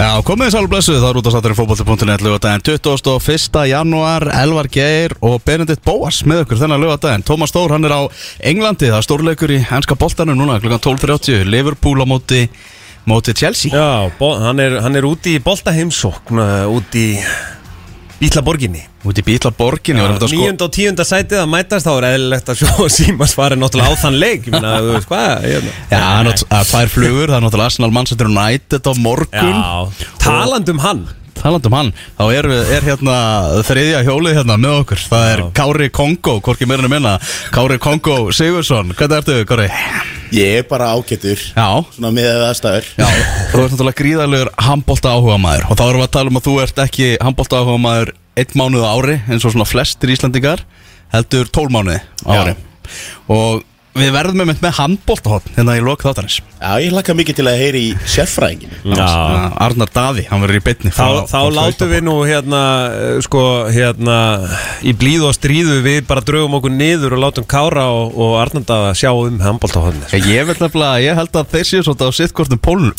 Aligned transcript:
Já, 0.00 0.14
komið 0.24 0.46
þið 0.46 0.52
sálum 0.54 0.70
blessuð, 0.72 0.98
það 1.02 1.10
er 1.10 1.18
út 1.18 1.26
á 1.28 1.32
satturinn 1.34 1.56
fótbolti.net 1.58 2.22
lögadaginn 2.24 2.62
21. 2.64 3.58
janúar, 3.68 4.24
Elvar 4.32 4.68
Geir 4.72 5.12
og 5.20 5.42
Benedikt 5.44 5.82
Bóas 5.84 6.22
með 6.24 6.46
okkur 6.46 6.62
þennan 6.62 6.80
lögadaginn 6.80 7.24
Tómas 7.28 7.52
Stór, 7.52 7.74
hann 7.74 7.84
er 7.84 7.92
á 7.92 8.08
Englandi, 8.48 8.88
það 8.88 8.96
er 8.96 9.04
stórleikur 9.04 9.52
í 9.52 9.58
ennska 9.60 9.98
boltanum 10.00 10.40
núna 10.40 10.56
kl. 10.62 10.72
12.30, 10.72 11.44
Liverpool 11.52 12.00
á 12.00 12.08
móti, 12.08 12.46
móti 13.04 13.36
Chelsea 13.36 13.76
Já, 13.76 14.08
hann, 14.16 14.64
er, 14.64 14.80
hann 14.80 14.96
er 14.96 15.04
úti 15.04 15.36
í 15.36 15.44
boltaheimsókn 15.44 16.40
uh, 16.40 16.64
Úti 16.72 17.04
í 17.10 17.20
Bítlaborginni. 18.20 18.82
Úti 19.08 19.22
í 19.22 19.24
Bítlaborginni 19.24 20.02
ja, 20.02 20.08
Níund 20.28 20.60
og 20.60 20.72
tíunda 20.76 21.06
sætið 21.08 21.40
að 21.40 21.46
mætast 21.54 21.86
þá 21.86 21.92
er 21.94 22.06
eðlilegt 22.10 22.50
að 22.52 22.58
sjó 22.60 22.88
Símas 22.98 23.32
fari 23.36 23.56
náttúrulega 23.56 23.96
á 23.96 24.02
þann 24.02 24.18
leik. 24.20 24.50
Þú 24.50 24.90
veist 24.90 25.14
Já, 25.88 26.02
það 26.28 26.58
er 26.58 26.68
tvær 26.68 26.92
flugur, 26.92 27.30
það 27.32 27.38
er 27.38 27.46
náttúrulega 27.46 27.70
Arsenal 27.72 27.94
Manchester 27.96 28.28
United 28.28 28.90
á 28.90 28.92
morgun. 29.00 29.62
Já, 29.62 30.10
Taland 30.20 30.68
um 30.74 30.84
hann, 30.84 31.02
þá 31.40 32.24
er, 32.36 32.48
er 32.76 32.84
hérna 32.84 33.16
þriðja 33.66 34.02
hjólið 34.06 34.38
hérna 34.40 34.56
með 34.60 34.78
okkur. 34.82 35.02
Það 35.10 35.26
er 35.32 35.42
Kári 35.56 35.88
Kongo, 35.94 36.36
hvorki 36.44 36.68
meirinu 36.68 36.90
minna. 36.92 37.14
Kári 37.54 37.78
Kongo 37.82 38.16
Sigursson, 38.36 38.92
hvernig 38.98 39.20
ertu 39.22 39.38
Kári? 39.48 39.68
Ég 40.30 40.60
er 40.60 40.66
bara 40.70 40.92
ágættur 40.94 41.40
Já, 41.56 41.66
Svona 41.96 42.12
með 42.14 42.44
aðstæður. 42.46 42.90
Já, 43.00 43.06
þú 43.50 43.62
ert 43.64 43.72
náttúrulega 43.72 43.98
gríðarlegur 43.98 44.50
handbólta 44.62 45.14
áhuga 45.16 45.38
maður 45.42 45.64
og 45.72 45.80
þá 45.80 45.84
erum 45.88 46.02
við 46.02 46.06
að 46.06 46.12
tala 46.18 46.30
um 46.30 46.38
að 46.38 46.46
þú 46.46 46.54
ert 46.62 46.82
ekki 46.84 47.08
handbólta 47.24 47.62
áhuga 47.64 47.80
maður 47.82 48.12
einn 48.38 48.54
mánuð 48.60 48.86
á 48.86 48.90
ári 48.94 49.16
eins 49.26 49.46
og 49.48 49.54
svona 49.56 49.66
flestir 49.66 50.12
Íslandingar 50.14 50.62
heldur 51.10 51.50
tól 51.50 51.66
mánuði 51.74 51.98
á 52.22 52.30
Já. 52.30 52.40
ári. 52.44 52.54
Og 53.30 53.64
við 53.90 54.12
verðum 54.14 54.44
með 54.46 54.60
með 54.62 54.74
handbóltahotn 54.78 55.54
hérna 55.56 55.74
í 55.74 55.80
lok 55.82 56.04
þáttanins 56.04 56.36
Já, 56.60 56.76
ég 56.78 56.92
hlakka 56.92 57.14
mikið 57.18 57.38
til 57.40 57.46
að 57.50 57.56
heyri 57.58 57.80
í 57.88 57.90
sérfræðingin 58.12 58.74
Já. 58.94 59.06
Arnar 59.64 59.90
Daði, 59.90 60.26
hann 60.30 60.42
verður 60.44 60.58
í 60.60 60.62
bytni 60.68 60.92
Þá, 60.94 61.06
þá 61.30 61.38
látum 61.56 61.90
við 61.90 62.04
nú 62.06 62.14
hérna, 62.28 62.60
uh, 62.94 63.16
sko, 63.24 63.42
hérna, 63.72 64.18
í 64.86 64.92
blíðu 65.00 65.26
og 65.30 65.34
stríðu 65.34 65.80
við 65.82 66.04
bara 66.06 66.22
draugum 66.22 66.54
okkur 66.60 66.74
niður 66.76 67.16
og 67.16 67.22
látum 67.24 67.48
Kára 67.50 67.88
og, 67.96 68.14
og 68.14 68.36
Arnandaða 68.44 68.92
sjá 69.00 69.10
um 69.16 69.40
handbóltahotni. 69.42 70.22
Ég 70.28 70.46
vil 70.48 70.56
nefnilega, 70.60 71.02
ég 71.02 71.18
held 71.18 71.40
að 71.40 71.50
þeir 71.56 71.66
séu 71.72 71.82
svolítið 71.86 72.12
á 72.14 72.18
sittkortum 72.20 72.62
pólnum, 72.62 72.94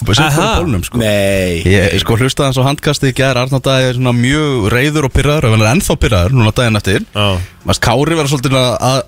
sko. 0.89 0.99
Nei. 0.99 1.61
Ég 1.71 1.95
sko 2.03 2.17
hlustaði 2.19 2.49
hans 2.51 2.59
á 2.59 2.67
handkasti 2.67 3.13
í 3.13 3.15
gær 3.21 3.39
Arnar 3.45 3.63
Daði 3.63 3.91
er 3.93 3.99
svona 4.01 4.15
mjög 4.17 4.67
reyður 4.75 5.07
og 5.07 5.15
pyrraður 5.15 5.49
er 5.55 5.67
ennþá 5.71 5.97
pyrraður 6.03 6.35
núna 6.35 6.51
daginn 6.57 6.81
eftir. 6.81 7.05
Kári 7.79 8.17
verður 8.17 8.33
svolítið 8.35 8.57
að- 8.59 8.77
að 8.91 9.01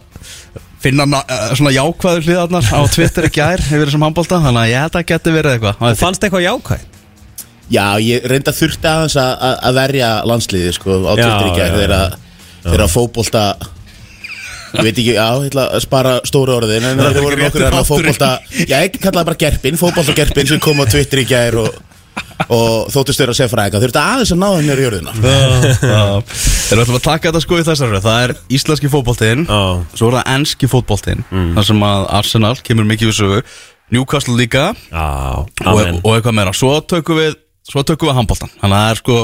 finna 0.83 1.05
na- 1.09 1.23
eh, 1.27 1.53
svona 1.57 1.71
jákvæður 1.75 2.25
hliðarnar 2.27 2.65
á 2.75 2.79
Twitter 2.93 3.27
í 3.29 3.31
gær 3.33 3.61
yfir 3.63 3.85
þessum 3.87 4.03
handbólta 4.07 4.39
þannig 4.43 4.63
að 4.65 4.71
ég 4.73 4.81
held 4.83 4.91
að 4.91 4.97
það 4.99 5.07
geti 5.13 5.35
verið 5.37 5.55
eitthvað. 5.57 5.75
Og 5.89 5.97
fannst 6.03 6.25
eitthvað 6.27 6.45
jákvæð? 6.47 6.89
Já, 7.73 7.85
ég 8.03 8.25
reynda 8.29 8.51
þurfti 8.53 8.89
aðeins 8.91 9.15
að, 9.17 9.31
að- 9.49 9.59
að 9.69 9.77
verja 9.79 10.09
landsliði 10.27 10.73
sko 10.75 10.97
á 11.07 11.13
Twitter 11.15 11.47
í 11.47 11.55
gær 11.57 11.77
þegar 11.79 12.17
þegar 12.63 12.83
að 12.87 12.93
fótbolta 12.97 13.45
Ég 14.73 14.81
veit 14.87 14.97
ekki, 14.97 15.13
já, 15.13 15.25
ég 15.37 15.51
ætla 15.51 15.63
að 15.77 15.81
spara 15.85 16.11
stóru 16.25 16.55
orðin 16.57 16.81
en 16.89 16.97
það 16.97 17.17
voru 17.21 17.37
nokkur 17.43 17.65
að 17.69 17.83
fótbolta 17.85 18.29
Já, 18.65 18.79
ég 18.81 18.95
kallaði 19.03 19.27
bara 19.29 19.37
gerpin, 19.43 19.77
fótbolta 19.77 20.15
gerpin 20.17 20.47
sem 20.49 20.59
kom 20.63 20.81
á 20.81 20.85
Twitter 20.89 21.21
í 21.21 21.25
gær 21.29 21.57
og, 21.61 21.75
og 22.53 22.89
þóttist 22.93 23.21
vera 23.23 23.35
sérfræðinga 23.37 23.81
Þurfti 23.83 24.01
aðeins 24.01 24.31
að 24.35 24.39
ná 24.41 24.47
henni 24.57 24.73
í 24.73 24.85
jörðina. 24.85 25.13
Þeir 26.23 26.81
ætlum 26.83 26.97
að 26.97 27.03
taka 27.05 27.29
þetta 27.29 27.41
sko 27.43 27.59
í 27.59 27.65
þessari 27.67 27.93
röð. 27.95 28.05
Það 28.07 28.23
er 28.27 28.33
íslenski 28.57 28.91
fótboltinn 28.91 29.45
Já. 29.47 29.59
Svo 29.97 30.09
er 30.09 30.17
það 30.19 30.31
enski 30.37 30.69
fótboltinn 30.71 31.23
þar 31.57 31.67
sem 31.69 31.85
að 31.87 32.05
Arsenal 32.19 32.53
kemur 32.65 32.87
mikið 32.89 33.11
við 33.11 33.17
sögu. 33.19 33.41
Newcastle 33.93 34.37
líka. 34.39 34.69
Já, 34.89 35.07
og, 35.43 35.81
og 36.01 36.09
eitthvað 36.15 36.37
meira. 36.39 36.53
Svo 36.57 36.71
tökum 36.89 37.19
við, 37.19 37.35
svo 37.69 37.83
tökum 37.85 38.09
við 38.09 38.17
handbóltan 38.17 38.49
Þannig 38.61 38.77
að 38.77 38.85
það 38.85 38.93
er 38.93 39.01
sko 39.03 39.17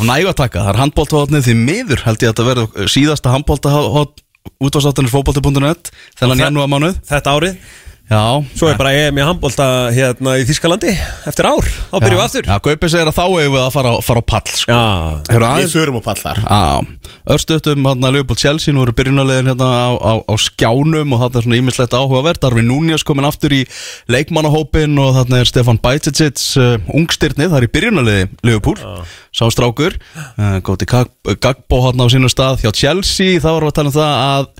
á 0.00 0.02
nægu 0.08 0.30
að 0.32 0.38
taka 0.40 0.64
Það 0.64 0.72
er 0.72 0.80
handbóltahotnið 0.80 1.46
því 1.46 1.54
miður 1.60 2.02
held 2.08 2.24
ég 2.24 2.32
að 2.32 2.32
þetta 2.32 2.48
verður 2.48 2.90
síðasta 2.96 3.34
handbóltahot 3.36 4.24
útvarsáttanis 4.64 5.12
fótbolti.net 5.14 5.92
þennan 6.18 6.32
Og 6.32 6.40
það- 6.40 6.44
janúar 6.48 6.72
mánuð 6.72 6.98
Þetta 7.12 7.36
árið? 7.36 7.60
Já, 8.10 8.42
Svo 8.58 8.66
er 8.66 8.74
bara 8.74 8.90
EM 8.90 9.18
í 9.20 9.22
handbólta 9.22 9.64
hérna 9.94 10.32
í 10.40 10.42
Þískalandi 10.48 10.90
eftir 11.30 11.46
ár, 11.46 11.62
þá 11.62 11.94
byrjum 12.02 12.18
við 12.18 12.24
aftur. 12.24 12.48
Já, 12.50 12.56
Gaupi 12.64 12.88
segir 12.90 13.06
að 13.06 13.14
þá 13.14 13.22
eigum 13.38 13.52
við 13.54 13.60
að 13.62 13.68
fara, 13.76 13.92
á- 13.94 14.02
fara 14.02 14.18
á 14.18 14.24
pall 14.32 14.50
sko. 14.50 14.72
Já, 14.74 14.80
Hefur 15.30 15.44
Við 15.44 15.46
aðeins 15.50 15.76
förum 15.78 15.98
á 16.00 16.02
pallar 16.08 16.40
Já, 16.42 16.64
örstuðtum 17.36 17.86
hann 17.86 18.08
að 18.08 18.16
Leopold 18.16 18.42
Chelsea 18.42 18.74
nú 18.74 18.82
eru 18.82 18.94
byrjunarlegin 18.98 19.50
hérna 19.52 19.68
á, 19.70 19.90
á, 19.94 20.12
á 20.26 20.34
skjánum 20.42 21.14
og 21.14 21.22
þarna 21.22 21.38
er 21.38 21.46
svona 21.46 21.60
ímislegt 21.60 21.94
áhugavert. 21.94 22.40
Darvin 22.42 22.66
Núñez 22.66 23.04
komin 23.06 23.28
aftur 23.30 23.54
í 23.54 23.62
leikmannahópin 24.10 24.98
og 24.98 25.14
þarna 25.20 25.40
er 25.44 25.50
Stefan 25.52 25.78
Bajicic 25.78 26.42
uh, 26.58 26.82
ungstyrnið, 26.90 27.52
það 27.52 27.60
er 27.62 27.68
í 27.68 27.72
byrjunarlegi 27.78 28.26
Leopold, 28.50 28.82
sá 29.30 29.46
strákur 29.54 29.94
uh, 29.94 30.58
góti 30.66 30.90
Gagbo 30.90 31.80
hann 31.86 32.02
á 32.02 32.06
sínu 32.10 32.26
stað 32.32 32.64
hjá 32.66 32.74
Chelsea, 32.74 33.38
þá 33.38 33.52
erum 33.54 33.70
við 33.70 33.72
að 33.72 33.78
tala 33.78 33.94
um 33.94 33.96
það 34.00 34.18
að 34.26 34.50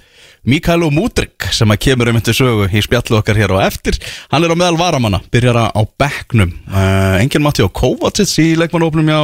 Mikael 0.48 0.86
Mudrik 0.94 1.50
sem 1.52 1.68
að 1.68 1.82
kemur 1.84 2.10
um 2.10 2.18
þetta 2.20 2.34
sögu 2.36 2.68
í 2.72 2.82
spjallu 2.84 3.18
okkar 3.18 3.38
hér 3.40 3.52
á 3.60 3.66
eftir. 3.66 3.98
Hann 4.32 4.46
er 4.46 4.54
á 4.54 4.56
meðal 4.56 4.78
varamanna, 4.80 5.20
byrjar 5.32 5.58
á 5.68 5.82
bekknum. 6.00 6.54
Uh, 6.70 7.20
Engin 7.20 7.44
Matti 7.44 7.64
og 7.64 7.74
Kovacic 7.76 8.32
í 8.40 8.54
leikmannahópnum 8.60 9.10
hjá, 9.10 9.20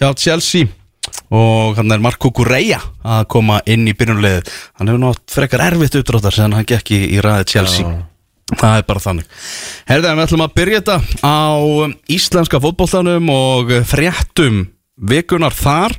hjá 0.00 0.08
Chelsea. 0.16 0.70
Og 1.30 1.76
hann 1.78 1.92
er 1.92 2.02
Marco 2.02 2.32
Correa 2.34 2.80
að 3.04 3.28
koma 3.30 3.60
inn 3.68 3.86
í 3.86 3.94
byrjunarliðið. 3.96 4.50
Hann 4.78 4.90
hefur 4.90 5.02
nátt 5.02 5.36
frekar 5.36 5.64
erfitt 5.68 5.98
uppdráttar 6.00 6.34
sem 6.34 6.56
hann 6.56 6.68
gekk 6.68 6.92
í, 6.96 7.00
í 7.14 7.22
ræði 7.22 7.50
Chelsea. 7.52 7.96
Það 8.56 8.78
er 8.78 8.84
bara 8.86 9.02
þannig. 9.02 9.30
Herðið, 9.88 10.12
við 10.14 10.24
ætlum 10.24 10.44
að 10.44 10.52
byrja 10.54 10.80
þetta 10.80 10.98
á 11.26 11.38
íslenska 12.16 12.60
fótboltanum 12.62 13.32
og 13.34 13.72
fréttum 13.90 14.60
vikunar 14.96 15.54
þar 15.54 15.96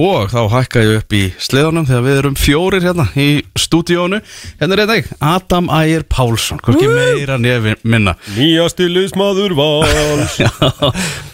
og 0.00 0.30
þá 0.32 0.40
hækka 0.54 0.82
ég 0.84 1.00
upp 1.00 1.16
í 1.16 1.22
sleðanum 1.40 1.86
þegar 1.88 2.04
við 2.06 2.18
erum 2.22 2.36
fjórir 2.38 2.86
hérna 2.86 3.06
í 3.20 3.28
stúdíónu 3.58 4.20
hérna 4.60 4.76
er 4.76 4.82
þetta 4.88 5.18
Adam 5.30 5.68
Ægir 5.74 6.06
Pálsson. 6.08 6.60
Hvorki 6.64 6.88
meira 6.88 7.36
nefn 7.40 7.76
minna. 7.84 8.16
Nýjasti 8.36 8.88
liðsmaður 8.88 9.56
vals. 9.58 10.38
Já, 10.40 10.48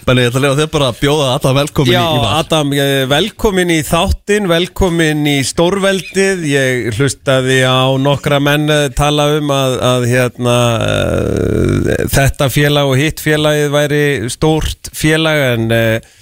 ætla 0.07 0.15
að 0.15 0.43
lega 0.43 0.57
þér 0.61 0.73
bara 0.73 0.91
að 0.91 0.99
bjóða 1.01 1.31
Adam 1.37 1.57
velkomin 1.61 1.93
Já, 1.95 2.03
í, 2.03 2.17
í 2.17 2.21
val 2.23 2.35
Adam, 2.41 2.75
velkomin 3.11 3.73
í 3.75 3.79
þáttin, 3.87 4.51
velkomin 4.51 5.25
í 5.31 5.37
stórveldið. 5.47 6.45
Ég 6.51 6.91
hlustaði 6.97 7.63
á 7.67 7.91
nokkra 8.03 8.43
menn 8.43 8.71
eh, 8.73 8.87
tala 8.97 9.29
um 9.39 9.51
að, 9.55 9.79
að 9.93 10.07
hérna, 10.11 10.59
uh, 10.83 11.97
þetta 12.13 12.51
félag 12.53 12.93
og 12.93 13.01
hitt 13.01 13.23
félagið 13.23 13.75
væri 13.75 14.05
stórt 14.33 14.95
félag 14.97 15.43
en 15.55 15.75
uh, 15.75 16.15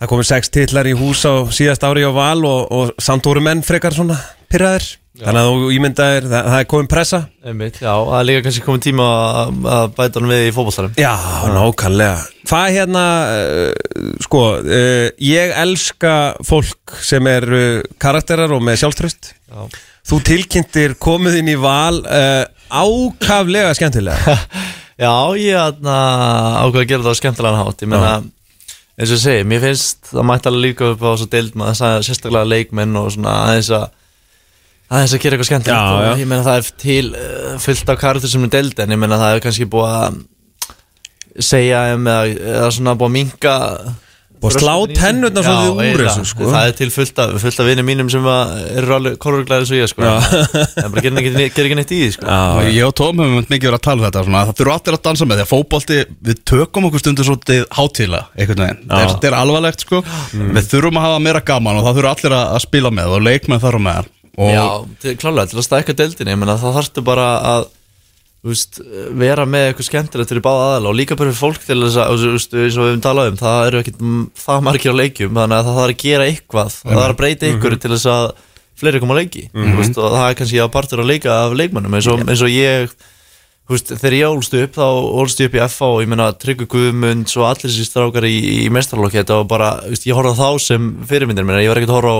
það 0.00 0.10
komið 0.10 0.30
sex 0.30 0.52
titlar 0.54 0.90
í 0.90 0.96
hús 0.98 1.22
á 1.26 1.34
síðast 1.54 1.86
ári 1.86 2.04
á 2.06 2.12
val 2.14 2.42
og, 2.48 2.60
og 2.74 2.92
samt 3.02 3.26
voru 3.28 3.44
menn 3.44 3.64
frekar 3.66 3.96
svona 3.96 4.18
pyrraðir 4.52 4.94
Þannig 5.14 5.38
að 5.38 5.48
þú 5.48 5.66
ímyndaðir, 5.70 6.24
það, 6.26 6.46
það 6.50 6.56
er 6.58 6.64
komin 6.72 6.88
pressa. 6.90 7.18
Einmitt, 7.46 7.76
já, 7.78 7.90
það 7.92 8.16
er 8.16 8.24
líka 8.26 8.40
kannski 8.42 8.62
komið 8.64 8.80
tíma 8.88 9.04
að, 9.14 9.52
að 9.70 9.92
bæta 9.94 10.18
hann 10.18 10.32
við 10.32 10.42
í 10.42 10.48
fótballtarum 10.56 10.96
Já, 10.98 11.12
nákvæmlega. 11.54 12.16
Hvað 12.50 12.64
hérna, 12.74 13.04
uh, 13.30 14.08
sko, 14.26 14.40
uh, 14.58 15.04
ég 15.22 15.54
elska 15.62 16.14
fólk 16.42 16.96
sem 17.06 17.30
er 17.30 17.46
uh, 17.46 17.62
karakterar 18.02 18.56
og 18.56 18.66
með 18.66 18.80
sjálfströst 18.82 19.30
Já. 19.30 19.68
Þú 20.10 20.18
tilkynntir 20.32 20.98
komið 21.00 21.38
inn 21.44 21.54
í 21.54 21.56
val 21.62 22.02
uh, 22.02 22.42
ákaflega 22.74 23.70
skemmtilega. 23.78 24.34
Já, 25.04 25.14
ég 25.38 25.54
aðna, 25.62 25.94
ákveð 26.66 26.82
að 26.82 26.90
gera 26.90 27.06
það 27.06 27.14
á 27.14 27.20
skemmtilegan 27.22 27.62
hátt. 27.62 27.86
Ég 27.86 27.94
meina, 27.94 28.10
eins 28.94 29.10
og 29.10 29.16
ég 29.16 29.22
segi, 29.24 29.46
mér 29.50 29.62
finnst 29.64 30.10
það 30.12 30.26
mætti 30.30 30.50
alveg 30.50 30.64
líka 30.68 30.90
upp 30.92 31.02
á 31.02 31.10
svo 31.18 31.28
deild 31.30 31.56
maður 31.58 31.74
það 31.74 31.80
sagði 31.80 32.08
sérstaklega 32.08 32.50
leikmenn 32.52 33.00
og 33.00 33.10
svona 33.14 33.34
aðeins 33.48 33.70
að 33.74 33.88
aðeins 34.94 35.14
að 35.16 35.22
gera 35.24 35.36
eitthvað 35.36 35.50
skemmtilegt. 35.50 35.96
Og 36.14 36.22
ég 36.22 36.30
meina 36.30 36.46
það 36.46 36.60
er 36.60 36.70
til 36.84 37.08
uh, 37.10 37.50
fullt 37.64 37.90
af 37.90 38.00
karakter 38.00 38.30
sem 38.30 38.46
er 38.46 38.54
deild 38.54 38.84
en 38.84 38.94
ég 38.94 39.00
meina 39.00 39.18
það 39.20 39.34
er 39.34 39.44
kannski 39.46 39.68
búið 39.72 39.98
að 39.98 40.22
segja 41.42 41.84
um 41.96 42.06
eða, 42.06 42.34
eða 42.54 42.72
svona 42.76 42.96
búið 42.98 43.10
að 43.10 43.16
minka 43.18 43.54
Að 44.44 44.56
slá 44.60 44.74
tennurnar 44.98 45.46
svolítið 45.46 45.92
úr 45.94 46.02
þessu, 46.04 46.24
sko. 46.30 46.48
Það 46.52 46.68
er 46.68 46.74
til 46.78 46.88
fullt 46.94 47.20
af, 47.24 47.34
fullt 47.42 47.60
af 47.62 47.68
vinið 47.70 47.86
mínum 47.88 48.10
sem 48.12 48.28
að 48.28 48.54
eru 48.80 48.96
alveg 48.98 49.18
korruglæðir 49.24 49.68
svo 49.70 49.78
ég 49.78 49.90
sko. 49.92 50.08
En 50.08 50.90
bara 50.92 51.04
gerir 51.04 51.20
ekki, 51.22 51.32
gerir 51.56 51.68
ekki 51.70 51.78
neitt 51.80 51.94
í 51.94 52.00
því 52.02 52.10
sko. 52.16 52.28
Og 52.28 52.70
Ég 52.74 52.88
og 52.88 52.96
Tóm 52.98 53.22
hefum 53.24 53.46
mikið 53.48 53.68
verið 53.70 53.78
að 53.78 53.84
tala 53.88 54.00
um 54.00 54.06
þetta 54.08 54.24
svona, 54.28 54.42
Það 54.48 54.58
þurfa 54.60 54.76
allir 54.78 54.98
að 54.98 55.04
dansa 55.08 55.28
með 55.30 55.40
því 55.40 55.46
að 55.46 55.52
fótbolti 55.54 56.00
Við 56.28 56.42
tökum 56.52 56.88
okkur 56.90 57.04
stundur 57.04 57.28
svolítið 57.30 57.62
Já. 58.84 58.98
Þetta 59.14 59.30
er 59.30 59.38
alvarlegt 59.38 59.86
sko. 59.86 60.02
Við 60.34 60.68
þurfum 60.72 61.00
að 61.00 61.08
hafa 61.08 61.22
meira 61.24 61.44
gaman 61.52 61.80
og 61.80 61.88
það 61.88 62.00
þurfa 62.00 62.14
allir 62.18 62.36
að, 62.40 62.44
spila 62.66 62.92
með 62.94 63.16
og 63.16 63.24
leikmenn 63.24 63.64
þar 63.64 63.80
og 63.80 63.84
með 63.88 64.12
og 64.34 64.50
Já, 64.50 64.64
klálega, 65.20 65.46
til 65.46 65.60
að 65.60 65.66
ég 66.32 66.38
meina 66.40 66.56
það 66.58 66.78
þarftu 66.80 67.04
bara 67.06 67.26
að 67.52 67.66
veist, 68.44 68.80
vera 69.16 69.46
með 69.48 69.70
eitthvað 69.70 69.86
skemmtilegt 69.88 70.32
fyrir 70.32 70.44
báða 70.44 70.64
aðala 70.70 70.90
og 70.90 70.98
líka 70.98 71.16
bara 71.16 71.32
fyrir 71.32 71.40
fólk 71.40 71.62
til 71.64 71.78
þess 71.80 72.00
að 72.02 72.24
eins 72.28 72.48
og 72.50 72.58
við 72.58 72.90
höfum 72.90 73.04
talað 73.04 73.30
um 73.32 73.38
það 73.40 73.68
eru 73.70 73.80
ekkit 73.80 74.02
mm, 74.02 74.26
það 74.44 74.66
margir 74.68 74.92
á 74.92 75.00
leikjum 75.00 75.38
þannig 75.38 75.56
að 75.56 75.70
það 75.70 75.78
þarf 75.78 75.94
að 75.94 76.02
gera 76.04 76.26
eitthvað. 76.28 76.76
Það 76.82 77.00
þarf 77.00 77.14
að 77.14 77.20
breyta 77.22 77.50
ykkur 77.54 77.78
til 77.80 77.92
þess 77.94 78.10
að 78.12 78.26
fleiri 78.80 79.00
koma 79.02 79.14
að 79.16 79.20
leiki 79.22 79.48
þú 79.54 79.74
veist, 79.78 79.98
og 79.98 80.14
það 80.14 80.28
er 80.28 80.38
kannski 80.40 80.62
að 80.62 80.72
partur 80.74 81.02
að 81.02 81.10
leika 81.12 81.34
af 81.44 81.56
leikmannum 81.56 81.96
eins 81.96 82.08
og, 82.10 82.24
eins 82.26 82.42
og 82.44 82.50
ég 82.52 82.94
veist, 83.70 83.92
þegar 83.94 84.16
ég 84.18 84.34
ólst 84.34 84.56
upp 84.58 84.76
þá 84.76 84.86
ólst 85.22 85.40
ég 85.40 85.48
upp 85.48 85.56
í 85.56 85.62
FA 85.72 85.90
og 85.94 86.00
ég 86.02 86.10
meina 86.10 86.26
Tryggur 86.36 86.68
Guðmund 86.74 87.30
og 87.38 87.46
allir 87.48 87.70
þessi 87.70 87.86
strákar 87.88 88.26
í, 88.28 88.34
í 88.64 88.68
mestarlokki 88.74 89.20
þetta 89.22 89.38
var 89.40 89.48
bara, 89.54 89.70
ég 89.94 90.18
horfði 90.18 90.34
á 90.34 90.40
þá 90.42 90.50
sem 90.66 90.90
fyrirmyndir 91.08 91.46
minna, 91.46 91.62
ég 91.62 91.70
var 91.72 91.80
ekkert 91.80 91.94
að 91.94 92.00
horfa 92.02 92.12
á, 92.12 92.18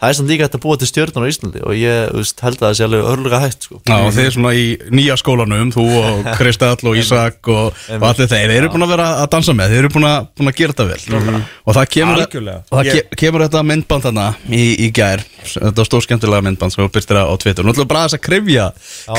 er 0.00 0.06
og 0.06 0.06
það 0.06 0.08
er 0.08 0.16
samt 0.16 0.30
líka 0.32 0.46
hægt 0.46 0.54
að 0.56 0.62
búa 0.64 0.76
til 0.80 0.88
stjórnum 0.88 1.24
á 1.24 1.30
Íslandi 1.30 1.60
og 1.60 1.74
ég, 1.76 2.12
veist, 2.16 2.40
held 2.40 2.56
að 2.56 2.64
það 2.64 2.76
sé 2.78 2.84
alveg 2.86 3.08
örluga 3.10 3.40
hægt, 3.42 3.66
sko. 3.68 3.80
Já, 3.84 3.96
og 4.00 4.14
þeir 4.16 4.30
svona 4.32 4.52
í 4.56 4.64
nýja 4.96 5.16
skólanum, 5.20 5.72
þú 5.74 5.84
og 6.00 6.28
Kristall 6.40 6.88
og 6.88 6.96
Ísak 6.96 7.50
og, 7.52 7.76
og 7.98 8.06
allir 8.08 8.30
þeir, 8.30 8.48
þeir 8.48 8.54
eru 8.56 8.70
búin 8.72 8.86
að 8.86 8.92
vera 8.94 9.08
að 9.20 9.28
dansa 9.34 9.54
með, 9.58 9.74
þeir 9.74 9.82
eru 9.84 9.92
búin 9.92 10.08
að, 10.08 10.30
búin 10.40 10.50
að 10.52 10.56
gera 10.62 10.76
þetta 10.78 10.88
vel. 10.88 11.42
Og 11.68 11.76
það 11.76 11.90
kemur, 11.96 12.22
og 12.24 12.78
það 12.80 12.88
Ég- 12.90 13.10
ke 13.10 13.20
kemur 13.24 13.44
þetta 13.44 13.64
myndband 13.70 14.06
þarna 14.08 14.26
í, 14.48 14.64
í 14.86 14.90
gær, 14.96 15.24
þetta 15.52 15.76
var 15.82 15.90
stór 15.90 16.06
skemmtilega 16.08 16.46
myndband 16.48 16.74
sem 16.74 16.84
við 16.84 16.92
byrstir 16.96 17.20
á 17.20 17.28
Twitter, 17.36 17.66
nú 17.66 17.74
ætlum 17.74 17.84
við 17.84 17.92
bara 17.92 18.04
aðeins 18.06 18.16
að 18.16 18.24
krifja, 18.24 18.66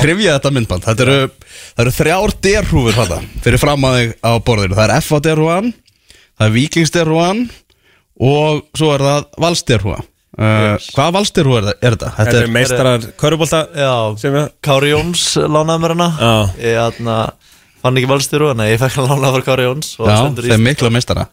krifja 0.02 0.36
þetta 0.40 0.54
myndband, 0.58 0.88
þetta 0.90 1.06
eru, 1.08 1.20
það 1.78 1.86
eru 1.86 1.96
þrjár 2.02 2.36
derhúfur 2.50 2.98
þetta, 2.98 3.22
fyrir 3.46 3.62
fram 3.62 3.86
að 3.90 4.00
þig 4.02 4.14
á 4.26 4.32
borðinu, 4.50 4.78
það 4.82 4.88
er 4.98 5.06
FA 5.06 5.22
derhúan, 5.30 5.74
það 6.42 6.48
er 6.50 6.56
Víkings 6.58 6.94
derhúan 6.96 7.44
og 8.22 8.64
svo 8.78 8.92
er 8.96 9.06
það 9.06 9.30
Vals 9.42 9.64
derhúa. 9.70 10.00
Uh, 10.32 10.78
hvaða 10.96 11.12
valstyrú 11.18 11.58
er, 11.60 11.66
það- 11.68 11.80
er 11.84 11.96
þetta? 11.98 12.10
Þetta 12.16 12.36
er 12.40 12.52
meistarar 12.56 13.08
Körubólta 13.20 13.60
Kári 14.64 14.92
Jóns 14.94 15.26
lánaði 15.36 15.82
mér 15.84 15.94
hana. 15.98 16.08
Já. 16.16 16.32
Ég 16.64 16.78
aðna, 16.86 17.16
fann 17.84 18.00
ekki 18.00 18.08
valstýru 18.08 18.48
hana 18.54 18.70
Ég 18.70 18.80
fekk 18.80 18.96
hann 19.02 19.10
lánaði 19.12 19.42
frá 19.42 19.46
Kári 19.50 19.66
Jóns 19.68 19.90
og 20.00 20.08
Já, 20.08 20.16
stendur 20.22 20.48
í 20.48 20.54
þeir 20.54 20.64
mikla 20.64 20.92
meistara. 20.96 21.26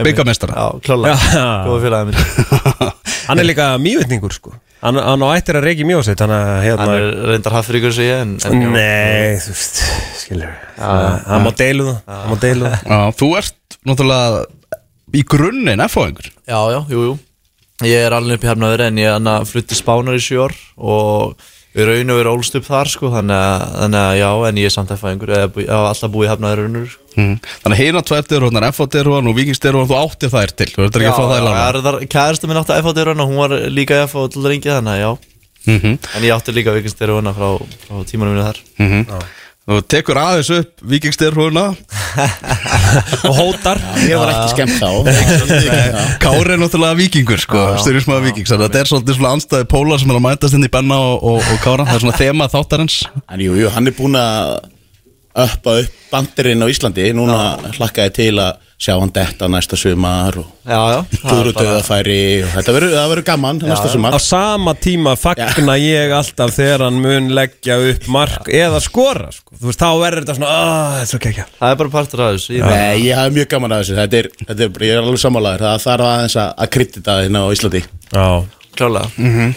Byggameistara. 0.00 0.56
Já, 0.56 0.80
klála, 0.86 1.12
Já. 1.12 1.44
góða 1.68 1.84
félagið 1.84 2.10
minn. 2.10 2.90
Hann 3.28 3.38
er 3.38 3.46
líka 3.46 3.66
mývitningur 3.78 4.32
sko. 4.34 4.54
Hann, 4.80 4.96
hann 4.96 5.20
á 5.20 5.28
ættir 5.36 5.58
að 5.60 5.66
reiki 5.68 5.84
mjósett 5.84 6.22
Hann, 6.24 6.32
hérna, 6.64 6.80
Hann 6.80 6.94
er 6.96 7.18
reyndar 7.34 7.52
hafðfríkur 7.58 7.92
sem 7.92 8.06
ég 8.08 8.22
en, 8.24 8.30
en 8.48 8.62
já. 8.64 8.70
Nei, 8.72 9.36
þú 9.44 9.52
veist, 9.52 9.80
skilur. 10.22 10.54
Hann 10.80 11.44
má 11.44 11.50
deilu 11.60 11.90
það 11.90 11.98
Hann 12.16 12.30
má 12.32 12.38
deilu 12.40 12.64
það. 12.64 12.86
Já, 12.88 13.00
þú 13.20 13.28
ert 13.42 13.76
náttúrulega 13.84 14.46
í 15.20 15.22
grunninn 15.28 15.84
F-fóðingur 15.84 16.30
Já, 16.48 16.58
já, 16.72 16.80
jú, 16.88 17.02
jú 17.10 17.18
Ég 17.86 18.04
er 18.06 18.12
alveg 18.16 18.38
upp 18.38 18.44
í 18.44 18.50
hefnaður 18.50 18.84
en 18.88 19.00
ég 19.00 19.14
hann 19.14 19.48
flutti 19.48 19.78
spánar 19.78 20.18
í 20.18 20.22
sjör 20.22 20.54
og 20.76 21.40
við 21.76 21.86
raun 21.86 22.12
og 22.12 22.18
við 22.18 22.28
ólst 22.32 22.56
upp 22.58 22.66
þar 22.66 22.90
sko 22.90 23.10
þannig 23.12 23.36
að, 23.38 23.64
þannig 23.78 24.00
að 24.02 24.14
já, 24.18 24.28
en 24.48 24.60
ég 24.60 24.68
er 24.68 24.74
samt 24.74 24.92
F-fæðingur 24.96 25.32
ég 25.34 25.42
hef 25.44 25.70
alltaf 25.70 26.12
búið 26.12 26.26
í 26.26 26.30
hefnaður 26.32 26.62
raunur 26.64 26.96
mm. 27.14 27.34
Þannig 27.62 27.76
að 27.76 27.82
hérna 27.84 28.02
tværtir 28.10 28.46
og 28.46 28.58
F-fóðir 28.70 29.10
og 29.14 29.36
Víkingstir 29.38 29.78
og 29.78 29.90
þú 29.90 29.98
áttir 30.00 30.32
þær 30.34 30.54
til 30.58 30.70
Þú 30.74 30.86
ert 30.86 30.98
ekki 30.98 31.10
að 31.12 31.20
fá 31.20 31.26
þær 31.30 31.44
lána 31.46 31.66
er 31.94 32.08
kæðastu 32.16 32.50
minn 32.50 32.60
átti 32.60 32.78
F-fátir 32.80 33.12
og 33.14 33.22
hún 33.22 33.38
var 33.38 33.56
líka 33.70 34.00
F-fá 34.08 34.24
til 34.34 34.46
lengi 34.48 34.72
þannig 34.72 34.96
að 34.96 35.04
já 35.04 35.10
mm 35.66 35.78
-hmm. 35.78 35.98
En 36.16 36.22
ég 36.26 36.34
átti 36.34 36.52
líka 36.52 36.74
vikingstyrir 36.74 37.14
hana 37.14 37.32
frá, 37.32 37.48
frá 37.86 38.04
tímanum 38.04 38.34
mínu 38.34 38.46
þar 38.50 38.58
Mhm. 38.78 39.06
Þú 39.70 39.76
tekur 39.86 40.18
aðeins 40.18 40.48
upp 40.50 40.80
Víkingstir 40.90 41.36
húnna 41.36 41.68
Og 43.28 43.36
hótar. 43.36 43.78
Ég 44.02 44.18
var 44.18 44.32
ekki 44.32 44.56
skemmt 44.56 44.80
þá. 44.80 44.90
Kári 46.22 46.56
er 46.56 46.58
náttúrulega 46.58 46.98
vikingur 46.98 47.38
sko, 47.38 47.62
styrismæða 47.84 48.24
vikings 48.24 48.50
þetta 48.50 48.80
er 48.82 48.90
svolítið 48.90 49.20
svona 49.20 49.34
anstæði 49.36 49.68
pólar 49.70 50.02
sem 50.02 50.10
er 50.10 50.18
að 50.18 50.26
mætast 50.26 50.58
inn 50.58 50.66
í 50.66 50.72
Benna 50.72 50.98
og, 50.98 51.22
og, 51.22 51.38
og 51.38 51.62
Kára. 51.62 51.86
Það 51.86 52.00
er 52.00 52.04
svona 52.04 52.18
þema 52.18 52.50
þáttarins. 52.50 52.98
En 53.30 53.44
jú, 53.44 53.54
jú, 53.60 53.70
hann 53.76 53.86
er 53.86 53.94
búin 53.94 54.18
að 54.18 54.56
uppa 55.46 55.78
upp 55.82 55.96
bandirinn 56.10 56.62
á 56.62 56.66
Íslandi. 56.70 57.12
Núna 57.14 57.38
hlakkaði 57.76 58.12
til 58.16 58.34
að 58.42 58.56
sjá 58.80 58.94
hann 58.96 59.10
detta 59.12 59.44
næsta 59.52 59.76
sumar 59.76 60.38
og 60.40 60.46
Já, 60.64 60.78
já. 60.94 61.00
Túru 61.20 61.50
bara- 61.52 61.82
þetta 62.54 62.72
verður 63.10 63.24
gaman 63.28 63.58
næsta 63.60 63.90
Á 63.90 63.92
sumar 63.92 64.16
sama 64.24 64.72
tíma 64.74 65.12
fagna 65.20 65.74
ég 65.76 66.14
alltaf 66.16 66.54
þegar 66.56 66.86
hann 66.86 67.00
mun 67.04 67.28
leggja 67.36 67.76
upp 67.90 68.08
mark 68.08 68.48
eða 68.48 68.80
skora 68.80 69.28
sko. 69.36 69.52
Þú 69.60 69.68
veist, 69.68 69.82
þá 69.84 69.90
verður 70.00 70.24
þetta 70.24 70.36
svona 70.38 70.48
"Ah, 70.48 70.96
Þetta 71.04 71.14
er 71.18 71.24
Það 71.60 71.70
er 71.70 71.76
bara 71.82 71.90
partur 71.90 72.20
af 72.24 72.32
þessu 72.38 72.56
ég 72.56 72.64
ég 73.04 73.14
hafi 73.20 73.34
mjög 73.36 73.48
gaman 73.48 73.70
að 73.76 73.82
þessu. 73.84 73.96
Þetta 74.00 74.16
er, 74.22 74.30
þetta 74.48 74.60
er, 74.64 74.70
ég 74.88 74.94
er 74.96 75.02
alveg 75.04 75.22
sammálaður. 75.26 75.66
Það 75.68 75.84
þarf 75.86 76.08
aðeins 76.10 76.36
að, 76.40 76.54
að 76.64 76.70
kryddita 76.70 77.20
hérna 77.20 77.44
á 77.44 77.48
Íslandi. 77.52 77.84
Já. 78.12 78.44
Klálega, 78.80 79.54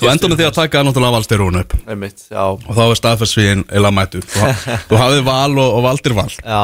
Þú 0.00 0.08
endur 0.10 0.32
með 0.32 0.40
því 0.40 0.46
að 0.48 0.56
taka 0.56 0.82
náttúrulega 0.86 1.14
valstir 1.16 1.42
húnu 1.44 1.62
upp. 1.62 1.74
Einmitt, 1.90 2.24
já. 2.32 2.42
Og 2.48 2.72
þá 2.72 2.82
er 2.84 2.98
staðfærsvíðin 3.00 3.64
eila 3.70 3.92
mættur. 3.94 4.24
Þú, 4.32 4.52
þú 4.90 5.00
hafið 5.02 5.24
val 5.28 5.52
og, 5.52 5.68
og 5.78 5.84
valdir 5.86 6.16
val. 6.16 6.28
Já, 6.40 6.62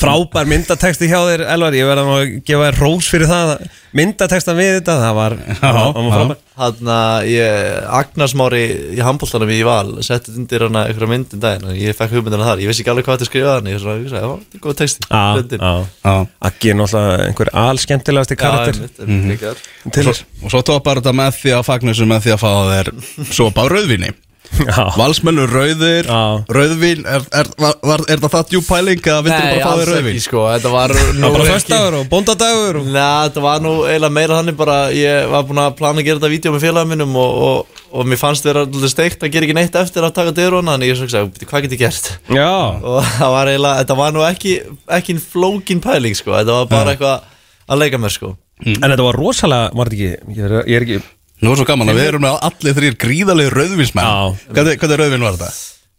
Frábær 0.00 0.48
myndateksti 0.48 1.08
hjá 1.10 1.18
þér, 1.26 1.42
Elvar. 1.52 1.76
Ég 1.76 1.88
verða 1.88 2.04
nú 2.06 2.14
að 2.16 2.30
gefa 2.48 2.68
þér 2.70 2.78
rós 2.80 3.08
fyrir 3.12 3.28
það 3.28 3.50
Myndatekstan 3.92 4.56
við 4.56 4.70
þetta, 4.78 4.94
það 5.02 5.18
var, 5.18 5.34
það 5.58 5.76
var 5.76 5.90
já. 5.92 6.14
frábær 6.14 6.38
hann 6.58 6.88
að 6.92 7.26
ég 7.32 7.76
Agnarsmári 8.00 8.62
í 8.96 9.00
handbóltanum 9.04 9.52
í 9.54 9.60
val 9.64 9.94
settið 10.04 10.40
undir 10.42 10.64
hana 10.66 10.82
einhverja 10.88 11.10
myndin 11.12 11.40
daginn 11.42 11.68
og 11.70 11.78
ég 11.80 11.96
fekk 11.96 12.12
hugmyndina 12.18 12.48
þar, 12.50 12.60
ég 12.64 12.68
vissi 12.72 12.84
ekki 12.84 12.92
alveg 12.92 13.06
hvað 13.08 13.16
þetta 13.20 13.28
skrifaði 13.30 13.54
hann 13.56 13.70
ég 13.70 13.78
var 13.78 13.84
svona, 13.86 13.96
já, 14.02 14.32
þetta 14.42 14.58
er 14.58 14.64
góð 14.66 14.76
texti 14.82 15.08
Já, 15.08 15.22
já. 15.62 15.70
Já. 16.04 16.14
Aggi 16.50 16.72
er 16.74 16.78
náttúrulega 16.82 17.28
einhver 17.30 17.52
alskemmtilegasti 17.62 18.36
Já, 18.36 18.42
karakter. 18.42 19.14
líka 19.32 19.54
þar. 19.54 19.62
til 19.96 20.06
Og 20.12 20.18
svo, 20.18 20.50
svo 20.52 20.62
topar 20.72 21.00
þetta 21.00 21.16
með 21.22 21.40
því 21.40 21.56
að 21.56 21.64
fagna 21.70 21.94
þessu 21.94 22.10
með 22.12 22.26
því 22.26 22.36
að 22.36 22.42
fá 22.44 22.52
þér 22.72 22.92
sopa 23.40 23.64
á 23.64 23.66
rauðvíni 23.72 24.12
Já, 24.52 24.82
Valsmennu 24.98 25.46
rauðir, 25.48 26.04
Já. 26.06 26.18
rauðvín 26.52 27.06
Er, 27.08 27.22
er, 27.40 27.48
var, 27.58 28.02
er 28.12 28.20
það 28.20 28.32
það 28.34 28.50
djúb 28.52 28.66
pæling 28.68 29.00
að 29.08 29.22
vildur 29.26 29.44
Nei, 29.46 29.54
bara 29.56 29.62
fá 29.64 29.70
alls 29.72 29.88
rauðvín? 29.88 30.10
ekki 30.12 30.24
sko, 30.26 30.42
þetta 30.52 30.72
var 30.74 30.92
það 30.96 31.08
nú 31.16 31.22
var 31.22 31.32
bara 31.38 31.44
ekki- 31.46 31.54
föstaður 31.56 31.96
og 32.00 32.04
bóndadagur 32.12 32.78
og... 32.82 32.90
Nei, 32.92 33.06
þetta 33.26 33.44
var 33.46 33.62
nú 33.64 33.72
eiginlega 33.86 34.16
meira 34.18 34.38
þannig 34.40 34.58
bara 34.60 34.76
Ég 34.96 35.30
var 35.32 35.46
búin 35.48 35.62
að 35.64 35.76
plana 35.80 36.02
að 36.02 36.08
gera 36.10 36.20
þetta 36.20 36.32
vídeo 36.34 36.52
með 36.56 36.66
félagum 36.66 36.92
minnum 36.92 37.16
og, 37.22 37.40
og, 37.48 37.80
og 37.96 38.10
mér 38.12 38.20
fannst 38.20 38.44
vera 38.50 38.66
alltaf 38.66 38.92
steikt 38.92 39.24
að 39.24 39.32
gera 39.38 39.48
ekki 39.48 39.56
neitt 39.56 39.80
eftir 39.82 40.06
að 40.08 40.14
taka 40.20 40.36
dyruna 40.36 40.76
Þannig 40.76 40.92
ég 40.92 41.00
svo 41.00 41.08
sagði, 41.14 41.32
"Bíddu, 41.38 41.48
hvað 41.50 41.64
get 41.66 41.76
ég 41.78 41.82
gert? 41.86 42.12
Já, 42.28 42.52
Og 42.82 43.00
það 43.16 43.34
var 43.38 43.52
eiginlega, 43.54 43.80
þetta 43.82 43.96
var 44.02 44.12
nú 44.18 44.26
ekki, 44.28 44.54
ekki 45.00 45.16
flókin 45.32 45.80
pæling 45.82 46.14
sko 46.20 46.36
Þetta 46.36 46.60
var 46.60 46.70
bara 46.76 46.92
eitthvað 46.94 47.26
að 47.72 47.82
leika 47.86 47.98
mér 48.04 48.12
sko 48.20 48.36
en 48.62 48.78
þetta 48.84 49.02
var 49.08 49.16
rosalega, 49.18 49.72
var 49.74 49.88
þetta 49.90 49.96
ekki 49.96 50.36
Ég 50.38 50.44
er, 50.46 50.52
ég 50.70 50.76
er 50.76 50.84
ekki 50.86 51.00
Nú 51.42 51.50
er 51.52 51.58
svo 51.58 51.66
gaman 51.66 51.90
að 51.90 51.98
við 51.98 52.08
erum 52.12 52.22
með 52.22 52.40
allir 52.48 52.78
þrýr 52.78 52.96
gríðalegi 53.02 53.52
rauðvínsmenn. 53.56 54.08
Já. 54.08 54.50
Hvað, 54.54 54.74
er 54.94 55.00
rauðvín 55.02 55.24
var 55.26 55.38
þetta? 55.40 55.52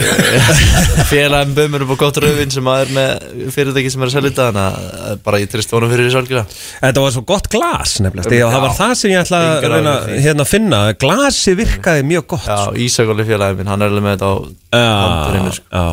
Félagum 1.11 1.55
bömmur 1.57 1.85
upp 1.87 1.93
á 1.97 2.03
gott 2.03 2.19
rauðvin 2.21 2.51
sem 2.53 2.67
að 2.69 2.83
er 2.83 2.91
með 2.93 3.23
fyrirtæki 3.55 3.93
sem 3.93 4.03
er 4.05 4.11
að 4.11 4.13
selja 4.13 4.33
þetta 4.35 4.49
Þannig 4.51 5.07
að 5.07 5.23
bara 5.25 5.41
ég 5.41 5.53
trist 5.53 5.73
vonum 5.73 5.93
fyrir 5.95 6.11
þessu 6.11 6.21
algjörða 6.21 6.43
Þetta 6.83 7.05
var 7.07 7.15
svo 7.15 7.23
gott 7.33 7.49
glas 7.55 7.95
nefnilega. 8.05 8.33
Þegar 8.35 8.53
það 8.53 8.65
var 8.67 8.77
það 8.77 8.93
sem 9.01 9.15
ég 9.15 9.23
ætla 9.23 9.41
að 9.47 9.69
reyna, 9.73 9.95
því. 10.05 10.19
hérna, 10.27 10.49
finna. 10.51 10.83
Glasi 11.07 11.57
virkaði 11.57 12.05
mjög 12.13 12.29
gott 12.35 12.51
Já, 12.53 12.61
Ísakóli 12.85 13.29
félagum 13.33 13.63
minn, 13.63 13.73
hann 13.73 13.87
er 13.87 13.95
alveg 13.95 14.05
með 14.05 14.17
þetta 14.19 14.29
á 14.29 14.37
Já, 14.77 14.93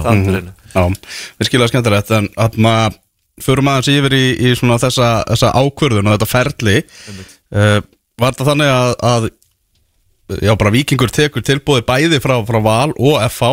handurinu 0.10 0.54
sko. 0.68 0.86
við 1.40 1.52
skilja 1.54 1.72
skemmtilegt 1.72 2.16
En 2.20 2.32
að 2.36 2.60
maður 2.68 3.00
förum 3.48 3.72
aðeins 3.72 3.94
yfir 3.96 4.20
í, 4.20 4.24
í 4.44 4.56
svona 4.60 4.75
þessa, 4.84 5.13
þessa 5.32 5.56
ákvörðun 5.56 6.12
og 6.12 6.18
þetta 6.20 6.34
ferli 6.36 6.77
Var 8.24 8.36
þetta 8.36 8.48
þannig 8.48 8.70
að, 8.72 8.92
að 9.03 9.32
Já, 10.39 10.53
bara 10.56 10.72
vikingur 10.72 11.12
tekur 11.12 11.44
tilbúið 11.44 11.84
bæði 11.88 12.20
frá, 12.24 12.38
frá 12.48 12.60
Val 12.63 12.92
og 12.96 13.18
FH 13.27 13.50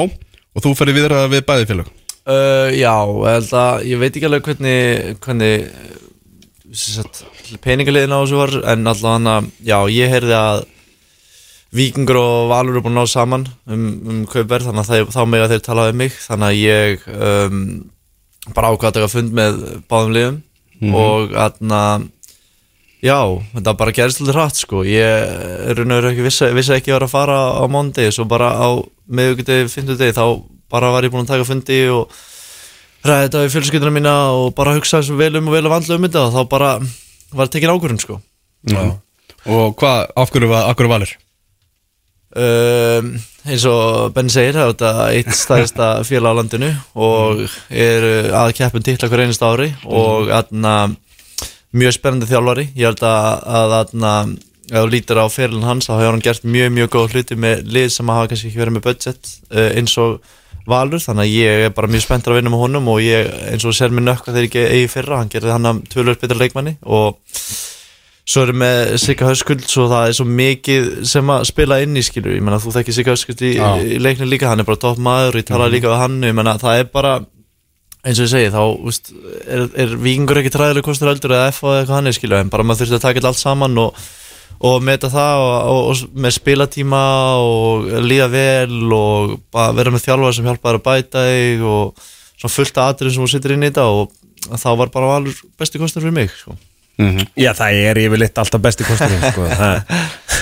Og 0.54 0.62
þú 0.62 0.74
ferði 0.78 0.94
viðra 1.00 1.24
við 1.30 1.42
bæði 1.48 1.66
félag 1.66 1.88
uh, 1.90 2.68
Já, 2.70 2.94
að 2.94 3.88
ég 3.90 3.98
veit 3.98 4.12
ekki 4.12 4.28
alveg 4.28 4.46
hvernig, 4.46 5.16
hvernig 5.24 5.66
peningaliðin 7.64 8.14
á 8.14 8.22
þessu 8.22 8.38
var 8.38 8.54
En 8.60 8.86
allavega 8.86 9.16
hann 9.16 9.32
að, 9.32 9.48
já, 9.66 9.78
ég 9.96 10.14
heyrði 10.14 10.36
að 10.38 10.62
Víkingur 11.74 12.18
og 12.18 12.48
Valur 12.50 12.76
eru 12.76 12.84
búin 12.86 12.98
að 12.98 13.02
ná 13.02 13.10
saman 13.10 13.48
um, 13.70 13.88
um 14.06 14.22
kaupverð 14.30 14.70
Þannig 14.70 14.84
að 14.84 14.92
það, 14.92 15.12
þá 15.16 15.20
mega 15.34 15.50
þeir 15.50 15.66
tala 15.66 15.88
um 15.90 16.00
mig 16.04 16.14
Þannig 16.14 16.46
að 16.46 16.60
ég 16.60 17.10
um, 17.16 17.60
bara 18.54 18.70
ákvað 18.70 19.02
að 19.02 19.12
fund 19.16 19.34
með 19.34 19.60
báðum 19.90 20.14
liðum 20.14 20.94
Og 20.94 21.34
aðna 21.38 21.82
Já, 23.00 23.16
þetta 23.54 23.74
bara 23.80 23.94
gerist 23.96 24.20
lítið 24.20 24.36
hratt 24.36 24.58
sko. 24.60 24.82
Ég 24.84 25.70
er 25.72 25.78
veru 25.80 26.10
ekki 26.10 26.26
vissi, 26.26 26.50
vissi 26.56 26.74
ekki 26.76 26.92
að 26.92 26.98
vera 26.98 27.08
að 27.08 27.14
fara 27.14 27.38
á 27.56 27.64
mándi 27.72 28.08
Svo 28.12 28.26
bara 28.28 28.50
á 28.60 28.68
miðugudegi, 29.08 29.70
fimmtudegi 29.72 30.16
Þá 30.18 30.24
bara 30.70 30.90
var 30.92 31.06
ég 31.06 31.14
búin 31.14 31.24
að 31.24 31.32
taka 31.32 31.48
fundi 31.48 31.80
og 31.90 32.12
ræði 33.00 33.24
þetta 33.26 33.44
við 33.46 33.54
fjölskylduna 33.54 33.94
mína 33.96 34.14
og 34.36 34.52
bara 34.58 34.76
hugsa 34.76 35.00
svo 35.02 35.16
vel 35.16 35.32
um 35.40 35.48
og 35.48 35.56
vel 35.56 35.64
að 35.64 35.72
vandla 35.72 35.96
um 35.96 36.06
þetta. 36.06 36.26
Og 36.28 36.36
þá 36.36 36.52
bara 36.52 36.70
var 37.40 37.50
tekin 37.50 37.72
ákvörðun 37.72 38.04
sko. 38.04 38.20
Og 39.48 39.74
hvað, 39.80 40.06
af 40.20 40.32
hverju, 40.34 40.52
af 40.60 40.76
hverju 40.76 40.92
Valur? 40.92 41.16
um, 42.36 43.10
eins 43.48 43.64
og 43.66 44.12
Ben 44.14 44.30
segir 44.30 44.54
það 44.56 44.64
er 44.64 44.72
þetta 44.74 44.90
eitt 45.16 45.38
stæðista 45.42 45.88
félag 46.06 46.36
á 46.36 46.38
landinu 46.40 46.70
og 46.94 47.44
er 47.70 48.06
að 48.36 48.54
keppum 48.60 48.84
titla 48.86 49.10
hver 49.10 49.24
einast 49.24 49.44
ári 49.44 49.70
og 49.86 50.30
aðna, 50.34 50.74
mjög 51.76 51.96
spennandi 51.96 52.28
þjálfari. 52.30 52.66
Ég 52.78 52.90
held 52.90 53.04
að, 53.06 53.78
að 54.02 54.34
ef 54.70 54.76
þú 54.76 54.90
lítir 54.90 55.18
á 55.18 55.26
ferilin 55.30 55.66
hans 55.66 55.88
þá 55.88 55.96
hefur 55.96 56.12
hann 56.14 56.24
gert 56.24 56.44
mjög 56.46 56.74
mjög 56.76 56.92
góð 56.94 57.16
hluti 57.16 57.38
með 57.38 57.64
lið 57.74 57.88
sem 57.94 58.12
hafa 58.12 58.28
kannski 58.30 58.50
ekki 58.50 58.60
verið 58.62 58.76
með 58.76 58.86
budget 58.86 59.32
uh, 59.50 59.70
eins 59.78 59.96
og 60.02 60.20
Valur. 60.70 61.00
Þannig 61.02 61.24
að 61.24 61.34
ég 61.34 61.64
er 61.66 61.74
bara 61.74 61.90
mjög 61.90 62.04
spenntur 62.04 62.34
að 62.34 62.40
vinna 62.40 62.52
með 62.52 62.62
honum 62.66 62.92
og 62.92 63.00
ég 63.02 63.30
eins 63.50 63.64
og 63.66 63.74
sér 63.74 63.94
mér 63.94 64.06
nökka 64.10 64.34
þegar 64.34 64.46
ég 64.46 64.76
eigi 64.76 64.92
fyrra. 64.92 65.22
Hann 65.22 65.32
gerði 65.32 65.54
hann 65.56 65.70
að 65.70 65.82
tvölur 65.90 66.20
betra 66.20 66.38
leikmanni 66.38 66.76
og 66.86 67.18
svo 68.30 68.44
erum 68.44 68.60
með 68.62 68.94
Sigga 69.02 69.26
Höskuld 69.30 69.64
svo 69.66 69.88
það 69.90 70.08
er 70.08 70.16
svo 70.20 70.26
mikið 70.28 70.88
sem 71.10 71.32
að 71.34 71.48
spila 71.50 71.80
inn 71.82 71.98
í 71.98 72.04
skilur, 72.06 72.36
ég 72.36 72.44
menna 72.44 72.60
þú 72.62 72.74
þekkir 72.76 72.96
Sigga 72.96 73.16
Höskuld 73.16 73.42
í, 73.42 73.52
í 73.56 73.98
leikni 74.02 74.28
líka, 74.28 74.50
hann 74.52 74.62
er 74.62 74.68
bara 74.68 74.78
topp 74.84 75.00
maður 75.02 75.38
og 75.38 75.42
ég 75.42 75.48
tala 75.48 75.70
líka 75.72 75.90
við 75.90 76.02
hann, 76.04 76.18
ég 76.28 76.36
menna 76.36 76.54
það 76.60 76.84
er 76.84 76.90
bara 76.94 77.16
eins 78.04 78.18
og 78.20 78.24
ég 78.26 78.32
segi, 78.32 78.50
þá 78.54 78.62
úst, 78.88 79.10
er, 79.44 79.66
er 79.84 79.90
vikingur 80.00 80.40
ekki 80.40 80.52
træðileg 80.54 80.86
kostur 80.86 81.10
eldur 81.12 81.34
eða 81.36 81.50
F 81.52 81.60
eða 81.66 81.82
eitthvað 81.82 81.98
hann 81.98 82.10
er 82.10 82.16
skilur, 82.16 82.40
en 82.40 82.52
bara 82.52 82.64
maður 82.64 82.86
þurfti 82.86 82.98
að 83.00 83.04
taka 83.08 83.26
allt 83.30 83.40
saman 83.40 83.76
og, 83.82 83.98
og 84.70 84.78
meta 84.84 85.10
það 85.12 85.42
og, 85.44 85.52
og, 85.74 85.82
og 85.90 86.22
með 86.24 86.36
spilatíma 86.38 87.02
og 87.44 87.90
líða 88.06 88.30
vel 88.32 88.80
og 88.96 89.36
vera 89.76 89.92
með 89.94 90.06
þjálfar 90.06 90.36
sem 90.38 90.48
hjálpa 90.48 90.70
þér 90.72 90.80
að 90.80 90.86
bæta 90.88 91.26
þig 91.28 91.66
og 91.74 92.02
svona 92.40 92.54
fullt 92.56 92.80
af 92.80 92.94
atriðum 92.94 93.14
sem 93.18 93.26
þú 93.26 93.30
sittir 93.34 93.54
inn 93.56 93.68
í 93.68 93.70
þetta 93.70 93.86
og 93.92 94.16
þá 94.56 94.68
var 94.80 94.92
bara 94.96 95.12
valur 95.14 95.40
besti 95.60 95.80
kostur 95.82 96.04
fyrir 96.06 96.16
mig 96.16 96.32
sko. 96.32 96.56
Já, 97.40 97.52
það 97.56 97.76
er 97.84 97.98
yfirleitt 98.02 98.40
alltaf 98.40 98.60
besti 98.64 98.84
kosturinn 98.88 99.22
sko. 99.32 99.44
Það- 99.60 99.94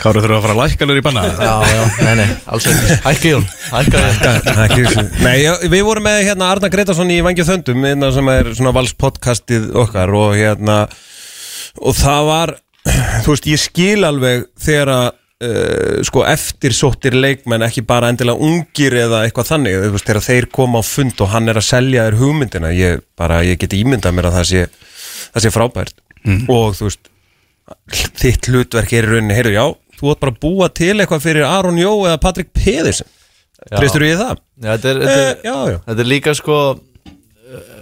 Káru 0.02 0.22
þurfa 0.24 0.38
að 0.38 0.44
fara 0.46 0.54
að 0.54 0.60
lækkanur 0.62 1.00
í 1.00 1.04
banna. 1.04 1.24
Já, 1.28 1.52
já, 1.68 1.82
nei, 2.06 2.14
nei, 2.20 2.26
alls 2.54 2.68
ekki. 2.70 2.96
Hækki 3.04 3.32
Jón, 3.34 3.46
hækka 3.72 4.02
þessu. 4.54 5.04
Nei, 5.24 5.36
við 5.74 5.84
vorum 5.86 6.06
með 6.08 6.22
hérna 6.28 6.50
Arna 6.54 6.70
Gretarsson 6.72 7.12
í 7.14 7.20
Vangja 7.26 7.46
Þöndum 7.48 7.86
hérna, 7.88 8.10
sem 8.14 8.32
er 8.32 8.50
svona 8.54 8.74
valspodcastið 8.76 9.70
okkar 9.84 10.14
og 10.18 10.34
hérna 10.38 10.80
og 11.78 11.96
það 11.98 12.28
var, 12.28 12.54
þú 13.24 13.34
veist, 13.34 13.48
ég 13.50 13.62
skil 13.62 14.06
alveg 14.08 14.46
þegar 14.62 14.92
að 14.94 15.08
uh, 15.10 15.98
sko 16.06 16.24
eftirsóttir 16.28 17.16
leikmenn 17.18 17.66
ekki 17.66 17.84
bara 17.86 18.10
endilega 18.12 18.42
ungir 18.48 18.96
eða 19.04 19.24
eitthvað 19.26 19.52
þannig 19.52 19.78
veist, 19.94 20.08
þegar 20.08 20.26
þeir 20.26 20.48
koma 20.54 20.82
á 20.82 20.84
fund 20.86 21.22
og 21.24 21.32
hann 21.34 21.50
er 21.50 21.60
að 21.60 21.68
selja 21.68 22.08
þér 22.08 22.18
hugmyndina, 22.22 22.72
ég 22.76 23.04
bara, 23.18 23.42
ég 23.46 23.60
geti 23.60 23.82
ímyndað 23.82 24.16
mér 24.18 24.30
að 24.30 24.40
það 24.40 24.50
sé, 24.52 24.66
það 25.34 25.46
sé 25.46 25.54
frábært. 25.54 26.02
Og 26.50 26.74
þú 26.78 26.88
veist 26.88 27.12
þitt 28.18 28.48
hlutverk 28.48 28.92
er 28.96 29.06
í 29.06 29.12
rauninni, 29.12 29.36
heyrðu, 29.36 29.54
já 29.54 29.66
þú 29.98 30.10
átt 30.12 30.20
bara 30.24 30.32
að 30.34 30.40
búa 30.44 30.68
til 30.74 30.94
eitthvað 31.02 31.24
fyrir 31.24 31.46
Aron 31.48 31.78
Jó 31.80 31.92
eða 32.08 32.20
Patrik 32.22 32.52
Pedersen. 32.54 33.06
Treystur 33.68 34.04
þú 34.04 34.10
í 34.12 34.18
það? 34.20 34.36
Já, 34.62 34.68
þetta 34.76 34.90
er, 34.92 35.00
þetta 35.02 35.16
Eh, 35.18 35.30
er, 35.30 35.40
já, 35.44 35.56
já. 35.72 35.78
þetta 35.88 36.04
er 36.04 36.08
líka 36.12 36.34
sko 36.38 36.58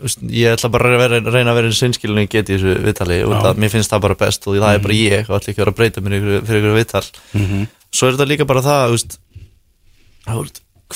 veist, 0.03 0.21
Ég 0.31 0.55
ætla 0.57 0.71
bara 0.73 0.89
að 0.95 1.01
vera, 1.03 1.19
reyna 1.35 1.51
að 1.53 1.57
vera 1.59 1.69
eins 1.71 1.81
sinnskilin 1.83 2.23
ég 2.23 2.31
get 2.33 2.49
í 2.53 2.57
þessu 2.57 2.77
viðtali 2.87 3.17
mér 3.59 3.73
finnst 3.73 3.91
það 3.93 4.05
bara 4.07 4.17
best 4.21 4.47
og 4.47 4.57
það 4.63 4.77
er 4.79 4.85
bara 4.87 4.97
ég 4.99 5.29
og 5.31 5.37
ætla 5.41 5.53
ekki 5.53 5.63
vera 5.65 5.73
að 5.75 5.79
breyta 5.81 6.05
mér 6.07 6.27
fyrir 6.47 6.61
ykkur 6.63 6.77
viðtal. 6.79 7.05
Svo 7.97 8.09
er 8.09 8.15
þetta 8.17 8.29
líka 8.31 8.47
bara 8.49 8.63
það 8.65 8.95
veist, 8.95 9.19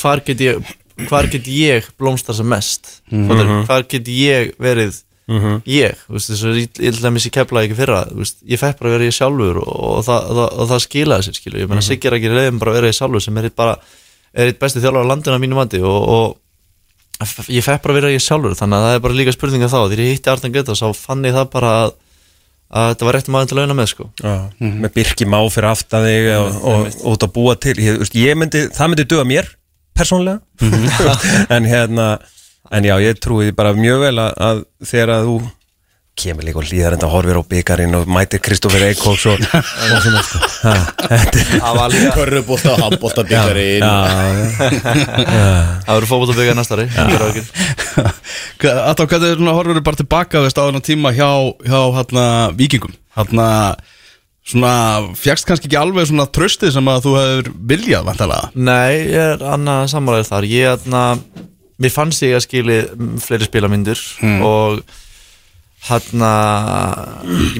hvar 0.00 0.23
get 0.27 0.41
ég 0.45 0.73
hvar 1.09 1.29
get 1.33 1.47
ég 1.49 1.87
blómstar 1.99 2.37
sem 2.37 2.47
mest? 2.49 3.00
Mm 3.11 3.65
hvar 3.67 3.85
get 3.89 4.09
ég 4.09 4.55
verið 4.61 5.03
ég, 5.70 6.02
þú 6.06 6.16
veist, 6.16 6.30
þess 6.32 6.44
að 6.49 6.58
ég 6.60 6.90
ætla 6.90 7.08
að 7.10 7.14
missi 7.16 7.30
kepla 7.34 7.64
ekki 7.66 7.78
fyrra, 7.78 8.02
veist, 8.18 8.38
ég 8.49 8.60
fekk 8.60 8.80
bara 8.80 8.90
að 8.90 8.94
vera 8.96 9.08
ég 9.08 9.16
sjálfur 9.16 9.60
og, 9.62 9.72
og, 9.76 10.04
það, 10.06 10.28
og, 10.28 10.37
það, 10.40 10.52
og 10.58 10.70
það 10.72 10.84
skilaði 10.87 11.26
sér 11.26 11.38
skilu, 11.38 11.60
ég 11.62 11.70
meina 11.70 11.84
Siggi 11.87 12.10
er 12.10 12.16
ekki 12.18 12.32
reyðum 12.32 12.60
bara 12.62 12.75
að 12.75 12.78
vera 12.80 12.90
ég 12.90 12.99
sjálfur 12.99 13.25
sem 13.25 13.40
er 13.40 13.49
eitt 13.49 13.56
bara, 13.58 13.76
er 14.34 14.50
eitt 14.50 14.60
besti 14.62 14.82
þjálfur 14.82 15.06
á 15.06 15.10
landinu 15.12 15.38
á 15.38 15.42
mínu 15.44 15.58
mandi 15.58 15.82
og, 15.87 16.37
ég 17.49 17.64
fekk 17.66 17.82
bara 17.84 17.94
að 17.94 17.99
vera 18.00 18.12
ég 18.14 18.25
sjálfur, 18.25 18.56
þannig 18.58 18.78
að 18.78 18.87
það 18.87 18.96
er 18.96 19.04
bara 19.06 19.18
líka 19.20 19.37
spurninga 19.37 19.70
þá, 19.70 19.80
þegar 19.84 20.04
ég 20.04 20.14
hitti 20.16 20.32
Arne 20.32 20.52
Greta 20.54 20.78
þá 20.78 20.88
fann 20.96 21.26
ég 21.28 21.37
það 21.37 21.50
bara 21.52 21.72
að, 21.84 21.94
að 22.70 22.90
þetta 22.94 23.08
var 23.08 23.18
rétt 23.18 23.30
maður 23.34 23.50
til 23.50 23.56
að 23.56 23.62
launa 23.62 23.76
með 23.76 23.90
sko. 23.92 24.06
Já, 24.25 24.34
með 24.62 24.92
Birki 24.96 25.28
Má 25.28 25.38
fyrir 25.52 25.68
aftan 25.70 26.06
þig 26.06 26.28
og, 26.38 26.60
og, 26.72 26.87
og 27.02 27.14
út 27.14 27.26
að 27.26 27.32
búa 27.34 27.56
til. 27.60 27.76
Ég, 27.82 28.00
ég 28.16 28.38
myndi, 28.40 28.62
það 28.72 28.92
myndi 28.92 29.08
duga 29.10 29.26
mér 29.28 29.50
persónlega 30.00 30.40
en 31.54 31.68
hérna 31.68 32.06
en 32.71 32.85
já, 32.90 32.95
ég 33.02 33.19
trúi 33.23 33.49
því 33.49 33.57
bara 33.59 33.73
mjög 33.79 34.05
vel 34.05 34.17
að, 34.21 34.31
að 34.50 34.61
þegar 34.90 35.14
að 35.17 35.26
þú 35.31 35.38
kemur 36.21 36.45
líka 36.45 36.59
og 36.61 36.67
líðar 36.69 36.93
enda 36.99 37.09
horfir 37.09 37.38
á 37.40 37.43
byggarinn 37.49 37.95
og 37.97 38.09
mætir 38.12 38.43
Kristoffer 38.45 38.83
Eikóks 38.90 39.23
og, 39.31 39.40
og 39.40 40.02
svona 40.05 40.21
er- 41.17 41.31
Það 41.62 41.79
var 41.79 41.95
líka, 41.95 42.11
Körrubólta 42.19 42.73
og 42.75 42.83
handbólta 42.85 43.25
byggari 43.25 43.64
Já, 43.81 43.93
já, 44.11 44.19
það 45.87 45.95
verður 45.95 46.09
fókbótt 46.11 46.35
að 46.35 46.40
byggja 46.43 46.57
næstari 46.59 46.87
Alltaf 48.61 49.09
hvernig 49.09 49.38
svona, 49.38 49.55
horfur 49.57 49.79
þú 49.81 49.85
bara 49.87 50.00
tilbaka 50.02 50.43
á 50.45 50.49
þennan 50.50 50.85
tíma 50.85 51.12
hjá, 51.17 51.31
hjá 51.64 51.81
hérna, 51.97 52.25
vikingum 52.59 52.93
hérna, 53.17 53.47
svona, 54.50 54.73
fjagst 55.19 55.49
kannski 55.49 55.71
ekki 55.71 55.79
alveg 55.81 56.11
svona 56.11 56.29
tröstið 56.29 56.75
sem 56.76 56.90
að 56.93 57.07
þú 57.07 57.14
hefur 57.17 57.50
viljað 57.73 58.07
vantalega 58.11 58.50
Nei, 58.55 59.09
ég 59.09 59.38
er 59.38 59.47
annað 59.55 59.88
sammálaðið 59.95 60.31
þar. 60.35 60.49
Ég, 60.52 60.69
aðna, 60.76 61.05
mér 61.80 61.94
fannst 61.94 62.25
ég 62.26 62.37
að 62.37 62.44
skili 62.46 62.80
mm, 62.84 63.14
fleiri 63.25 63.49
spilamyndir 63.49 64.02
og 64.46 64.82
hann 65.88 66.25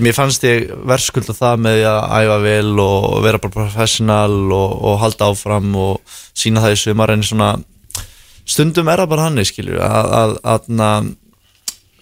mér 0.05 0.17
fannst 0.17 0.45
ég 0.45 0.69
verðskulda 0.89 1.33
það 1.37 1.63
með 1.65 1.87
að 1.89 2.01
æfa 2.21 2.39
vel 2.45 2.83
og 2.85 3.07
vera 3.25 3.41
bara 3.41 3.55
professional 3.55 4.37
og, 4.53 4.77
og 4.91 5.01
halda 5.01 5.31
áfram 5.33 5.73
og 5.81 6.19
sína 6.37 6.61
það 6.65 6.77
í 6.77 6.81
sumar 6.85 7.15
en 7.15 7.25
svona 7.25 7.55
stundum 8.51 8.91
er 8.91 9.03
það 9.03 9.13
bara 9.15 9.29
hann 9.29 9.45
skilur 9.47 9.81
að, 9.81 10.13
að, 10.21 10.37
að, 10.45 10.71
að 10.91 11.11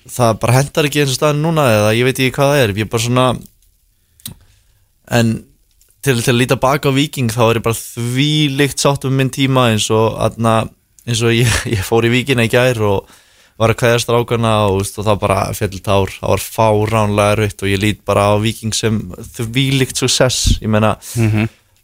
það 0.09 0.41
bara 0.43 0.57
hendar 0.59 0.89
ekki 0.89 1.03
eins 1.03 1.13
og 1.13 1.19
staðin 1.19 1.45
núna 1.45 1.67
eða 1.73 1.93
ég 1.97 2.09
veit 2.09 2.17
ekki 2.17 2.35
hvað 2.39 2.53
það 2.53 2.63
er. 2.63 2.75
Ég 2.75 2.87
er 2.87 2.93
bara 2.93 3.05
svona 3.05 3.27
en 5.19 5.35
til, 6.05 6.17
til 6.23 6.33
að 6.33 6.41
líta 6.41 6.59
baka 6.61 6.93
á 6.93 6.97
Viking 6.97 7.33
þá 7.33 7.43
er 7.49 7.61
ég 7.61 7.67
bara 7.67 7.79
því 7.79 8.31
líkt 8.59 8.83
sátt 8.83 9.07
um 9.09 9.17
minn 9.19 9.33
tíma 9.35 9.69
eins 9.73 9.89
og, 9.95 10.17
aðna, 10.25 10.57
eins 11.09 11.25
og 11.25 11.35
ég, 11.35 11.49
ég 11.77 11.87
fór 11.87 12.07
í 12.09 12.13
Víkina 12.13 12.47
í 12.47 12.53
gær 12.53 12.83
og 12.87 13.17
var 13.59 13.73
að 13.75 13.81
kveðast 13.81 14.13
rákana 14.15 14.53
og, 14.71 14.85
og 14.85 15.07
það 15.07 15.23
bara 15.25 15.39
fjall 15.57 15.81
tár, 15.83 16.13
það 16.21 16.35
var 16.35 16.45
fáránlega 16.45 17.33
erfitt 17.35 17.65
og 17.65 17.73
ég 17.73 17.83
lít 17.83 18.05
bara 18.07 18.29
á 18.31 18.35
Viking 18.39 18.77
sem 18.77 19.01
því 19.35 19.65
líkt 19.81 19.99
success, 19.99 20.61
ég 20.63 20.71
meina 20.71 20.95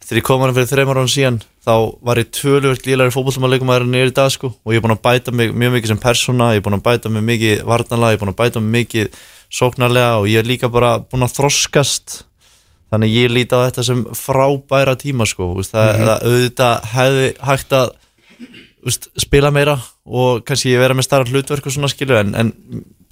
þegar 0.04 0.20
ég 0.20 0.26
kom 0.28 0.44
hann 0.44 0.54
fyrir 0.54 0.70
þreymar 0.70 1.00
án 1.02 1.10
síðan 1.10 1.40
þá 1.64 1.74
var 2.04 2.20
ég 2.20 2.30
töluvert 2.34 2.86
lílari 2.86 3.12
fótbollumæðleikum 3.14 3.72
að 3.72 3.86
nýra 3.88 4.10
í 4.10 4.14
dag 4.14 4.30
sko. 4.32 4.50
Og 4.64 4.74
ég 4.74 4.80
er 4.80 4.84
búin 4.84 4.94
að 4.94 5.02
bæta 5.06 5.32
mig 5.32 5.54
mjög 5.56 5.74
mikið 5.78 5.92
sem 5.92 6.02
persóna, 6.02 6.50
ég 6.52 6.60
er 6.60 6.66
búin 6.66 6.76
að 6.76 6.84
bæta 6.84 7.12
mig 7.12 7.24
mikið 7.24 7.64
varnarlega, 7.70 8.12
ég 8.12 8.18
er 8.18 8.22
búin 8.22 8.34
að 8.34 8.40
bæta 8.42 8.62
mig 8.62 8.74
mikið 8.78 9.18
sóknarlega 9.54 10.20
og 10.20 10.28
ég 10.28 10.42
er 10.42 10.48
líka 10.48 10.70
bara 10.72 10.98
búin 11.00 11.24
að 11.24 11.36
þroskast. 11.38 12.18
Þannig 12.92 13.16
ég 13.16 13.32
líti 13.32 13.56
á 13.56 13.64
þetta 13.64 13.86
sem 13.88 14.02
frábæra 14.14 14.94
tíma 15.00 15.26
sko, 15.26 15.48
það, 15.64 15.88
það 16.04 16.26
auðvitað 16.28 16.90
hefði 16.92 17.30
hægt 17.48 17.76
að 17.80 17.94
veist, 18.84 19.08
spila 19.20 19.50
meira 19.54 19.78
og 20.04 20.44
kannski 20.46 20.74
vera 20.80 20.96
með 20.96 21.08
starra 21.08 21.30
hlutverk 21.30 21.66
og 21.68 21.74
svona 21.74 21.90
skilur 21.92 22.20
en, 22.20 22.34
en 22.36 22.52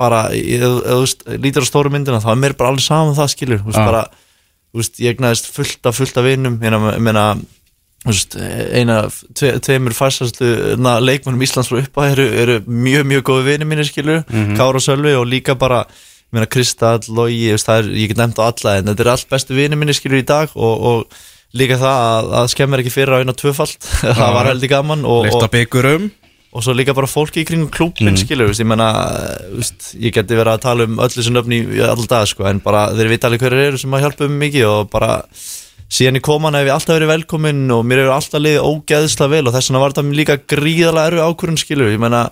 bara, 0.00 0.26
ef 0.34 0.62
þú 0.62 1.38
lítir 1.40 1.64
á 1.64 1.68
stóru 1.68 1.92
myndina 1.92 2.20
þá 2.22 2.32
er 2.34 2.42
mér 2.42 2.56
bara 2.58 2.72
alveg 2.72 2.84
saman 2.84 3.12
um 3.12 3.18
það 3.18 3.32
skilur 3.34 3.64
veist, 3.64 3.80
Já. 3.80 3.86
bara, 3.88 4.04
veist, 4.76 5.00
ég 5.02 5.16
egnaðist 5.16 5.50
fullt 5.54 5.90
af 5.90 5.98
fullt 5.98 6.20
af 6.22 6.28
þú 8.02 8.10
veist, 8.10 8.36
eina, 8.74 8.96
tve, 9.38 9.52
tveimur 9.62 9.94
færsastu 9.94 10.46
leikmennum 11.06 11.44
Íslands 11.46 11.70
frá 11.70 11.78
uppa 11.78 12.08
eru, 12.10 12.24
eru 12.26 12.56
mjög, 12.66 13.04
mjög 13.12 13.26
góði 13.28 13.44
vinir 13.52 13.68
mínir 13.70 13.86
skilur, 13.86 14.24
Kára 14.58 14.80
og 14.80 14.82
Sölvi 14.82 15.14
og 15.14 15.28
líka 15.30 15.54
bara 15.54 15.84
Kristall, 16.50 17.04
er, 17.28 17.92
ég 17.94 18.10
get 18.10 18.18
nefnt 18.18 18.40
á 18.42 18.48
alla 18.48 18.78
en 18.80 18.90
þetta 18.90 19.04
er 19.04 19.12
allt 19.12 19.28
bestu 19.30 19.54
vinir 19.54 19.78
mínir 19.78 19.94
skilur 19.94 20.18
í 20.18 20.26
dag 20.26 20.50
og, 20.56 20.88
og 20.90 21.20
líka 21.59 21.78
það 21.80 22.02
að, 22.09 22.32
að 22.40 22.50
skemmir 22.54 22.82
ekki 22.82 22.94
fyrir 22.94 23.14
að 23.16 23.23
vinna 23.25 23.37
tvöfalt, 23.37 23.88
það 24.21 24.37
var 24.38 24.50
heldur 24.50 24.73
gaman 24.73 25.06
og, 25.09 25.30
og, 25.32 25.49
byggurum 25.52 26.11
og 26.52 26.64
svo 26.64 26.75
líka 26.76 26.92
bara 26.97 27.09
fólki 27.09 27.42
í 27.42 27.49
kringum 27.49 27.71
klúbin 27.73 28.11
mm. 28.12 28.21
skilur, 28.21 28.50
veist, 28.50 28.61
ég 28.61 28.68
menna 28.68 28.90
ég 29.97 30.12
geti 30.12 30.37
verið 30.37 30.52
að 30.52 30.64
tala 30.66 30.87
um 30.88 31.00
öll 31.00 31.12
þessu 31.12 31.32
nöfni 31.32 31.62
í 31.64 31.82
all 31.85 32.04
dag 32.09 32.28
sko, 32.28 32.44
en 32.49 32.61
bara 32.64 32.90
þeir 32.92 33.12
vita 33.14 33.28
alveg 33.28 33.44
hverju 33.47 33.68
eru 33.71 33.80
sem 33.80 33.97
að 33.97 34.04
hjálpa 34.04 34.28
um 34.28 34.38
mikið 34.42 34.66
og 34.68 34.90
bara 34.92 35.14
síðan 35.92 36.21
í 36.21 36.25
koman 36.25 36.56
hef 36.56 36.68
ég 36.68 36.75
alltaf 36.75 36.97
verið 36.97 37.12
velkominn 37.12 37.64
og 37.73 37.87
mér 37.88 38.02
hefur 38.02 38.16
alltaf 38.18 38.44
liðið 38.44 38.68
ógeðslega 38.68 39.32
vel 39.32 39.47
og 39.47 39.56
þess 39.56 39.71
vegna 39.71 39.82
var 39.82 39.94
þetta 39.97 40.18
líka 40.21 40.38
gríðalega 40.52 41.09
erfi 41.11 41.25
ákvörðun 41.25 41.61
skilur, 41.61 41.92
ég 41.92 42.00
menna 42.00 42.26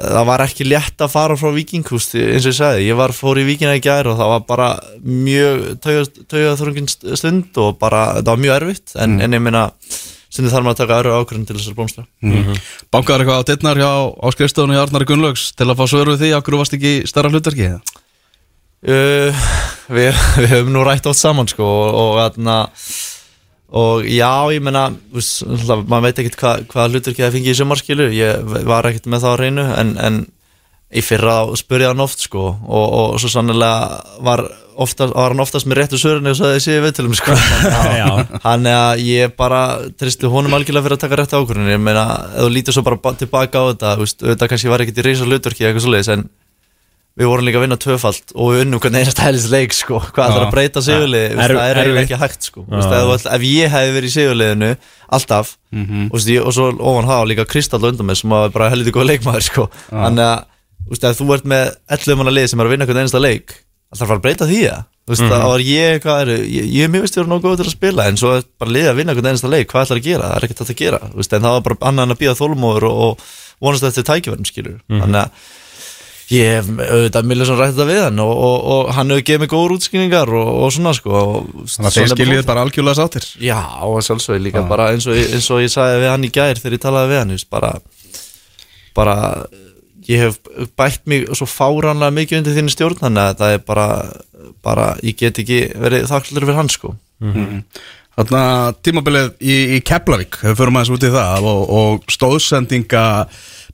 það 0.00 0.28
var 0.30 0.44
ekki 0.46 0.66
létt 0.68 1.02
að 1.04 1.12
fara 1.12 1.36
frá 1.38 1.50
Víkinghúst 1.54 2.14
eins 2.18 2.46
og 2.46 2.52
ég 2.52 2.56
sagði, 2.56 2.86
ég 2.88 2.98
var 2.98 3.14
fór 3.16 3.40
í 3.40 3.46
Víkina 3.48 3.76
í 3.76 3.82
gær 3.84 4.08
og 4.10 4.16
það 4.20 4.32
var 4.34 4.46
bara 4.48 4.70
mjög 5.04 5.66
taugaþrungin 5.82 6.88
stund 6.90 7.60
og 7.60 7.76
bara, 7.82 8.06
það 8.20 8.32
var 8.32 8.42
mjög 8.46 8.56
erfitt. 8.56 8.96
En, 8.96 9.18
en 9.20 9.36
ég 9.36 9.44
meina 9.44 9.68
stundum 10.30 10.52
þarf 10.52 10.66
maður 10.66 10.76
að 10.76 10.82
taka 10.84 10.98
öru 11.02 11.14
ákvörðun 11.18 11.46
til 11.48 11.56
þessar 11.58 11.78
blómstra. 11.78 12.06
Bankaður 12.94 13.24
eitthvað 13.24 13.42
á 13.42 13.48
dittnar 13.50 13.80
hjá 13.80 13.90
á 14.14 14.26
skrifstofunni 14.34 14.78
hjá 14.78 14.84
Arnari 14.84 15.08
Gunnlaugs 15.10 15.50
til 15.58 15.66
að 15.66 15.80
fá 15.80 15.84
svör 15.90 16.12
við 16.12 16.22
því 16.22 16.30
okkur 16.38 16.60
varst 16.60 16.76
ekki 16.78 16.94
starra 17.10 17.32
hlutverki? 17.32 17.72
Eða? 17.72 17.80
Uh, 18.80 19.40
við, 19.92 20.20
við 20.40 20.52
höfum 20.54 20.72
nú 20.76 20.84
rætt 20.86 21.08
átt 21.10 21.18
saman 21.18 21.50
sko 21.50 21.66
og, 21.66 21.88
og, 21.90 22.20
aðna, 22.22 22.60
og 23.70 24.02
já, 24.10 24.30
ég 24.50 24.64
náttúrulega, 24.66 25.76
maður 25.86 26.06
veit 26.08 26.18
ekkert 26.24 26.38
hvað 26.40 26.62
hva 26.72 26.88
hlutur 26.90 27.12
ekki 27.14 27.22
að 27.26 27.36
fengi 27.36 27.52
í 27.52 27.58
sumarskilu, 27.60 28.08
ég 28.16 28.54
var 28.66 28.88
ekkert 28.90 29.06
með 29.12 29.22
það 29.26 29.36
á 29.36 29.40
reynu 29.40 29.66
en, 29.78 29.92
en 30.08 30.20
í 30.90 31.04
fyrra 31.06 31.36
spurði 31.54 31.86
hann 31.86 32.02
oft 32.02 32.24
sko. 32.24 32.48
Og, 32.66 32.86
og 32.98 33.20
svo 33.22 33.30
sannlega 33.30 34.00
var, 34.26 34.42
oftast, 34.74 35.14
var 35.14 35.30
hann 35.30 35.42
oftast 35.44 35.68
með 35.70 35.84
réttu 35.84 36.00
svörinni 36.02 36.32
og 36.32 36.38
sagði 36.40 36.64
sér 36.64 36.82
við 36.82 36.96
til 36.98 37.06
um 37.06 37.14
sko 37.14 37.36
hann 38.48 38.66
er 38.66 38.78
að 38.80 39.04
ég 39.06 39.36
bara 39.38 39.62
tristi 40.00 40.26
honum 40.26 40.56
algjörlega 40.58 40.88
fyrir 40.88 40.98
að 40.98 41.04
taka 41.04 41.20
réttu 41.22 41.38
ákvörðin 41.38 41.70
ég 41.76 41.82
meina, 41.86 42.04
ef 42.34 42.42
þú 42.42 42.50
lítur 42.56 42.74
svo 42.74 42.82
bara 42.90 42.98
ba- 43.06 43.14
tilbaka 43.22 43.62
á 43.62 43.64
þetta 43.70 43.94
veist, 44.02 44.24
auðvitað 44.26 44.50
kannski 44.54 44.72
var 44.74 44.82
ekkert 44.82 44.98
í 44.98 45.06
reysa 45.06 45.28
hlutverki 45.30 45.62
eða 45.62 45.70
eitthvað 45.70 45.86
svoleiðis 45.86 46.12
en 46.16 46.26
við 47.18 47.26
vorum 47.26 47.44
líka 47.44 47.58
að 47.58 47.64
vinna 47.66 47.76
tvöfalt 47.76 48.32
og 48.34 48.52
við 48.54 48.60
unnum 48.64 48.80
hvernig 48.80 49.02
einast 49.02 49.18
hælis 49.18 49.48
leik 49.50 49.72
sko. 49.74 49.98
hvað 50.00 50.30
ætlar 50.30 50.46
að 50.46 50.52
breyta 50.54 50.80
sigurlið 50.80 51.34
það 51.36 51.64
er 51.64 51.80
eiginlega 51.80 52.04
ekki 52.06 52.18
hægt 52.22 52.42
sko. 52.46 52.64
Vist, 52.70 53.26
ef, 53.26 53.40
ég 53.42 53.68
hefði 53.74 53.94
verið 53.96 54.10
í 54.10 54.14
sigurliðinu 54.14 54.70
alltaf 55.12 55.56
Mhm. 55.72 56.06
og, 56.10 56.18
veist, 56.18 56.30
og 56.46 56.52
svo 56.54 56.68
ofan 56.78 57.06
það 57.10 57.26
líka 57.30 57.46
Kristall 57.46 57.84
undan 57.84 58.06
mig 58.06 58.16
sem 58.16 58.30
var 58.30 58.48
bara 58.50 58.70
helviti 58.70 58.90
góð 58.94 59.10
leikmaður 59.10 59.42
sko. 59.42 59.68
þannig 59.90 60.24
að 60.24 60.44
veist, 60.88 61.04
ef 61.04 61.18
þú 61.20 61.34
ert 61.34 61.44
með 61.44 61.74
11 61.90 62.16
manna 62.16 62.30
lið 62.30 62.48
sem 62.48 62.60
er 62.60 62.66
að 62.66 62.70
vinna 62.70 62.86
hvern 62.86 63.02
einasta 63.04 63.20
leik 63.20 63.54
alltaf 63.92 64.06
að 64.06 64.08
fara 64.08 64.18
að 64.18 64.22
breyta 64.28 64.46
því 64.46 64.62
að 64.70 64.84
Veist, 65.10 65.22
Mhm. 65.22 65.30
það 65.32 65.42
var 65.50 65.58
ég, 65.58 66.00
hvað 66.04 66.20
er, 66.22 66.28
ég, 66.46 66.64
ég 66.70 66.88
mjög 66.90 67.00
veist 67.02 67.16
ég 67.16 67.22
er 67.24 67.26
nógu 67.26 67.42
góð 67.42 67.56
til 67.56 67.64
að 67.66 67.70
spila 67.74 68.02
en 68.06 68.16
svo 68.16 68.36
er 68.36 68.44
bara 68.60 68.70
liðið 68.70 68.90
að 68.92 68.96
vinna 69.00 69.14
hvern 69.16 69.26
einasta 69.26 69.48
leik, 69.50 69.66
hvað 69.72 69.82
ætlar 69.86 69.98
að 69.98 70.04
gera, 70.06 70.22
það 70.22 70.36
er 70.36 70.44
ekkert 70.46 70.60
að 70.70 70.76
gera 70.76 70.98
veist, 71.16 71.32
en 71.32 71.42
það 71.42 71.50
var 71.56 71.60
bara 71.66 71.76
annað 71.90 72.02
en 72.06 72.14
að 72.14 72.20
býða 72.20 72.36
þólumóður 72.38 72.82
og, 72.86 72.94
og 73.00 73.18
vonast 73.60 73.82
eftir 73.82 74.04
tækifærum 74.06 74.46
skilur 74.46 74.78
Mhm. 74.86 75.00
þannig 75.02 75.20
að 75.24 75.30
ég 76.30 76.50
hef 76.56 76.68
auðvitað 76.70 77.28
Millisson 77.30 77.58
rætt 77.58 77.72
þetta 77.74 77.86
við 77.88 78.00
hann 78.04 78.20
og, 78.22 78.30
og, 78.30 78.58
og 78.74 78.90
hann 78.96 79.10
hefur 79.14 79.26
gefið 79.26 79.42
mig 79.42 79.50
góður 79.52 79.74
útskýningar 79.76 80.34
og, 80.40 80.50
og 80.64 80.74
svona 80.74 80.92
sko 80.96 81.14
og, 81.18 81.48
Þannig 81.64 81.88
að 81.90 81.96
þeir 81.96 82.12
skiljið 82.14 82.44
bara 82.50 82.64
algjörlega 82.66 82.98
sáttir. 83.00 83.26
Já, 83.42 83.58
og 83.86 83.98
sjálfsög 84.06 84.42
líka 84.44 84.62
bara 84.70 84.92
eins 84.94 85.08
og, 85.10 85.18
eins 85.18 85.50
og 85.50 85.64
ég 85.64 85.72
sagði 85.72 86.04
við 86.04 86.12
hann 86.12 86.28
í 86.28 86.32
gær 86.34 86.60
þegar 86.60 86.76
ég 86.76 86.84
talaði 86.84 87.12
við 87.12 87.22
hann 87.22 87.34
just, 87.34 87.50
bara, 87.50 87.72
bara 88.96 89.16
ég 90.10 90.24
hef 90.26 90.40
bætt 90.78 91.06
mig 91.10 91.28
svo 91.34 91.48
fáránlega 91.50 92.14
mikið 92.14 92.40
undir 92.40 92.58
þínu 92.58 92.74
stjórn 92.74 93.00
þannig 93.04 93.30
að 93.30 93.40
það 93.42 93.54
er 93.56 93.64
bara, 93.66 93.86
bara 94.64 94.90
ég 95.06 95.18
get 95.18 95.40
ekki 95.42 95.62
verið 95.78 96.08
þakklur 96.10 96.46
fyrir 96.46 96.60
hann 96.60 96.72
sko. 96.72 96.94
Þannig 98.20 98.36
að 98.36 98.80
tímabilið 98.84 99.28
í, 99.38 99.56
í 99.76 99.78
Keflavík, 99.86 100.40
við 100.44 100.58
förum 100.58 100.76
aðeins 100.76 100.92
út 100.96 101.06
í 101.06 101.12
það 101.14 101.46
og, 101.50 101.60
og 101.80 102.12
stóðsendinga 102.12 103.04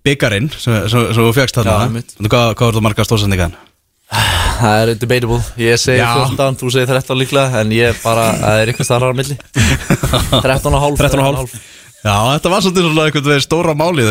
byggarinn 0.06 0.50
sem, 0.54 0.76
þú 0.88 1.30
fegst 1.36 1.58
þarna 1.58 2.02
hvað, 2.30 2.52
er 2.54 2.76
það 2.78 2.84
marga 2.86 3.06
stóðsendingan? 3.08 3.56
Það 4.56 4.76
er 4.80 4.92
debatable, 5.00 5.40
ég 5.60 5.80
segi 5.82 5.98
Já. 5.98 6.12
14, 6.30 6.58
þú 6.60 6.68
segir 6.72 6.92
13 6.92 7.18
líklega 7.20 7.62
en 7.62 7.72
ég 7.74 7.96
bara, 8.04 8.28
það 8.38 8.60
er 8.60 8.70
eitthvað 8.70 8.88
starra 8.88 9.10
á 9.10 9.18
milli. 9.18 9.36
13 10.46 10.76
og 10.78 10.84
hálf 10.84 11.02
13 11.02 11.20
og 11.20 11.26
hálf. 11.26 11.56
Já, 12.06 12.14
þetta 12.36 12.50
var 12.52 12.62
svolítið 12.62 12.84
svona 12.86 13.04
einhvern 13.08 13.26
veginn 13.26 13.42
stóra 13.42 13.74
málið. 13.74 14.08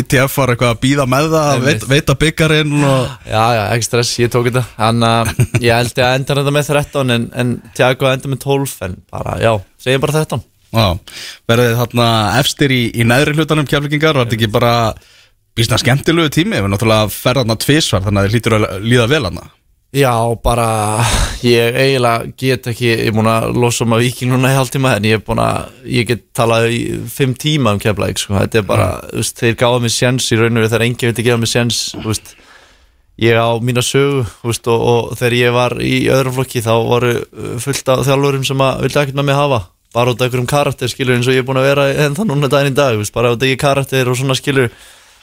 ITF 0.00 0.36
var 0.40 0.52
eitthvað 0.52 0.72
að 0.74 0.80
býða 0.82 1.04
með 1.06 1.28
það 1.36 1.64
veit, 1.68 1.84
veita 1.92 2.16
byggarinn 2.18 2.72
og 2.82 3.28
Já, 3.28 3.42
já, 3.54 3.62
ekki 3.76 3.86
stress, 3.86 4.14
ég 4.18 4.32
tók 4.34 4.48
þetta. 4.48 4.64
Þannig 4.74 5.12
að 5.14 5.62
ég 5.62 5.78
held 5.78 5.92
ég 6.02 6.06
að 6.08 6.16
enda 6.18 6.38
þetta 6.40 6.54
með 6.56 6.70
13 6.72 7.14
en, 7.14 7.28
en 7.38 7.52
Tiago 7.78 8.10
enda 8.10 8.32
með 8.32 8.42
12 8.42 8.74
en 8.88 8.96
bara, 9.14 9.36
já, 9.44 9.52
segjum 9.86 10.02
bara 10.02 10.16
13 10.18 10.42
Já, 10.68 10.88
verðið 11.48 11.78
þarna 11.78 12.08
efstir 12.42 12.74
í, 12.74 12.82
í 12.92 13.06
neðri 13.08 13.38
hlutanum 13.38 13.68
kjærleikingar, 13.70 14.18
var 14.18 14.26
þetta 14.26 14.36
ekki 14.36 14.50
bara 14.52 14.72
býsna 15.58 15.78
skemmtilegu 15.82 16.32
tími, 16.34 16.58
við 16.58 16.72
náttúrulega 16.72 17.12
ferða 17.12 17.44
þarna 17.44 17.60
tvisvar, 17.64 18.04
þannig 18.06 18.20
að 18.20 18.28
þið 18.28 18.36
hlýtur 18.36 18.58
að 18.58 18.68
líða 18.86 19.08
vel 19.12 19.24
hana 19.28 19.48
Já, 19.96 20.12
bara 20.44 21.00
ég 21.40 21.72
eiginlega 21.72 22.26
get 22.36 22.66
ekki 22.68 22.90
ég 22.90 23.06
er 23.08 23.14
búin 23.16 23.30
að 23.32 23.54
losa 23.56 23.86
um 23.86 23.94
að 23.96 24.02
viking 24.04 24.34
núna 24.34 24.50
í 24.52 24.56
hálftíma 24.58 24.90
en 24.98 25.06
ég 25.08 25.16
er 25.16 25.22
búin 25.24 25.40
að, 25.40 25.70
ég 25.88 26.04
get 26.10 26.26
talað 26.36 26.68
í 26.76 26.80
fimm 27.08 27.32
tíma 27.32 27.72
um 27.72 27.80
keflaðik, 27.80 28.20
sko, 28.20 28.34
þetta 28.36 28.60
er 28.60 28.66
bara 28.68 28.88
mm. 28.98 29.14
veist, 29.16 29.40
þeir 29.40 29.56
gáða 29.62 29.78
mig 29.86 29.94
sjens 29.94 30.28
í 30.28 30.36
raun 30.36 30.52
og 30.52 30.60
veru 30.60 30.72
þegar 30.74 30.84
enginn 30.84 31.08
vildi 31.08 31.24
gefa 31.24 31.40
mig 31.40 31.52
sjens, 31.54 31.80
veist. 32.04 32.34
Ég 33.18 33.40
á 33.40 33.48
mína 33.64 33.82
sögu, 33.82 34.26
veist, 34.44 34.68
og, 34.68 34.84
og 34.92 35.16
þegar 35.16 35.38
ég 35.38 35.56
var 35.56 35.78
í 35.80 35.94
öðrum 36.12 36.36
flokki 36.36 36.62
þá 36.68 36.74
voru 36.84 37.14
uh, 37.16 37.56
fullt 37.64 37.88
af 37.94 38.04
þjálfurum 38.10 38.44
sem 38.44 38.66
að 38.68 38.84
vilja 38.84 39.06
ekkert 39.06 39.22
með 39.22 39.30
mig 39.30 39.40
hafa, 39.40 39.62
bara 39.96 40.12
út 40.12 40.20
af 40.20 40.28
einhverjum 40.28 40.52
karakter 40.52 40.92
skilur 40.92 41.16
eins 41.16 41.32
og 41.32 41.32
ég 41.32 41.40
er 41.40 41.48
búin 41.48 41.62
að 41.62 41.70
vera 41.70 41.88
en 42.04 42.14
það 42.20 42.28
núna 42.28 42.52
daginn 42.52 42.76
í 42.76 42.76
dag, 42.76 43.00
veist, 43.00 43.16
bara 43.16 43.32
út 43.32 43.40
af 43.40 43.48
ekki 43.48 43.64
karakter 43.64 44.12
og 44.12 44.20
svona 44.20 44.36
skilur 44.36 44.68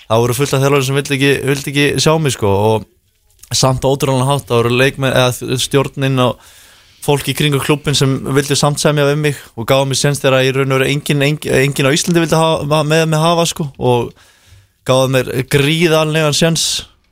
þá 0.10 0.16
voru 0.22 0.36
fullt 0.38 0.54
af 0.54 0.62
þjálfurum 0.64 0.86
sem 0.90 1.00
vildi 1.00 1.16
ekki, 1.18 1.32
vildi 1.50 1.72
ekki 1.74 1.88
sjá 2.04 2.14
mig 2.22 2.36
sko 2.36 2.52
og 2.70 2.86
samt 3.56 3.86
ótrúlega 3.88 4.28
hátt 4.30 4.48
það 4.50 4.62
voru 4.62 4.78
leikmenn 4.80 5.14
eða 5.16 5.58
stjórnin 5.62 6.22
og 6.26 6.40
fólk 7.06 7.28
í 7.30 7.36
kringu 7.38 7.60
klubbin 7.62 7.94
sem 7.98 8.16
vildi 8.34 8.58
samt 8.58 8.82
semja 8.82 9.06
við 9.12 9.20
mig 9.22 9.42
og 9.56 9.68
gáða 9.70 9.90
mig 9.92 10.00
sens 10.00 10.22
þegar 10.24 10.42
í 10.48 10.54
raun 10.56 10.72
og 10.74 10.80
veru 10.80 10.90
engin, 10.90 11.22
engin, 11.22 11.54
engin 11.54 11.86
á 11.86 11.94
Íslandi 11.94 12.24
vildi 12.24 12.40
hafa, 12.40 12.82
með 12.88 13.06
mig 13.12 13.22
hafa 13.22 13.46
sko 13.50 13.68
og 13.78 14.10
gáða 14.90 15.12
mér 15.14 15.30
gríðalnegan 15.54 16.34
sens 16.38 16.66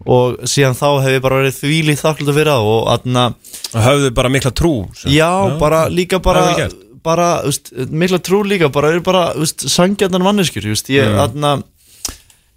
og 0.04 0.42
síðan 0.50 0.76
þá 0.76 0.88
hef 1.06 1.14
ég 1.16 1.22
bara 1.24 1.42
verið 1.44 1.60
þvílið 1.62 2.02
þakklúta 2.02 2.34
fyrir 2.36 2.52
það 2.52 2.70
og 2.74 2.88
aðna, 2.92 3.28
Höfðu 3.74 4.10
bara 4.18 4.32
mikla 4.34 4.52
trú 4.52 4.74
sem. 4.98 5.14
já, 5.14 5.30
bara 5.62 5.86
líka 5.90 6.20
bara, 6.20 6.42
Það 6.50 6.64
er 6.66 6.74
bara, 7.04 7.28
úst, 7.48 7.72
mikla 7.94 8.20
trú 8.20 8.42
líka 8.48 8.68
bara, 8.74 8.92
eru 8.92 9.04
bara, 9.06 9.24
úst, 9.40 9.64
sangjarnan 9.72 10.26
manneskjur, 10.26 10.68
ég, 10.74 11.16
aðna 11.24 11.62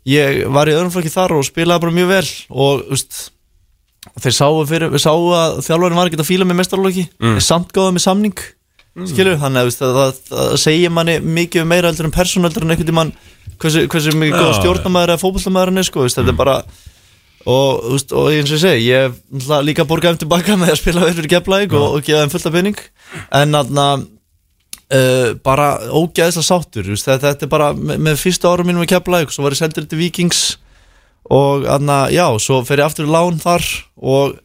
ég 0.06 0.44
var 0.54 0.70
í 0.70 0.74
öðrum 0.76 0.92
flokki 0.94 1.12
þar 1.12 1.36
og 1.38 1.46
spilaði 1.46 1.84
bara 1.84 1.96
mjög 1.96 2.12
vel 2.12 2.26
og, 2.50 2.84
úst 2.94 3.22
þeir 4.22 4.36
sáu, 4.36 4.60
fyrir, 4.68 4.98
sáu 5.02 5.30
að 5.34 5.58
þjálfarinn 5.66 5.98
var 5.98 6.10
ekki 6.10 6.20
að 6.22 6.28
fíla 6.28 6.46
með 6.46 6.60
mestarlóki 6.60 7.06
mm. 7.18 7.40
samt 7.44 7.74
gáða 7.74 7.96
með 7.96 8.06
samning 8.06 8.44
skilur, 9.10 9.36
þannig 9.40 9.60
að, 9.60 9.68
veist, 9.68 9.82
að 9.84 9.96
það, 9.98 10.20
það 10.30 10.52
segir 10.62 10.92
manni 10.94 11.16
mikið 11.20 11.66
meira 11.68 11.90
heldur 11.90 12.08
en 12.08 12.14
persónaldur 12.14 12.64
en 12.64 12.72
einhvern 12.72 12.88
tímann 12.88 13.10
hversu, 13.60 13.84
hversu 13.92 14.14
mikið 14.16 14.38
góða 14.38 14.58
stjórnamaður 14.60 15.12
eða 15.12 15.22
fótballtamaður 15.22 15.72
hann 15.72 15.82
er 15.82 15.88
sko, 15.88 16.04
veist, 16.06 16.16
þetta 16.16 16.32
er 16.32 16.38
bara 16.38 16.54
og, 17.44 17.84
veist, 17.92 18.14
og 18.16 18.30
eins 18.32 18.52
og 18.52 18.56
ég 18.56 18.62
segi 18.62 18.88
ég 18.88 19.18
náttúrulega 19.28 19.68
líka 19.68 19.86
borgað 19.90 20.16
um 20.16 20.22
tilbaka 20.24 20.56
með 20.60 20.72
að 20.72 20.80
spila 20.80 21.10
fyrir 21.10 21.30
geflæk 21.34 21.76
og, 21.76 21.98
og 21.98 22.06
geða 22.06 22.24
þeim 22.24 22.32
fullt 22.32 22.48
af 22.48 22.56
penning 22.56 22.80
en 23.40 23.58
þarna 23.58 23.86
uh, 24.94 25.34
bara 25.46 25.68
ógeðslega 25.90 26.46
sáttur 26.46 26.90
veist, 26.92 27.08
þetta, 27.08 27.32
þetta 27.32 27.46
er 27.46 27.52
bara 27.52 27.72
með, 27.74 28.00
með 28.08 28.22
fyrsta 28.22 28.52
árum 28.52 28.70
mínum 28.70 28.84
með 28.84 28.94
geflæk 28.94 29.34
svo 29.34 29.46
var 29.46 29.56
ég 29.56 29.62
sendur 29.62 29.88
til 29.88 30.00
Vikings 30.00 30.42
og 31.26 31.66
þarna, 31.66 32.00
já, 32.14 32.26
svo 32.42 32.60
fer 32.66 32.82
ég 32.82 32.86
aftur 32.86 33.08
í 33.08 33.10
lán 33.10 33.40
þar 33.42 33.64
og 33.98 34.36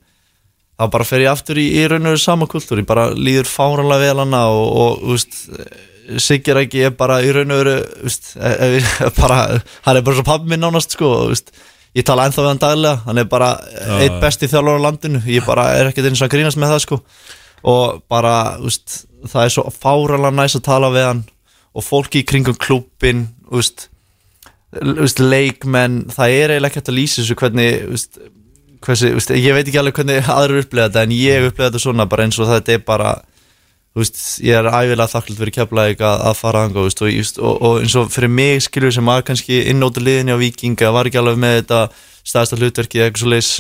þá 0.82 0.88
bara 0.96 1.06
fer 1.06 1.26
ég 1.26 1.32
aftur 1.32 1.62
í, 1.62 1.68
í 1.78 1.86
raun 1.90 2.10
og 2.10 2.20
sama 2.22 2.50
kultúr 2.50 2.82
ég 2.82 2.90
bara 2.90 3.12
líður 3.14 3.50
fáranlega 3.50 4.10
vel 4.10 4.26
hana 4.26 4.46
og, 4.54 5.06
og 5.06 5.88
Sigur 6.20 6.58
ekki 6.60 6.82
er 6.88 6.96
bara 6.98 7.20
í 7.24 7.30
raun 7.32 7.54
og 7.54 7.60
veru 7.62 7.76
þú 7.86 8.08
veist, 8.08 8.32
e- 8.36 8.56
e- 8.66 9.12
bara, 9.22 9.38
hann 9.86 10.00
er 10.00 10.04
bara 10.04 10.18
svo 10.18 10.26
pabbi 10.28 10.50
minn 10.52 10.64
nánast 10.66 10.98
sko, 10.98 11.12
veist, 11.30 11.54
ég 11.96 12.08
tala 12.08 12.26
ennþá 12.28 12.42
við 12.42 12.50
hann 12.50 12.64
daglega 12.64 13.04
hann 13.06 13.22
er 13.22 13.30
bara 13.32 13.52
eitt 14.00 14.18
besti 14.24 14.50
þjálfur 14.52 14.82
á 14.82 14.86
landinu 14.88 15.22
ég 15.30 15.46
bara 15.46 15.70
er 15.78 15.92
ekkert 15.92 16.10
eins 16.10 16.24
og 16.24 16.28
að 16.28 16.34
grínast 16.36 16.60
með 16.60 16.74
það 16.74 16.84
sko 16.88 17.00
og 17.68 18.02
bara, 18.10 18.58
veist, 18.62 19.06
það 19.30 19.46
er 19.46 19.56
svo 19.56 19.70
fáranlega 19.76 20.38
næst 20.38 20.60
að 20.62 20.68
tala 20.68 20.92
við 20.94 21.08
hann. 21.10 21.24
Og 21.72 21.86
fólki 21.86 22.22
í 22.22 22.28
kringum 22.28 22.58
veist, 23.52 23.88
þú 24.72 25.00
veist, 25.02 25.20
leikmenn 25.20 26.06
það 26.12 26.36
er 26.36 26.54
eiginlega 26.54 26.72
ekki 26.72 26.80
hægt 26.80 26.92
að 26.92 27.00
lýsa 27.00 27.22
þessu 27.22 27.40
hvernig 27.42 27.98
hversi, 28.82 29.12
ég 29.38 29.56
veit 29.56 29.68
ekki 29.68 29.80
alveg 29.82 30.00
hvernig 30.00 30.30
aðrir 30.32 30.64
upplega 30.64 30.90
þetta 30.90 31.04
en 31.06 31.14
ég 31.16 31.48
upplega 31.50 31.70
þetta 31.70 31.84
svona 31.84 32.08
bara 32.10 32.26
eins 32.26 32.40
og 32.42 32.50
þetta 32.50 32.74
er 32.78 32.86
bara 32.88 33.12
ég 33.92 34.56
er 34.56 34.70
ævilega 34.72 35.12
þakklátt 35.12 35.40
fyrir 35.42 35.56
keflaðið 35.58 36.04
að, 36.08 36.22
að 36.30 36.38
fara 36.40 36.64
veist, 36.72 37.02
og, 37.04 37.12
og, 37.44 37.58
og 37.60 37.82
eins 37.82 37.96
og 38.00 38.12
fyrir 38.14 38.32
mig 38.32 38.64
skilur 38.64 38.94
sem 38.96 39.12
var 39.12 39.26
kannski 39.28 39.66
innóta 39.68 40.00
liðinni 40.00 40.32
á 40.32 40.40
Vikinga 40.40 40.94
var 40.96 41.10
ekki 41.10 41.20
alveg 41.20 41.42
með 41.44 41.58
þetta 41.60 41.82
staðista 42.24 42.60
hlutverki 42.62 43.02
eða 43.02 43.10
eitthvað 43.10 43.26
svo 43.26 43.34
leis 43.34 43.52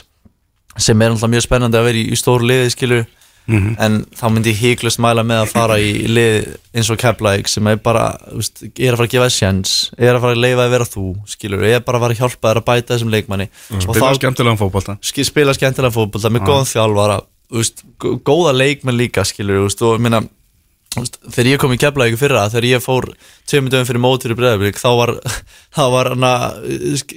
sem 0.79 1.03
er 1.03 1.11
alltaf 1.11 1.33
mjög 1.33 1.43
spennandi 1.43 1.81
að 1.81 1.89
vera 1.89 1.99
í, 1.99 2.05
í 2.07 2.19
stóru 2.19 2.47
liði 2.47 2.71
skilur 2.71 3.03
en 3.49 3.95
þá 4.15 4.25
myndi 4.31 4.51
ég 4.53 4.59
híklust 4.61 4.99
mæla 5.01 5.23
með 5.27 5.41
að 5.43 5.49
fara 5.51 5.77
í 5.81 6.05
lið 6.07 6.35
eins 6.77 6.89
og 6.93 6.99
keflaðið 7.01 7.47
sem 7.51 7.67
er 7.67 7.79
bara, 7.83 8.03
veist, 8.31 8.61
er 8.77 8.93
að 8.93 8.99
fara 9.01 9.07
að 9.09 9.13
gefa 9.15 9.25
þér 9.27 9.35
sjens 9.35 9.73
er 9.97 10.13
að 10.15 10.21
fara 10.23 10.35
að 10.37 10.43
leifa 10.45 10.65
að 10.67 10.75
vera 10.75 10.87
þú 10.91 11.05
skilur, 11.33 11.63
er 11.67 11.79
bara 11.83 11.97
að 11.97 12.05
fara 12.05 12.13
að 12.15 12.21
hjálpa 12.21 12.51
þér 12.51 12.61
að 12.61 12.67
bæta 12.69 12.93
þessum 12.95 13.11
leikmanni. 13.11 13.47
Og 13.75 13.81
spila 13.97 14.13
skemmtilegan 14.21 14.59
fótbolta. 14.61 14.97
Sk- 15.01 15.25
spila 15.27 15.53
skemmtilega 15.57 15.95
fótbolta 15.97 16.31
með 16.31 16.45
góðan 16.47 16.69
þjálfara 16.71 17.17
veist, 17.51 17.83
gó- 17.99 18.19
góða 18.31 18.53
leikmenn 18.55 18.97
líka 19.01 19.25
skilur 19.27 19.65
veist, 19.65 19.81
og 19.83 19.97
ég 19.99 20.29
veist, 21.01 21.17
þegar 21.31 21.49
ég 21.51 21.59
kom 21.59 21.71
í 21.75 21.79
Keflavík 21.79 22.17
fyrra 22.19 22.45
þegar 22.51 22.65
ég 22.69 22.81
fór 22.83 23.05
tveimur 23.47 23.71
dögum 23.71 23.87
fyrir 23.87 24.01
mótur 24.03 24.31
í 24.33 24.35
Breiðablík 24.39 24.79
þá 24.79 24.89
var, 24.99 25.13
var 25.95 26.09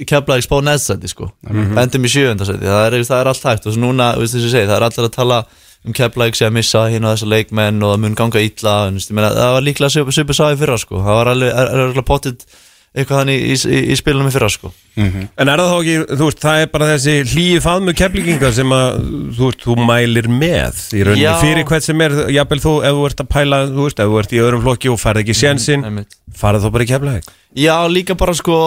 Keflavík 0.08 0.46
spá 0.46 0.56
neðsæti 0.62 1.10
sko. 1.10 1.30
Endum 1.50 2.06
í 2.06 2.10
sjöfundasæti, 2.10 2.64
það 2.66 2.87
er, 2.88 2.98
það 3.06 3.20
er 3.20 3.30
allt 3.32 3.46
hægt. 3.50 3.66
Og 3.70 3.78
núna, 3.82 4.12
ég 4.18 4.30
það 4.70 4.76
er 4.80 4.87
allir 4.88 5.08
að 5.08 5.14
tala 5.18 5.40
um 5.85 5.97
Keflavík 5.97 6.38
sé 6.38 6.47
að 6.49 6.55
missa 6.59 6.87
og 6.88 6.94
þessa 7.05 7.31
leikmenn 7.31 7.83
og 7.85 7.94
það 7.94 8.05
mun 8.05 8.14
ganga 8.18 8.44
illa 8.44 8.77
en, 8.88 9.01
þú 9.01 9.16
meina, 9.18 9.33
það 9.37 9.57
var 9.57 9.66
líklega 9.66 9.92
svipu, 9.92 10.14
svipu 10.16 10.37
sagði 10.37 10.62
fyrra 10.62 10.79
sko, 10.81 11.03
það 11.05 11.18
var 11.20 11.33
alveg, 11.35 11.59
er 11.99 12.07
potið 12.09 12.47
eitthvað 12.94 13.20
þannig 13.25 13.40
í, 13.42 13.55
í, 13.75 13.79
í 13.90 13.97
spilunum 13.99 14.31
í 14.31 14.33
fyrra 14.35 14.49
sko 14.55 14.70
En 14.94 15.51
er 15.51 15.61
það 15.61 15.70
þá 15.73 15.77
ekki, 15.81 15.94
þú 16.14 16.29
veist, 16.29 16.40
það 16.44 16.61
er 16.62 16.68
bara 16.70 16.88
þessi 16.92 17.14
hlýju 17.33 17.62
faðmu 17.64 17.94
keflinginga 17.99 18.51
sem 18.55 18.75
að 18.77 18.99
þú 19.35 19.49
veist, 19.49 19.64
þú 19.66 19.77
mælir 19.90 20.29
með 20.31 20.81
í 20.94 21.03
rauninni 21.09 21.25
Já. 21.25 21.33
fyrir 21.42 21.66
hvert 21.68 21.88
sem 21.88 22.05
er, 22.07 22.14
jafnvel 22.37 22.61
þú 22.62 22.75
ef 22.87 22.94
þú 23.01 23.07
ert 23.11 23.23
að 23.25 23.31
pæla, 23.35 23.61
þú 23.73 23.88
veist, 23.88 24.03
ef 24.05 24.12
þú 24.12 24.20
ert 24.23 24.35
í 24.38 24.42
öðrum 24.44 24.64
flokki 24.68 24.92
og 24.94 25.01
farið 25.03 25.25
ekki 25.27 25.38
sénsinn, 25.40 25.87
einmitt. 25.90 26.14
farið 26.38 26.68
þá 26.68 26.70
bara 26.79 26.87
í 26.87 26.90
keflæk 26.92 27.33
Já, 27.64 27.75
líka 27.90 28.16
bara 28.18 28.37
sko 28.38 28.61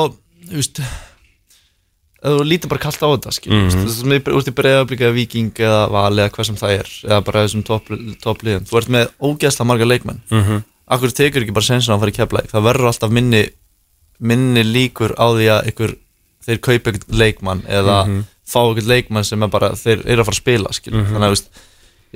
þú 0.52 0.60
veist 0.60 0.84
þú 2.34 2.48
lítur 2.48 2.72
bara 2.72 2.84
kallt 2.86 3.04
á 3.04 3.08
þetta 3.08 3.32
mm 3.48 3.70
-hmm. 3.70 4.24
þú 4.28 4.38
ert 4.38 4.52
í 4.52 4.58
breiðablika 4.60 5.12
viking 5.12 5.54
eða 5.54 5.84
vali 5.92 6.22
eða 6.22 6.34
hvað 6.36 6.46
sem 6.46 6.56
það 6.56 6.72
er 6.80 6.90
eða 7.04 7.22
bara 7.22 7.44
þessum 7.46 7.63
toppliðum 7.63 8.16
top 8.22 8.44
liðum. 8.44 8.66
þú 8.66 8.78
ert 8.78 8.90
með 8.90 9.06
ógeðslega 9.22 9.68
marga 9.68 9.86
leikmenn 9.86 10.22
mm 10.30 10.44
-hmm. 10.44 10.63
akkur 10.88 11.12
tekur 11.12 11.42
ekki 11.42 11.54
bara 11.54 11.70
sensin 11.70 11.94
á 11.94 11.96
að 11.96 12.00
fara 12.00 12.12
í 12.12 12.20
keflæk 12.20 12.52
það 12.52 12.68
verður 12.70 12.88
alltaf 12.88 13.12
minni 13.12 13.50
minni 14.20 14.63
líkur 14.63 15.13
á 15.18 15.26
því 15.30 15.48
að 15.56 15.68
ykkur 15.70 15.96
þeir 16.48 16.60
kaupa 16.63 16.92
eitthvað 16.92 17.18
leikmann 17.22 17.63
eða 17.68 18.24
fá 18.48 18.62
eitthvað 18.63 18.92
leikmann 18.92 19.28
sem 19.28 19.44
er 19.44 19.52
bara, 19.52 19.74
þeir 19.76 20.04
eru 20.06 20.24
að 20.24 20.30
fara 20.30 20.38
að 20.38 20.42
spila 20.42 20.76
skilur. 20.76 21.08
þannig 21.10 21.28
að 21.28 21.34
veist, 21.36 21.50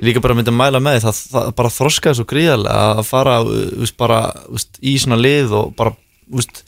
líka 0.02 0.22
bara 0.24 0.36
myndi 0.38 0.52
að 0.52 0.58
mæla 0.60 0.80
með 0.80 0.96
því, 0.96 1.02
það, 1.04 1.18
það 1.32 1.50
bara 1.60 1.72
þroskaði 1.76 2.18
svo 2.18 2.28
gríðarlega 2.30 2.86
að 2.92 3.02
fara 3.08 3.34
veist, 3.44 3.96
bara, 4.00 4.20
veist, 4.48 4.80
í 4.80 4.94
svona 5.02 5.20
lið 5.20 5.52
og 5.58 5.74
bara 5.76 5.92
veist, 6.32 6.62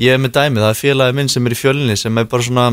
ég 0.00 0.14
er 0.14 0.22
með 0.22 0.36
dæmi, 0.38 0.62
það 0.62 0.72
er 0.72 0.80
félagi 0.80 1.16
minn 1.18 1.30
sem 1.30 1.46
er 1.46 1.54
í 1.54 1.58
fjölinni 1.58 1.96
sem 2.00 2.20
er 2.20 2.28
bara 2.30 2.46
svona 2.46 2.64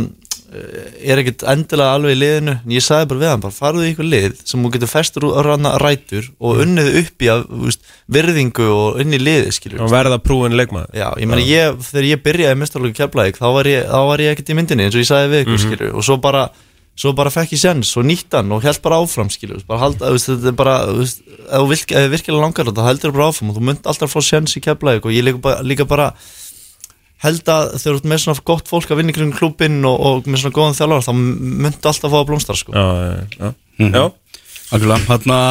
eh, 0.56 0.92
er 1.12 1.22
ekkert 1.22 1.44
endilega 1.52 1.96
alveg 1.98 2.16
í 2.16 2.20
liðinu 2.22 2.54
en 2.56 2.76
ég 2.78 2.86
sagði 2.86 3.10
bara 3.12 3.24
við 3.24 3.32
hann, 3.34 3.44
bara 3.44 3.58
farðu 3.58 3.84
í 3.84 3.90
eitthvað 3.90 4.12
lið 4.14 4.38
sem 4.48 4.64
þú 4.64 4.72
getur 4.76 4.92
festur 4.92 5.28
úr 5.28 5.50
ranna 5.50 5.74
rætur 5.84 6.30
og 6.40 6.62
unnið 6.64 6.92
upp 7.02 7.26
í 7.26 7.32
að, 7.34 7.44
veist, 7.66 7.90
virðingu 8.18 8.70
og 8.72 9.02
inn 9.04 9.18
í 9.18 9.20
liði, 9.22 9.52
skilur 9.58 9.84
Og 9.84 9.92
verða 9.92 10.22
prúin 10.24 10.56
leikmaður. 10.56 10.96
Já, 10.96 11.10
ég 11.20 11.28
meina, 11.28 11.44
ég, 11.44 11.84
þegar 11.90 12.08
ég 12.14 12.24
byrjaði 12.30 12.62
mestarlöku 12.64 12.98
keflaðik, 13.02 13.42
þá 13.42 13.50
var 13.60 13.72
ég, 13.74 13.84
þá 13.92 14.00
var 14.12 14.24
ég 14.24 14.34
ekkert 14.38 14.54
í 14.54 14.58
myndinni 14.62 14.88
eins 14.88 14.96
og 14.96 15.04
ég 15.04 15.12
sagði 15.12 15.34
við 15.34 15.46
ykkur, 15.46 15.62
skilur 15.66 16.00
og 16.00 16.08
svo 16.08 16.18
bara, 16.24 16.48
svo 16.98 17.14
bara 17.20 17.34
fekk 17.34 17.58
ég 17.58 17.64
sens 17.66 17.92
og 18.00 18.08
nýtt 18.08 18.40
hann 18.40 18.56
og 18.56 18.64
held 18.64 18.80
bara 18.88 19.04
áfram, 19.04 19.28
skilur 19.34 19.60
bara 19.68 19.84
halda, 19.84 20.16
veist, 20.16 20.32
þetta 20.32 20.54
er 20.54 20.58
bara, 20.64 20.80
þú 20.88 21.04
veist, 21.04 21.22
ef 21.28 21.68
þú 21.68 22.10
virkilega 22.16 22.42
langar 22.42 22.72
þetta, 22.72 22.88
heldur 22.88 23.14
bara 23.20 23.30
áfram 23.34 23.52
og 23.52 23.60
þú 23.60 23.68
munt 23.68 23.92
alltaf 23.92 24.16
fá 24.16 24.24
sens 24.26 24.56
í 24.58 24.64
keflaðik 24.64 25.06
og 25.06 25.14
ég 25.14 25.28
líka 25.28 25.44
bara, 25.44 25.62
líka 25.68 25.86
bara 25.90 26.10
held 27.26 27.50
að 27.54 27.64
þegar 27.78 27.88
þú 27.88 27.98
ert 27.98 28.10
með 28.12 28.22
svona 28.24 28.46
gott 28.52 28.70
fólk 28.70 28.92
að 28.94 29.00
vinna 29.02 29.14
í 29.14 29.18
kring 29.18 29.34
klubinn 29.38 29.80
og, 29.90 29.98
og 30.12 30.30
með 30.30 30.44
svona 30.44 30.58
góðan 30.60 30.78
þjálfar, 30.78 31.08
þá 31.08 31.14
muntu 31.18 31.92
alltaf 31.92 32.14
fá 32.14 32.20
að 32.22 32.28
blómstra, 32.30 32.60
sko. 32.60 32.76
Já, 32.78 32.86
já, 32.86 33.10
já, 33.42 33.90
já. 33.90 34.06
Algjörlega, 34.68 35.06
þarna 35.10 35.42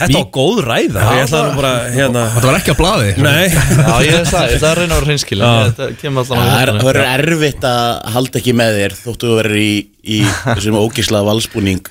Þetta 0.00 0.16
var 0.16 0.28
góð 0.32 0.60
ræða. 0.64 1.00
Ég 1.12 1.26
ætla 1.26 1.40
nú 1.44 1.56
bara, 1.58 1.70
hérna 1.92 2.20
Þetta 2.32 2.48
var 2.48 2.56
ekki 2.56 2.72
að 2.72 2.78
blaði. 2.78 3.08
Nei. 3.20 3.50
Já, 3.50 3.96
ég 4.06 4.14
sagði, 4.30 4.54
það 4.62 4.70
er 4.70 4.70
að 4.70 4.78
reyna 4.78 4.94
að 4.94 4.96
vera 4.96 5.08
hreinskil 5.10 5.40
þetta 5.42 5.88
kemur 6.00 6.22
alltaf 6.22 6.40
Það 6.40 6.60
er- 6.60 6.70
það 6.70 6.86
verður 6.88 7.08
erfitt 7.10 7.66
að 7.68 7.82
halda 8.14 8.40
ekki 8.40 8.54
með 8.56 8.78
þér 8.78 8.92
þóttu 9.00 9.28
þú 9.28 9.34
verður 9.40 9.58
í, 9.60 9.72
í 10.00 10.18
þessum 10.46 10.78
ógislaða 10.80 11.28
valsbúning. 11.28 11.82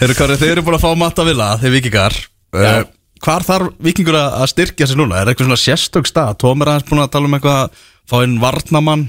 Þeir 0.00 0.50
eru 0.50 0.64
búin 0.66 0.78
að 0.80 0.82
fá 0.82 0.90
matta 0.98 1.26
vila 1.26 1.52
Þeir 1.62 1.74
vikingar 1.78 2.16
uh, 2.56 2.82
Hvar 3.20 3.44
þarf 3.44 3.72
vikingur 3.84 4.16
að 4.16 4.36
að 4.40 4.50
styrkja 4.54 4.86
sig 4.88 4.96
núna? 5.00 5.18
Er 5.20 5.30
eitthvað 5.32 5.50
svona 5.50 5.60
sérstök 5.60 6.08
stað? 6.08 6.36
Tómur 6.40 6.66
er 6.68 6.72
aðeins 6.78 6.88
búin 6.88 7.02
að 7.04 7.10
tala 7.16 7.28
um 7.28 7.36
eitthvað 7.36 7.82
Fá 8.10 8.16
inn 8.24 8.38
varnamann 8.42 9.06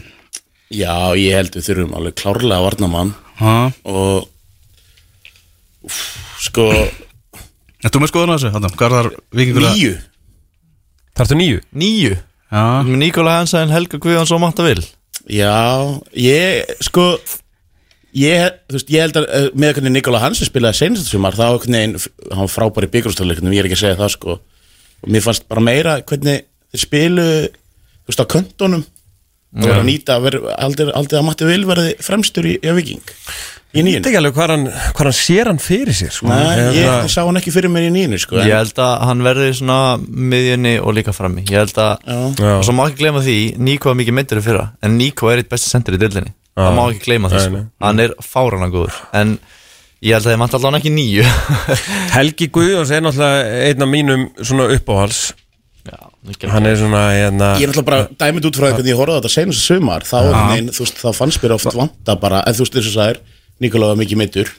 Já, 0.71 0.93
ég 1.19 1.36
held 1.36 1.56
við 1.58 1.65
þurfum 1.69 1.95
alveg 2.00 2.17
klárlega 2.19 2.65
varnamann 2.65 3.13
Ha? 3.41 3.56
og 3.89 4.28
úf, 5.88 6.00
sko 6.43 6.67
Ertu 7.82 8.02
með 8.04 8.12
skoðun 8.12 8.34
á 8.34 8.36
þessu? 8.38 8.52
Þarna, 8.54 8.74
Hvar 8.78 8.95
þarf 8.97 9.15
vikingur 9.39 9.65
að 9.69 9.78
nýju 9.80 9.93
Þarftu 11.17 11.38
nýju? 11.39 11.62
Nýju, 11.82 12.13
Já, 12.52 12.63
með 12.88 12.97
Nikola 13.02 13.38
Hansen, 13.39 13.71
Helga 13.74 14.00
Guðjóns 14.04 14.32
og 14.36 14.43
Matta 14.43 14.67
Vil 14.67 14.84
Já, 15.32 15.56
ég 16.17 16.69
sko 16.84 17.13
ég, 18.17 18.56
þú 18.69 18.78
veist, 18.78 18.91
ég 18.91 19.06
held 19.06 19.19
að 19.21 19.28
eh, 19.38 19.50
með 19.56 19.76
hvernig 19.78 19.95
Nikola 19.95 20.21
Hansen 20.24 20.50
spilaði 20.50 20.80
senast 20.82 21.12
sumar 21.12 21.38
þá 21.38 21.45
einhvern 21.50 21.78
veginn, 21.78 21.95
hann 22.32 22.43
var 22.45 22.52
frábær 22.52 22.88
í 22.88 22.91
byggjumstöðleikunum 22.95 23.56
ég 23.56 23.63
er 23.63 23.69
ekki 23.69 23.78
að 23.80 23.84
segja 23.86 24.00
það 24.02 24.12
sko. 24.15 24.38
Og 25.02 25.13
mér 25.13 25.26
fannst 25.26 25.47
bara 25.52 25.63
meira 25.65 25.93
hvernig 26.02 26.43
þeir 26.71 26.84
spilu 26.86 27.28
þú 27.47 28.12
veist 28.12 28.24
á 28.24 28.32
köntunum. 28.36 28.84
Og 29.52 29.65
verið 29.67 29.82
að 29.82 29.89
nýta 29.89 30.15
að 30.15 30.28
vera 30.30 30.54
aldrei, 30.63 30.86
aldrei 30.95 31.17
að 31.19 31.26
Matti 31.28 31.47
Vil 31.50 31.63
verði 31.67 31.95
fremstur 32.00 32.45
í, 32.47 32.54
í 32.56 32.76
Viking 32.78 33.02
í 33.04 33.80
Ég 33.80 33.84
nýjun 33.84 34.00
veit 34.00 34.08
ekki 34.10 34.19
alveg 34.19 34.36
hvað 34.36 34.52
hann, 34.52 34.65
hvað 34.95 35.08
hann 35.10 35.15
sér 35.15 35.50
hann 35.50 35.60
fyrir 35.63 35.95
sér 35.95 36.12
sko. 36.12 36.28
Nei, 36.28 36.60
ég 36.76 37.08
sá 37.12 37.21
hann 37.24 37.39
ekki 37.39 37.52
fyrir 37.56 37.71
mér 37.71 37.88
í 37.88 37.91
nýjunu 37.91 38.19
sko 38.19 38.39
en, 38.39 38.47
Ég 38.47 38.56
held 38.60 38.80
að 38.84 38.93
hann 39.08 39.24
verði 39.28 39.50
svona 39.60 39.80
miðjunni 40.00 40.74
og 40.80 40.95
líka 40.95 41.12
frammi. 41.15 41.43
Ég 41.52 41.65
held 41.65 41.80
að, 41.84 42.08
Já. 42.08 42.52
Og 42.58 42.63
svo 42.67 42.76
má 42.76 42.84
ekki 42.88 43.00
gleyma 43.04 43.24
því 43.24 43.38
Níko 43.60 43.91
var 43.91 44.00
mikið 44.00 44.17
myndir 44.19 44.39
Það 46.60 46.74
má 46.78 46.82
ekki 46.92 47.04
gleyma 47.06 47.30
Nei, 47.32 47.40
sko. 47.46 47.62
Hann 47.86 48.02
er 48.04 48.14
fárana 48.26 48.68
góður. 48.74 48.98
En 49.16 49.38
ég 50.04 50.16
held 50.18 50.26
að 50.26 50.32
þið 50.34 50.40
mætti 50.42 50.58
allan 50.60 50.78
ekki 50.80 50.92
nýju 50.96 51.24
Helgi 52.18 52.48
Guðjóns 52.56 52.92
er 52.92 53.04
náttúrulega 53.06 53.62
einn 53.70 53.86
af 53.86 53.92
mínum 53.92 54.26
svona 54.42 54.66
uppáhals 54.76 55.22
Já, 55.88 55.98
Hann 56.52 56.68
er 56.70 56.76
svona, 56.78 57.04
hérna 57.16 57.52
Ég 57.62 57.66
er 57.68 57.72
náttúrulega 57.72 57.88
bara 57.88 58.08
dæmið 58.20 58.50
út 58.52 58.60
frá 58.60 58.68
því 58.68 58.74
hvernig 58.80 58.92
ég 58.94 59.00
horfði 59.00 59.16
á 59.16 59.20
þetta 59.22 59.34
senast 59.38 59.66
sumar. 59.70 60.06
Þá, 60.06 60.18
nein, 60.52 60.68
þú 60.74 60.84
veist, 60.86 61.00
þá 61.02 61.10
fannst 61.18 61.42
mér 61.46 61.56
oft 61.58 61.78
vanta 61.78 62.18
bara 62.22 62.44
en 62.50 62.58
þú 62.58 62.66
veist 62.66 62.78
þess 62.80 62.92
að 62.92 63.00
það 63.00 63.14
er 63.16 63.22
Nikola 63.62 63.92
var 63.94 64.02
mikið 64.02 64.20
meittur 64.22 64.52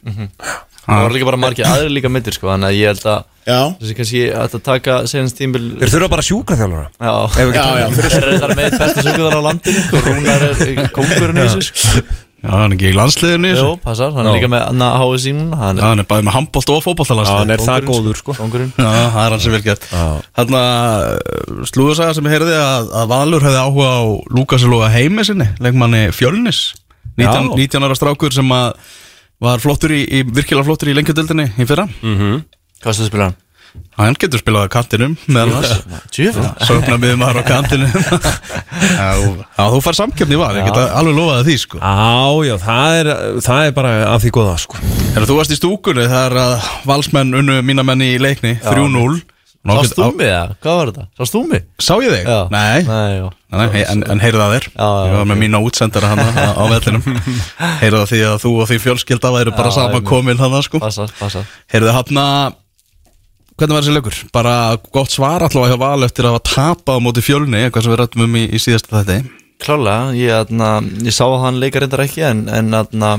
Það 0.82 1.02
var 1.06 1.12
líka 1.14 1.26
bara 1.28 1.38
margir 1.38 1.68
aðri 1.70 1.92
líka 1.94 2.10
myndir 2.10 2.34
sko 2.34 2.48
Þannig 2.50 2.72
að 2.72 2.78
ég 2.80 2.90
held 2.90 3.06
að 3.12 3.20
Já, 3.42 3.58
Þessi 3.78 3.94
kannski 3.98 4.20
að 4.30 4.42
þetta 4.46 4.58
taka 4.66 4.96
senast 5.10 5.38
tímbil 5.38 5.62
Þeir 5.80 5.90
þurfa 5.96 6.08
bara 6.12 6.24
sjúkraþjálfara. 6.26 6.90
Já, 7.02 7.14
Ef 7.26 7.48
við 7.48 7.56
já, 7.56 7.64
já, 7.82 7.86
fyrir 7.96 8.12
Þeir 8.12 8.26
eru 8.26 8.42
þar 8.42 8.52
með 8.58 8.76
besta 8.82 9.06
sögðar 9.06 9.34
á 9.34 9.40
landinu 9.46 9.80
og 9.82 10.04
Rúnar 10.06 10.44
er 10.46 10.90
kongurinn 10.94 11.40
í 11.42 11.46
þessu 11.46 11.64
sko. 11.66 12.04
já, 12.42 12.50
hann 12.50 12.66
er 12.68 12.76
ekki 12.76 12.88
í 12.90 12.94
landsliðinu 12.98 13.48
í 13.48 13.52
Jó, 13.52 13.56
þessu. 13.58 13.80
passar, 13.82 14.14
hann 14.14 14.30
er 14.30 14.36
líka 14.38 14.50
með 14.50 14.62
Anna 14.70 14.90
núna. 14.98 15.58
Hann 15.62 15.82
Já, 15.82 15.86
hann 15.88 16.02
er 16.04 16.08
bæði 16.12 16.26
með 16.28 16.36
handbólt 16.38 16.72
og 16.74 16.80
fótbóltalanslið 16.86 17.34
Já, 17.34 17.42
hann 17.42 17.54
er 17.56 17.64
það 17.66 17.88
góður 17.90 18.20
sko. 18.22 18.36
kongurinn 18.38 18.72
Já, 18.78 18.86
það 18.86 19.20
er 19.26 19.34
hann 19.36 19.42
sem 19.46 19.56
vel 19.56 19.62
gert. 19.66 19.88
Þannig 20.38 20.62
að 20.62 21.66
slúðursaga 21.72 22.14
sem 22.18 22.30
ég 22.30 22.36
heyrði 22.38 22.56
að, 22.62 22.90
að 23.02 23.10
Valur 23.16 23.46
hefði 23.46 23.62
áhuga 23.66 23.90
á 23.90 24.02
Lukas 24.38 24.66
Lóa 24.70 24.90
heimi 24.94 25.26
sinni, 25.26 25.50
leikmanni 25.62 26.06
Fjölnis. 26.14 26.62
19, 27.18 27.50
Já. 27.52 27.56
19 27.58 27.86
ára 27.90 27.98
strákur 27.98 28.32
sem 28.34 28.54
að 28.56 28.70
var 29.42 29.62
flottur 29.62 29.94
í, 29.94 30.02
í 30.06 30.22
virkilega 30.28 30.66
flottur 30.68 30.92
í 30.92 30.96
lengjadöldinni 30.98 31.48
í 31.58 31.66
fyrra. 31.68 31.88
Hvað 32.82 32.98
stuð 32.98 33.10
spila? 33.10 33.30
Hann? 33.32 33.38
Hann 33.96 34.16
getur 34.20 34.40
spilað 34.40 34.66
á 34.68 34.74
kantinum 34.74 35.14
miður 37.00 37.18
maður 37.22 37.40
á 37.40 37.44
kantinum. 37.48 37.88
Já, 39.56 39.64
þú 39.72 39.80
fær 39.84 39.96
samkefni 39.96 40.36
var, 40.40 40.58
ég 40.60 40.66
get 40.68 40.80
alveg 41.00 41.16
lofaði 41.16 41.46
því 41.48 41.56
sko. 41.62 41.80
Já, 41.80 42.48
já, 42.48 42.54
það 42.66 42.98
er, 43.00 43.10
það 43.46 43.66
er 43.68 43.74
bara 43.78 43.92
af 44.10 44.24
því 44.24 44.32
góða 44.36 44.56
sko. 44.60 44.80
Þegar 45.14 45.28
þú 45.30 45.38
varst 45.38 45.54
í 45.54 45.58
stúkunni 45.60 46.04
þegar 46.08 46.38
að 46.42 46.70
valsmenn 46.88 47.38
unnu 47.40 47.58
mína 47.64 47.86
menn 47.86 48.04
í 48.04 48.10
leikni 48.20 48.58
3-0 48.64 49.22
Sást 49.62 49.94
þú 49.94 50.08
mig 50.18 50.26
það? 50.26 50.52
Hvað 50.64 50.78
var 50.78 50.88
þetta? 50.90 51.04
Sást 51.20 51.34
þú 51.36 51.40
mig? 51.46 51.66
Sá 51.78 51.92
ég 52.02 52.10
þig? 52.10 52.24
Já. 52.26 52.38
Nei, 52.50 52.80
Nei, 52.88 53.10
já 53.20 53.26
Nei, 53.52 53.82
en, 53.84 54.00
en 54.10 54.22
heyrðu 54.22 54.40
það 54.42 54.54
þér 54.56 54.64
Já, 54.72 54.88
Ég 55.06 55.12
var 55.20 55.28
með 55.30 55.38
mína 55.42 55.60
útsendara 55.62 56.08
hana 56.10 56.24
á, 56.56 56.62
vellinum 56.72 57.04
Heyrðu 57.82 58.00
það 58.00 58.08
því 58.10 58.20
að 58.26 58.34
þú 58.42 58.52
og 58.56 58.70
því 58.72 58.78
fjölskylda 58.86 59.30
væru 59.36 59.54
bara 59.54 59.74
saman 59.76 60.08
komin 60.08 60.40
hana 60.42 60.62
sko 60.66 60.80
Heyrðu 60.82 61.94
hafna 61.94 62.24
Hvernig 63.52 63.76
var 63.76 63.84
þessi 63.84 63.94
leikur? 63.94 64.18
Bara 64.34 64.54
gott 64.96 65.12
svar 65.14 65.44
allavega 65.46 65.76
hjá 65.76 65.82
val 65.84 66.06
eftir 66.08 66.26
að 66.26 66.40
tapað 66.48 66.98
á 66.98 67.04
móti 67.04 67.22
fjölni 67.22 67.60
Eitthvað 67.62 67.86
sem 67.86 67.92
við 67.94 68.00
rættum 68.02 68.24
um 68.26 68.38
í, 68.40 68.46
í 68.48 68.58
síðasta 68.64 69.02
þetta 69.04 69.20
Klálega, 69.62 70.10
ég, 70.18 70.32
atna, 70.42 70.72
ég 71.06 71.14
sá 71.14 71.22
að 71.28 71.38
hann 71.44 71.60
leikar 71.62 71.84
reyndar 71.84 72.02
ekki 72.02 72.24
En, 72.26 72.40
en 72.50 72.74
atna, 72.80 73.12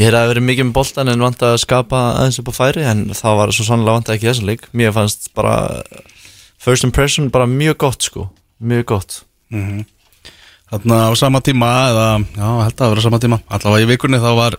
ég 0.00 0.08
hef 0.08 0.28
verið 0.32 0.46
mikið 0.48 0.68
með 0.68 0.76
boltan 0.78 1.12
En 1.12 1.24
vant 1.26 1.44
að 1.46 1.58
skapa 1.62 2.02
aðeins 2.16 2.40
upp 2.42 2.52
á 2.52 2.54
færi 2.56 2.84
En 2.88 3.06
það 3.16 3.38
var 3.40 3.54
svo 3.56 3.66
sannlega 3.68 3.98
vant 3.98 4.12
ekki 4.14 4.30
þessum 4.30 4.48
leik. 4.48 4.68
Mér 4.76 4.94
fannst 4.96 5.32
bara 5.36 5.56
First 6.62 6.86
impression 6.86 7.30
bara 7.34 7.48
mjög 7.50 7.80
gott 7.82 8.06
sko. 8.06 8.28
Mjög 8.62 8.84
gott. 8.92 9.18
Þarna 10.72 10.98
á 11.10 11.12
sama 11.18 11.42
tíma 11.44 11.70
eða, 11.90 12.06
Já, 12.22 12.46
held 12.46 12.72
að 12.72 12.78
það 12.78 12.92
vera 12.94 13.04
sama 13.04 13.20
tíma. 13.22 13.38
Allavega 13.50 13.84
í 13.84 13.90
vikunni 13.90 14.20
þá 14.22 14.30
var 14.38 14.56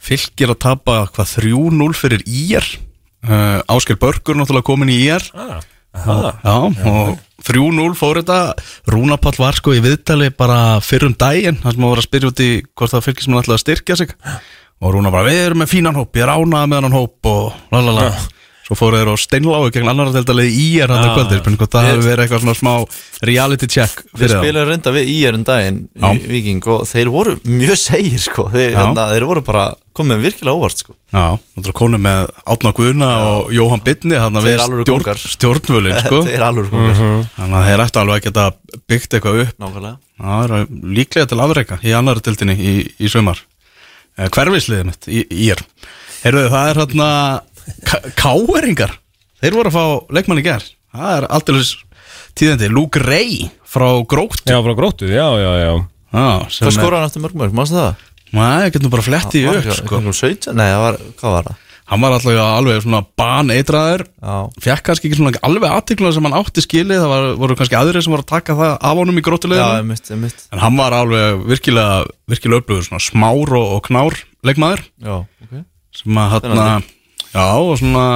fylgir 0.00 0.52
að 0.52 0.60
tapa 0.66 0.98
hvað 1.14 1.32
3-0 1.40 1.88
fyrir 1.96 2.22
IR 2.28 2.68
uh, 3.26 3.58
Ásker 3.72 3.98
Börgur 4.00 4.38
náttúrulega 4.38 4.68
komin 4.68 4.92
í 4.92 5.00
IR 5.08 5.24
ah, 5.34 5.58
Já, 6.44 6.54
og 6.92 7.18
3-0 7.48 7.96
fór 7.98 8.20
þetta. 8.20 8.38
Rúnapall 8.92 9.34
var 9.40 9.56
sko 9.58 9.74
í 9.74 9.82
viðtali 9.82 10.28
bara 10.36 10.78
fyrrum 10.84 11.16
daginn, 11.18 11.58
hann 11.64 11.74
sem 11.74 11.82
að 11.82 11.94
voru 11.94 12.04
að 12.04 12.08
spyrja 12.10 12.30
út 12.30 12.44
í 12.44 12.50
hvort 12.68 12.94
það 12.94 13.06
fylgis 13.08 13.30
mann 13.30 13.42
ætlaði 13.42 13.58
að 13.58 13.64
styrkja 13.64 14.00
sig 14.02 14.16
og 14.80 14.94
Rúna 14.94 15.12
bara, 15.12 15.28
við 15.28 15.40
erum 15.46 15.60
með 15.64 15.72
fínan 15.74 15.98
hóp 15.98 16.16
ég 16.16 16.24
er 16.26 16.34
ánað 16.36 16.68
með 16.72 16.84
hann 16.86 16.96
hóp 17.00 17.30
og 17.30 17.52
lalala 17.74 18.10
svo 18.70 18.76
fóru 18.78 19.00
þeir 19.00 19.08
á 19.10 19.16
steinláu 19.18 19.66
gegn 19.74 19.88
annar 19.90 20.12
deildalegi 20.14 20.52
í 20.54 20.66
er 20.78 20.92
hann 20.94 21.02
Já. 21.02 21.14
kvöldir 21.16 21.40
hvort 21.58 21.72
það 21.74 21.82
Við- 21.82 21.90
hefur 21.90 22.04
verið 22.06 22.22
eitthvað 22.24 22.42
svona 22.44 22.54
smá 22.54 22.74
reality 23.26 23.66
check 23.66 24.04
Við 24.14 24.20
fyrir 24.20 24.30
það 24.36 24.44
spilum 24.44 24.68
reynda 24.70 24.92
við 24.94 25.08
í 25.10 25.16
erum 25.26 25.44
daginn 25.48 25.80
Já. 25.90 26.06
í 26.14 26.20
Viking 26.30 26.68
og 26.70 26.84
þeir 26.86 27.10
voru 27.10 27.34
mjög 27.50 27.80
segir 27.82 28.22
sko. 28.22 28.44
Þeir, 28.54 28.70
Já. 28.70 28.78
hérna, 28.78 29.08
þeir 29.10 29.26
voru 29.26 29.42
bara 29.50 29.64
komið 30.00 30.22
virkilega 30.22 30.54
óvart 30.54 30.78
sko. 30.84 30.94
Já, 31.10 31.24
þú 31.58 31.72
konu 31.82 31.98
með 31.98 32.30
Átna 32.46 32.72
Guðna 32.78 33.10
og 33.26 33.50
Jóhann 33.58 33.82
Bitni 33.84 34.14
þannig 34.22 34.38
að 34.38 34.48
við 34.48 34.86
stjórn, 34.86 35.22
stjórnvölin 35.34 35.98
sko. 36.06 36.22
Þeir 36.30 36.46
alveg 36.46 36.70
komið 36.70 37.02
þannig 37.34 37.58
að 37.58 37.68
þeir 37.72 37.84
ættu 37.88 38.00
alveg 38.04 38.20
að 38.20 38.26
geta 38.30 38.46
byggt 38.86 39.18
eitthvað 39.18 39.42
upp. 39.48 39.54
Nákvæmlega. 39.66 39.96
Er 40.30 40.54
líklega 40.94 41.26
til 41.26 41.42
afreika 41.42 41.80
í 41.82 41.90
annari 41.98 42.22
dildinni 42.22 42.54
í, 42.54 42.76
í 43.02 43.10
sömar 43.10 43.42
Hverfisliðið 44.18 44.88
mitt 44.90 45.08
í, 45.08 45.22
í 45.30 45.50
er 45.54 45.62
Heyrðu 46.24 46.48
það 46.52 46.70
er 46.72 46.82
hérna 46.82 47.10
Káeringar 48.18 48.96
Þeir 49.40 49.56
voru 49.56 49.70
að 49.70 49.76
fá 49.78 49.84
leikmann 50.16 50.42
í 50.42 50.44
ger 50.44 50.66
Það 50.90 51.14
er 51.16 51.28
alltaf 51.30 51.72
tíðandi 52.38 52.68
Luke 52.72 53.00
Ray 53.02 53.48
frá 53.68 53.88
Grótt 54.08 54.44
Já, 54.48 54.58
frá 54.64 54.74
gróttu, 54.76 55.08
já, 55.10 55.26
já, 55.40 55.50
já 55.62 55.72
ah, 56.12 56.46
er- 56.46 56.74
skoraði 56.74 57.00
hann 57.00 57.08
eftir 57.10 57.24
mörg 57.24 57.38
mörg, 57.38 57.56
mástu 57.56 57.78
það? 57.78 58.06
Nei, 58.30 58.62
ég 58.66 58.74
get 58.74 58.84
nú 58.84 58.92
bara 58.92 59.06
fletti 59.06 59.42
Var 59.46 59.58
upp 59.60 59.74
sko. 59.74 59.98
einhverjum 59.98 60.16
17? 60.16 60.54
Nei, 60.58 60.68
það 60.70 60.84
var, 60.84 60.98
hvað 61.20 61.36
var 61.36 61.48
það? 61.50 61.66
Hann 61.90 62.04
var 62.04 62.14
alltaf 62.14 62.36
alveg 62.38 62.84
svona 62.84 63.00
baneitraður. 63.18 64.04
Já, 64.22 64.34
Fekk 64.62 64.82
kannski 64.86 65.08
ekki 65.08 65.18
svona 65.18 65.40
alveg 65.42 65.72
aðtikluna 65.74 66.12
sem 66.14 66.26
hann 66.28 66.36
átti 66.38 66.62
skilið. 66.62 67.00
Það 67.02 67.10
var, 67.10 67.24
voru 67.40 67.56
kannski 67.58 67.78
aðrir 67.80 68.04
sem 68.06 68.14
voru 68.14 68.22
að 68.22 68.30
taka 68.30 68.54
það 68.60 68.74
af 68.76 69.00
honum 69.00 69.18
í 69.18 69.22
já, 69.22 69.26
grótuleginu 69.26 70.28
En 70.54 70.62
hann 70.62 70.78
var 70.78 70.94
alveg 70.94 71.42
virkilega, 71.50 71.96
virkilega 72.30 72.62
upplöður 72.62 72.86
Svona 72.86 73.02
smár 73.02 73.54
og, 73.58 73.72
og 73.74 73.82
knár 73.88 74.20
leikmaður. 74.46 74.84
Já, 75.02 75.16
ok. 75.18 75.64
Sem 75.98 76.22
að 76.22 76.36
hann 76.36 76.86
Já, 77.34 77.48
og 77.58 77.74
svona 77.82 78.06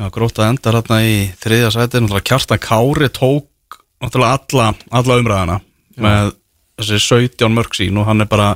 Já, 0.00 0.06
gróta 0.16 0.48
endar 0.48 0.80
hérna 0.80 1.02
í 1.04 1.18
þriðja 1.42 1.74
sæti. 1.76 2.00
Náttúrulega 2.00 2.28
Kjartan 2.32 2.64
Kári 2.64 3.10
tók 3.12 3.80
Náttúrulega 4.00 4.40
alla, 4.40 4.70
alla 4.88 5.20
umræðana 5.20 5.60
Með 6.00 6.32
þessi 6.80 7.02
17 7.10 7.52
mörg 7.52 7.76
sín 7.76 8.00
Og 8.00 8.08
hann 8.08 8.24
er 8.24 8.32
bara 8.32 8.54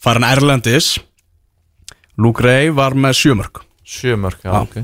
farin 0.00 0.24
erlendis. 0.24 0.94
Luke 2.16 2.40
Ray 2.40 2.72
var 2.72 2.96
með 2.96 3.18
sjö 3.20 3.36
mörg 3.36 3.65
Sjömörk, 3.86 4.40
já, 4.42 4.50
Já. 4.52 4.60
ok. 4.66 4.76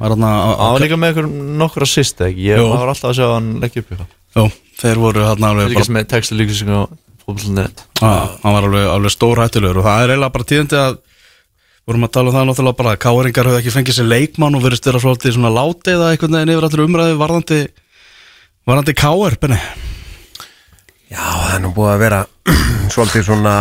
Að 0.00 0.14
Hann 0.16 0.24
var 0.24 0.80
líka 0.80 0.96
með 1.00 1.18
nokkur 1.60 1.84
assist, 1.84 2.20
ekki? 2.24 2.46
Ég 2.50 2.60
var 2.64 2.88
alltaf 2.88 3.10
að 3.10 3.18
sjá 3.18 3.26
hann 3.34 3.50
leggja 3.60 3.82
upp 3.82 3.90
eitthvað 3.92 4.16
Jú, 4.36 4.44
þeir 4.80 5.00
voru 5.02 5.24
hann 5.26 5.46
alveg 5.50 5.72
Líka 5.74 5.84
með 5.92 6.06
texta 6.12 6.36
líkising 6.38 6.70
á 6.72 6.80
fótbollinnet 7.24 7.82
Já, 8.00 8.12
hann 8.44 8.54
var 8.56 8.66
alveg, 8.68 8.86
alveg 8.94 9.12
stór 9.12 9.42
hættulegur 9.42 9.80
og 9.82 9.88
það 9.88 10.04
er 10.04 10.12
eiginlega 10.14 10.34
bara 10.36 10.48
tíðandi 10.52 10.78
að 10.80 10.98
vorum 11.90 12.06
að 12.06 12.12
tala 12.14 12.30
um 12.30 12.36
það 12.38 12.48
náttúrulega 12.50 12.78
bara 12.80 12.94
að 12.94 13.00
káringar 13.04 13.50
höfðu 13.50 13.60
ekki 13.60 13.74
fengið 13.74 13.96
sér 13.98 14.08
leikmann 14.08 14.56
og 14.56 14.64
verið 14.64 14.80
styrra 14.80 15.02
svolítið 15.02 15.34
svona 15.36 15.52
látið 15.56 15.92
eða 15.96 16.10
einhvern 16.14 16.36
veginn 16.38 16.52
yfir 16.54 16.66
allir 16.68 16.84
umræðu 16.86 17.16
varðandi 17.20 17.60
varðandi 18.70 18.94
káir, 19.00 19.36
benni. 19.42 19.58
Já, 21.10 21.24
það 21.26 21.54
er 21.56 21.62
nú 21.64 21.72
búið 21.74 21.92
að 21.96 22.02
vera 22.04 22.20
svolítið 22.94 23.26
svona 23.26 23.54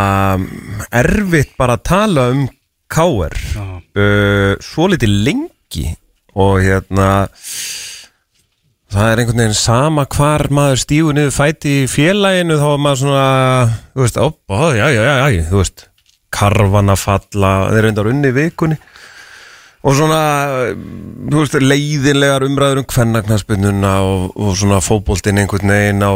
erfitt 1.02 1.56
bara 1.58 1.80
að 1.80 1.86
tala 1.90 2.28
um 2.36 2.44
K.R. 2.89 3.36
Uh, 3.93 4.56
svo 4.63 4.89
litið 4.89 5.15
lengi 5.28 5.88
og 6.39 6.60
hérna 6.63 7.10
það 8.89 9.12
er 9.12 9.21
einhvern 9.21 9.41
veginn 9.43 9.58
sama 9.58 10.06
hvar 10.10 10.47
maður 10.54 10.82
stígur 10.84 11.17
niður 11.17 11.36
fæti 11.36 11.75
í 11.84 11.89
félaginu 11.89 12.58
þá 12.58 12.67
er 12.71 12.82
maður 12.86 13.02
svona 13.04 13.28
þú 13.93 14.06
veist, 14.06 14.17
ó, 14.17 14.28
ó, 14.34 14.62
já, 14.73 14.88
já, 14.89 15.02
já, 15.06 15.13
já, 15.21 15.43
þú 15.52 15.62
veist 15.62 15.86
karfan 16.34 16.93
að 16.93 17.04
falla, 17.04 17.52
þeir 17.73 17.86
reyndar 17.86 18.10
unni 18.10 18.34
vikunni 18.34 18.80
og 19.80 19.95
svona 19.95 20.23
þú 20.73 21.43
veist, 21.43 21.60
leiðinlegar 21.62 22.45
umræður 22.47 22.82
um 22.82 22.89
kvennagnarsbynnuna 22.89 23.93
og, 24.06 24.25
og 24.34 24.58
svona 24.58 24.82
fótboltinn 24.84 25.41
einhvern 25.41 25.73
veginn 25.75 26.06
á 26.06 26.13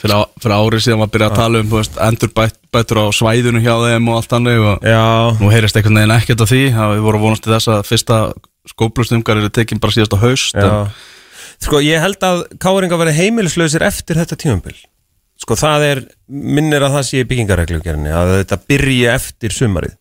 fyrir, 0.00 0.16
á, 0.16 0.20
fyrir 0.40 0.56
árið 0.56 0.86
síðan 0.86 1.04
var 1.04 1.10
að 1.10 1.14
byrja 1.16 1.30
að 1.30 1.40
tala 1.42 1.62
um 1.62 1.70
þú 1.70 1.82
veist, 1.82 2.00
endur 2.08 2.34
bætt, 2.70 2.90
bættur 2.90 3.02
á 3.02 3.06
svæðinu 3.14 3.62
hjá 3.64 3.74
þeim 3.84 4.10
og 4.10 4.18
allt 4.20 4.32
annað 4.38 4.66
og 4.70 4.84
Já, 4.86 5.04
nú 5.40 5.50
heyrist 5.52 5.76
einhvern 5.76 6.00
veginn 6.00 6.16
ekkert 6.16 6.44
af 6.44 6.50
því. 6.52 6.62
Að 6.74 6.94
við 6.96 7.06
vorum 7.06 7.24
vonast 7.26 7.44
til 7.46 7.52
þess 7.54 7.70
að 7.74 7.82
fyrsta 7.88 8.20
skóplustungar 8.70 9.40
eru 9.40 9.50
tekin 9.50 9.80
bara 9.82 9.96
síðast 9.96 10.14
á 10.14 10.18
haust 10.22 10.54
já. 10.54 10.68
en, 10.68 10.92
Sko, 11.60 11.80
ég 11.84 12.00
held 12.00 12.22
að 12.24 12.46
káringa 12.62 12.96
verði 12.96 13.18
heimilislausir 13.18 13.82
eftir 13.84 14.16
þetta 14.16 14.38
tímumbil 14.40 14.76
Sko, 15.40 15.56
það 15.56 15.84
er, 15.86 16.00
minnir 16.28 16.84
að 16.84 16.98
það 16.98 17.06
sé 17.08 17.22
í 17.22 17.28
byggingareglugjörni 17.28 18.10
að 18.12 18.32
þetta 18.42 18.58
byrji 18.68 18.98
eftir 19.08 19.54
sumarið. 19.56 19.94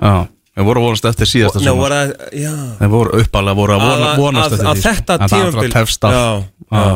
Já, 0.00 0.14
við 0.56 0.68
vorum 0.70 0.86
vonast 0.88 1.08
eftir 1.10 1.28
síðasta 1.28 1.60
Nei, 1.60 1.66
sumar. 1.68 1.82
var 1.82 1.94
að, 1.96 2.14
já. 2.40 2.54
Þeir 2.78 2.90
voru 2.94 3.20
uppalega 3.20 3.58
voru 3.58 3.76
að 3.76 3.84
vona, 3.84 4.06
að, 4.08 4.22
vonast 4.22 4.46
að, 4.46 4.54
eftir 4.56 4.70
að 4.70 4.78
því 4.78 4.80
sko. 4.80 4.94
þetta 4.96 5.18
En 5.18 5.32
það 5.32 5.42
er 5.42 5.50
alltaf 5.50 5.76
tefst 5.76 6.08
af 6.08 6.16
Já, 6.16 6.24
já, 6.72 6.86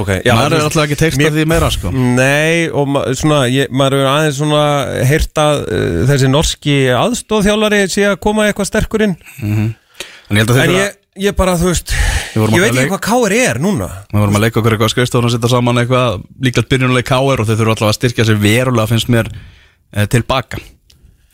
ok 0.00 0.10
já, 0.24 0.32
maður 0.34 0.56
er 0.58 0.66
alltaf 0.66 0.82
ekki 0.84 0.98
tekst 1.00 1.22
af 1.22 1.36
því 1.36 1.46
meira 1.50 1.70
sko. 1.74 1.92
Nei, 1.94 2.66
og 2.70 2.90
ma 2.90 3.04
svona, 3.16 3.44
ég, 3.52 3.70
maður 3.70 4.00
er 4.00 4.10
aðeins 4.10 4.40
svona 4.40 4.64
heyrta 5.08 5.46
uh, 5.62 6.02
þessi 6.10 6.30
norski 6.32 6.76
aðstóðþjálari 6.98 7.84
sé 7.92 8.08
að 8.10 8.20
koma 8.24 8.48
eitthvað 8.48 8.70
sterkur 8.72 9.06
inn. 9.08 9.16
En 9.44 10.38
ég 10.38 10.44
held 10.44 10.54
að 10.54 10.60
En 10.60 10.62
þeir 10.62 10.76
ég, 10.78 10.98
ég 11.28 11.38
bara, 11.38 11.56
þú 11.60 11.70
veist 11.70 11.94
Ég 12.34 12.42
að 12.42 12.64
veit 12.64 12.72
ekki 12.72 12.90
hvað 12.90 13.04
káir 13.04 13.36
er 13.36 13.60
núna. 13.62 13.86
Við 14.10 14.22
vorum 14.24 14.38
að 14.38 14.42
leika 14.42 14.58
okkur 14.58 14.74
eitthvað 14.74 14.90
skrifstofun 14.90 15.28
að 15.28 15.34
setja 15.36 15.50
saman 15.52 15.78
eitthvað 15.84 16.24
líklegt 16.42 16.70
byrjunuleg 16.72 17.06
KR 17.06 17.42
og 17.42 17.46
þeir 17.46 17.60
þurfa 17.60 17.74
alltaf 17.76 17.90
að 17.92 17.98
styrkja 18.00 18.26
sér 18.26 18.40
verulega 18.42 18.90
finnst 18.90 19.12
mér 19.14 19.30
eh, 19.30 20.08
tilbaka 20.10 20.58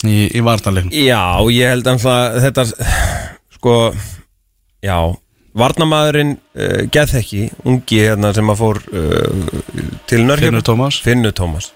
í, 0.05 0.27
í 0.37 0.43
vartanleiknum 0.45 0.93
Já, 0.93 1.41
ég 1.55 1.73
held 1.73 1.89
að 1.89 2.37
þetta 2.45 2.67
sko, 3.57 3.77
já 4.85 4.97
Varnamaðurinn 5.59 6.37
uh, 6.37 6.85
geðþekki, 6.95 7.49
ungi 7.67 8.01
hérna 8.05 8.31
sem 8.37 8.53
að 8.53 8.61
fór 8.61 8.81
uh, 8.93 9.51
til 10.11 10.23
Nörgjum 10.27 10.53
Finnur 10.53 10.67
Tómas. 10.67 11.01
Finnur 11.03 11.35
Tómas. 11.37 11.73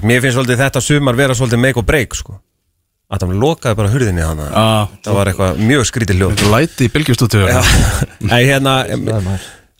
Mér 0.00 0.22
finnst 0.24 0.38
svolítið 0.38 0.62
þetta 0.62 0.82
sumar 0.84 1.18
vera 1.18 1.34
svolítið 1.36 1.60
make 1.64 1.80
or 1.80 1.86
break 1.86 2.14
sko. 2.16 2.38
að 3.12 3.26
hann 3.26 3.40
lokaði 3.42 3.76
bara 3.76 3.90
hurðinni 3.92 4.22
hana 4.24 4.46
Ah, 4.56 4.86
það 5.04 5.16
var 5.18 5.28
eitthvað 5.28 5.58
mjög 5.68 5.82
skrítið 5.90 6.20
hljóð. 6.22 6.44
Læti 6.48 6.86
í 6.86 6.92
bylgjustútið 6.94 7.50
Nei, 8.24 8.44
hérna 8.50 8.76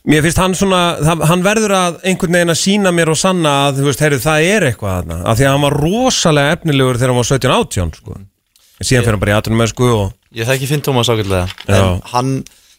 Mér 0.03 0.25
finnst 0.25 0.37
hann 0.41 0.53
svona, 0.57 0.81
það, 0.99 1.21
hann 1.29 1.43
verður 1.45 1.73
að 1.77 1.97
einhvern 2.11 2.35
veginn 2.35 2.51
að 2.51 2.59
sína 2.59 2.91
mér 2.91 3.13
og 3.13 3.17
sanna 3.17 3.53
að 3.69 3.77
þú 3.79 3.85
veist, 3.87 4.01
heyrðu, 4.03 4.19
það 4.25 4.47
er 4.51 4.65
eitthvað 4.67 4.97
þarna, 4.97 5.19
af 5.31 5.37
því 5.39 5.45
að 5.47 5.53
hann 5.53 5.63
var 5.63 5.77
rosalega 5.79 6.57
efnilegur 6.57 6.99
þegar 6.99 7.13
hann 7.13 7.19
var 7.21 7.29
17-18 7.29 7.93
sko. 8.01 8.17
en 8.19 8.89
síðan 8.89 9.05
fyrir 9.05 9.15
hann 9.15 9.23
bara 9.23 9.31
í 9.31 9.37
18 9.37 9.57
með 9.61 9.71
sko 9.71 9.89
og 10.01 10.11
Ég 10.33 10.49
þekki 10.49 10.67
Finn 10.67 10.81
Tómas 10.83 11.07
Já. 11.13 11.43
En 11.69 12.01
hann, 12.11 12.33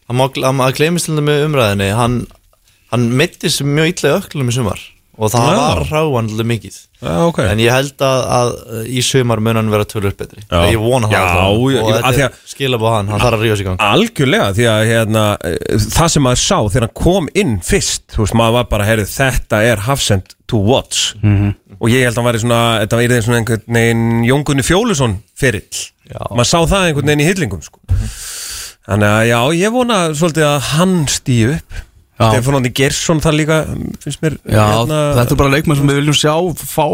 hann 0.07 0.17
má 0.19 0.27
gl- 0.31 0.45
hann 0.45 0.57
má 0.59 0.67
gleymist 0.75 1.05
til 1.09 1.15
þetta 1.15 1.27
með 1.29 1.45
umræðinni 1.49 1.91
Hann, 1.97 2.19
hann 2.91 3.07
mittist 3.17 3.63
mjög 3.65 3.93
illa 3.95 4.11
í 4.13 4.19
öklum 4.21 4.51
í 4.51 4.55
sumar 4.59 4.83
Og 5.15 5.29
það 5.31 5.45
Já. 5.47 5.55
var 5.63 5.79
ráanlega 5.87 6.43
mikið 6.49 6.77
Já, 7.05 7.11
ok 7.29 7.37
En 7.45 7.59
ég 7.63 7.71
held 7.71 8.01
að, 8.03 8.23
að 8.35 8.89
í 8.91 9.03
sumar 9.05 9.39
mun 9.39 9.55
hann 9.55 9.69
vera 9.71 9.85
tölur 9.87 10.11
betri 10.19 10.41
Já. 10.43 10.59
Ég 10.73 10.75
vona 10.83 11.07
það 11.07 11.15
Já, 11.15 11.21
allavega. 11.23 11.71
ég- 11.71 11.85
Og 11.85 11.91
af 11.91 11.95
því 11.95 12.01
þetta 12.03 12.25
að- 12.25 12.25
er 12.25 12.51
skilabóð 12.51 12.91
hann, 12.97 13.07
hann 13.13 13.23
þarf 13.23 13.37
að 13.39 13.45
ríða 13.45 13.55
sig 13.55 13.63
í 13.65 13.69
gang 13.69 13.85
Algjörlega, 13.85 14.49
því 14.57 14.65
að 14.73 14.81
hérna, 14.91 15.23
eh, 15.39 15.77
það 15.95 16.09
sem 16.15 16.23
maður 16.27 16.41
sá 16.43 16.57
þegar 16.67 16.85
hann 16.89 16.95
kom 17.05 17.29
inn 17.33 17.53
fyrst, 17.63 18.03
þú 18.11 18.25
veist, 18.25 18.35
maður 18.41 18.57
var 18.59 18.67
bara, 18.75 18.87
heyrðu, 18.89 19.07
þetta 19.15 19.63
er 19.71 19.83
Hafsend 19.87 20.35
to 20.51 20.57
watch 20.57 21.15
og 21.79 21.89
ég 21.91 22.03
held 22.03 22.15
að 22.15 22.19
hann 22.21 22.27
væri 22.33 22.43
svona, 22.43 22.59
þetta 22.83 22.99
var 22.99 23.23
svona 23.25 23.39
einhvern 23.39 23.65
veginn 23.79 24.03
Jóngunni 24.27 24.63
Fjólusson 24.67 25.15
ferill, 25.35 25.79
Já. 26.11 26.19
maður 26.35 26.51
sá 26.51 26.59
það 26.67 26.89
einhvern 26.91 27.07
veginn 27.07 27.23
í 27.23 27.29
hillingum, 27.31 27.63
sko. 27.63 27.79
Þannig 28.85 29.11
að 29.11 29.27
já, 29.31 29.39
ég 29.59 29.73
vona 29.73 29.99
svolítið 30.13 30.47
að 30.47 30.71
hann 30.75 30.95
stíu 31.09 31.51
upp. 31.55 31.83
Já. 32.15 32.29
Stefán 32.29 32.55
Andi 32.61 32.69
Gersson 32.71 33.19
það 33.19 33.33
líka, 33.41 33.55
finnst 33.99 34.21
mér, 34.23 34.37
Já, 34.47 34.61
hérna, 34.71 34.99
þetta 35.17 35.33
er 35.33 35.39
bara 35.41 35.51
leikmenn 35.51 35.79
sem 35.81 35.89
við 35.89 35.97
viljum 35.99 36.15
sjá 36.15 36.35
fá, 36.61 36.85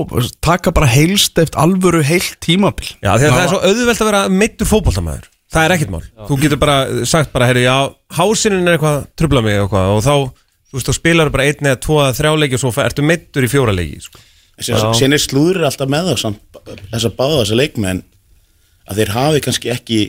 taka 0.42 0.74
bara 0.74 0.88
heilst 0.90 1.38
eftir 1.38 1.60
alvöru 1.62 2.02
heilt 2.08 2.40
tímabil. 2.42 2.88
Já, 3.04 3.12
því 3.12 3.28
að 3.28 3.36
það 3.36 3.44
er 3.44 3.52
svo 3.52 3.60
auðvelt 3.68 4.02
að 4.02 4.10
vera 4.10 4.24
meittur 4.34 4.70
fótboltamæður 4.72 5.30
Það 5.52 5.66
er 5.66 5.74
ekkert 5.76 5.92
mál. 5.92 6.04
Þú 6.30 6.38
getur 6.40 6.60
bara 6.62 6.76
sagt 7.12 7.34
bara, 7.34 7.50
herri, 7.50 7.66
já, 7.66 7.76
hásinin 8.16 8.64
er 8.64 8.78
eitthvað 8.78 9.02
trubla 9.20 9.42
mig 9.44 9.58
eitthvað. 9.60 9.90
Og 9.98 10.06
þá, 10.06 10.46
þú 10.72 10.78
veist, 10.78 10.88
þá 10.88 10.96
spilar 10.96 11.32
bara 11.34 11.48
einn 11.50 11.68
eða 11.68 11.80
tvo 11.84 11.98
eða 12.00 12.16
þrjá 12.16 12.32
leiki 12.40 12.56
og 12.58 12.62
svo 12.64 12.72
ertu 12.86 13.04
meittur 13.04 13.48
í 13.48 13.50
fjóra 13.52 13.76
leiki 13.76 14.00
sko. 14.06 14.22
Sen 14.62 15.16
er 15.16 15.20
slúður 15.22 15.66
alltaf 15.68 15.92
með 15.92 16.12
það 16.12 16.22
samt, 16.22 16.62
þess 16.94 17.10
að 17.10 17.18
báða 17.18 17.42
þessa 17.42 17.60
leikmenn 17.60 18.02
að 18.88 19.02
þeir 19.02 19.14
hafi 19.18 19.44
kannski 19.44 19.74
ekki 19.74 20.00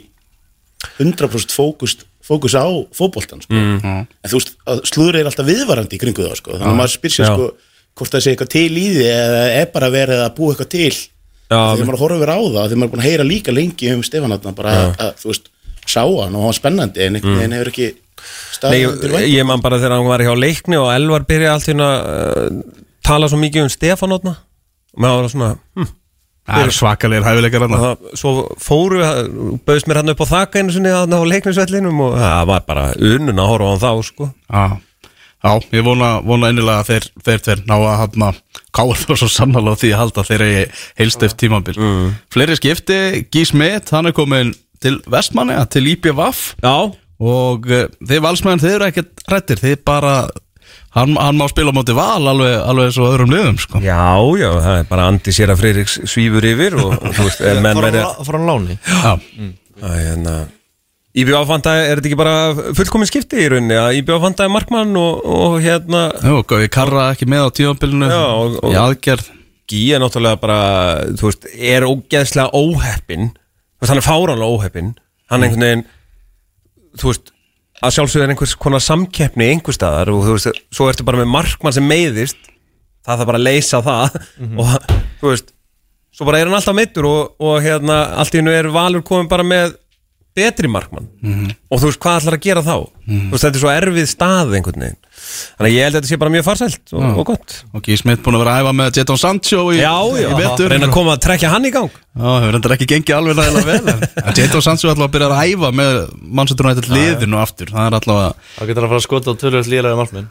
100% 0.99 1.55
fókus, 1.55 1.97
fókus 2.25 2.57
á 2.59 2.67
fótboltan 2.97 3.43
sko. 3.45 3.55
en 3.55 4.07
þú 4.29 4.39
veist, 4.39 4.55
að 4.67 4.83
slúður 4.91 5.21
er 5.21 5.31
alltaf 5.31 5.49
viðvarandi 5.49 5.99
í 5.99 6.03
kringu 6.03 6.27
það 6.27 6.37
sko. 6.41 6.57
þannig 6.59 6.73
að 6.73 6.81
maður 6.81 6.95
spyr 6.97 7.15
sér 7.17 7.27
Já. 7.27 7.33
sko, 7.33 7.49
hvort 7.99 8.15
það 8.15 8.25
sé 8.25 8.35
eitthvað 8.35 8.53
til 8.57 8.69
í 8.73 8.87
því 8.97 9.09
eða 9.13 9.43
er 9.61 9.73
bara 9.75 9.91
verið 9.93 10.23
að 10.25 10.37
búa 10.39 10.55
eitthvað 10.55 10.71
til. 10.73 10.93
Já, 11.53 11.59
þegar 11.77 11.89
maður 11.89 12.03
horfir 12.03 12.33
á 12.33 12.39
það 12.41 12.63
þegar 12.63 12.79
maður 12.81 12.87
er 12.87 12.93
búin 12.95 13.03
að 13.03 13.09
heyra 13.11 13.27
líka 13.29 13.53
lengi 13.53 13.91
um 13.93 14.05
Stefán 14.07 14.33
þarna, 14.33 14.55
bara 14.57 14.73
að, 14.73 14.95
að, 15.05 15.11
þú 15.21 15.33
veist, 15.33 15.51
sá 15.85 16.01
hann 16.05 16.33
og 16.33 16.41
hann 16.41 16.49
var 16.49 16.57
spennandi 16.57 17.05
en 17.05 17.19
einhvern 17.19 17.41
veginn 17.41 17.57
hefur 17.59 17.73
ekki 17.73 17.89
Nei, 17.93 18.31
staðið 18.57 18.87
undir 18.93 19.17
ég, 19.27 19.45
man 19.49 19.63
bara 19.65 19.81
þegar 19.83 19.97
hann 19.99 20.09
var 20.09 20.23
hjá 20.25 20.33
leikni 20.39 20.79
og 20.79 20.93
Elvar 20.95 21.27
byrjaði 21.29 21.53
allt 21.53 21.69
hérna 21.69 21.89
uh, 21.99 22.61
tala 23.05 23.29
svo 23.29 23.41
mikið 23.43 23.67
um 23.67 23.73
Stefán 23.73 24.15
átna 24.15 24.37
og 24.93 25.03
maður 25.03 25.25
var 25.27 25.33
svona, 25.35 25.51
hm, 25.77 25.91
Það 26.43 26.65
er 26.67 26.73
svakalegir 26.75 27.27
hæfileikar 27.27 27.65
hann 27.71 28.07
svo 28.19 28.33
fóru 28.61 29.03
bauðst 29.63 29.87
mér 29.87 30.01
hann 30.01 30.13
upp 30.13 30.25
á 30.27 30.33
þakka 30.33 30.63
einu 30.63 30.75
sinni 30.75 30.91
þarna 30.91 31.21
á 31.23 31.31
leiknisvellinum 31.31 32.01
og 32.03 32.17
það 32.19 32.49
var 32.51 32.65
bara 32.67 32.87
unnun 32.99 33.43
að 33.43 33.53
horfa 33.53 33.69
á 33.69 33.71
hann 33.71 33.83
þá, 33.85 34.09
sko. 34.09 34.29
Já, 34.51 34.65
já 35.47 35.53
ég 35.79 35.87
vona, 35.87 36.11
vona 36.27 36.51
innilega 36.51 36.83
að 36.83 36.91
þeir, 36.91 37.07
þeir 37.29 37.45
tveir 37.47 37.63
ná 37.71 37.77
að 37.77 38.01
hafna 38.01 38.33
káar 38.75 39.01
þá 39.05 39.15
svo 39.15 39.31
sannlega 39.31 39.77
á 39.79 39.81
því 39.85 39.93
að 39.93 40.03
halda 40.03 40.25
að 40.25 40.33
þeir 40.33 40.47
eigi 40.49 40.65
heilst 40.99 41.27
eftir 41.29 41.41
tímabil. 41.45 41.79
Mm. 41.79 42.13
Fleiri 42.35 42.59
skipti, 42.59 43.01
Guy 43.31 43.47
Smith, 43.53 43.95
hann 43.95 44.11
er 44.11 44.17
komin 44.17 44.51
til 44.83 44.99
Vestmanni, 45.07 45.61
til 45.71 45.87
IPVaf 45.95 46.57
Já, 46.59 46.91
og 47.23 47.71
uh, 47.71 47.85
þeir 48.03 48.25
valsmenn, 48.25 48.63
þeir 48.63 48.81
eru 48.81 48.89
ekkert 48.91 49.29
rættir, 49.31 49.63
þeir 49.63 49.79
bara 49.87 50.17
hann, 50.97 51.15
hann 51.17 51.39
má 51.41 51.47
spila 51.51 51.73
á 51.73 51.77
móti 51.77 51.95
val 51.97 52.27
alveg, 52.33 52.57
alveg 52.69 52.91
svo 52.95 53.09
öðrum 53.13 53.33
liðum 53.33 53.59
sko. 53.63 53.81
Já, 53.85 53.99
já, 54.41 54.49
það 54.65 54.79
er 54.83 54.89
bara 54.91 55.07
Andi 55.11 55.33
sér 55.35 55.53
að 55.55 55.63
Freiriks 55.63 55.99
svífur 56.13 56.45
yfir 56.53 56.77
og, 56.81 56.91
og 56.99 57.15
þú 57.17 57.29
veist, 57.29 57.45
menn 57.65 57.79
Fór 57.79 57.87
verið 57.89 58.05
hann- 58.09 58.27
fór 58.29 58.39
hann 58.39 58.51
láni. 58.51 58.79
Hérna 59.83 60.37
Íbjá 61.13 61.43
Fanta, 61.45 61.75
er 61.85 62.01
þetta 62.01 62.09
ekki 62.09 62.17
bara 62.17 62.73
fullkomin 62.73 63.09
skipti 63.11 63.43
í 63.43 63.49
rauninni 63.53 63.77
að 63.77 63.99
Íbjá 63.99 64.17
Fanta 64.23 64.47
er 64.47 64.53
markmann 64.55 64.95
og, 64.97 65.19
og 65.29 65.57
hérna 65.61 66.07
Jú, 66.25 66.39
Gaui 66.49 66.71
Karra 66.73 67.11
ekki 67.13 67.29
með 67.29 67.45
á 67.45 67.49
tímabilinu 67.59 68.09
Já, 68.09 68.23
og- 68.33 68.57
og- 68.65 68.73
í 68.73 68.79
aðgerð. 68.81 69.29
Gí 69.73 69.83
er 69.95 70.01
náttúrulega 70.01 70.41
bara, 70.41 70.57
þú 71.17 71.29
veist, 71.29 71.45
er 71.53 71.85
ógeðslega 71.89 72.49
óheppin 72.57 73.29
er 73.83 74.01
fáránlega 74.05 74.49
óheppin 74.57 74.95
hann 75.33 75.45
einhvern 75.45 75.65
veginn 75.67 75.85
þú 77.01 77.09
veist, 77.13 77.31
að 77.83 77.97
sjálfsögðu 77.97 78.27
er 78.27 78.33
einhvers 78.35 78.55
konar 78.63 78.83
samkeppni 78.85 79.49
einhver 79.53 79.77
staðar 79.77 80.13
og 80.13 80.23
þú 80.27 80.37
veist, 80.37 80.63
svo 80.75 80.89
ertu 80.91 81.07
bara 81.07 81.23
með 81.23 81.33
markmann 81.35 81.75
sem 81.75 81.87
meiðist 81.87 82.39
það 83.03 83.19
þarf 83.19 83.31
bara 83.33 83.41
að 83.41 83.47
leysa 83.49 83.83
það 83.83 84.19
og 84.63 84.75
þú 85.21 85.33
veist 85.33 85.53
svo 86.13 86.29
bara 86.29 86.43
er 86.43 86.51
hann 86.51 86.59
alltaf 86.59 86.77
meittur 86.77 87.09
og, 87.09 87.33
og 87.43 87.63
hérna 87.65 87.99
allt 88.21 88.35
í 88.37 88.41
hennu 88.43 88.53
er 88.55 88.69
Valur 88.75 89.03
komin 89.07 89.31
bara 89.31 89.47
með 89.47 89.75
betri 90.37 90.69
markmann. 90.71 91.09
Og 91.69 91.81
þú 91.83 91.89
veist 91.91 92.01
hvað 92.03 92.19
ætlar 92.23 92.37
að 92.39 92.45
gera 92.47 92.63
þá? 92.65 92.77
Þú 93.07 93.31
veist 93.35 93.45
þetta 93.45 93.59
er 93.59 93.63
svo 93.63 93.73
erfið 93.73 94.07
stað 94.11 94.55
einhvern 94.59 94.85
veginn. 94.87 94.99
Þannig 95.23 95.69
að 95.69 95.75
ég 95.77 95.85
held 95.87 95.93
að 95.93 95.99
þetta 96.01 96.11
sé 96.11 96.19
bara 96.19 96.33
mjög 96.35 96.45
farsælt 96.47 96.93
og, 96.97 97.03
og 97.21 97.27
gott. 97.29 97.57
Og 97.77 97.85
Gí 97.85 97.97
Smith 98.01 98.23
búin 98.25 98.39
að 98.39 98.43
vera 98.43 98.55
að 98.57 98.63
æfa 98.65 98.73
með 98.79 98.99
Jadon 98.99 99.21
Sancho 99.21 99.61
í, 99.71 99.79
já, 99.79 99.93
já, 100.19 100.27
í 100.27 100.39
vetur. 100.41 100.73
Reyna 100.73 100.89
að 100.89 100.95
koma 100.97 101.15
að 101.15 101.21
trekja 101.27 101.53
hann 101.53 101.69
í 101.69 101.73
gang. 101.75 101.93
Já, 101.93 102.27
hefur 102.43 102.59
endur 102.59 102.75
ekki 102.77 102.89
gengið 102.91 103.19
alveg 103.19 103.39
nægilega 103.39 103.77
vel 103.93 104.35
Jadon 104.41 104.67
Sancho 104.67 104.91
ætla 104.93 105.07
að 105.07 105.15
byrja 105.19 105.29
að 105.31 105.53
æfa 105.53 105.73
með 105.83 106.01
Manchester 106.41 106.69
United 106.71 106.91
liðinu 106.97 107.39
aftur. 107.43 107.71
Það 107.77 107.87
er 107.91 107.99
allavega 108.01 108.33
Þá 108.57 108.65
getur 108.73 108.83
hann 108.83 108.89
að 108.89 108.95
fara 108.95 109.03
að 109.03 109.07
skota 109.07 109.37
á 109.37 109.41
tölvöld 109.45 109.73
líðlega 109.73 110.01
markminn 110.03 110.29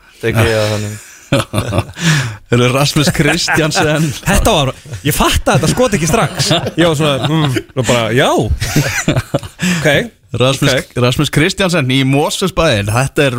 Rasmus 2.77 3.09
Kristjansen 3.15 4.03
Þetta 4.25 4.51
var, 4.55 4.71
ég 5.07 5.15
fatt 5.15 5.47
að 5.47 5.53
þetta 5.61 5.69
skot 5.71 5.93
ekki 5.97 6.07
strax. 6.09 6.49
Ég 6.75 6.85
var 6.89 6.95
svona, 6.99 7.17
mm, 7.29 7.49
og 7.79 7.83
bara, 7.87 8.03
já. 8.15 8.27
Ok, 9.77 9.87
Rasmus, 10.41 10.73
Ok. 10.73 10.79
Rasmus 11.03 11.29
Kristjansen 11.33 11.87
í 11.91 12.03
Mosesbæðin 12.07 12.87
Þetta 12.91 13.19
er 13.27 13.33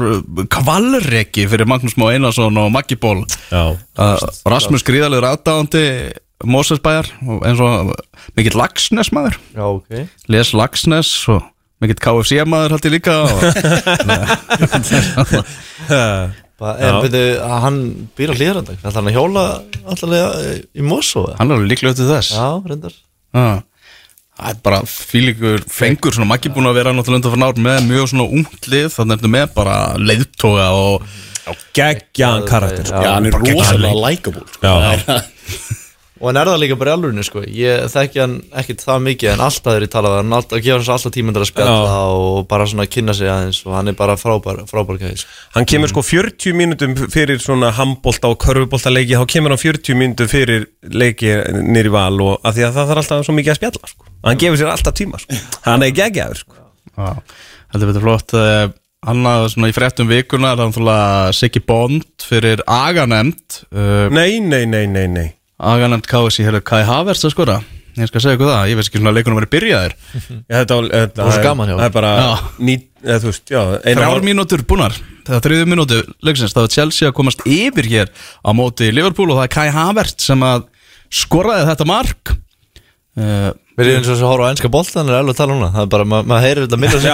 kvalreki 0.52 1.46
fyrir 1.48 1.66
Magnús 1.68 1.96
Má 2.00 2.06
Einarsson 2.12 2.56
og 2.60 2.68
Maggi 2.74 2.96
Ból 3.00 3.20
Já. 3.48 3.62
Uh, 3.96 4.18
Rasmus 4.48 4.84
gríðalegur 4.84 5.24
aðdáðandi 5.30 5.84
Mosesbæðar 6.44 7.08
og 7.30 7.38
eins 7.48 7.60
og 7.64 7.70
mikill 8.36 8.58
Lagsnes 8.60 9.08
maður 9.14 9.34
Já, 9.54 9.64
ok. 9.70 9.90
Les 10.32 10.48
Lagsnes 10.58 11.10
og 11.32 11.40
mikill 11.82 12.00
KFC 12.02 12.30
maður 12.46 12.70
held 12.76 12.86
ég 12.90 12.94
líka 12.98 13.14
og, 13.24 13.32
En 16.62 17.00
byrju, 17.02 17.34
hann 17.64 17.80
býr 18.18 18.32
á 18.32 18.34
hlýðrandag 18.38 18.78
Það 18.82 18.88
er 18.90 18.98
hann 18.98 19.10
að 19.10 19.18
hjóla 19.18 19.44
allavega 19.94 20.54
í 20.62 20.86
Mosó 20.86 21.26
eða? 21.26 21.36
Hann 21.40 21.50
er 21.50 21.58
alveg 21.58 21.72
líklega 21.72 21.98
til 21.98 22.08
þess 22.10 22.32
Já, 22.36 22.48
reyndar 22.70 22.96
Já. 23.32 23.46
Það 24.32 24.48
er 24.52 24.62
bara 24.64 24.80
fílingur 24.88 25.66
fengur 25.70 26.16
svona 26.16 26.30
Maggi 26.30 26.52
búin 26.54 26.70
að 26.70 26.78
vera 26.80 26.94
náttúrulega 26.96 27.20
undan 27.20 27.34
fyrir 27.34 27.48
ár 27.50 27.60
með 27.68 27.84
mjög 27.90 28.08
svona 28.12 28.28
ungt 28.38 28.70
lið 28.72 28.88
þannig 28.94 29.14
er 29.14 29.20
þetta 29.22 29.34
með 29.36 29.52
bara 29.58 29.76
leiðtoga 30.00 30.70
og 30.78 31.12
Geggjaðan 31.74 32.44
karakter 32.46 32.86
sko. 32.86 33.00
Já, 33.02 33.12
hann 33.16 33.26
er 33.26 33.34
rosalega 33.34 33.98
likeable 33.98 34.44
sko. 34.46 34.62
Já. 34.62 35.22
Það 36.22 36.28
er- 36.28 36.28
Og 36.28 36.28
hann 36.30 36.38
er 36.38 36.48
það 36.52 36.60
líka 36.62 36.76
bara 36.78 36.92
í 36.92 36.94
alvörinu 36.94 37.24
sko 37.26 37.40
Ég 37.50 37.80
þekki 37.90 38.20
hann 38.22 38.34
ekkit 38.60 38.82
það 38.86 39.00
mikið 39.08 39.30
En 39.32 39.40
alltaf 39.42 39.74
er 39.74 39.82
ég 39.86 39.90
talað 39.90 40.12
við 40.14 40.20
hann 40.22 40.36
Alltaf 40.38 40.60
gefa 40.62 40.76
hann 40.78 40.84
svo 40.86 40.94
alltaf 40.94 41.14
tímundar 41.16 41.42
að 41.42 41.48
spjalla 41.50 41.96
Og 42.14 42.36
bara 42.52 42.66
svona 42.70 42.86
kynna 42.86 43.14
sig 43.18 43.26
aðeins 43.32 43.58
Og 43.66 43.74
hann 43.74 43.90
er 43.90 43.96
bara 43.98 44.14
frábær, 44.20 44.60
frábær 44.70 45.00
gæði 45.02 45.18
sko. 45.24 45.32
Hann 45.56 45.66
kemur 45.72 45.90
sko 45.90 46.04
40 46.06 46.54
mínútum 46.60 46.94
fyrir 47.10 47.42
svona 47.42 47.72
handbolta 47.74 48.30
og 48.30 48.38
körfubolta 48.44 48.92
leiki 48.94 49.18
þá 49.18 49.26
kemur 49.34 49.56
hann 49.56 49.62
40 49.64 49.98
mínútum 49.98 50.30
fyrir 50.30 50.68
leiki 50.94 51.34
nýri 51.58 51.90
val 51.92 52.14
og 52.22 52.38
af 52.46 52.54
því 52.54 52.68
að 52.68 52.78
það 52.78 52.92
þarf 52.92 53.02
alltaf 53.02 53.26
svo 53.26 53.34
mikið 53.40 53.52
að 53.56 53.58
spjalla 53.60 53.90
sko. 53.90 54.06
Hann 54.22 54.38
gefur 54.38 54.60
sér 54.62 54.70
alltaf 54.76 54.94
tíma 55.02 55.18
sko. 55.22 55.40
Hann 55.66 55.82
er 55.88 55.90
geggjaður 55.98 56.40
sko. 56.44 56.54
Já, 56.92 57.10
heldur 57.74 57.90
betur 57.92 58.04
flott 58.06 58.34
uh, 58.38 58.70
Annað 59.10 59.48
svona 59.56 59.70
í 59.72 59.74
fréttum 59.74 60.06
vikuna 60.06 60.52
er 60.52 60.60
það 60.60 60.68
náttúrulega 60.70 61.32
Siggi 61.34 61.62
Bond 61.66 62.26
fyrir 62.28 62.60
Aganemt 62.70 63.64
uh, 63.74 64.06
Nei, 64.14 64.38
nei, 64.44 64.62
nei, 64.70 64.84
nei, 64.86 65.06
nei 65.10 65.28
Aganemt 65.62 66.08
KSI 66.10 66.44
hefur 66.48 66.64
Kai 66.66 66.82
Havertz 66.88 67.24
að 67.28 67.34
skora? 67.36 67.56
Ég 67.92 68.08
skal 68.08 68.22
segja 68.24 68.38
ykkur 68.38 68.48
það, 68.48 68.68
ég 68.72 68.78
veist 68.78 68.88
ekki 68.88 69.00
svona 69.02 69.10
að 69.12 69.16
leikunum 69.18 69.38
verið 69.42 69.50
byrjaðir 69.52 69.94
Já, 70.48 70.54
þetta, 70.62 70.76
var- 70.78 70.86
þetta, 70.94 71.24
var 71.26 71.32
svo 71.34 71.40
er- 71.42 71.44
gaman 71.44 71.68
hjá 71.68 71.74
Það 71.76 71.84
er 71.84 71.94
bara 71.96 72.12
Þrjár 73.82 74.22
mínútur 74.24 74.62
búnar. 74.70 74.94
Það 75.28 75.42
þriðu 75.44 75.66
mínútu 75.70 75.98
leiksins 76.24 76.54
Það 76.56 76.64
var 76.66 76.72
Chelsea 76.76 77.10
að 77.10 77.16
komast 77.18 77.44
yfir 77.46 77.88
hér 77.92 78.08
á 78.42 78.50
móti 78.56 78.88
Liverpool 78.96 79.30
og 79.34 79.38
það 79.42 79.44
er 79.44 79.52
Kai 79.58 79.68
Havertz 79.76 80.24
sem 80.30 80.40
að 80.48 80.64
skoraði 81.12 81.68
þetta 81.68 81.86
mark 81.92 82.32
Við 83.12 83.88
erum 83.88 83.98
eins 83.98 84.06
og 84.08 84.14
þess 84.14 84.22
að 84.22 84.30
horfa 84.30 84.46
á 84.48 84.52
enska 84.52 84.68
boltan 84.72 85.08
er 85.10 85.18
alveg 85.18 85.34
að 85.34 85.40
tala 85.40 85.54
um 85.54 85.62
það. 85.64 85.76
Er 85.82 85.88
bara, 85.92 86.06
ma 86.08 86.18
maður 86.28 86.44
heyrir 86.46 86.66
þetta 86.66 86.78
minna 86.80 86.98
sig 87.02 87.12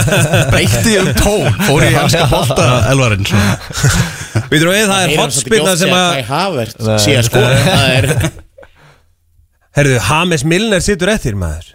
breytti 0.54 0.94
um 1.02 1.10
tón. 1.18 1.60
Fór 1.66 1.86
í 1.86 1.92
hanska 1.94 2.26
bolta 2.30 2.66
elvarinn. 2.90 3.26
Við 4.50 4.58
þurfum 4.58 4.74
við, 4.74 4.84
það 4.90 5.00
er 5.02 5.14
hotspilna 5.20 5.76
sem 5.78 5.94
að 5.94 6.10
Það 7.66 7.86
er 7.94 8.04
Herðu, 9.76 9.96
James 10.00 10.46
Milner 10.48 10.80
situr 10.84 11.10
eftir 11.12 11.34
maður. 11.38 11.74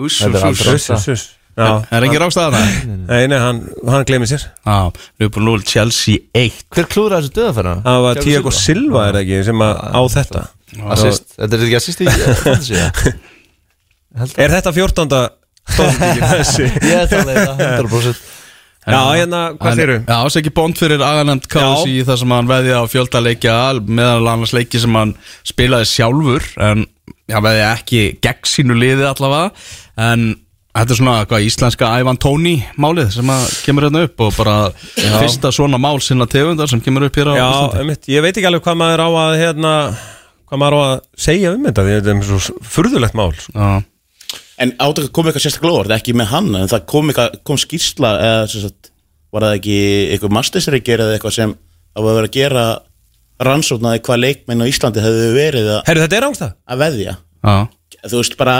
Úss, 0.00 0.22
Þetta 0.24 0.40
er 0.40 1.24
Já, 1.54 1.68
Er 1.94 2.02
ekki 2.08 2.18
rákstæðana? 2.18 2.60
nei, 3.06 3.26
nei, 3.30 3.38
hann, 3.38 3.60
hann 3.86 4.06
glemir 4.08 4.26
sér 4.30 4.42
Já, 4.66 4.78
Liverpool 5.22 5.46
0, 5.46 5.62
Chelsea 5.70 6.18
1 6.34 6.64
Hver 6.74 6.88
klúður 6.90 7.14
þessu 7.20 7.30
döðafæra? 7.36 7.76
Það 7.84 8.00
var 8.08 8.20
Tiago 8.24 8.50
Silva 8.54 9.04
er 9.06 9.18
það 9.18 9.22
ekki 9.22 9.38
sem 9.50 9.64
að 9.68 9.74
á 9.94 10.02
þetta 10.16 10.42
Assist, 10.94 11.26
þetta 11.38 11.54
er 11.60 11.66
ekki 11.68 11.78
assist 11.78 12.02
í? 12.02 12.06
Er 14.14 14.52
þetta 14.52 14.70
14. 14.74 15.18
stóðstíkin 15.74 16.24
þessi? 16.30 16.66
Ég 16.86 17.14
að 17.18 17.30
leita 17.30 17.54
100% 17.58 18.32
Já, 18.84 18.98
hérna, 19.16 19.38
hvað 19.56 19.78
þeir 19.78 19.84
eru? 19.86 20.00
Já, 20.04 20.18
Siggi 20.34 20.50
Bond 20.52 20.76
fyrir 20.76 21.00
Agaland 21.00 21.46
KSI 21.48 22.02
þar 22.04 22.18
sem 22.20 22.34
hann 22.36 22.50
veði 22.50 22.74
á 22.76 22.82
fjölda 22.90 23.22
leikja 23.24 23.54
meðal 23.80 24.28
annars 24.34 24.52
leiki 24.52 24.80
sem 24.82 24.98
hann 24.98 25.14
spilaði 25.46 25.88
sjálfur 25.88 26.44
en 26.60 26.84
hann 27.32 27.46
veði 27.46 27.62
ekki 27.70 28.02
gegn 28.24 28.50
sínu 28.50 28.76
liði 28.76 29.06
allavega 29.08 29.54
en 30.04 30.26
þetta 30.74 30.94
er 30.94 30.98
svona 30.98 31.14
hvað 31.30 31.46
íslenska 31.46 31.90
Ivan 32.02 32.18
Tóni 32.20 32.54
málið 32.80 33.12
sem 33.14 33.30
að 33.30 33.44
kemur 33.66 33.86
hérna 33.86 34.04
upp 34.08 34.24
og 34.26 34.34
bara 34.38 34.56
fyrsta 34.96 35.52
svona 35.54 35.78
mál 35.80 36.00
sinna 36.02 36.26
tegundar 36.30 36.70
sem 36.70 36.82
kemur 36.82 37.06
upp 37.08 37.18
hér 37.20 37.30
á 37.30 37.34
Já, 37.38 37.50
einmitt, 37.80 38.08
ég 38.10 38.24
veit 38.24 38.34
ekki 38.34 38.48
alveg 38.50 38.64
hvað 38.66 38.80
maður 38.82 39.04
á 39.06 39.08
að 39.22 39.34
hérna, 39.42 39.74
hvað 40.50 40.62
maður 40.64 40.78
á 40.78 40.80
að 40.84 40.94
segja 41.26 41.52
um 41.54 41.68
þetta 41.68 41.86
þetta 41.90 42.14
er 42.14 42.24
svo 42.28 42.56
furðulegt 42.76 43.18
mál 43.18 43.30
sko. 43.38 43.52
Já, 43.54 43.84
En 44.54 44.70
átaka 44.78 45.10
kom 45.10 45.26
eitthvað 45.26 45.42
sérstaklega 45.48 45.74
óvart, 45.80 45.92
ekki 45.96 46.12
með 46.14 46.28
hann 46.30 46.52
En 46.54 46.68
það 46.70 46.84
kom, 46.90 47.08
eitthvað, 47.10 47.38
kom 47.46 47.58
skýrsla 47.58 48.10
eða 48.22 48.44
sem 48.52 48.62
sagt, 48.62 48.90
Var 49.34 49.46
það 49.48 49.56
ekki 49.58 49.78
eitthvað 50.14 50.34
mastersreikir 50.36 51.02
eða 51.02 51.16
eitthvað 51.16 51.34
sem 51.34 51.54
var 51.94 52.04
að 52.10 52.18
vera 52.20 52.28
að 52.30 52.36
gera 52.36 52.66
rannsóknaði 53.44 54.02
hvað 54.06 54.20
leikmenn 54.22 54.62
á 54.62 54.70
Íslandi 54.70 55.02
hefðu 55.02 55.32
verið 55.34 55.70
að, 55.74 55.90
er 56.06 56.26
ángstað? 56.28 56.52
að 56.70 56.82
veðja. 56.84 57.14
Já, 57.42 57.54
Þú 58.04 58.20
veist 58.20 58.36
bara 58.38 58.54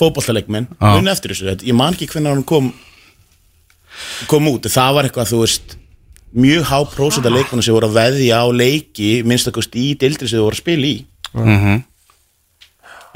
fótballtaleikmenn 0.00 0.66
Já. 0.74 0.94
Muni 0.96 1.12
eftir 1.12 1.34
þessu, 1.34 1.48
Þetta- 1.52 1.68
ég 1.70 1.76
man 1.78 1.94
ekki 1.96 2.08
hvernig 2.14 2.34
hann 2.34 2.44
kom 2.48 2.72
kom 4.30 4.48
út 4.50 4.66
Það 4.70 4.94
var 4.96 5.08
eitthvað, 5.08 5.30
þú 5.32 5.40
veist 5.44 5.76
mjög 6.30 6.66
há 6.70 6.78
prósenda 6.92 7.30
leikmenn 7.34 7.62
sem 7.66 7.74
voru 7.74 7.88
að 7.90 7.96
veðja 8.00 8.38
á 8.42 8.46
leiki 8.54 9.10
minnstakost 9.26 9.74
í 9.74 9.92
dildri 9.98 10.28
sem 10.30 10.38
þú 10.38 10.44
voru 10.46 10.58
að 10.58 10.62
spila 10.64 10.86
í. 10.90 10.96
Mhm, 11.34 11.84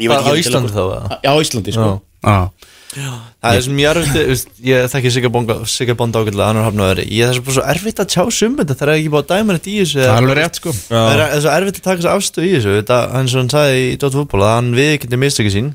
Ég 0.02 0.10
veit 0.10 0.26
Á 0.26 0.34
Íslandi 0.34 0.72
þá? 0.74 0.82
Já, 1.22 1.30
á 1.30 1.34
Íslandi, 1.38 1.70
sko. 1.76 2.00
Já. 2.24 2.50
Það 2.94 3.56
er 3.58 3.62
sem 3.62 3.78
ég 3.78 3.88
erfitt, 3.90 4.50
ég 4.62 4.84
þekki 4.90 5.10
Sigga 5.10 5.94
Bond 5.98 6.14
ágætlega, 6.14 6.46
annar 6.46 6.66
hafnaður 6.68 7.00
Ég 7.10 7.24
er 7.26 7.32
þess 7.32 7.40
að 7.40 7.46
bara 7.48 7.54
svo 7.56 7.64
erfitt 7.72 8.02
að 8.02 8.10
tjá 8.12 8.22
sumbunda 8.30 8.74
Það 8.78 8.86
er 8.86 8.92
ekki 8.94 9.10
búið 9.10 9.24
að 9.24 9.30
dæma 9.32 9.56
neitt 9.56 9.66
í 9.66 9.74
þessu 9.80 9.98
Það 9.98 10.10
er 10.10 10.18
alveg 10.20 10.38
rétt 10.38 10.60
sko. 10.60 10.74
Það 10.90 11.10
er, 11.14 11.22
er 11.26 11.42
svo 11.42 11.54
erfitt 11.56 11.80
að 11.80 11.86
taka 11.88 11.98
þessu 12.04 12.12
afstöð 12.14 12.46
í 12.46 12.52
þessu. 12.54 12.74
Þetta, 12.78 12.98
hann 13.16 13.30
svo 13.32 13.42
hann 13.42 13.50
sagði 13.54 13.80
í 13.88 13.96
Dótt 14.04 14.18
fútból 14.18 14.42
að 14.46 14.52
hann 14.54 14.70
viðkynni 14.78 15.18
mistöki 15.24 15.52
sín 15.54 15.72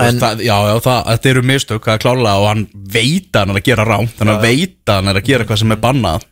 En, 0.00 0.18
það, 0.22 0.40
já, 0.46 0.54
já, 0.70 0.76
það, 0.86 1.00
þetta 1.10 1.28
eru 1.34 1.42
mistök, 1.50 1.82
það 1.84 1.94
er 1.98 2.02
klálega 2.06 2.38
og 2.40 2.46
hann 2.48 2.62
veit 2.94 3.28
að 3.36 3.42
hann 3.42 3.50
er 3.52 3.58
að 3.60 3.66
gera 3.68 3.84
rámt 3.84 4.14
þannig 4.16 4.38
að 4.38 4.46
veit 4.46 4.88
að 4.88 4.96
hann 5.02 5.10
er 5.12 5.18
að 5.20 5.26
gera 5.28 5.44
eitthvað 5.44 5.60
sem 5.62 5.74
er 5.76 5.82
bannað 5.82 6.24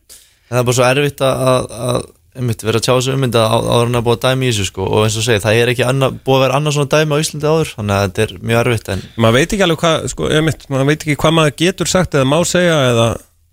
En 0.50 0.56
það 0.56 0.60
er 0.62 0.66
bara 0.70 0.76
svo 0.80 0.86
erfitt 0.88 1.20
að, 1.26 1.42
að, 1.50 1.66
að 1.90 2.00
einmitt, 2.40 2.62
vera 2.64 2.78
að 2.80 2.84
tjá 2.86 2.92
þessu 2.94 3.12
ummynda 3.18 3.42
áður 3.50 3.88
en 3.90 3.98
að 4.00 4.04
búið 4.06 4.16
að 4.16 4.24
dæma 4.24 4.46
í 4.46 4.50
þessu 4.50 4.66
sko. 4.70 4.86
og 4.86 5.04
eins 5.04 5.16
og 5.20 5.24
segi, 5.26 5.42
það 5.44 5.58
er 5.60 5.72
ekki 5.74 5.84
anna, 5.86 6.08
búið 6.14 6.36
að 6.38 6.44
vera 6.46 6.58
annað 6.60 6.76
svona 6.76 6.92
dæmi 6.94 7.18
á 7.18 7.22
Íslandi 7.24 7.48
áður 7.50 7.72
þannig 7.76 7.96
að 7.96 8.04
þetta 8.06 8.24
er 8.24 8.32
mjög 8.50 8.60
erfitt 8.64 8.90
en 8.94 9.02
Maður 9.20 9.36
veit 9.36 9.54
ekki 9.56 9.66
alveg 9.66 9.80
hvað, 9.84 10.06
sko, 10.14 10.30
einmitt, 10.38 10.64
maður 10.70 10.88
veit 10.90 11.04
ekki 11.04 11.16
hvað 11.20 11.36
maður 11.40 11.54
getur 11.60 11.90
sagt 11.90 12.16
eða 12.16 12.30
má 12.30 12.38
segja 12.48 12.78
eða 12.94 13.08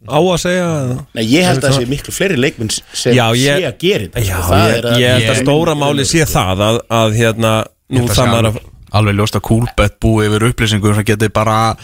á 0.08 0.20
að 0.22 0.40
segja 0.46 0.68
Nei, 1.18 1.24
ég 1.26 1.48
held 1.50 1.60
að 1.62 1.68
það 1.68 1.78
sé 1.82 1.90
miklu 1.92 2.16
fleiri 2.16 2.38
leikmenn 2.40 2.72
sem 2.78 3.18
Já, 3.18 3.26
sé 3.34 3.44
ég- 3.44 3.68
að 3.68 3.78
gera 3.82 4.08
þetta 4.08 4.26
sko. 4.30 4.62
Ég, 4.62 4.78
er 4.78 4.90
að- 4.94 5.00
ég 5.02 5.14
held 5.18 5.32
að 5.34 5.42
stóra 5.44 5.76
máli 5.84 6.06
sé 6.08 6.26
það 6.30 6.64
að, 6.70 6.80
að 7.02 7.18
hérna, 7.18 7.54
nú 7.98 8.06
það 8.08 8.16
sé 8.22 8.28
maður 8.32 8.50
að 8.54 8.60
alveg, 8.96 9.18
ljóst 9.18 9.40
að 9.40 9.46
Kúlbett 9.50 9.98
búi 10.04 10.28
yfir 10.28 10.48
upplýsingum 10.52 10.96
sem 10.98 11.08
geti 11.08 11.32
bara 11.34 11.76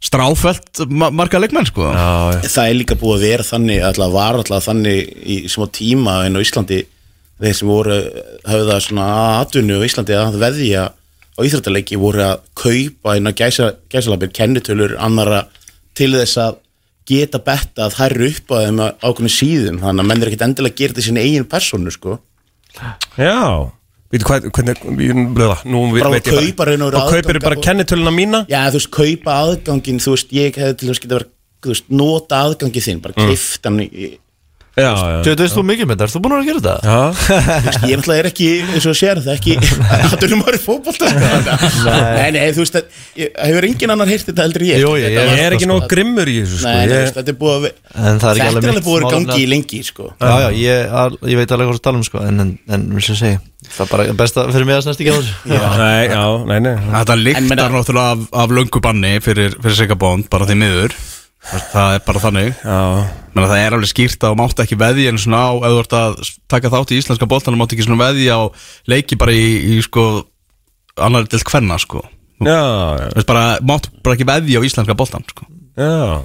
stráfelt 0.00 0.84
ma 0.88 1.10
marga 1.12 1.40
leikmenn 1.42 1.68
sko 1.68 1.90
Já, 1.92 2.38
já. 2.40 2.48
Það 2.48 2.70
er 2.70 2.78
líka 2.78 2.96
búið 3.00 3.18
að 3.18 3.26
vera 3.28 3.48
þannig 3.50 3.82
alltaf 3.84 4.14
var 4.14 4.38
alltaf 4.40 4.70
þannig 4.70 5.12
í 5.20 5.42
smá 5.52 5.66
tíma 5.76 6.14
en 6.28 6.40
á 6.40 6.44
Íslandi 6.44 6.80
þeir 7.40 7.56
sem 7.56 7.68
voru 7.68 7.98
höfðu 8.48 8.70
það 8.70 8.80
svona 8.86 9.10
aðtunni 9.40 9.76
á 9.76 9.86
Íslandi 9.86 10.16
að 10.16 10.40
veðja 10.40 10.86
á 11.40 11.40
íþrættaleiki 11.46 11.98
voru 12.00 12.24
að 12.24 12.42
kaupa 12.58 13.16
inn 13.16 13.28
á 13.28 13.32
gæsa, 13.32 13.70
gæsalabir 13.92 14.32
kennitölur 14.36 14.96
annara 15.00 15.46
til 15.96 16.12
þess 16.14 16.40
að 16.40 16.58
geta 17.10 17.40
betta 17.42 17.86
að 17.86 17.96
þær 17.96 18.14
eru 18.16 18.28
upp 18.30 18.52
á 18.52 18.56
þeim 18.60 18.82
á 18.84 18.86
ákveðinu 19.00 19.32
síðum 19.34 19.80
þannig 19.82 20.04
að 20.04 20.10
menn 20.10 20.22
er 20.22 20.30
ekkit 20.30 20.44
endilega 20.46 20.74
að 20.74 20.80
gera 20.80 20.92
þetta 20.92 21.02
í 21.02 21.06
sinni 21.08 21.24
eigin 21.24 21.48
personu 21.50 21.94
sko 21.94 22.18
já. 23.16 23.40
Veitu 24.10 24.26
hvað, 24.26 24.48
hvernig, 24.50 24.80
nú 25.70 25.80
veit 25.94 26.02
Bara 26.02 26.14
ég 26.16 26.24
raun 26.72 26.82
og 26.88 26.94
kaupir 27.12 27.38
bara 27.44 27.56
og- 27.56 27.62
kennitöluna 27.62 28.10
mína 28.10 28.40
Já, 28.50 28.64
þú 28.70 28.80
veist, 28.80 28.90
kaupa 28.90 29.36
aðgangin 29.44 30.00
Þú 30.02 30.16
veist, 30.16 30.32
ég 30.34 30.56
hefði 30.58 30.76
til 30.80 30.88
þess 30.90 31.02
geta 31.04 31.14
verið 31.20 31.30
Þú 31.60 31.68
veist, 31.74 31.84
nota 31.90 32.40
aðgangi 32.48 32.82
þinn 32.82 33.02
Bara 33.04 33.14
Mm. 33.14 33.28
keift 33.28 33.64
hann 33.68 33.78
í 33.86 34.18
Þú 34.70 35.32
veist 35.40 35.56
þú 35.56 35.62
mikið 35.66 35.88
með 35.90 35.96
þetta, 35.98 36.06
ert 36.06 36.14
þú 36.14 36.20
búin 36.24 36.34
að 36.36 36.44
gera 36.46 36.60
þetta? 36.62 36.74
Já, 36.86 37.00
Þú 37.10 37.64
veist, 37.66 37.86
Ég 37.90 38.04
er 38.20 38.28
ekki, 38.30 38.48
eins 38.70 38.86
og 38.86 38.94
sér 39.00 39.20
það 39.24 39.32
ekki 39.34 39.56
Hattunum 40.12 40.44
í 40.46 40.60
fótbolta 40.62 41.10
sko. 41.10 41.90
Nei, 41.90 42.28
nei, 42.36 42.44
þú 42.54 42.62
veist 42.62 42.78
að 42.78 43.00
ég- 43.18 43.32
Hefur 43.50 43.66
engin 43.66 43.94
annar 43.96 44.12
heyrt 44.12 44.28
þetta 44.30 44.46
heldur 44.46 44.64
ég 44.68 44.80
Jú, 44.84 44.92
ég- 45.02 45.18
er 45.42 45.56
ekki 45.58 45.68
nóg 45.70 45.88
grimmur 45.90 46.30
í 46.30 46.36
þessu 46.44 46.60
sko 46.62 46.74
þetta 47.18 47.34
er 47.34 47.38
búið 47.42 47.54
að 47.58 47.68
það 48.22 48.30
að 49.10 49.14
gangi 49.18 49.38
í 49.40 49.44
að- 49.44 49.52
lengi 49.56 49.82
sko. 49.90 50.10
Já, 50.22 50.34
já, 50.46 50.48
ég, 50.62 50.94
al, 51.02 51.18
ég 51.34 51.40
veit 51.42 51.54
alveg 51.58 51.70
hvað 51.72 51.80
þú 51.80 51.84
tala 51.90 52.00
um 52.00 52.06
sko 52.06 52.24
En, 52.30 52.40
en, 52.46 52.52
en 52.70 52.86
vil 52.94 53.02
ég 53.10 53.18
segja 53.24 53.40
Það 53.70 53.84
er 53.84 53.90
bara 53.92 54.12
best 54.22 54.38
að 54.40 54.54
fyrir 54.54 54.66
mig 54.70 54.78
að 54.78 54.84
snæst 54.86 55.02
ekki 55.02 55.12
á 55.12 55.16
þessu. 55.18 55.34
Nei, 55.82 56.04
já, 56.08 56.22
nei, 56.48 56.58
nei. 56.64 56.74
Þetta 56.94 57.16
meina- 57.50 57.66
náttúrulega 57.74 58.14
af, 58.16 58.22
af 58.46 58.54
löngu 58.56 58.80
banni 58.86 59.12
fyrir, 59.22 59.52
fyrir 59.60 59.76
Sigabond, 59.82 60.30
bara 60.32 60.46
því 60.48 60.56
miður 60.62 60.94
Það 61.40 61.94
er 61.96 62.02
bara 62.04 62.20
þannig. 62.20 62.50
Já, 62.60 62.78
Menna, 63.32 63.46
Það 63.48 63.60
er 63.64 63.74
alveg 63.76 63.88
skýrt 63.90 64.24
að 64.26 64.32
þú 64.34 64.38
mátt 64.42 64.60
ekki 64.64 64.76
veðja 64.80 65.12
en 65.12 65.20
svona 65.22 65.40
á, 65.40 65.50
ef 65.56 65.72
þú 65.72 65.78
ert 65.80 65.94
að 65.96 66.18
taka 66.52 66.70
þátt 66.74 66.92
í 66.92 66.98
íslenska 67.00 67.28
boltanum 67.30 67.62
mátt 67.62 67.72
ekki 67.74 67.86
svona 67.86 68.02
veðja 68.02 68.36
á 68.36 68.42
leiki 68.90 69.16
bara 69.20 69.32
í, 69.32 69.46
í 69.72 69.78
sko 69.86 70.04
annari 71.00 71.30
til 71.32 71.40
hvenna 71.48 71.78
sko. 71.80 72.02
Já, 72.44 72.56
já, 72.60 73.08
Þú 73.14 73.16
veist 73.20 73.30
bara, 73.30 73.44
mátt 73.64 73.88
bara 74.04 74.18
ekki 74.18 74.28
veðja 74.28 74.60
á 74.60 74.66
íslenska 74.68 74.96
boltan 74.98 75.24
sko. 75.30 75.48
Já. 75.80 76.20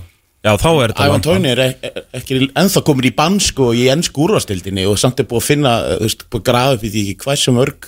Já, 0.46 0.52
þá 0.62 0.68
er 0.84 0.92
þetta 0.94 1.06
Ævan. 1.10 1.24
Tóni 1.26 1.50
er 1.56 1.60
ek- 1.64 1.86
ek- 1.90 2.02
ekki 2.20 2.36
ennþá 2.54 2.82
komin 2.86 3.08
í 3.10 3.16
bann 3.18 3.40
sko 3.42 3.72
í 3.74 3.88
ennsku 3.90 4.28
úrvastildinni 4.28 4.84
og 4.86 5.00
samt 5.02 5.20
er 5.24 5.26
búið 5.26 5.42
að 5.42 5.48
finna, 5.48 5.72
þú 5.96 6.04
veist, 6.06 6.26
búið 6.30 6.42
að 6.44 6.50
grafa 6.52 6.76
upp 6.76 6.84
í 6.86 6.92
því 6.94 7.02
ekki 7.06 7.24
hvað 7.24 7.40
sem 7.42 7.58
örg 7.64 7.88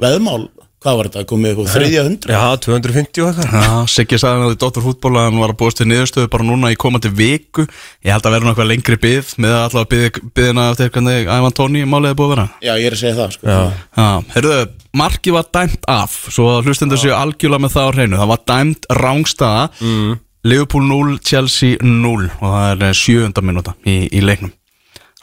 veðmál, 0.00 0.46
hvað 0.84 0.98
var 0.98 1.08
þetta, 1.08 1.24
komið 1.30 1.54
upp 1.54 1.60
á 1.64 1.72
þriðja 1.74 2.02
hundra 2.04 2.34
Já, 2.34 2.42
250 2.66 3.22
og 3.24 3.28
eitthvað. 3.30 3.54
Já, 3.64 3.76
Siggi 3.94 4.18
sagði 4.20 4.34
hann 4.36 4.46
að 4.46 4.54
í 4.54 4.58
Dóttur 4.60 4.84
fútból 4.84 5.14
að 5.16 5.26
hann 5.28 5.40
var 5.40 5.52
að 5.54 5.58
búast 5.62 5.78
til 5.80 5.86
niðurstöðu 5.88 6.30
bara 6.34 6.46
núna 6.48 6.72
í 6.72 6.78
komandi 6.80 7.10
viku. 7.14 7.64
Ég 8.04 8.12
held 8.12 8.28
að 8.28 8.34
vera 8.36 8.50
eitthvað 8.52 8.70
lengri 8.70 8.98
byð 9.04 9.26
með 9.40 9.54
að 9.54 9.64
allavega 9.68 10.24
byðina 10.36 10.66
eftir 10.72 10.92
hvernig 10.94 11.30
Ævan 11.36 11.56
Tóni 11.56 11.84
málið 11.88 12.10
er 12.10 12.18
búið 12.18 12.28
að 12.28 12.34
vera. 12.34 12.46
Já, 12.60 12.72
ég 12.74 12.88
er 12.88 12.96
að 12.96 13.02
segja 13.04 13.18
það 13.20 13.30
sko. 13.36 13.44
Já, 13.48 13.60
Já, 14.00 14.08
heyrðu, 14.34 14.58
markið 15.00 15.36
var 15.38 15.46
dæmt 15.58 15.88
af 15.90 16.18
Svo 16.34 16.50
hlustendur 16.64 17.00
séu 17.00 17.14
algjörlega 17.16 17.64
með 17.64 17.74
það 17.76 17.88
á 17.88 17.94
hreinu. 17.96 18.20
Það 18.20 18.32
var 18.34 18.44
dæmt 18.52 18.90
rángstaða 19.00 19.64
mm. 19.80 20.12
Liverpool 20.44 20.84
0, 20.90 21.16
Chelsea 21.24 21.80
0 21.80 22.28
Og 22.28 22.44
það 22.44 22.68
er 22.74 22.78
eh, 22.90 24.52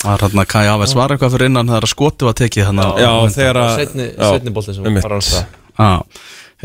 Það 0.01 0.11
er 0.13 0.25
hérna 0.25 0.45
Kai 0.49 0.65
Havertz 0.65 0.97
var 0.97 1.13
eitthvað 1.13 1.35
fyrir 1.35 1.51
innan 1.51 1.69
þegar 1.69 1.85
að 1.87 1.93
skoti 1.93 2.27
var 2.27 2.37
tekið 2.39 2.67
þannig 2.69 3.01
já 3.03 3.11
þegar 3.37 3.59
að 3.61 3.71
Setni, 3.77 4.53
boltin 4.55 4.77
sem 4.77 4.87
var 4.97 5.17
það 5.21 5.41
Já, 5.71 5.91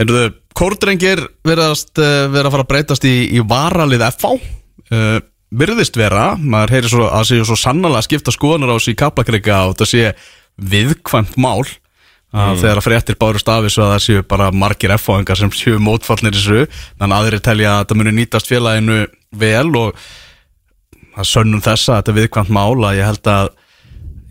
heyrðu, 0.01 0.22
kórdrengir 0.57 1.22
verðast 1.47 2.01
uh, 2.01 2.26
vera 2.32 2.49
að 2.49 2.57
fara 2.57 2.66
að 2.66 2.70
breytast 2.72 3.09
í, 3.09 3.16
í 3.37 3.43
varalið 3.45 4.07
FH 4.11 4.32
uh, 4.32 5.18
Virðist 5.57 5.95
vera, 5.97 6.32
maður 6.37 6.72
heyri 6.74 6.89
svo 6.91 7.05
að 7.07 7.28
séu 7.28 7.45
svo 7.47 7.57
sannlega 7.61 8.01
að 8.01 8.09
skipta 8.09 8.32
skoðanur 8.34 8.72
á 8.74 8.76
sig 8.82 8.97
í 8.97 8.99
kaplakrika 8.99 9.61
og 9.68 9.76
þetta 9.76 9.87
sé 9.93 10.09
viðkvæmt 10.72 11.37
mál 11.39 11.62
að 12.37 12.62
þegar 12.64 12.80
að 12.80 12.84
fréttir 12.84 13.18
bárust 13.20 13.49
af 13.49 13.62
þessu 13.64 13.82
að 13.84 13.93
það 13.93 14.03
séu 14.05 14.24
bara 14.28 14.49
margir 14.53 14.93
FH-engar 14.97 15.39
sem 15.39 15.53
séu 15.55 15.78
mótfallnir 15.80 16.34
þessu 16.34 16.66
þannig 16.99 17.07
að 17.07 17.16
aðrir 17.20 17.45
telja 17.47 17.72
að 17.72 17.82
þetta 17.84 17.99
muni 18.01 18.14
nýtast 18.16 18.51
félaginu 18.51 18.99
vel 19.39 19.70
og 19.78 20.03
það 21.16 21.30
sönnum 21.32 21.64
þessa 21.64 21.94
að 21.94 22.02
þetta 22.02 22.12
er 22.12 22.18
viðkvæmt 22.20 22.52
mál 22.56 22.84
að 22.90 22.98
ég 23.00 23.08
held 23.10 23.32
að 23.32 23.54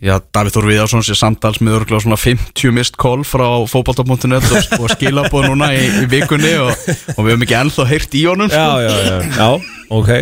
Já, 0.04 0.18
Davíð 0.20 0.52
Þór 0.52 0.66
Viðarsson 0.68 1.04
sé 1.06 1.14
samtals 1.16 1.56
með 1.64 1.78
örgulega 1.78 2.04
svona 2.04 2.18
50 2.20 2.74
mist 2.76 2.98
call 3.00 3.22
frá 3.24 3.46
fótbolta.net 3.64 4.44
og, 4.44 4.66
og 4.84 4.92
skilabóð 4.92 5.46
núna 5.48 5.70
í, 5.72 5.86
í 6.02 6.04
vikunni 6.12 6.52
og, 6.60 6.68
og 7.14 7.22
við 7.24 7.32
höfum 7.32 7.46
ekki 7.46 7.56
ennþá 7.62 7.86
heyrt 7.88 8.16
í 8.20 8.26
honum 8.28 8.52
sko. 8.52 8.60
Já, 8.60 8.84
já, 8.84 8.92
já, 9.08 9.16
já, 9.40 9.48
ok. 9.96 10.12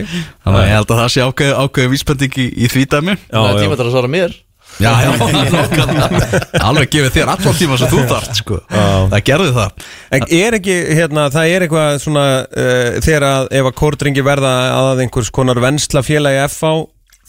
Þannig 0.47 0.61
að 0.61 0.69
ég 0.69 0.75
held 0.79 0.95
að 0.95 1.03
það 1.03 1.13
sé 1.17 1.27
ákveð, 1.27 1.55
ákveð 1.65 1.91
vísbending 1.97 2.39
í, 2.39 2.49
í 2.55 2.71
því 2.71 2.87
dæmi. 2.95 3.19
Já, 3.19 3.35
Það 3.35 3.51
er 3.51 3.59
já, 3.59 3.65
tíma 3.65 3.81
til 3.81 3.89
að 3.89 3.95
svara 3.97 4.13
mér 4.15 4.39
Já, 4.83 4.91
já, 5.05 5.11
alveg 6.69 6.91
gefið 6.91 7.13
þér 7.15 7.31
allan 7.35 7.55
tíma 7.59 7.77
sem 7.79 7.91
þú 7.93 8.01
þart 8.11 8.39
sko. 8.41 8.57
Það 8.73 9.21
gerði 9.29 9.53
það 9.55 9.85
En 10.17 10.25
er 10.39 10.57
ekki, 10.59 10.75
hérna, 10.99 11.27
það 11.35 11.53
er 11.55 11.67
eitthvað 11.67 11.99
svona 12.03 12.25
uh, 12.43 12.89
þegar 13.05 13.27
að 13.29 13.47
ef 13.61 13.69
að 13.71 13.77
kórdringi 13.79 14.25
verða 14.27 14.55
að 14.81 15.05
einhvers 15.05 15.31
konar 15.35 15.61
vensla 15.63 16.03
félagi 16.07 16.43
FH 16.49 16.73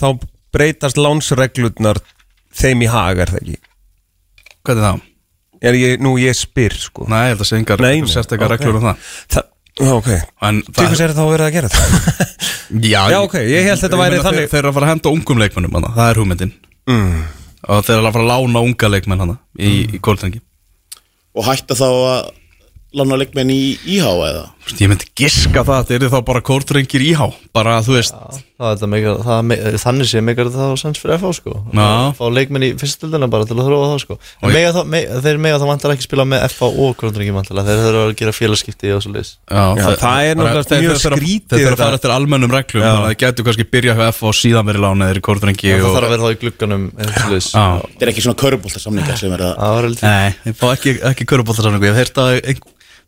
þá 0.02 0.08
breytast 0.56 0.98
lánsreglurnar 1.00 2.02
þeim 2.56 2.86
í 2.86 2.90
hag, 2.90 3.22
er 3.26 3.34
það 3.36 3.42
ekki? 3.44 3.60
Hvað 4.66 4.80
er 4.80 4.88
það? 4.88 5.04
Er 5.66 5.78
ég, 5.80 5.98
nú 6.04 6.16
ég 6.22 6.36
spyr, 6.38 6.74
sko 6.78 7.06
Nei, 7.10 7.28
ég 7.30 7.36
held 7.36 7.44
að 7.46 7.50
sé 7.50 7.60
engar 7.60 7.82
sérstakar 8.12 8.52
ok. 8.52 8.58
reglur 8.58 8.80
um 8.82 8.88
það 8.90 9.12
Það, 9.36 9.46
já, 9.80 9.92
ok 9.96 10.10
hvers 10.76 11.02
er 11.06 11.14
þá 11.16 11.24
verið 11.30 11.46
að 11.48 11.56
gera 11.56 11.72
þetta? 11.74 12.28
Já, 12.96 13.02
Já, 13.14 13.18
ok, 13.22 13.36
ég 13.46 13.68
held 13.70 13.82
þetta 13.84 14.00
væri 14.02 14.20
þannig- 14.26 14.50
þeir, 14.50 14.60
eru 14.60 14.72
að 14.72 14.78
fara 14.80 14.88
að 14.88 14.92
henda 14.96 15.12
ungum 15.14 15.42
leikmennum 15.42 15.76
hana, 15.78 15.92
Það 15.96 16.10
er 16.12 16.20
hugmyndin 16.22 16.54
mm. 16.90 17.22
Og 17.66 17.86
þeir 17.86 17.98
eru 17.98 18.10
að 18.10 18.18
fara 18.18 18.26
að 18.26 18.32
lána 18.32 18.66
unga 18.68 18.90
leikmenn 18.92 19.24
hana, 19.24 19.38
í, 19.58 19.72
í 19.98 20.02
kórdrengi 20.04 20.42
Og 21.36 21.48
hætta 21.48 21.78
þá 21.78 21.88
að 21.90 22.28
lána 22.96 23.20
leikmenn 23.22 23.54
í 23.54 23.62
íhá 23.98 24.12
eða? 24.16 24.44
Ég 24.80 24.90
myndi 24.90 25.08
giska 25.18 25.62
það 25.62 25.78
að 25.78 25.88
þeir 25.92 26.00
eru 26.00 26.12
þá 26.16 26.20
bara 26.26 26.42
kórdrengir 26.46 27.04
íhá. 27.06 27.28
Bara, 27.54 27.78
þú 27.86 28.00
veist 28.00 28.16
Það 28.56 28.70
er 28.70 28.78
þetta 28.78 28.88
meikar, 28.88 29.18
það, 29.20 29.50
þannig 29.84 30.08
sé 30.08 30.20
meikar 30.24 30.48
það 30.54 30.70
á 30.72 30.76
sens 30.80 31.00
fyrir 31.02 31.18
FH 31.20 31.32
sko. 31.42 31.54
Já. 31.76 31.84
Að 31.84 32.14
Fá 32.16 32.26
leikmenn 32.32 32.64
í 32.64 32.70
fyrstildina 32.80 33.28
bara 33.28 33.44
til 33.50 33.58
að 33.58 33.68
þróa 33.68 33.90
það 33.90 34.00
sko. 34.06 34.16
Mega 34.46 34.70
það, 34.78 34.86
me, 34.94 35.00
Þeir 35.26 35.38
mega 35.44 35.58
það 35.60 35.72
vantar 35.74 35.92
ekki 35.92 36.06
spila 36.06 36.24
með 36.32 36.40
FH 36.48 36.64
og 36.86 36.94
Krondrengi 37.02 37.34
vantarlega 37.36 37.68
Þeir 37.68 37.82
þurfa 37.84 38.04
að 38.06 38.14
gera 38.22 38.34
félagskipti 38.38 38.94
og 38.96 39.02
svo 39.04 39.12
leis 39.12 39.32
Já, 39.44 39.64
það 40.00 40.30
er 40.30 40.40
náttúrulega 40.40 40.80
mjög 40.86 41.00
skrítið 41.04 41.52
Þeir 41.52 41.60
þurfa 41.60 41.68
að 41.68 41.76
þetta. 41.76 41.84
fara 41.84 42.00
eftir 42.00 42.14
almennum 42.16 42.54
reglum 42.56 42.80
Já. 42.80 42.88
Þannig 42.88 43.04
að 43.04 43.12
þeir 43.12 43.20
getur 43.26 43.44
kannski 43.50 43.68
byrja 43.76 43.98
hjá 44.00 44.06
F 44.08 44.20
og 44.24 44.32
síðan 44.40 44.70
verið 44.70 44.82
lánaðir 44.86 45.20
í 45.20 45.26
kórdrengi 45.28 45.68
Það 45.68 45.84
og... 45.84 45.92
þarf 45.98 46.08
að 46.08 46.14
vera 46.16 46.24
þá 46.24 46.32
í 46.32 46.40
glugganum 46.46 46.84
Já. 46.96 47.04
Þetta 47.92 48.08
er 48.08 48.14
ekki 48.14 48.24
svona 48.24 48.40
körubolta 48.40 48.80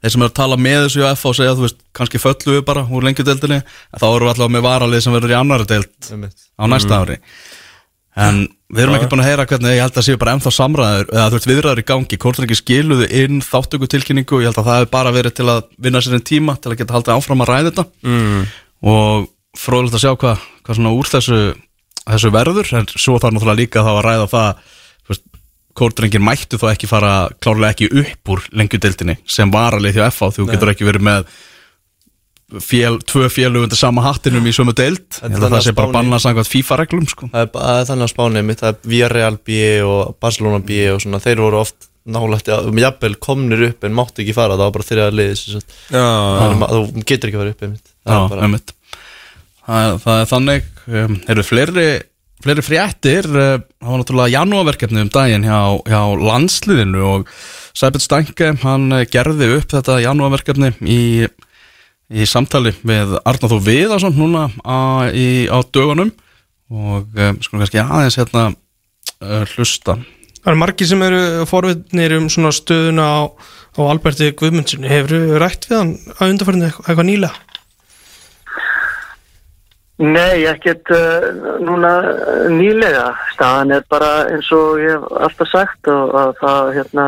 er 0.03 0.09
þeir 0.09 0.09
ekki, 0.09 0.09
ekki 0.09 0.13
sem 0.13 0.23
eru 0.23 0.31
að 0.31 0.39
tala 0.39 0.57
með 0.57 0.81
þessu 0.85 1.05
á 1.05 1.09
F 1.13 1.25
og 1.25 1.37
segja, 1.37 1.55
þú 1.57 1.65
veist, 1.65 1.79
kannski 1.97 2.21
föllu 2.21 2.57
við 2.57 2.65
bara 2.67 2.83
úr 2.85 3.07
lengjudeldinni 3.07 3.61
En 3.61 4.01
þá 4.01 4.07
eru 4.09 4.27
við 4.27 4.33
alltaf 4.33 4.51
með 4.53 4.67
varalið 4.67 5.03
sem 5.03 5.15
verður 5.15 5.33
í 5.33 5.37
annari 5.37 5.69
deild 5.69 6.11
á 6.57 6.63
næsta 6.69 7.01
ári. 7.01 7.17
En 8.17 8.47
við 8.73 8.83
erum 8.83 8.95
ekki 8.97 9.09
búin 9.11 9.21
að 9.21 9.29
heyra 9.29 9.45
hvernig 9.45 9.75
ég 9.75 9.83
held 9.85 9.97
að 9.99 10.05
séu 10.07 10.17
bara 10.17 10.33
ennþá 10.33 10.51
samræður 10.55 11.11
eða 11.13 11.27
þú 11.29 11.37
veist 11.37 11.49
viðræður 11.51 11.81
í 11.81 11.87
gangi, 11.87 12.17
kórdrengi 12.17 12.57
skiluðu 12.57 13.09
inn 13.13 13.43
þáttöku 13.45 13.89
tilkynningu 13.93 14.39
og 14.39 14.41
ég 14.41 14.49
held 14.49 14.57
að 14.57 14.69
það 14.69 14.79
hefur 14.79 14.93
bara 14.95 15.13
verið 15.13 15.35
til 15.37 15.45
að 15.53 15.67
vinna 15.85 16.01
sér 16.01 16.17
einn 16.17 16.25
tíma 16.25 16.57
til 16.57 16.73
að 16.73 16.79
geta 16.81 16.97
haldið 16.97 17.13
áfram 17.13 17.43
að 17.45 17.51
ræða 17.51 17.69
þetta. 17.69 17.85
Mm. 18.09 18.47
og 18.89 19.29
fróðilegt 19.57 19.97
að 19.97 20.03
sjá 20.03 20.11
hvað, 20.21 20.41
hvað 20.65 20.79
svona 20.79 20.95
úr 20.97 21.11
þessu, 21.11 21.39
þessu 22.07 22.33
verður 22.33 22.73
en 22.77 22.89
svo 22.93 23.17
þarf 23.21 23.37
náttúrulega 23.37 23.61
líka 23.61 23.85
þá 23.85 23.91
að 23.93 24.03
ræða 24.07 24.27
það 24.33 24.65
kórdrengir 25.77 26.23
mættu 26.23 26.59
þó 26.61 26.71
ekki 26.71 26.89
fara 26.89 27.13
klárlega 27.43 27.75
ekki 27.75 27.91
upp 28.03 28.33
úr 28.33 28.47
lengjudeildinni 28.57 29.19
sem 29.29 29.51
varalið 29.53 29.99
hjá 29.99 30.07
FH 30.09 30.33
þú 30.39 30.49
getur 30.51 30.73
ekki 30.73 30.87
verið 30.87 31.05
með 31.07 31.29
fél, 32.63 32.95
tvö 33.03 33.27
félug 33.31 33.65
undir 33.67 33.79
sama 33.79 34.03
hattinum 34.05 34.45
í 34.47 34.53
sömu 34.55 34.73
deild. 34.77 35.03
Ég 35.19 35.35
held 35.35 35.43
að 35.49 35.55
það 35.57 35.65
sé 35.65 35.73
bara 35.75 35.93
bannað 35.97 36.23
samkvæmt 36.23 36.49
FIFA-reglum 36.51 37.09
sko. 37.11 37.27
Það 37.33 37.43
er 37.43 37.51
það 37.57 37.81
er 37.81 37.87
þannig 37.89 38.07
að 38.07 38.13
spáni 38.13 38.43
mitt, 38.47 38.61
það 38.63 38.71
er 38.71 38.91
Villarreal 38.93 39.37
B 39.49 39.59
og 39.83 40.15
Barcelona 40.23 40.61
B 40.63 40.79
og 40.93 41.03
svona, 41.03 41.19
þeir 41.23 41.43
voru 41.43 41.59
oft 41.65 41.89
nálægt, 42.07 42.47
um 42.55 42.79
jafnvel 42.79 43.17
komnir 43.19 43.65
upp 43.67 43.83
en 43.83 43.95
máttu 43.97 44.23
ekki 44.23 44.35
fara, 44.37 44.55
það 44.55 44.69
var 44.69 44.75
bara 44.77 44.87
þeirra 44.87 45.07
liðis 45.11 45.41
að 45.91 46.75
þú 46.77 47.03
getur 47.03 47.27
ekki 47.31 47.35
að 47.35 47.41
fara 47.43 47.55
upp 47.55 47.65
einmitt. 47.67 47.91
það 48.07 48.13
Já, 48.13 48.21
er 48.21 48.29
bara, 48.31 48.51
það, 49.67 49.97
það 50.05 50.21
er 50.21 50.29
þannig. 50.31 50.69
Um, 50.87 51.17
eru 51.33 51.43
fleiri, 51.43 51.87
fleiri 52.43 52.65
fréttir 52.65 53.27
uh, 53.31 53.57
það 53.61 53.91
var 53.91 54.01
náttúrulega 54.01 54.33
janúarverkefni 54.35 55.03
um 55.05 55.11
daginn 55.13 55.47
hjá, 55.47 55.59
hjá 55.87 56.01
landsliðinu 56.21 57.05
og 57.07 57.31
Sæbjörn 57.77 58.01
Stanke, 58.01 58.51
hann 58.63 58.89
eh, 58.95 59.03
gerði 59.05 59.51
upp 59.59 59.69
þetta 59.69 59.99
janúarverkefni 60.01 60.71
í, 60.81 61.01
í 62.09 62.25
samtali 62.25 62.73
við 62.81 63.13
Arnar 63.21 63.51
Þó 63.51 63.57
Viðarsson 63.67 64.17
núna 64.17 64.47
á, 64.65 65.05
í, 65.13 65.45
á 65.45 65.61
dögunum 65.61 66.09
og 66.73 67.05
um, 67.05 67.37
skulum 67.39 67.61
kannski 67.61 67.83
aðeins 67.83 68.17
hérna 68.17 68.49
hlusta 69.53 69.99
Það 70.47 70.53
eru 70.53 70.59
margir 70.61 70.87
sem 70.87 71.01
eru 71.03 71.21
forvittnir 71.43 72.13
um 72.15 72.27
svona 72.31 72.53
stöðuna 72.55 73.03
á, 73.03 73.19
á 73.75 73.81
Alberti 73.83 74.29
Guðmundssoni. 74.31 74.87
Hefur 74.87 75.41
rætt 75.43 75.67
við 75.67 75.75
hann 75.75 75.89
að 76.13 76.31
undarfærinu 76.31 76.69
eitthvað 76.69 77.07
nýlega? 77.09 77.46
Nei, 79.97 80.45
ekkert 80.45 80.91
uh, 80.93 81.23
núna 81.65 81.91
uh, 82.05 82.47
nýlega. 82.53 83.15
Staðan 83.33 83.73
er 83.79 83.85
bara 83.89 84.27
eins 84.29 84.49
og 84.53 84.77
ég 84.77 84.93
hef 84.93 85.07
alltaf 85.25 85.49
sagt 85.49 85.89
og 85.89 86.13
að 86.13 86.33
það, 86.41 86.69
hérna, 86.75 87.05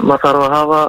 maður 0.00 0.22
þarf 0.22 0.44
að 0.46 0.54
hafa 0.54 0.80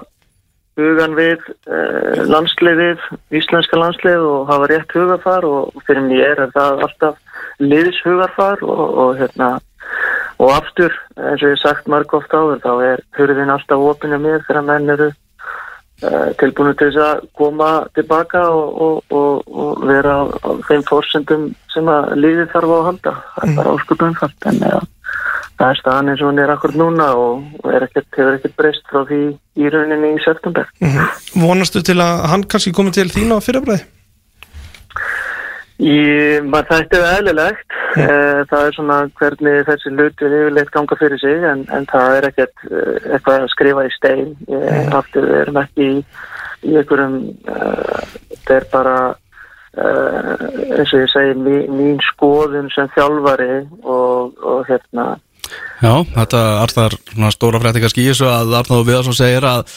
hugan 0.80 1.18
við 1.18 1.44
uh, 1.44 2.24
landsliðið, 2.32 3.04
íslenska 3.36 3.80
landslið 3.82 4.24
og 4.30 4.48
hafa 4.48 4.72
rétt 4.72 4.96
hugafar 4.96 5.48
og 5.50 5.84
fyrir 5.88 6.08
mér 6.08 6.46
er 6.46 6.56
það 6.56 6.88
alltaf 6.88 7.44
liðshugarfar 7.60 8.64
og, 8.64 8.86
og 9.04 9.20
hérna 9.20 9.52
og 10.40 10.56
aftur, 10.56 10.96
eins 11.20 11.44
og 11.44 11.52
ég 11.52 11.58
hef 11.58 11.64
sagt 11.66 11.92
marg 11.92 12.16
oft 12.16 12.32
áður, 12.32 12.64
þá 12.64 12.72
er 12.94 13.04
hurðin 13.20 13.52
alltaf 13.52 13.84
opinu 13.92 14.24
mér 14.24 14.44
þegar 14.48 14.68
menn 14.72 14.96
eru 14.96 15.12
tilbúinu 16.02 16.74
til 16.76 16.90
þess 16.90 17.04
að 17.06 17.22
koma 17.40 17.70
tilbaka 17.96 18.42
og, 18.52 18.82
og, 19.12 19.46
og, 19.48 19.86
vera 19.88 20.18
á, 20.28 20.50
þeim 20.68 20.84
fórsendum 20.90 21.48
sem 21.72 21.88
að 21.92 22.12
lífið 22.20 22.52
þarf 22.52 22.74
á 22.74 22.76
að 22.76 22.86
halda. 22.90 23.16
Það 23.36 23.48
er 23.48 23.56
bara 23.62 23.74
óskup 23.78 24.06
umfalt 24.10 24.50
en 24.52 24.60
ja, 24.66 24.82
það 25.56 25.72
er 25.72 25.80
staðan 25.80 26.12
eins 26.12 26.24
og 26.24 26.32
hún 26.32 26.44
er 26.44 26.54
akkur 26.56 26.76
núna 26.76 27.10
og, 27.20 27.46
er 27.72 27.88
ekkert, 27.88 28.10
hefur 28.18 28.40
ekkert 28.40 28.58
breyst 28.60 28.88
frá 28.92 29.04
því 29.08 29.22
í 29.56 29.72
rauninni 29.72 30.14
í 30.18 30.24
september. 30.26 30.68
Vonastu 31.40 31.84
til 31.86 32.00
að 32.04 32.26
hann 32.34 32.48
kannski 32.52 32.76
komi 32.76 32.96
til 32.96 33.08
þín 33.12 33.32
á 33.32 33.40
fyrirbræði? 33.40 33.88
Í, 35.76 35.96
maður 36.48 36.70
þætti 36.72 37.02
það 37.02 37.18
eðlilegt, 37.18 37.76
Eh, 37.96 38.40
það 38.50 38.66
er 38.68 38.74
svona 38.76 38.96
hvernig 39.16 39.62
þessi 39.70 39.92
hluti 39.94 40.28
yfirleitt 40.28 40.72
ganga 40.74 40.96
fyrir 41.00 41.20
sig 41.22 41.44
en, 41.48 41.62
en 41.72 41.86
það 41.88 42.16
er 42.18 42.26
ekkert 42.28 42.64
eh, 42.68 43.06
eitthvað 43.16 43.46
að 43.46 43.52
skrifa 43.54 43.86
í 43.88 43.92
stein, 43.94 44.34
ég, 44.52 44.90
aftur 44.98 45.28
við 45.30 45.38
erum 45.44 45.60
ekki 45.62 45.86
í, 45.86 46.02
í 46.66 46.74
einhverjum, 46.82 47.16
uh, 47.48 48.02
þetta 48.34 48.58
er 48.58 48.68
bara 48.74 48.98
eins 49.76 50.92
og 50.96 51.02
ég 51.02 51.10
segi 51.12 51.34
mín, 51.36 51.64
mín 51.76 51.98
skoðun 52.14 52.70
sem 52.72 52.88
þjálfari 52.96 53.58
og, 53.84 54.36
og 54.40 54.62
hérna, 54.70 55.18
Já, 55.84 55.92
þetta 56.16 56.42
er 56.64 57.34
stóra 57.36 57.60
og 58.24 58.32
að 58.32 58.56
Arnáð 58.62 58.86
Viðarsson 58.88 59.18
segir 59.18 59.48
að 59.48 59.68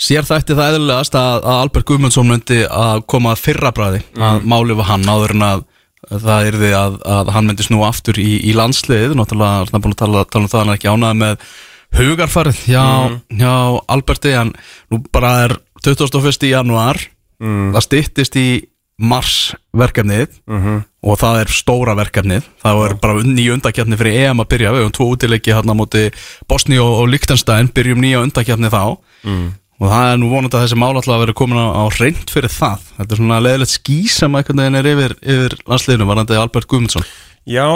sér 0.00 0.26
þætti 0.26 0.56
það 0.58 0.72
eðlilegast 0.72 1.14
að, 1.18 1.44
að 1.44 1.60
Albert 1.64 1.88
Guðmundsson 1.90 2.28
myndi 2.28 2.60
að 2.66 3.04
koma 3.10 3.34
að 3.34 3.44
fyrra 3.44 3.72
bræði 3.76 4.02
að 4.18 4.48
máli 4.50 4.76
var 4.78 4.90
hann 4.90 5.06
áður 5.08 5.36
en 5.36 5.46
að 5.46 5.64
það 6.10 6.48
yrði 6.50 6.72
að, 6.76 6.98
að 7.08 7.30
hann 7.32 7.46
myndi 7.48 7.64
snúa 7.64 7.88
aftur 7.88 8.18
í, 8.20 8.34
í 8.44 8.52
landslið, 8.56 9.14
náttúrulega 9.16 9.64
er 9.64 9.80
búin 9.80 9.94
að 9.94 10.02
tala, 10.02 10.24
tala 10.28 10.44
um 10.44 10.52
það 10.52 10.60
hann 10.60 10.72
er 10.74 10.80
ekki 10.80 10.92
ánæði 10.92 11.20
með 11.22 11.48
hugarfarið 11.94 12.60
hjá, 12.66 12.84
hjá 13.38 13.54
Alberti 13.94 14.34
en 14.36 14.52
nú 14.92 15.00
bara 15.14 15.32
er 15.46 15.56
21. 15.84 16.48
januar 16.50 17.00
það 17.74 17.84
styttist 17.86 18.36
í 18.40 18.48
mars 18.98 19.54
verkefnið 19.74 20.36
og 21.02 21.18
það 21.18 21.40
er 21.40 21.48
stóra 21.50 21.96
verkefnið. 21.98 22.44
Það 22.62 22.82
er 22.84 22.94
bara 23.02 23.24
nýja 23.26 23.56
undakjarni 23.56 23.96
fyrir 23.98 24.28
EM 24.28 24.40
að 24.44 24.48
byrja. 24.52 24.70
Við 24.72 24.84
höfum 24.84 24.94
tvo 24.94 25.08
útileiki 25.16 25.52
hérna 25.52 25.74
á 25.74 25.80
móti 25.80 26.04
Bosni 26.48 26.78
og, 26.78 26.92
og 27.02 27.08
Liechtenstein. 27.10 27.68
Byrjum 27.74 28.00
nýja 28.00 28.22
undakjarni 28.22 28.70
þá 28.70 28.82
og 29.80 29.88
það 29.90 30.10
er 30.10 30.20
nú 30.22 30.30
vonandi 30.30 30.58
að 30.58 30.66
þessi 30.66 30.80
mál 30.80 30.92
alltaf 30.92 31.14
að 31.16 31.22
vera 31.24 31.36
komin 31.36 31.58
á, 31.60 31.66
á 31.74 31.84
reynd 31.98 32.30
fyrir 32.30 32.52
það. 32.52 32.84
Þetta 32.98 33.14
er 33.16 33.20
svona 33.20 33.40
leðilegt 33.42 33.90
sem 34.14 34.36
einhvern 34.38 34.62
veginn 34.62 34.80
er 34.80 34.90
yfir, 34.92 35.16
yfir 35.22 35.56
landsliðinu 35.70 36.10
varandi 36.10 36.38
Albert 36.38 36.70
Guðmundsson. 36.70 37.08
Já, 37.44 37.66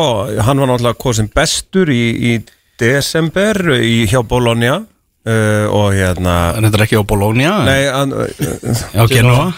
hann 0.47 0.63
var 0.63 0.71
náttúrulega 0.71 0.97
kosin 0.97 1.29
bestur 1.35 1.91
í, 1.93 2.05
í 2.15 2.33
desember 2.81 3.59
í, 3.83 4.07
hjá 4.09 4.23
Bologna 4.27 4.79
uh, 4.79 5.67
og 5.75 5.97
hérna 5.97 6.37
en 6.57 6.69
þetta 6.69 6.79
er 6.79 6.85
ekki 6.87 7.01
á 7.03 7.05
Bologna? 7.11 7.55
Nei, 7.67 7.83
hann, 7.93 8.15
uh, 8.15 8.85
á 8.95 9.05
Genoa 9.11 9.49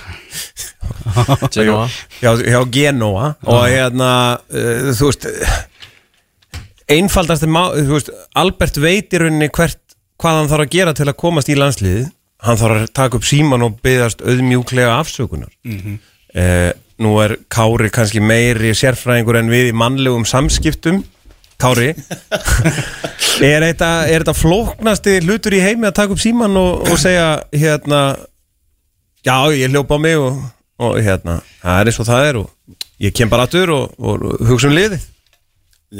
Genoa 1.54 1.86
hjá, 2.18 2.32
hjá 2.40 2.60
Genoa 2.72 3.34
og 3.46 3.66
hérna, 3.68 4.12
uh, 4.50 4.90
þú 4.96 5.10
veist 5.12 5.28
einfaldast 6.90 7.46
þú 7.46 7.92
veist, 7.92 8.10
Albert 8.40 8.80
veit 8.82 9.14
í 9.14 9.22
rauninni 9.22 9.50
hvert 9.52 9.78
hvað 10.20 10.40
hann 10.40 10.50
þarf 10.50 10.66
að 10.66 10.74
gera 10.74 10.96
til 10.96 11.08
að 11.08 11.20
komast 11.20 11.52
í 11.52 11.58
landsliðið 11.58 12.08
hann 12.46 12.60
þarf 12.60 12.76
að 12.78 12.92
taka 12.96 13.18
upp 13.18 13.26
síman 13.28 13.64
og 13.66 13.78
byggðast 13.84 14.22
auðmjúklega 14.24 14.96
afsökunar. 15.00 15.50
Eh, 16.34 16.70
nú 17.00 17.14
er 17.22 17.36
Kári 17.52 17.90
kannski 17.92 18.22
meiri 18.22 18.72
sérfræðingur 18.76 19.40
en 19.40 19.50
við 19.52 19.70
í 19.72 19.76
mannlegum 19.76 20.26
samskiptum. 20.28 21.02
Kári 21.60 21.90
er 23.44 23.64
þetta, 23.66 23.90
er 24.08 24.22
þetta 24.22 24.36
flóknasti 24.36 25.18
hlutur 25.26 25.56
í 25.58 25.60
heimi 25.60 25.90
að 25.90 25.98
taka 25.98 26.14
upp 26.16 26.22
síman 26.22 26.56
og, 26.56 26.86
og 26.88 26.96
segja 27.00 27.42
hérna 27.52 28.00
já 29.26 29.36
ég 29.52 29.68
hljópa 29.68 29.98
á 30.00 30.00
mig 30.00 30.16
og, 30.16 30.38
og 30.80 30.96
hérna 31.04 31.42
það 31.60 31.82
er 31.82 31.90
eins 31.90 32.00
og 32.00 32.08
það 32.08 32.28
er 32.30 32.38
og 32.40 32.78
ég 33.04 33.16
kem 33.16 33.32
bara 33.32 33.44
aftur 33.44 33.74
og, 33.76 33.92
og 34.00 34.24
hugsa 34.48 34.70
um 34.70 34.76
liðið. 34.78 35.04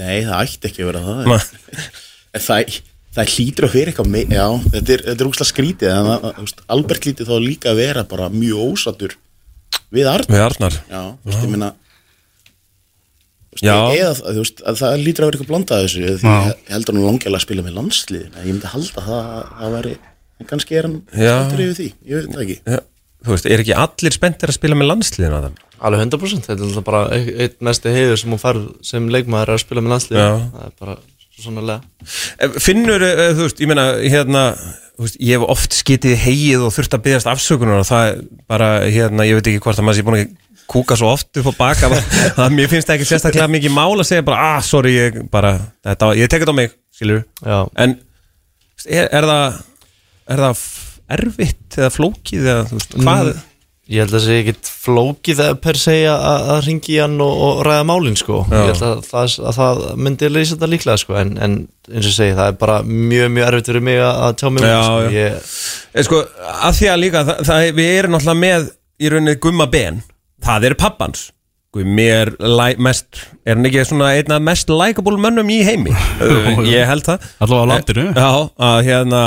Nei, 0.00 0.22
það 0.24 0.46
ætti 0.46 0.70
ekki 0.70 0.86
að 0.86 0.92
vera 0.92 1.04
það. 1.04 1.50
En 2.30 2.42
það, 2.44 2.76
það 3.16 3.32
hlýtur 3.34 3.66
að 3.68 3.74
vera 3.74 3.90
eitthvað 3.92 4.10
með, 4.14 4.32
Já, 4.36 4.44
þetta 4.74 4.92
er, 4.96 5.02
þetta 5.08 5.24
er 5.24 5.28
úkslega 5.30 5.50
skrítið 5.50 5.92
En 5.96 6.08
það, 6.10 6.26
þú 6.38 6.44
veist, 6.46 6.60
Albert 6.76 7.06
hlýtur 7.08 7.28
þá 7.30 7.36
líka 7.42 7.70
að 7.72 7.80
vera 7.82 8.04
bara 8.10 8.28
mjög 8.30 8.60
ósattur 8.70 9.16
Við 9.90 10.06
Arn 10.06 10.28
með 10.30 10.44
Arnar? 10.46 10.76
Já, 10.90 11.00
þú 11.24 11.30
veist, 11.32 11.42
ég 11.42 11.50
minna. 11.50 11.70
Eða 13.60 14.12
að 14.70 14.78
það 14.78 15.00
lítur 15.02 15.24
að 15.24 15.30
vera 15.30 15.36
eitthvað 15.36 15.50
blandað 15.50 15.82
þessu 15.84 16.12
Því 16.20 16.30
Já. 16.30 16.36
ég 16.46 16.70
heldur 16.70 16.94
hann 16.96 17.06
langilega 17.08 17.40
að 17.40 17.44
spila 17.44 17.64
með 17.66 17.74
landsliðin 17.80 18.36
Ég 18.38 18.46
myndi 18.54 18.70
halda 18.70 19.02
það 19.08 19.18
að 19.26 19.50
það 19.58 19.74
væri 19.74 19.94
En 20.40 20.48
kannski 20.52 20.78
er 20.78 20.86
hann 20.86 20.94
spenntur 21.10 21.64
yfir 21.66 21.76
því 21.80 21.88
Ég 21.90 22.14
veit 22.14 22.30
það 22.36 22.44
ekki. 22.46 22.56
Já, 22.70 22.78
þú 23.26 23.34
veist, 23.34 23.48
er 23.50 23.64
ekki 23.64 23.74
allir 23.82 24.16
spenntir 24.16 24.52
að 24.54 24.56
spila 24.60 24.78
með 24.80 24.90
landsliðin 24.92 25.36
að 25.40 25.48
þeim? 25.48 25.58
Alveg 25.80 26.04
100% 26.06 26.46
Þetta 26.46 26.70
er 26.70 26.86
bara 26.86 27.02
ein- 27.18 27.32
einn 27.44 27.58
mesti 27.68 27.92
heiður 27.98 28.20
sem 28.22 28.30
hún 28.36 28.40
fær 28.46 28.62
sem 28.86 29.10
leikmaður 29.12 29.52
að 29.56 29.62
spila 29.66 29.84
með 29.84 29.96
landslið 29.96 30.22
Já. 31.40 31.40
Það 31.40 31.40
bara 31.40 31.40
svo 31.40 31.48
sannlega 31.48 31.80
Eh, 32.40 32.60
Finnur, 32.62 33.02
eh, 33.04 33.24
þú 33.36 33.46
veist, 33.46 33.60
ég 33.64 33.70
meina, 33.70 33.86
hérna, 34.00 34.44
veist, 35.00 35.18
ég 35.20 35.38
hef 35.38 35.48
oft 35.56 35.76
skitið 35.80 36.14
heið 36.26 36.66
og 36.68 36.74
þurft 36.76 36.96
að 36.96 37.02
byggast 37.08 37.30
afsökunar 37.32 37.82
og 37.82 37.88
það 37.88 38.06
er 38.10 38.22
bara, 38.50 38.70
hérna, 38.86 39.26
ég 39.28 39.38
veit 39.40 39.50
ekki 39.52 39.62
hvort 39.64 39.80
að 39.80 39.88
maður 39.88 40.00
sé 40.00 40.06
búin 40.08 40.18
að 40.20 40.30
kúka 40.70 40.94
svo 41.00 41.10
oft 41.16 41.40
upp 41.40 41.48
á 41.50 41.54
baka 41.58 41.88
það 42.38 42.52
mér 42.54 42.68
finnst 42.70 42.86
það 42.90 43.00
ekki 43.00 43.08
sérstaklega 43.10 43.50
mikið 43.50 43.72
mál 43.74 43.96
að 43.98 44.06
segja 44.12 44.26
bara, 44.28 44.52
ah, 44.54 44.60
sorry, 44.62 44.92
ég 44.94 45.18
bara, 45.32 45.56
þetta, 45.86 46.12
ég 46.20 46.30
tek 46.30 46.44
þetta 46.44 46.54
á 46.54 46.60
mig, 46.60 46.76
skilur 46.94 47.24
en 47.74 47.96
er, 48.86 49.08
er 49.10 49.26
það 49.26 49.58
er 50.30 50.44
það 50.44 50.64
erfitt 51.10 51.78
eða 51.80 51.90
flókið 51.90 52.44
eða, 52.52 52.66
þú 52.70 52.78
veist, 52.78 52.94
hvað 53.02 53.32
ég 53.90 53.98
held 54.04 54.12
að 54.12 54.16
það 54.16 54.24
sé 54.26 54.34
ekkit 54.40 54.68
flókið 54.84 55.40
að 55.44 55.56
per 55.64 55.78
segja 55.80 56.12
að, 56.14 56.44
að 56.54 56.60
ringi 56.68 56.98
hann 57.00 57.16
og, 57.24 57.40
og 57.46 57.62
ræða 57.66 57.86
málin 57.88 58.18
sko. 58.18 58.42
Já. 58.46 58.60
Ég 58.60 58.68
held 58.70 58.84
að 58.86 59.00
það, 59.08 59.34
að 59.50 59.56
það 59.58 59.80
myndi 60.06 60.30
leysa 60.30 60.54
þetta 60.54 60.68
líklega 60.70 61.02
sko 61.02 61.16
en, 61.18 61.32
en 61.42 61.56
eins 61.90 62.04
og 62.04 62.10
ég 62.12 62.14
segi, 62.16 62.36
það 62.38 62.52
er 62.52 62.60
bara 62.60 62.76
mjög, 62.86 63.32
mjög 63.34 63.48
erfitt 63.48 63.70
fyrir 63.72 63.84
mig 63.88 63.98
að, 63.98 64.20
að 64.28 64.36
tjá 64.40 64.46
mig 64.54 64.68
um 64.68 64.84
sko. 64.86 65.10
ég, 65.16 65.50
En 65.90 66.06
sko, 66.06 66.20
að 66.68 66.78
því 66.78 66.88
að 66.92 67.02
líka, 67.02 67.24
það, 67.30 67.42
það, 67.50 67.66
við 67.80 67.90
erum 67.96 68.14
náttúrulega 68.16 68.42
með 68.44 68.70
í 69.00 69.10
rauninni 69.14 69.36
Gumma 69.42 69.66
Ben, 69.74 70.00
það 70.46 70.68
er 70.70 70.76
pappans. 70.78 71.26
Gummi 71.74 72.04
er 72.10 72.32
mest, 72.82 73.20
er 73.46 73.54
hann 73.54 73.66
ekki 73.68 73.84
svona 73.86 74.08
einn 74.18 74.32
af 74.34 74.40
mest 74.42 74.70
likeable 74.74 75.18
mönnum 75.22 75.50
í 75.54 75.60
heimi? 75.66 75.92
Ég 76.66 76.86
held 76.90 77.06
það. 77.06 77.26
Allavega 77.42 77.62
á 77.62 77.70
landinu. 77.70 78.06
Já, 78.14 78.30
að 78.70 78.78
hérna, 78.88 79.20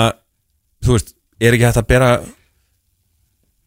þú 0.83 0.97
veist, 0.97 1.13
er 1.39 1.55
ekki 1.55 1.67
hægt 1.69 1.79
að 1.79 1.87
bera 1.93 2.09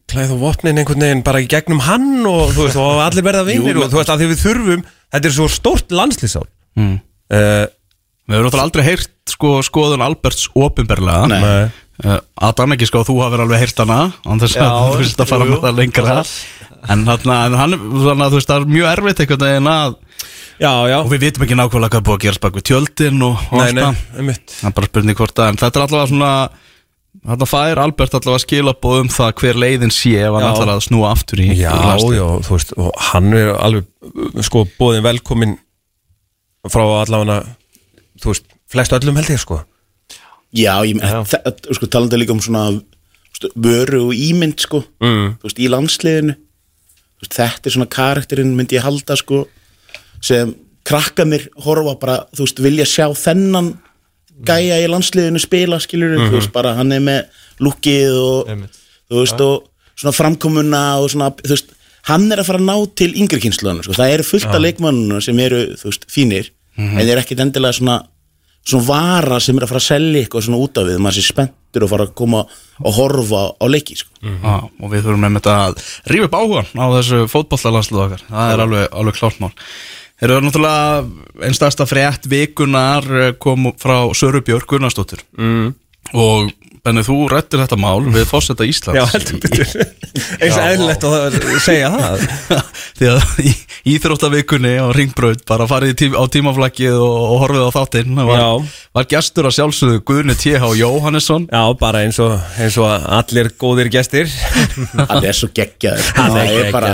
klæð 0.07 0.35
og 0.37 0.39
vopnin 0.45 0.77
einhvern 0.79 1.03
veginn 1.03 1.23
bara 1.27 1.41
í 1.43 1.47
gegnum 1.51 1.81
hann 1.83 2.21
og 2.29 2.53
þú 2.55 2.67
veist, 2.67 2.77
og 2.79 3.01
allir 3.03 3.25
verða 3.27 3.43
vinir 3.47 3.75
Jú, 3.75 3.83
og 3.83 3.91
þú 3.91 3.99
veist, 3.99 4.11
að 4.13 4.21
því 4.23 4.29
við 4.31 4.43
þurfum, 4.45 4.85
þetta 5.15 5.29
er 5.31 5.35
svo 5.39 5.49
stórt 5.51 5.91
landslýsál 5.95 6.45
Mm. 6.77 6.99
uh, 7.33 7.65
Við 8.27 8.35
höfum 8.35 8.45
náttúrulega 8.45 8.65
aldrei 8.67 8.83
heyrt 8.85 9.31
sko, 9.31 9.49
skoðun 9.65 10.01
Alberts. 10.03 10.43
Nei. 11.31 11.71
uh, 12.05 12.17
Adam 12.43 12.75
ekki 12.75 12.85
sko, 12.89 13.01
þú 13.07 13.15
hafur 13.23 13.41
alveg 13.45 13.63
heyrt 13.63 13.79
hana 13.81 13.97
án 14.27 14.41
þess 14.43 14.59
að 14.61 14.75
þú 14.91 14.99
vilt 15.01 15.23
að 15.23 15.31
fara 15.31 15.47
jú, 15.47 15.53
með 15.55 15.63
það 15.65 15.79
lengra 15.79 16.17
en, 16.93 17.05
þarna, 17.07 17.37
en 17.47 17.55
hann, 17.57 17.73
þú 17.81 18.35
veist, 18.35 18.51
það 18.51 18.59
er 18.61 18.67
mjög 18.75 18.89
erfitt 18.91 19.23
einhvern 19.25 19.47
veginn 19.47 19.71
að 19.73 19.95
Já, 20.57 20.71
já, 20.89 20.97
og 21.03 21.09
við 21.11 21.19
vitum 21.27 21.43
ekki 21.45 21.55
nákvæmlega 21.57 21.93
hvað 21.93 22.05
búið 22.07 22.15
að 22.17 22.23
gerast 22.27 22.41
bak 22.41 22.55
við 22.57 22.63
tjöldin 22.65 23.19
og, 23.27 23.41
og 23.53 23.59
nei, 23.61 23.73
nei, 23.77 24.37
það 24.49 24.69
er 24.71 24.73
bara 24.79 24.87
spurning 24.89 25.17
hvort 25.19 25.41
að 25.43 25.51
en 25.51 25.59
þetta 25.61 25.77
er 25.77 25.83
allavega 25.85 26.09
svona 26.13 26.31
þarna 27.27 27.47
fær 27.49 27.79
Albert 27.83 28.15
allavega 28.17 28.43
skilabóð 28.45 28.99
um 29.03 29.09
það 29.11 29.31
hver 29.41 29.57
leiðin 29.59 29.91
sé 29.93 30.13
ef 30.23 30.33
hann 30.37 30.47
ætlar 30.47 30.71
að 30.75 30.83
snúa 30.87 31.09
aftur 31.13 31.41
í 31.43 31.47
Já, 31.59 31.71
í 31.75 32.11
já, 32.15 32.25
þú 32.47 32.53
veist, 32.55 32.73
og 32.79 32.91
hann 33.11 33.33
er 33.37 33.49
alveg, 33.55 33.87
sko, 34.47 34.63
bóðin 34.79 35.03
velkomin 35.05 35.57
frá 36.71 36.83
allavega, 37.01 37.41
þú 38.23 38.31
veist, 38.33 38.47
flest 38.71 38.95
öllum 38.97 39.19
held 39.19 39.31
ég, 39.35 39.41
sko. 39.43 39.61
Já, 40.55 40.73
ég, 40.87 40.99
það, 41.03 41.65
sko, 41.77 41.89
talandi 41.91 42.19
líka 42.21 42.35
um 42.35 42.41
svona 42.43 42.63
veist, 42.71 43.49
vöru 43.55 44.05
og 44.09 44.13
ímynd 44.15 44.63
sko, 44.63 44.83
Mm. 45.03 45.35
þú 45.41 45.49
veist, 45.49 45.59
í 45.59 45.67
landsliðinu. 45.71 46.37
Þú 47.17 47.25
veist, 47.25 47.35
þetta 47.37 47.65
er 47.69 47.75
svona 47.75 47.89
karakterinn 47.97 48.55
myndi 48.55 48.77
ég 48.77 48.85
halda 48.85 49.15
sko, 49.19 49.43
sem 50.21 50.55
krakkanir 50.87 51.49
horfa 51.65 51.97
bara, 51.99 52.17
þú 52.35 52.45
veist, 52.47 52.59
vilja 52.63 52.85
sjá 52.87 53.07
þennan 53.13 53.73
gæja 54.45 54.81
í 54.83 54.89
landsliðinu 54.91 55.41
spila, 55.41 55.79
skilur 55.81 56.17
þú 56.19 56.35
veist, 56.35 56.51
bara 56.53 56.75
hann 56.77 56.91
er 56.93 57.01
með 57.03 57.41
lukkið 57.63 58.19
og 58.21 58.51
Einmitt. 58.53 58.77
þú 59.09 59.23
veist, 59.23 59.41
og 59.41 59.97
svona 59.97 60.13
framkomuna 60.13 60.83
og 61.01 61.09
svona, 61.13 61.31
þú 61.41 61.55
veist, 61.55 61.73
hann 62.11 62.29
er 62.31 62.43
að 62.43 62.51
fara 62.51 62.61
að 62.61 62.69
ná 62.69 62.75
til 62.95 63.09
yngri 63.17 63.41
kynsluðan, 63.43 63.81
sko, 63.83 63.97
það 63.97 64.13
eru 64.17 64.27
fullt 64.27 64.51
af 64.51 64.61
leikmannuna 64.61 65.23
sem 65.23 65.39
eru, 65.39 65.63
þú 65.79 65.89
veist, 65.91 66.05
fínir 66.11 66.51
en 66.77 66.99
þeir 66.99 67.15
eru 67.15 67.23
ekkit 67.23 67.41
endilega 67.41 67.79
svona 67.79 67.97
svona 68.67 68.87
vara 68.87 69.39
sem 69.39 69.57
er 69.57 69.65
að 69.65 69.71
fara 69.71 69.81
að 69.81 69.87
selja 69.87 70.21
eitthvað 70.21 70.45
svona 70.47 70.59
út 70.65 70.79
af 70.79 70.87
við, 70.89 70.97
maður 71.03 71.17
sé 71.17 71.23
spenntur 71.27 71.85
og 71.85 71.91
fara 71.91 72.07
að 72.07 72.15
koma 72.19 72.41
og 72.83 72.97
horfa 72.97 73.43
á 73.55 73.65
leiki 73.71 73.95
sko. 73.99 74.11
Já, 74.21 74.55
og 74.67 74.91
við 74.91 75.05
þurfum 75.05 75.23
með 75.23 75.37
þetta 75.39 75.53
að 75.63 75.85
rífa 76.11 76.27
upp 76.27 76.37
áhugan 76.41 76.71
á 76.75 76.85
þessu 76.97 77.21
fótballalansluð 77.31 78.03
okkar. 78.03 78.25
Það 78.27 78.51
er 78.53 78.63
alveg, 78.65 78.89
alveg 79.01 79.19
klárt 79.21 79.39
mál 79.43 79.53
Þeir 80.17 80.33
eru 80.33 80.47
náttúrulega 80.47 81.45
einn 81.45 81.57
stærsta 81.57 81.85
frétt 81.89 82.25
vikunar 82.29 83.05
eh, 83.05 83.33
kom 83.37 83.69
frá 83.77 83.99
Söru 84.17 84.41
Björk 84.45 84.69
Gunnarsdóttir 84.71 85.21
mm. 85.37 85.67
og 86.17 86.49
Benni, 86.87 87.03
þú 87.03 87.15
rættir 87.27 87.59
þetta 87.59 87.75
mál 87.83 88.05
við 88.15 88.23
fórseta 88.29 88.63
Íslands. 88.63 88.95
Já, 88.95 89.03
heldur 89.11 89.41
betur. 89.43 89.71
Eins 90.41 90.55
og 90.55 90.61
eðlilegt 90.63 91.03
að 91.03 91.35
segja 91.65 91.89
það. 91.91 92.21
Því 92.97 93.09
að 93.11 93.41
í 93.43 93.51
íþróttavikunni 93.91 94.71
á 94.79 94.87
Ringbraut 94.95 95.43
bara 95.49 95.67
farið 95.67 95.91
í 95.91 95.97
tím, 95.99 96.15
á 96.15 96.23
tímaflaggið 96.31 96.95
og, 96.95 97.17
og 97.25 97.41
horfið 97.43 97.65
á 97.67 97.71
þáttinn 97.75 98.21
var, 98.29 98.39
Já. 98.39 98.79
var 98.95 99.09
gestur 99.11 99.49
að 99.49 99.55
sjálfsögðu 99.57 100.03
Guðni 100.07 100.37
T.H. 100.39 100.69
Jóhannesson. 100.79 101.49
Já, 101.51 101.63
bara 101.81 102.05
eins 102.07 102.21
og, 102.23 102.37
eins 102.55 102.79
og 102.79 102.87
allir 103.19 103.51
góðir 103.59 103.91
gestir. 103.91 104.31
Hann 105.11 105.27
er 105.27 105.35
svo 105.35 105.51
geggjaður. 105.51 106.07
Hann 106.21 106.39
er 106.45 106.71
bara. 106.71 106.93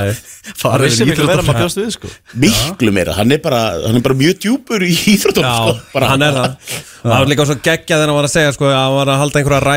Það 0.57 0.87
í 0.89 1.05
miklu 1.07 1.29
að 1.29 1.45
maður 1.45 1.61
bjóst 1.61 1.79
við 1.79 1.93
sko. 1.95 2.09
Miklu 2.41 2.91
meira. 2.97 3.13
Hann 3.15 3.31
er 3.31 3.39
bara, 3.45 3.61
hann 3.85 3.95
er 4.01 4.03
bara 4.03 4.17
mjög 4.17 4.41
djúpur 4.43 4.83
í 4.83 4.91
íþróttum 5.13 5.45
Já, 5.45 5.53
sko. 5.53 5.77
bara, 5.93 6.09
hann 6.11 6.25
er 6.25 6.35
það 6.41 6.57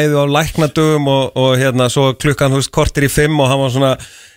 Ræðu 0.06 0.22
á 0.22 0.26
læknadugum 0.38 1.08
og, 1.10 1.32
og 1.38 1.56
hérna 1.58 1.88
svo 1.90 2.12
klukkan 2.14 2.54
veist 2.54 2.70
kortir 2.74 3.06
í 3.06 3.10
fimm 3.10 3.40
og 3.42 3.48
hann 3.50 3.60
var 3.64 3.72
svona 3.74 3.92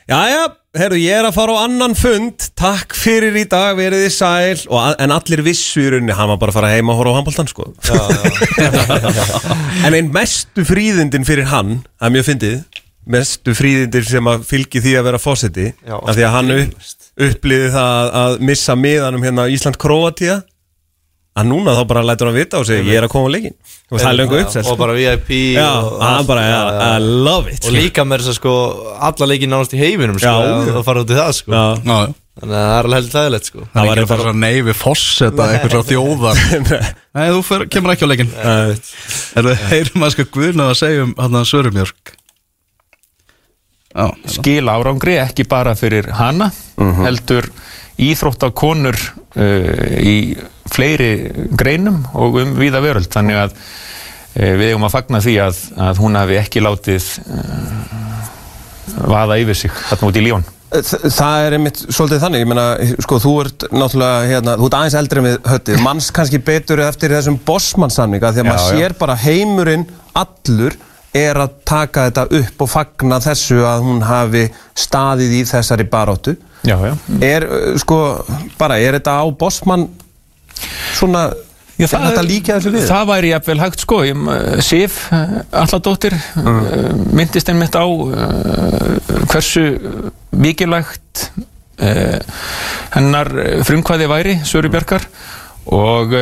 Jæja, 0.09 0.47
herru, 0.73 0.97
ég 0.97 1.13
er 1.19 1.27
að 1.27 1.35
fara 1.35 1.53
á 1.53 1.61
annan 1.67 1.93
fund. 1.93 2.47
Takk 2.57 2.95
fyrir 2.97 3.35
í 3.37 3.43
dag, 3.45 3.75
verið 3.77 4.07
þið 4.07 4.13
sæl. 4.15 4.63
Og, 4.73 4.95
En 5.05 5.13
allir 5.13 5.43
vissu 5.45 5.83
í 5.83 5.91
rauninni 5.93 6.15
Hann 6.17 6.31
var 6.31 6.39
bara 6.41 6.49
að 6.49 6.57
fara 6.57 6.71
heim 6.73 6.89
og 6.89 6.97
horfa 6.97 7.13
á 7.13 7.17
handbóltan 7.19 7.51
sko. 7.51 7.67
En 9.85 9.93
einn 9.93 10.09
mestu 10.13 10.65
fríðindin 10.65 11.27
fyrir 11.29 11.45
hann 11.53 11.83
Það 11.99 12.07
er 12.09 12.15
mjög 12.17 12.27
fyndið 12.31 12.57
Mestu 13.09 13.53
fríðindin 13.57 14.05
sem 14.09 14.25
að 14.33 14.41
fylgi 14.49 14.81
því 14.83 14.95
að 14.99 15.05
vera 15.11 15.21
fósiti 15.21 15.67
Já, 15.85 15.95
Af 16.01 16.13
því 16.17 16.23
að 16.25 16.33
hann 16.35 16.49
upp, 16.57 16.73
upplýði 17.29 17.69
það 17.77 18.09
að- 18.23 18.39
missa 18.49 18.73
miðanum 18.77 19.25
hérna 19.29 19.45
Ísland-Króatíða 19.53 20.41
að 21.37 21.45
núna 21.51 21.75
þá 21.77 21.83
bara 21.91 22.01
lætur 22.09 22.29
hann 22.31 22.37
vita 22.39 22.59
og 22.59 22.65
segja 22.67 22.83
ég 22.87 22.97
er 22.99 23.05
að 23.07 23.11
koma 23.13 23.29
á 23.29 23.33
leikin 23.35 23.53
og 23.89 23.99
það 24.01 24.09
er 24.09 24.17
löngu 24.19 24.39
uppsett 24.43 24.69
Og 24.69 24.79
bara 24.79 24.95
VIP 24.97 25.29
já, 25.55 25.67
og 25.81 26.01
hann 26.03 26.25
bara. 26.29 26.45
I 26.97 27.03
love 27.03 27.53
it 27.53 27.65
Og 27.65 27.73
líka 27.75 28.05
með 28.05 28.23
þess 28.25 28.33
að 28.33 28.39
sko 28.39 28.55
Alla 29.09 29.29
leikinn 29.29 29.53
nánast 29.53 29.73
í 29.73 29.79
heiminum 29.81 30.19
sko. 30.21 30.33
Og 30.73 30.83
fara 30.87 31.03
út 31.05 31.13
í 31.13 31.17
það 31.17 31.31
sko. 31.37 31.53
Já. 31.53 31.63
Já, 31.85 31.95
já. 32.09 32.17
Þannig 32.39 32.55
að 32.55 32.61
það 32.63 32.75
er 32.77 32.87
alveg 32.87 32.99
heldur 32.99 33.15
þægilegt 33.15 33.49
sko. 33.49 33.65
Það 33.73 33.89
var 33.89 34.01
bara 34.11 34.25
svona 34.25 34.43
nei 34.45 34.61
við 34.63 34.77
fórseta 34.79 35.47
eitthvað 35.53 35.73
frá 35.73 35.81
þjóðar. 35.89 36.43
Nei, 37.19 37.25
þú 37.33 37.41
fer, 37.49 37.65
kemur 37.73 37.95
ekki 37.95 38.07
á 38.07 38.11
leikin 38.13 38.31
Er 38.39 39.49
heyrum 39.73 40.05
að 40.07 40.15
sko 40.15 40.27
Guðna 40.37 40.69
að 40.71 40.79
segja 40.83 41.07
um 41.07 41.15
hann 41.19 41.39
að 41.41 41.49
Söru 41.51 41.73
Björk 43.89 44.15
Já, 44.25 44.29
skil 44.29 44.69
árangri 44.69 45.15
ekki 45.17 45.43
bara 45.49 45.71
fyrir 45.75 46.11
hana 46.13 46.51
heldur 47.03 47.47
íþróttakonur 47.99 48.95
uh, 48.95 49.97
í 49.99 50.15
fleiri 50.69 51.09
greinum 51.57 52.03
og 52.13 52.37
um 52.39 52.51
víða 52.59 52.79
veröld. 52.85 53.09
Þannig 53.11 53.39
að 53.41 53.55
uh, 53.57 54.53
við 54.61 54.67
eigum 54.69 54.85
að 54.87 54.93
fagna 54.93 55.19
því 55.25 55.33
að, 55.47 55.63
að 55.89 55.99
hún 56.03 56.15
hafi 56.19 56.37
ekki 56.39 56.61
látið 56.63 57.09
uh, 57.33 57.99
vaða 59.09 59.39
yfir 59.41 59.57
sig 59.65 59.73
þarna 59.89 60.09
út 60.11 60.19
í 60.21 60.25
lífun 60.27 60.47
Þ- 60.69 61.09
Það 61.09 61.43
er 61.47 61.53
einmitt 61.57 61.79
svolítið 61.89 62.19
þannig, 62.21 62.41
ég 62.43 62.49
meina, 62.51 62.65
sko, 63.01 63.17
þú 63.23 63.31
ert 63.41 63.63
náttúrulega, 63.73 64.17
hérna, 64.29 64.53
þú 64.61 64.67
ert 64.69 64.75
aðeins 64.77 64.97
eldri 64.99 65.23
með 65.25 65.37
höttið, 65.49 65.79
manns 65.81 66.11
kannski 66.13 66.39
betur 66.45 66.83
eftir 66.85 67.15
þessum 67.15 67.39
bossmannsamninga, 67.47 68.29
því 68.35 68.43
að 68.43 68.45
Já, 68.45 68.49
maður 68.51 68.67
já. 68.67 68.83
sér 68.83 68.93
bara 68.99 69.15
heimurinn 69.17 69.87
allur 70.21 70.77
er 71.15 71.35
að 71.41 71.53
taka 71.65 72.07
þetta 72.09 72.25
upp 72.39 72.61
og 72.65 72.69
fagna 72.69 73.17
þessu 73.23 73.61
að 73.65 73.83
hún 73.87 74.01
hafi 74.05 74.43
staðið 74.77 75.31
í 75.39 75.43
þessari 75.49 75.87
baróttu. 75.89 76.35
já, 76.67 76.75
já. 76.85 76.93
Er, 77.25 77.45
uh, 77.47 77.77
sko, 77.81 77.97
bara, 78.59 78.77
er 78.79 78.99
þetta 78.99 79.15
á 79.17 79.25
bossmann 79.31 79.87
svona, 80.93 81.29
Já, 81.79 81.85
er 81.87 82.03
þetta 82.09 82.23
líka 82.27 82.57
þessu 82.59 82.73
við? 82.75 82.87
það 82.89 83.05
væri 83.07 83.29
jafnvel 83.31 83.59
hægt 83.63 83.79
sko 83.85 83.99
uh, 84.03 84.59
Sif, 84.61 84.97
uh, 85.15 85.37
Alladóttir 85.61 86.17
Mm. 86.35 87.05
myndist 87.15 87.49
einmitt 87.49 87.75
á 87.79 87.85
hversu 89.31 89.63
mikilvægt 90.35 91.29
uh, 91.79 92.19
hennar 92.93 93.31
frumkvæði 93.67 94.07
væri 94.11 94.35
Söru 94.47 94.69
Bjarkar 94.73 95.05
og 95.69 96.13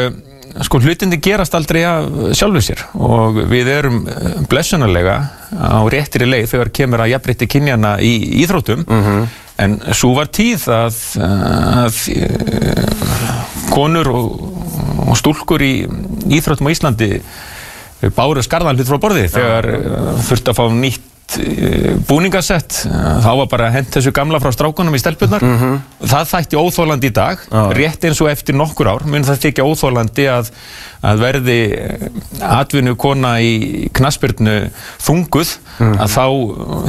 sko 0.65 0.79
hlutindi 0.81 1.19
gerast 1.23 1.55
aldrei 1.57 1.83
af 1.87 2.07
sjálfu 2.37 2.61
sér 2.65 2.83
og 2.93 3.41
við 3.51 3.71
erum 3.73 3.99
uh, 4.05 4.37
blessunarlega 4.49 5.17
á 5.53 5.79
réttri 5.91 6.27
leið 6.27 6.47
þegar 6.53 6.71
kemur 6.79 7.03
að 7.03 7.11
jafnrétti 7.15 7.49
kynjana 7.51 7.97
í 8.03 8.13
íþróttum. 8.43 8.85
En 9.57 9.79
svo 9.97 10.11
var 10.13 10.29
tíð 10.29 10.67
að, 10.69 10.97
að 11.25 11.99
uh, 12.13 13.37
konur 13.73 14.11
og, 14.13 14.31
og 15.07 15.17
stúlkur 15.17 15.63
í 15.65 15.73
íþróttum 16.37 16.69
á 16.69 16.73
Íslandi 16.75 17.11
báru 18.13 18.43
skarðan 18.45 18.77
hlut 18.77 18.89
frá 18.89 18.99
borði 19.01 19.27
þegar 19.33 19.71
uh, 19.73 20.09
þurfti 20.27 20.53
að 20.53 20.59
fá 20.59 20.65
nýtt 20.73 21.13
uh, 21.35 21.97
búningasett 22.07 22.77
uh, 22.87 23.17
þá 23.23 23.29
var 23.41 23.47
bara 23.51 23.69
hent 23.73 23.89
þessu 23.97 24.13
gamla 24.15 24.39
frá 24.43 24.51
strákunum 24.55 24.95
í 24.95 25.01
stelpunar 25.01 25.43
það 26.07 26.29
þætti 26.31 26.59
óþólandi 26.61 27.09
í 27.11 27.15
dag 27.17 27.41
rétt 27.77 28.05
eins 28.07 28.21
og 28.23 28.29
eftir 28.31 28.55
nokkur 28.55 28.87
ár. 28.93 29.03
Mun 29.09 29.25
það 29.27 29.41
þykja 29.45 29.65
óþólandi 29.67 30.27
að, 30.31 30.51
að 31.11 31.21
verði 31.25 31.57
atvinnu 32.43 32.95
kona 32.99 33.35
í 33.43 33.89
knaspyrnu 33.97 34.55
þunguð 35.03 35.51
að 35.83 36.15
þá 36.15 36.25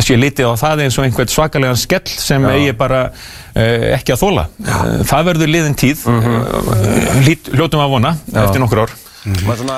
sé 0.06 0.16
litið 0.16 0.48
á 0.48 0.54
það 0.62 0.84
eins 0.86 0.98
og 1.00 1.08
einhvern 1.08 1.32
svakalegan 1.34 1.76
skell 1.80 2.06
sem 2.08 2.46
eigi 2.48 2.72
bara 2.78 3.02
uh, 3.10 3.84
ekki 3.98 4.14
að 4.14 4.22
þóla 4.22 4.46
uh, 4.48 5.04
það 5.08 5.28
verður 5.32 5.52
liðin 5.54 5.76
tíð 5.78 6.06
uh, 6.08 7.20
lít- 7.26 7.52
hljótum 7.54 7.84
að 7.84 7.94
vona 7.98 8.14
eftir 8.32 8.62
nokkur 8.64 8.84
ár. 8.86 8.96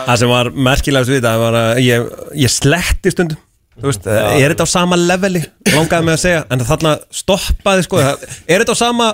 Það 0.06 0.18
sem 0.20 0.30
var 0.30 0.50
merkilegast 0.54 1.10
við 1.10 1.22
þetta 1.22 1.30
var 1.40 1.56
að 1.58 1.78
ég, 1.82 2.04
ég 2.44 2.52
sletti 2.52 3.10
stundum 3.14 3.40
veist, 3.88 4.06
er 4.06 4.52
þetta 4.52 4.66
á 4.66 4.70
sama 4.70 4.98
leveli 5.00 5.42
langaði 5.72 6.06
mig 6.06 6.18
að 6.18 6.22
segja, 6.24 6.44
en 6.52 6.64
þarna 6.68 6.94
stoppaði 7.14 7.86
sko, 7.86 8.00
er 8.04 8.62
þetta 8.62 8.76
á 8.76 8.82
sama 8.82 9.10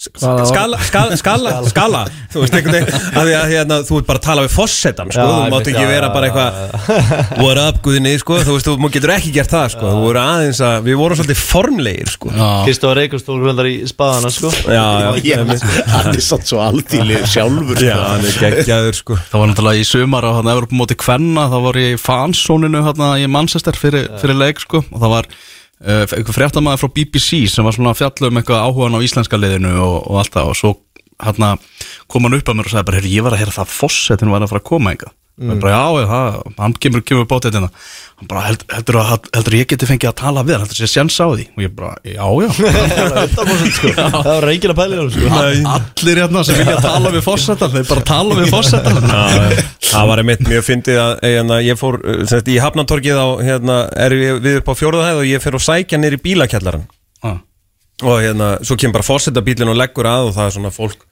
skala, 0.00 0.78
skala, 0.80 1.16
skala, 1.20 1.50
skala. 1.68 2.00
þú 2.32 2.40
veist 2.40 2.54
einhvern 2.56 2.76
veginn, 2.78 2.94
af 3.10 3.26
því 3.26 3.34
að 3.36 3.50
hérna, 3.52 3.76
þú 3.84 3.98
ert 4.00 4.06
bara 4.08 4.20
að 4.20 4.24
tala 4.24 4.44
við 4.46 4.54
fossetan, 4.54 5.10
sko, 5.12 5.26
Já, 5.26 5.34
þú 5.34 5.50
mátt 5.52 5.68
ekki 5.72 5.84
já, 5.84 5.90
vera 5.90 6.08
bara 6.14 6.30
eitthvað 6.30 7.42
what 7.44 7.60
up 7.60 7.80
guðinni, 7.84 8.14
sko, 8.22 8.38
þú 8.46 8.54
veist, 8.56 8.70
þú 8.70 8.90
getur 8.94 9.12
ekki 9.12 9.34
gert 9.34 9.52
það, 9.52 9.66
sko, 9.74 9.90
þú 9.92 10.00
voru 10.06 10.22
aðeins 10.22 10.62
að 10.64 10.88
við 10.88 10.98
vorum 11.02 11.20
svolítið 11.20 11.42
formlegir, 11.42 12.12
sko. 12.14 12.32
Já. 12.32 12.48
Kristóð 12.64 12.96
Reykjastól 13.00 13.38
hröndar 13.44 13.68
í 13.68 13.76
spaðana 13.92 14.32
sko. 14.32 14.54
Já, 14.64 14.86
já, 15.20 15.36
hann 15.92 16.10
er 16.14 16.24
satt 16.24 16.48
svo 16.48 16.64
aldíli 16.64 17.20
sjálfur 17.28 17.84
já, 17.84 17.92
sko. 17.92 18.08
hann 18.08 18.26
er 18.30 18.40
geggjaður, 18.46 19.00
sko. 19.02 19.20
Það 19.30 19.44
var 19.44 19.52
náttúrulega 19.52 19.84
í 19.84 19.88
sumar 19.92 20.24
á 20.24 20.30
hann 20.40 20.52
Evropa 20.56 20.80
móti 20.80 20.96
Kvenna 21.00 21.48
þá 21.52 21.58
var 21.68 21.80
ég 21.84 21.96
í 21.98 22.00
fansóninu 22.00 22.84
hérna 22.88 23.12
í 23.20 23.28
Manchester 23.28 23.76
fyrir, 23.76 24.08
fyrir 24.22 24.40
leik 24.40 24.64
sko. 24.64 24.80
Og 24.88 25.02
það 25.02 25.18
var 25.18 25.34
uh, 25.84 26.04
einhver 26.04 26.36
fréttamaður 26.36 26.84
frá 26.84 26.92
BBC 26.98 27.44
sem 27.50 27.66
var 27.66 27.76
svona 27.76 27.94
að 27.94 28.02
fjalla 28.02 28.30
um 28.30 28.40
eitthvað 28.40 28.64
áhugan 28.66 28.98
á 28.98 29.04
íslenska 29.04 29.40
liðinu 29.40 29.74
og, 29.78 29.96
og 30.10 30.20
allt 30.22 30.36
það 30.36 30.52
og 30.52 30.60
svo 30.60 30.74
hérna 31.20 31.54
kom 32.10 32.26
hann 32.26 32.38
upp 32.38 32.48
að 32.48 32.58
mér 32.58 32.68
og 32.68 32.74
sagði 32.74 32.88
bara, 32.88 33.00
"Heyrðu, 33.00 33.16
ég 33.16 33.24
var 33.26 33.36
að 33.36 33.42
heyra 33.42 33.56
það 33.58 33.74
fossetin 33.76 34.32
var 34.32 34.44
að 34.44 34.52
fara 34.52 34.62
að 34.62 34.70
koma 34.70 34.94
eitthvað 34.94 35.16
mm. 35.40 35.60
bara, 35.60 35.72
já, 35.72 36.06
það, 36.10 36.38
hann 36.58 36.76
kemur, 36.84 37.04
kemur 37.06 37.28
bótið 37.28 37.58
hérna 37.58 37.70
hann 38.20 38.28
bara, 38.28 38.42
held, 38.44 38.64
heldur, 38.68 38.98
að, 39.00 39.28
heldur 39.32 39.54
að 39.54 39.62
ég 39.62 39.68
geti 39.70 39.86
fengið 39.88 40.10
að 40.10 40.16
tala 40.20 40.42
við 40.44 40.56
hann, 40.56 40.64
heldur 40.66 40.76
að 40.76 40.84
ég 40.84 40.92
séns 40.92 41.16
á 41.16 41.26
því? 41.30 41.46
Og 41.56 41.64
ég 41.64 41.72
bara, 41.78 41.92
já, 42.04 42.26
já. 42.44 42.50
Sko. 43.80 43.92
Það 43.96 44.28
var 44.28 44.46
reygin 44.46 44.74
að 44.74 44.78
pæla 44.80 45.06
sko. 45.14 45.30
Allir 45.72 46.20
hérna 46.20 46.44
sem 46.44 46.58
vilja 46.60 46.76
tala 46.84 47.12
við 47.14 47.24
fossetan 47.24 47.72
þeir 47.72 47.86
bara 47.88 48.04
tala 48.10 48.36
við 48.36 48.52
fossetan 48.52 49.10
Það 49.90 50.08
var 50.10 50.22
einmitt 50.22 50.42
mjög 50.46 50.66
fyndið 50.68 51.00
að 51.00 51.12
hérna, 51.24 51.60
ég 51.64 51.80
fór, 51.80 52.00
uh, 52.04 52.18
sem 52.20 52.32
sagt, 52.34 52.50
í 52.52 52.58
Hafnantorkið 52.60 53.20
á, 53.20 53.28
hérna, 53.46 53.78
er 54.04 54.16
við, 54.20 54.32
við 54.44 54.58
upp 54.60 54.68
á 54.68 54.74
fjóruðahæð 54.82 55.20
og 55.22 55.30
ég 55.30 55.44
fer 55.44 55.56
og 55.56 55.64
sækja 55.64 56.00
nýr 56.00 56.18
í 56.18 56.24
bílakjallaran 56.24 56.84
og 58.00 58.22
hérna, 58.22 58.54
svo 58.64 58.78
kemur 58.80 58.96
bara 58.96 59.04
fórseta 59.04 59.42
bílinn 59.44 59.68
og 59.68 59.76
leggur 59.76 60.08
að 60.08 60.30
og 60.30 60.36
það 60.36 60.46
er 60.46 60.54
svona 60.54 60.70
fólk 60.72 61.02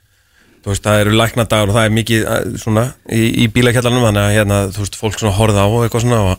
þú 0.64 0.70
veist, 0.72 0.84
það 0.86 1.02
eru 1.02 1.16
læknadagur 1.18 1.72
og 1.72 1.76
það 1.76 1.88
er 1.88 1.96
mikið 1.98 2.22
uh, 2.24 2.38
svona 2.62 2.84
í, 3.12 3.24
í 3.44 3.48
bílakjallaranum 3.52 4.06
þannig 4.08 4.24
að 4.24 4.36
hérna, 4.38 4.60
þú 4.72 4.84
veist, 4.84 4.96
fólk 5.00 5.26
horfða 5.36 5.66
á 5.66 5.68
eitthvað 5.82 6.04
svona 6.06 6.22
og 6.22 6.32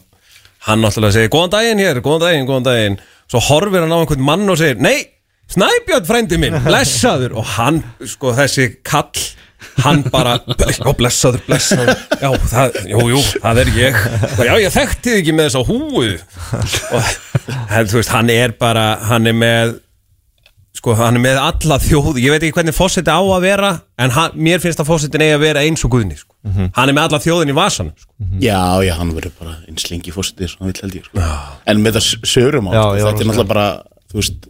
hann 0.68 0.84
náttúrulega 0.84 1.16
segir, 1.16 1.32
góðan 1.34 1.56
daginn 1.56 1.84
hér, 1.84 2.02
góðan 2.04 2.26
daginn, 2.26 2.50
góðan 2.50 2.68
daginn. 2.68 3.00
Svo 3.30 3.42
horfir 3.48 3.86
hann 3.86 3.94
á 3.96 4.00
einhvern 4.02 4.26
mann 4.26 4.50
og 4.52 4.60
segir, 4.60 4.82
nei 4.84 4.98
Snæbjörn 5.50 6.06
frændi 6.06 6.38
minn, 6.38 6.54
blessaður. 6.62 7.34
Og 7.42 7.46
hann, 7.56 7.80
sko, 8.06 8.36
þessi 8.38 8.68
kall 8.86 9.24
hann 9.82 10.04
bara, 10.14 10.36
já, 10.46 10.92
blessaður, 10.98 11.42
blessaður. 11.48 11.90
Já, 12.22 12.30
það, 12.52 12.78
jú, 12.92 13.06
jú, 13.16 13.22
það 13.42 13.62
er 13.64 13.72
ég. 13.74 13.98
Og 14.36 14.44
já, 14.46 14.54
ég 14.62 14.76
þekkti 14.76 15.16
þig 15.16 15.22
ekki 15.24 15.36
með 15.40 15.50
þess 15.50 15.60
að 15.60 15.72
húu 15.72 16.04
og 17.00 17.10
en, 17.74 17.90
þú 17.90 17.98
veist, 17.98 18.14
hann 18.14 18.30
er 18.34 18.54
bara, 18.62 18.86
hann 19.10 19.30
er 19.32 19.38
með 19.42 19.74
sko, 20.80 20.96
hann 20.96 21.20
er 21.20 21.24
með 21.24 21.38
alla 21.44 21.78
þjóð 21.84 22.20
ég 22.24 22.32
veit 22.34 22.44
ekki 22.48 22.56
hvernig 22.56 22.76
fósiti 22.78 23.12
á 23.12 23.20
að 23.20 23.44
vera 23.44 23.72
en 24.00 24.14
hann, 24.16 24.36
mér 24.40 24.62
finnst 24.64 24.80
að 24.80 24.88
fósitin 24.90 25.24
eigi 25.26 25.36
að 25.36 25.44
vera 25.44 25.64
eins 25.68 25.84
og 25.86 25.92
guðni 25.94 26.16
sko. 26.20 26.34
hann 26.48 26.88
er 26.90 26.96
með 26.96 27.06
alla 27.10 27.20
þjóðin 27.24 27.52
í 27.52 27.56
vasan 27.58 27.92
sko. 28.00 28.14
Já, 28.40 28.60
já, 28.88 28.94
hann 28.96 29.12
verður 29.18 29.34
bara 29.42 29.58
eins 29.68 29.90
lengi 29.92 30.14
fórsetið 30.16 30.54
sem 30.54 30.64
hann 30.64 30.72
vil 30.72 30.82
held 30.86 30.98
ég 31.02 31.10
sko. 31.10 31.28
En 31.68 31.84
með 31.84 32.00
það 32.00 32.10
sögurum 32.32 32.70
á 32.70 32.72
Já, 32.72 32.82
sko, 32.82 32.90
var 32.90 33.00
Þetta 33.00 33.24
er 33.26 33.30
náttúrulega 33.30 33.52
bara 33.54 33.68
Þú 34.10 34.20
veist 34.22 34.50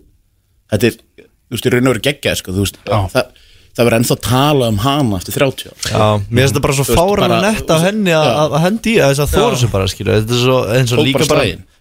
Þetta 0.70 0.90
er, 0.92 0.98
þú 1.26 1.56
veist, 1.58 1.66
í 1.66 1.74
raun 1.74 1.88
og 1.90 1.94
veru 1.96 2.04
geggjað 2.10 2.38
sko, 2.44 2.54
Þú 2.56 2.66
veist, 2.68 2.78
það, 2.86 3.32
það 3.74 3.88
verður 3.90 3.98
ennþá 4.00 4.18
tala 4.30 4.70
um 4.70 4.80
hana 4.86 5.18
eftir 5.20 5.38
30 5.40 5.74
ár 5.74 5.90
Já, 5.90 6.06
mér 6.30 6.46
finnst 6.46 6.54
þetta 6.54 6.64
bara 6.68 6.78
svo 6.78 6.88
fáran 6.94 7.34
bara- 7.34 7.42
nett 7.48 7.74
af 7.74 7.88
henni 7.88 8.14
að, 8.14 8.30
Já. 8.30 8.62
hendi 8.68 8.94
í 8.94 9.02
að 9.02 9.16
þess 9.16 9.26
að 9.26 9.34
þóra 9.34 9.60
sig 9.64 9.74
bara, 9.74 9.90
skilur 9.90 10.22
Þetta 10.22 10.38
er 10.38 10.46
svo 10.46 11.04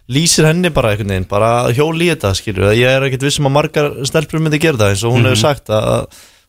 og 0.08 0.14
lýsir 0.14 0.46
henni 0.48 0.70
bara 0.72 0.94
einhvern 0.94 1.12
veginn, 1.12 1.28
bara 1.28 1.52
hjól 1.76 1.94
í 2.00 2.08
þetta, 2.14 2.32
skilur 2.34 2.72
Ég 2.76 2.88
er 2.96 3.02
ekkert 3.08 3.22
vissum 3.28 3.46
að 3.50 3.56
margar 3.58 3.92
stelpur 4.08 4.40
myndi 4.40 4.58
gera 4.62 4.76
það 4.80 4.90
eins 4.94 5.04
og 5.04 5.12
hún 5.14 5.22
Mhm. 5.22 5.30
hefur 5.34 5.42
sagt 5.42 5.68
að, 5.68 5.84
að 5.84 6.06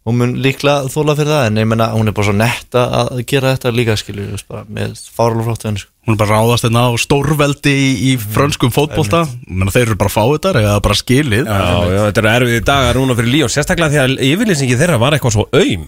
hún 0.08 0.16
mun 0.18 0.36
líklega 0.42 0.88
þóla 0.90 1.16
fyrir 1.20 1.34
það 1.36 1.46
en 1.48 1.56
ég 1.60 1.68
menna 1.68 1.88
hún 1.94 2.08
er 2.08 2.12
bara 2.16 2.26
svo 2.30 2.34
nett 2.40 2.72
að 2.72 3.26
gera 3.28 3.52
þetta 3.58 3.74
líka, 3.76 3.98
skilur 4.00 4.44
bara 4.48 4.64
með 4.64 4.96
við 4.96 5.66
henni, 5.68 5.80
sko. 5.84 5.90
Hún 6.08 6.14
er 6.16 6.22
bara 6.24 6.40
ráðast 6.40 6.64
hérna 6.66 6.86
á 6.88 6.92
stórveldi 6.98 7.70
í, 7.76 7.90
í 8.14 8.18
frönskum 8.18 8.72
fótbolta. 8.72 9.28
Menna, 9.46 9.70
Þeir 9.72 9.88
eru 9.92 9.96
bara 10.00 10.10
fáiðar 10.10 10.56
eða 10.58 10.82
bara 10.82 10.96
skilið. 10.96 11.46
Já, 11.46 11.60
já, 11.92 12.02
þetta 12.10 12.18
eru 12.24 12.32
erfiði 12.34 12.64
dagar 12.66 12.96
núna 12.96 13.16
fyrir 13.20 13.34
Líón 13.36 13.52
Sérstaklega 13.54 13.92
því 13.92 14.00
að 14.02 14.24
yfirlýsingi 14.32 14.80
þeirra 14.80 14.98
var 14.98 15.12
eitthvað 15.14 15.36
svo 15.36 15.46
aum. 15.54 15.86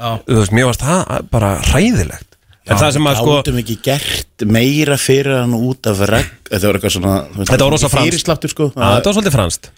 Þú 0.00 0.38
veist, 0.38 0.52
mér 0.56 0.70
varst 0.70 0.80
það 0.86 1.28
bara 1.30 1.50
hræðilegt 1.60 2.29
En 2.70 2.78
það 2.78 2.94
sem 2.96 3.10
að 3.10 3.18
sko 3.18 3.34
gátum 3.40 3.60
ekki 3.64 3.76
gert 3.82 4.46
meira 4.46 4.96
fyrir 5.00 5.40
hann 5.40 5.56
út 5.58 5.90
af 5.90 6.04
regg 6.10 6.30
þetta 6.50 6.68
var 6.68 6.78
eitthvað 6.78 6.96
svona 6.96 7.16
Þetta 7.40 7.64
var 7.64 7.74
rosa 7.74 7.90
franskt. 7.92 8.48
sko 8.54 8.70
að, 8.70 8.96
Þetta 8.96 9.10
var 9.10 9.16
svolítið 9.18 9.36
franst 9.36 9.70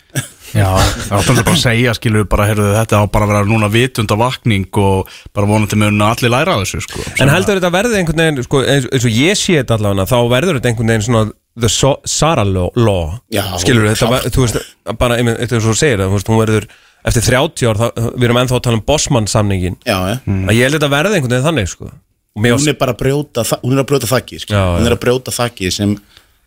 Já, 0.52 0.68
það 1.08 1.14
áttum 1.16 1.38
við 1.38 1.46
bara 1.46 1.56
að 1.56 1.62
segja, 1.62 1.92
skilur 1.96 2.26
bara, 2.28 2.46
heyrðu, 2.50 2.66
þetta 2.76 2.98
á 3.00 3.04
bara 3.08 3.24
að 3.24 3.30
vera 3.32 3.48
núna 3.48 3.70
vitunda 3.72 4.18
vakning 4.20 4.66
og 4.82 5.08
bara 5.32 5.48
vonandi 5.48 5.78
mun 5.80 6.04
allir 6.04 6.32
læra 6.32 6.58
af 6.58 6.66
þessu, 6.66 6.82
sko. 6.84 7.04
En 7.24 7.32
heldur 7.32 7.56
þetta 7.56 7.70
verði 7.72 8.00
einhvern 8.02 8.20
veginn 8.20 8.44
sko, 8.44 8.60
eins, 8.74 8.88
eins 8.92 9.06
og 9.08 9.16
ég 9.16 9.40
sé 9.40 9.56
þetta 9.62 9.78
allavega 9.78 10.08
þá 10.12 10.18
verður 10.34 10.58
þetta 10.58 10.72
einhvern 10.72 10.92
veginn 10.92 11.06
svona 11.08 11.24
the 11.56 11.72
so 11.72 11.94
Sara 12.04 12.44
law. 12.44 13.16
Já, 13.32 13.46
skilur 13.64 13.88
þetta, 13.88 14.20
þú 14.28 14.44
veist, 14.44 14.60
bara 15.00 15.20
er 15.22 15.56
svo 15.56 15.76
segir 15.78 16.02
það, 16.02 16.12
þú 16.12 16.18
veist, 16.18 16.32
hún 16.32 16.42
verður 16.44 16.68
eftir 17.08 17.28
30 17.32 17.72
ár, 17.72 17.80
það, 17.86 18.06
við 18.12 18.28
erum 18.28 18.44
ennþá 18.44 18.58
að 18.60 18.64
tala 18.68 18.80
um 18.82 18.86
Bosman 18.92 19.32
samningin, 19.32 19.80
já, 19.88 19.96
já. 20.12 20.16
að 20.28 20.56
ég 20.58 20.68
held 20.68 20.76
þetta 20.76 20.92
verði 20.92 21.16
einhvern 21.16 21.38
veginn 21.38 21.48
þannig, 21.48 21.72
sko 21.72 21.94
hún 22.36 22.68
er 22.68 22.76
bara 22.80 22.94
að 22.94 23.00
brjóta 23.02 23.44
hún 23.62 23.74
er 23.76 23.82
að 23.82 23.88
brjóta 23.90 24.08
þakki 24.10 24.38
sko. 24.42 24.54
Já, 24.54 24.62
hún 24.78 24.86
er 24.88 24.94
að 24.96 25.02
brjóta 25.04 25.34
þakki 25.34 25.72
sem 25.74 25.96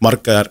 margar 0.03 0.49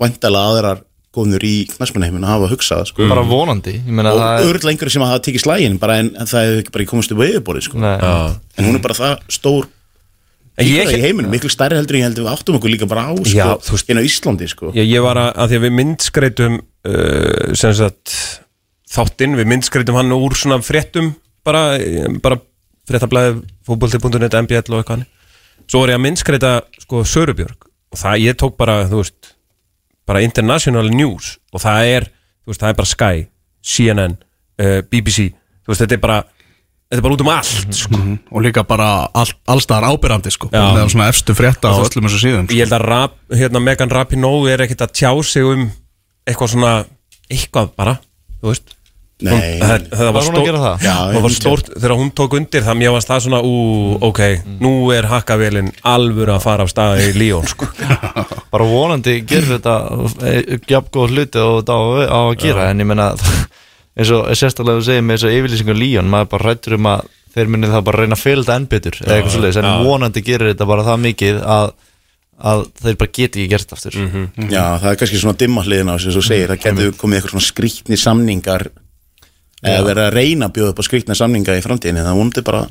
vandalega 0.00 0.50
aðrar 0.52 0.82
góðnur 1.16 1.44
í 1.48 1.54
knæsmunaheimin 1.72 2.26
hafa 2.28 2.50
hugsað 2.50 2.82
sko. 2.90 3.06
Bara 3.08 3.22
vonandi, 3.24 3.78
og 3.88 4.02
það 4.04 4.26
er 4.42 4.50
örgulega 4.50 4.74
einhverju 4.74 4.92
sem 4.98 5.06
hafa 5.06 5.22
tekið 5.24 5.44
slægin 5.46 5.78
bara 5.80 5.96
en 6.02 6.10
en 6.20 6.28
það 6.28 6.44
hefur 6.50 6.60
ekki 6.60 6.74
bara 6.74 6.84
ekki 6.84 6.92
komist 6.92 7.14
upp 7.14 7.22
á 7.22 7.26
yfirborðið 7.30 7.66
sko. 7.70 7.80
En 7.80 8.68
hún 8.68 8.76
er 8.78 8.84
bara 8.84 8.98
það 9.00 9.16
stór 9.38 9.72
En 10.56 10.64
ég, 10.64 10.88
í 10.88 11.00
heiminum, 11.02 11.28
miklu 11.28 11.50
stærri 11.52 11.76
heldur 11.76 11.98
en 11.98 12.00
ég 12.00 12.06
heldur 12.06 12.24
við 12.24 12.32
áttum 12.32 12.56
okkur 12.56 12.70
líka 12.72 12.86
bara 12.88 13.02
á 13.08 13.12
sko, 13.12 13.28
Já, 13.28 13.60
þú 13.60 13.74
veist- 13.74 13.90
inn 13.92 13.98
á 14.00 14.04
Íslandi 14.08 14.46
sko. 14.48 14.70
ég, 14.72 14.86
ég 14.88 15.02
var 15.04 15.18
að, 15.20 15.26
að 15.36 15.50
því 15.52 15.56
að 15.58 15.64
við 15.66 15.74
myndskreitum 15.76 16.54
uh, 16.56 17.54
sem 17.60 17.74
sagt 17.76 18.14
þáttinn, 18.88 19.36
við 19.36 19.50
myndskreitum 19.52 19.98
hann 19.98 20.14
úr 20.16 20.32
svona 20.38 20.56
fréttum 20.64 21.10
bara, 21.44 21.76
bara 22.24 22.38
fréttablaði 22.86 23.40
fótbolti.net, 23.66 24.36
MBL 24.46 24.74
og 24.74 24.82
eitthvað 24.82 25.06
svo 25.66 25.82
var 25.82 25.92
ég 25.92 25.98
að 25.98 26.04
myndskreita 26.04 26.52
sko 26.84 27.02
Sörubjörg 27.06 27.66
og 27.66 27.98
það, 28.00 28.20
ég 28.22 28.38
tók 28.38 28.54
bara, 28.58 28.84
þú 28.90 29.02
veist 29.02 29.32
bara 30.06 30.22
international 30.22 30.90
news 30.92 31.36
og 31.54 31.62
það 31.64 31.90
er, 31.96 32.08
þú 32.44 32.52
veist, 32.52 32.62
það 32.62 32.72
er 32.72 32.78
bara 32.80 32.92
Sky 32.92 33.26
CNN, 33.66 34.16
uh, 34.62 34.80
BBC 34.86 35.30
þú 35.32 35.72
veist, 35.72 35.82
þetta 35.82 35.98
er 35.98 36.02
bara 36.04 36.18
þetta 36.86 37.00
er 37.00 37.06
bara 37.08 37.16
út 37.16 37.24
um 37.24 37.32
allt, 37.32 37.74
sko 37.74 38.02
Og 38.30 38.44
líka 38.44 38.62
bara 38.68 38.90
all, 39.10 39.32
allstaðar 39.50 39.88
ábyrrandi, 39.90 40.30
sko. 40.30 40.50
Já. 40.52 40.62
Með 40.76 40.92
svona 40.92 41.08
efstu 41.10 41.34
frétta 41.34 41.72
á 41.72 41.74
öllum 41.82 42.06
þessu 42.06 42.22
síðum, 42.22 42.46
sko. 42.46 42.54
ég 42.54 42.66
held 42.66 42.76
að 42.78 42.84
rap, 42.86 43.16
hérna, 43.34 43.62
Megan 43.62 43.90
Rapinoe 43.90 44.52
er 44.52 44.62
ekkert 44.66 44.86
að 44.86 44.94
tjá 45.00 45.10
sig 45.26 45.46
um 45.46 45.66
eitthvað 46.26 46.52
svona 46.54 46.72
eitthvað 47.26 47.72
bara, 47.78 47.96
þú 48.38 48.52
veist 48.52 48.75
hún, 49.16 49.40
það, 49.62 49.84
það 49.96 50.10
Var 50.12 50.12
var 50.12 50.26
að 50.36 50.58
það? 50.60 50.82
Já, 50.84 50.92
það 50.92 51.14
var 51.16 51.24
hún- 51.24 51.36
stórt 51.36 51.68
þegar 51.72 51.94
hún 51.96 52.10
tók 52.12 52.34
undir 52.36 52.64
það 52.66 52.76
mér 52.76 52.92
varst 52.92 53.08
það 53.08 53.22
svona, 53.24 53.40
ú, 53.40 53.54
ok 54.04 54.20
nú 54.60 54.72
er 54.92 55.08
hakkavélinn 55.08 55.70
alvöru 55.88 56.34
að 56.34 56.42
fara 56.44 56.66
af 56.66 56.72
staði 56.74 57.06
í 57.08 57.14
Líón, 57.16 57.48
sko. 57.48 57.68
Bara 58.52 58.68
vonandi 58.68 59.14
gerir 59.24 59.56
þetta 59.56 59.76
jafn 60.68 60.92
góð 60.92 61.14
hluti 61.16 61.40
og 61.40 61.62
þetta 61.62 61.78
á, 61.80 61.82
á 62.12 62.20
að 62.28 62.36
gera 62.44 62.68
en 62.70 62.84
ég 62.84 62.90
menna 62.92 63.08
eins 63.96 64.12
og 64.12 64.28
sérstaklega 64.36 64.82
þú 64.82 64.86
segir 64.90 65.06
með 65.08 65.16
þessu 65.22 65.32
yfirlýsingu 65.38 65.78
Líón 65.80 66.12
maður 66.12 66.32
bara 66.36 66.50
rættur 66.52 66.76
um 66.76 66.90
að 66.92 67.08
þeir 67.36 67.50
minni 67.52 67.72
það 67.72 67.84
bara 67.88 68.04
reyna 68.04 68.16
að 68.16 68.24
fylgta 68.26 68.54
enn 68.60 68.68
betur 68.68 69.00
eða 69.00 69.16
eitthvað 69.16 69.34
svolítið 69.34 69.64
en 69.64 69.84
vonandi 69.88 70.22
gerir 70.24 70.52
þetta 70.52 70.68
bara 70.68 70.84
það 70.86 71.02
mikið 71.08 71.40
að, 71.56 71.66
að 72.52 72.62
þeir 72.84 72.96
bara 73.00 73.12
geti 73.18 73.42
ekki 73.42 73.50
gert 73.52 73.74
aftur. 73.76 73.98
Já, 74.52 74.64
það 74.80 74.90
er 74.92 74.98
kannski 75.00 75.20
svona 75.20 75.36
dimma 75.40 75.64
hliðin 75.64 75.88
á 75.92 75.96
þessu 75.96 76.12
sem 76.12 76.16
þú 76.20 76.24
segir, 76.28 76.52
það 76.52 76.62
getur 76.64 76.96
komið 77.00 77.18
eitthvað 77.18 77.34
svona 77.34 77.48
skrýtni 77.50 77.98
samningar 78.00 78.66
eða 79.62 79.86
verið 79.86 80.02
að 80.06 80.16
reyna 80.18 80.48
að 80.50 80.54
bjóða 80.58 80.72
upp 80.74 80.82
á 80.82 80.86
skrýtna 80.88 81.16
samninga 81.16 81.56
í 81.56 81.64
framtíðinni, 81.64 82.04
það 82.04 82.18
vonandi 82.20 82.44
bara 82.46 82.64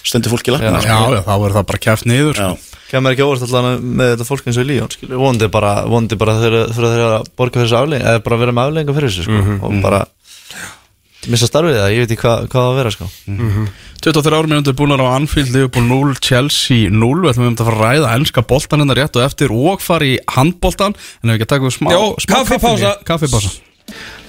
stendur 0.00 0.32
fólki 0.32 0.54
lappina 0.54 0.80
Já, 0.80 0.96
já, 1.12 1.20
þá 1.26 1.34
er 1.36 1.56
það 1.58 1.66
bara 1.68 1.82
kæft 1.84 2.06
niður, 2.08 2.38
sko. 2.38 2.48
Já. 2.48 2.78
kemur 2.90 3.12
ekki 3.14 3.26
óvart 3.26 3.44
allan 3.46 3.84
með 4.00 4.14
þetta 4.14 4.26
fólk 4.30 4.48
eins 4.48 4.56
og 4.58 4.64
í 4.64 4.70
Líón 4.70 4.94
vonandi 5.12 5.50
bara, 5.52 5.74
vonandi 5.86 6.16
bara 6.18 6.38
þeir, 6.40 6.56
þeir, 6.72 6.86
þeir 6.94 7.04
að 7.10 7.28
borga 7.36 7.60
fyrir 7.60 7.68
þessu 7.68 7.78
aflegging 7.82 8.08
eða 8.14 8.22
bara 8.24 8.40
vera 8.40 8.56
með 8.56 8.70
aflegginga 8.70 8.96
fyrir 8.96 9.12
þessu 9.12 9.26
sko, 9.28 9.58
og 9.68 9.76
bara 9.84 10.00
missa 11.28 11.44
starfið 11.50 11.76
það, 11.76 11.92
ég 11.92 12.00
veit 12.00 12.12
ekki 12.14 12.24
hvað, 12.24 12.44
hvað 12.48 12.62
það 12.64 12.70
að 12.72 12.78
vera 12.80 12.92
sko. 12.96 13.08
23 14.00 14.36
árum 14.40 14.48
mínútur 14.54 14.76
búinar 14.80 15.02
á 15.04 15.12
Anfield, 15.12 15.50
Liverpool 15.52 15.84
0, 15.84 16.14
Chelsea 16.24 16.88
0 16.88 17.18
Við 17.20 17.34
ætlum 17.34 17.44
um 17.50 17.52
þetta 17.52 17.66
að 17.66 17.68
fara 17.68 17.76
að 17.76 17.90
ræða 18.00 18.12
ennska 18.16 18.44
boltan 18.48 18.80
hérna 18.80 18.96
rétt 18.96 19.18
og 19.20 19.26
eftir 19.26 19.52
og 19.52 19.82
fara 19.84 20.08
í 20.08 20.14
handboltan 20.32 20.96
En 21.20 21.28
ef 21.28 21.34
við 21.34 21.36
ekki 21.36 21.44
að 21.44 21.50
taka 21.52 21.66
við 21.68 21.74
smá, 21.76 21.90
Jó, 21.92 22.00
smá 22.24 22.32
kaffipása. 23.04 23.50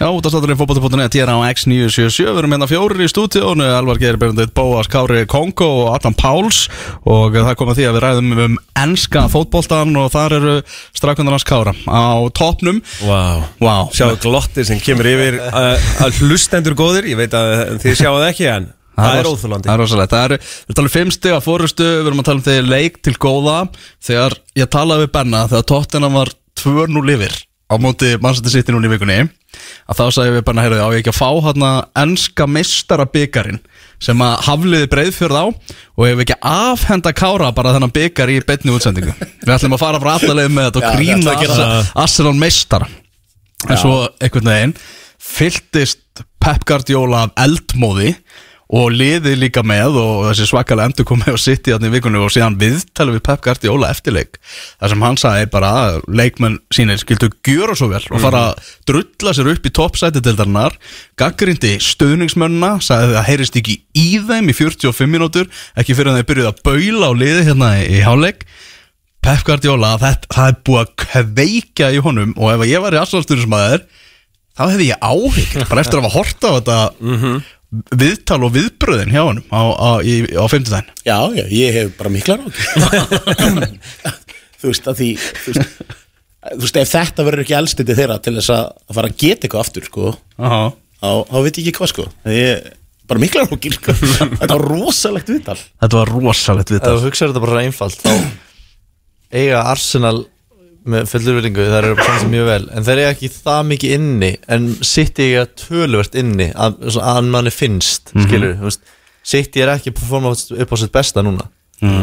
Já, 0.02 0.08
út 0.10 0.26
af 0.26 0.32
státturinn 0.34 0.58
fótbolti.net, 0.58 1.14
ég 1.14 1.28
er 1.28 1.30
á 1.30 1.38
X977 1.52 2.26
Við 2.26 2.40
erum 2.42 2.54
hérna 2.56 2.68
fjórir 2.70 3.04
í 3.06 3.10
stúdíónu 3.12 3.68
Elvar 3.68 4.00
Geir 4.02 4.18
Berndeit, 4.18 4.50
Bóas, 4.58 4.88
Kári, 4.90 5.28
Kongo 5.30 5.68
og 5.84 5.92
Adam 5.94 6.16
Páls. 6.18 6.64
Og 7.06 7.36
það 7.36 7.54
kom 7.60 7.70
að 7.70 7.78
því 7.78 7.86
að 7.86 7.94
við 7.98 8.04
ræðum 8.06 8.32
um 8.48 8.56
ennska 8.82 9.28
fótboltan 9.30 9.94
Og 10.02 10.10
þar 10.14 10.38
eru 10.40 10.56
strakundar 10.98 11.36
hans 11.38 11.46
Kára 11.46 11.76
Á 11.86 12.26
topnum 12.34 12.80
wow. 13.06 13.44
Vá, 13.62 13.76
sjáðu 13.94 14.18
glotti 14.26 14.66
sem 14.66 14.82
kemur 14.82 15.10
yfir 15.12 15.38
uh, 15.38 15.76
að 16.02 16.22
hlustendur 16.24 16.78
góðir, 16.80 17.12
ég 17.12 17.20
veit 17.20 17.36
að 17.38 17.78
þið 17.84 18.00
sjáu 18.00 18.16
það 18.16 18.30
ekki 18.32 18.48
en 18.56 18.66
það 18.98 19.20
er 19.20 19.30
óþúlandi 19.30 19.70
Það 19.70 19.76
er 19.76 19.82
rosalegt. 19.84 20.16
Það 20.16 20.26
er, 20.26 20.50
við 20.66 20.80
talum 20.80 20.94
fimm 20.96 21.14
stig 21.14 21.36
að 21.36 21.46
fórustu 21.46 21.86
Við 21.92 22.10
erum 22.10 22.24
að 22.24 22.28
tala 22.32 22.42
um 22.42 22.48
þegar 22.48 22.68
leik 22.74 22.98
til 23.06 23.14
góða. 23.22 23.60
Þegar 24.02 24.36
ég 24.58 24.74
talaði 24.74 25.06
við 25.06 25.14
Benna 25.20 25.44
Þegar 25.52 25.70
tóttina 25.72 26.12
var 26.14 26.34
2-0 26.62 27.14
yfir 27.16 27.38
Á 27.72 27.76
móti 27.80 28.12
mannsætti 28.20 28.52
sitt 28.52 28.74
núna 28.74 28.90
í 28.90 28.92
vikunni 28.92 29.20
Að 29.92 29.98
þá 30.00 30.04
sagði 30.16 30.30
ég 30.30 30.36
við 30.38 30.46
Benna 30.48 30.64
Heyrðu, 30.66 30.80
á 30.82 30.90
ég 30.94 31.02
ekki 31.02 31.12
að 31.12 31.18
fá 31.20 31.30
hérna 31.48 31.72
Enska 32.04 32.48
mistara 32.48 33.06
byggarinn 33.12 33.60
Sem 34.02 34.22
að 34.26 34.38
hafliði 34.48 34.88
breiðfjörð 34.94 35.38
á 35.38 35.46
Og 35.52 36.06
ég 36.08 36.14
hef 36.16 36.24
ekki 36.26 36.38
afhenda 36.52 37.12
kára 37.14 37.52
Bara 37.58 37.74
þennan 37.76 37.94
byggar 37.94 38.32
í 38.34 38.40
beinni 38.48 38.74
útsendingu? 38.74 39.14
Við 39.44 39.54
ætlum 39.58 39.76
að 39.78 39.84
fara 39.84 40.00
frá 40.02 40.14
allalegum 40.16 40.56
með 40.58 40.70
þetta 40.70 40.82
Og 40.82 40.98
grína 40.98 41.36
að 41.36 41.44
gera 41.46 41.68
Arsenal- 42.06 42.38
meistara. 42.42 42.88
En 43.70 43.78
svo 43.78 43.98
einhvern 44.18 44.50
veginn 44.54 44.76
Fylltist 45.22 46.24
Pep 46.42 46.64
Guardiola 46.66 47.28
af 47.28 47.36
eldmóði 47.46 48.16
og 48.72 48.94
liði 48.96 49.34
líka 49.36 49.64
með 49.68 49.98
og 50.00 50.22
þessi 50.30 50.48
svakalega 50.48 50.88
endur 50.88 51.08
komið 51.10 51.34
og 51.34 51.42
sitt 51.44 51.68
í 51.68 51.74
þannig 51.74 51.92
vikunni 51.98 52.22
og 52.24 52.32
síðan 52.32 52.56
viðtalið 52.62 53.18
við 53.18 53.24
Pep 53.28 53.44
Guardiola 53.44 53.90
eftirleik. 53.92 54.40
Þar 54.80 54.94
sem 54.94 55.06
hann 55.06 55.20
sagði 55.20 55.50
bara 55.52 55.72
að 55.82 55.98
leikmenn 56.22 56.58
sínir 56.72 57.02
skildu 57.02 57.32
gjöra 57.44 57.76
svo 57.76 57.90
vel 57.92 58.04
og 58.08 58.24
fara 58.24 58.46
að 58.52 58.72
drulla 58.88 59.36
sér 59.36 59.52
upp 59.52 59.68
í 59.68 59.74
toppsæti 59.76 60.24
deildarinnar. 60.24 60.78
Gaggrindi 61.20 61.76
stöðningsmönna 61.84 62.78
sagði 62.80 63.12
að 63.12 63.18
það 63.20 63.30
heyrist 63.30 63.60
ekki 63.60 63.78
í 63.92 64.08
þeim 64.30 64.52
í 64.52 64.56
45 64.56 65.12
mínútur 65.12 65.52
ekki 65.76 65.98
fyrir 65.98 66.14
að 66.14 66.22
þeir 66.22 66.30
byrjuði 66.32 66.52
að 66.54 66.64
baula 66.70 67.12
á 67.12 67.20
liði 67.20 67.48
hérna 67.52 67.74
í, 67.84 68.00
háleik 68.08 68.46
Pep 69.22 69.44
Guardiola, 69.46 69.98
það, 70.02 70.24
það 70.34 70.48
er 70.48 70.56
búið 70.66 70.80
að 70.82 70.94
kveikja 71.04 71.92
í 71.94 72.00
honum 72.02 72.32
og 72.40 72.56
ef 72.56 72.64
ég 72.72 72.82
var 72.82 72.96
í 72.96 73.02
aðstofnstyrjusmaður 73.04 73.84
þá 74.58 74.64
hefði 74.72 74.88
ég 74.88 75.04
áhygg 75.06 75.68
bara 75.70 75.84
eftir 75.84 76.00
að 76.00 76.08
hafa 76.08 76.16
horta 76.16 76.50
á 76.50 76.54
þetta 76.58 76.78
viðtal 77.72 78.42
og 78.46 78.52
viðbröðin 78.56 79.14
hjá 79.14 79.22
honum 79.24 79.46
á, 79.48 79.62
á, 79.72 79.90
í, 80.04 80.16
á 80.36 80.44
fimmtudaginn? 80.52 80.92
Já, 81.08 81.18
já, 81.38 81.46
ég 81.56 81.78
hef 81.78 81.94
bara 82.00 82.12
miklar 82.12 82.44
ákveð 82.44 83.78
Þú 84.62 84.70
veist 84.70 84.90
að 84.92 85.00
því 85.00 85.08
þú 85.22 85.54
veist, 85.56 85.80
þú 86.52 86.60
veist, 86.66 86.78
ef 86.84 86.92
þetta 86.92 87.26
verður 87.26 87.44
ekki 87.46 87.56
elstiti 87.58 87.96
þeirra 87.98 88.20
til 88.22 88.36
þess 88.38 88.52
að 88.54 88.68
fara 88.98 89.10
að 89.10 89.18
geta 89.24 89.48
eitthvað 89.48 89.64
aftur 89.64 89.88
sko, 89.88 90.12
Aha. 90.38 90.62
þá, 91.02 91.10
veit 91.48 91.58
ég 91.58 91.64
ekki 91.64 91.74
hvað 91.80 91.92
sko. 91.94 92.06
Ég, 92.30 92.68
bara 93.10 93.24
miklar 93.24 93.48
ákveð 93.48 93.78
sko. 93.80 93.96
Þetta 94.44 94.52
var 94.54 94.68
rosalegt 94.68 95.32
viðtal. 95.34 95.58
Þetta 95.82 96.02
var 96.02 96.14
rosalegt 96.14 96.70
ef 96.70 96.76
viðtal 96.76 96.94
þú 97.00 97.08
hugsaður 97.08 97.34
þetta 97.34 97.46
bara 97.48 97.64
einfalt 97.66 98.06
þá 98.06 98.14
eiga 99.32 99.64
Arsenal 99.72 100.18
með 100.90 101.10
fullurvilingu, 101.12 101.66
það 101.68 101.78
eru 101.82 101.98
bara 102.00 102.30
mjög 102.32 102.48
vel. 102.50 102.64
En 102.74 102.86
þeir 102.88 103.02
eiga 103.02 103.12
ekki 103.14 103.30
það 103.36 103.62
mikið 103.70 103.96
inni 103.98 104.32
en 104.56 104.68
City 104.88 105.28
eiga 105.30 105.46
töluvert 105.60 106.18
inni 106.18 106.48
að, 106.56 106.80
að 106.98 107.30
manni 107.30 107.54
finnst, 107.54 108.14
skilur 108.16 108.58
mm 108.58 108.82
City 109.22 109.62
er 109.62 109.70
ekki 109.70 109.92
að 109.92 110.00
performa 110.00 110.32
upp 110.34 110.72
á 110.74 110.76
sitt 110.82 110.92
besta 110.96 111.22
núna. 111.22 111.44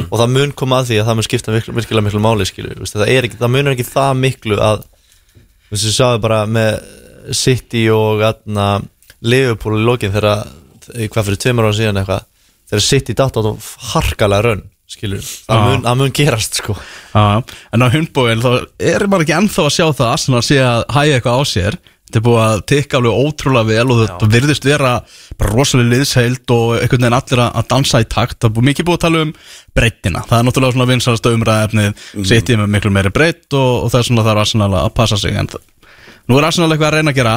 Og 0.07 0.15
það 0.21 0.31
mun 0.37 0.53
koma 0.55 0.79
að 0.79 0.93
því 0.93 0.99
að 1.01 1.09
það 1.09 1.17
mun 1.19 1.27
skipta 1.27 1.55
miklu, 1.55 1.75
virkilega 1.75 2.05
miklu 2.07 2.21
máli, 2.23 2.47
skilur 2.47 2.79
það, 2.87 3.09
ekki, 3.11 3.39
það 3.41 3.53
mun 3.57 3.71
ekki 3.73 3.87
það 3.89 4.13
miklu 4.23 4.59
að 4.63 4.85
við 5.73 5.85
sjáum 5.97 6.23
bara 6.23 6.39
með 6.47 6.79
City 7.35 7.85
og 7.91 8.23
atna, 8.23 8.69
Liverpool 9.27 9.81
í 9.81 9.83
lokin 9.83 10.15
þegar 10.15 10.47
hvað 10.95 11.29
fyrir 11.29 11.41
tveimur 11.43 11.69
ára 11.69 11.77
síðan 11.77 12.01
eitthvað 12.01 12.27
þegar 12.71 12.85
sitt 12.85 13.11
í 13.13 13.17
dátt 13.19 13.39
á 13.39 13.43
harkalega 13.93 14.45
raun 14.47 14.63
skilur, 14.89 15.21
það 15.21 15.63
mun, 15.67 15.85
það 15.85 16.01
mun 16.01 16.17
gerast 16.17 16.59
sko. 16.63 16.75
Já, 17.13 17.45
en 17.77 17.85
á 17.85 17.89
hundbóin 17.93 18.43
þá 18.43 18.51
er 18.81 19.05
maður 19.07 19.27
ekki 19.27 19.37
ennþá 19.37 19.69
að 19.69 19.77
sjá 19.77 19.85
það 19.87 20.05
að 20.07 20.13
Arsenal 20.15 20.43
sé 20.47 20.59
að 20.65 20.85
hæja 20.97 21.19
eitthvað 21.19 21.41
á 21.41 21.43
sér. 21.53 21.79
Þetta 22.09 22.17
er 22.23 22.25
búið 22.25 22.39
að 22.41 22.61
tikka 22.71 22.97
alveg 22.97 23.17
ótrúlega 23.21 23.69
vel 23.69 23.93
og 23.93 23.99
þetta 24.01 24.29
virðist 24.33 24.65
vera 24.65 24.93
bara 25.37 25.51
rosalega 25.53 25.91
liðsheild 25.93 26.53
og 26.55 26.71
einhvern 26.79 27.03
veginn 27.05 27.17
allir 27.19 27.43
að 27.45 27.67
dansa 27.69 28.01
í 28.01 28.07
takt. 28.09 28.39
Það 28.39 28.49
er 28.49 28.55
búið 28.57 28.67
mikið 28.71 28.87
búið 28.89 28.97
að 28.97 29.03
tala 29.03 29.25
um 29.27 29.33
breyttina. 29.77 30.23
Það 30.31 30.39
er 30.39 30.47
náttúrulega 30.49 30.77
svona 30.79 30.87
vinsalasta 30.89 31.33
umræðefnið 31.37 31.91
mm. 31.91 32.29
sitið 32.31 32.63
með 32.63 32.73
miklu 32.79 32.95
meiri 32.97 33.13
breytt 33.13 33.59
og, 33.61 33.75
og 33.83 33.93
það 33.93 34.01
er 34.01 34.09
svona 34.09 34.25
þarf 34.25 34.45
Arsenal 34.47 34.71
að 34.81 34.89
passa 34.97 35.21
sig 35.21 35.37
en 35.37 35.53
það, 35.53 35.69
nú 36.33 36.41
er 36.41 36.49
Arsenal 36.49 36.71
eitthvað 36.71 36.89
að 36.89 36.97
reyna 36.97 37.13
að 37.13 37.21
gera 37.21 37.37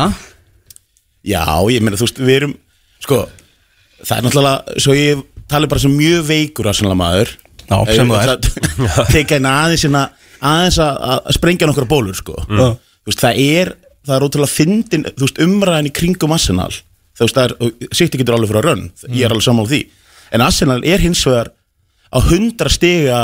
Já, 1.27 1.43
ég 1.67 1.83
meina, 1.83 1.99
þú 1.99 2.07
veist, 2.07 2.23
við 2.23 2.37
erum 2.39 2.55
Sko, 3.03 3.19
það 3.99 4.15
er 4.15 4.25
náttúrulega 4.29 4.79
Svo 4.87 4.95
ég 4.95 5.27
tala 5.51 5.69
bara 5.71 5.83
sem 5.83 5.93
mjög 5.95 6.25
veikur 6.29 6.69
Arsenal 6.71 6.97
maður. 6.99 7.35
Já, 7.67 7.77
sem 7.95 8.11
það 8.11 8.33
er. 8.33 8.49
Teka 9.15 9.37
einn 9.37 9.47
aðeins 9.47 9.85
hérna 9.87 10.07
Aðeins 10.41 10.79
að, 10.81 10.95
að 11.05 11.35
sprengja 11.37 11.67
nokkra 11.69 11.85
bólur, 11.85 12.17
sko. 12.17 12.33
Mm. 12.49 12.77
Veist, 13.05 13.21
það 13.21 13.41
er 13.45 13.73
Það 14.01 14.15
er 14.15 14.23
ótrúlega 14.25 14.49
fyndin, 14.49 15.03
umræðin 15.45 15.89
í 15.91 15.93
kringum 15.93 16.31
Arsenal. 16.33 16.71
Það 17.19 17.37
er 17.43 17.51
Sitt 17.93 18.15
getur 18.17 18.33
alveg 18.33 18.49
fyrir 18.49 18.63
að 18.63 18.69
rönn, 18.71 18.87
ég 19.13 19.27
er 19.27 19.35
alveg 19.35 19.45
sammála 19.45 19.69
því. 19.69 19.81
En 20.33 20.41
Arsenal 20.41 20.79
er 20.87 21.03
hins 21.03 21.21
vegar 21.27 21.51
Á 22.11 22.17
hundra 22.31 22.71
stiga 22.71 23.19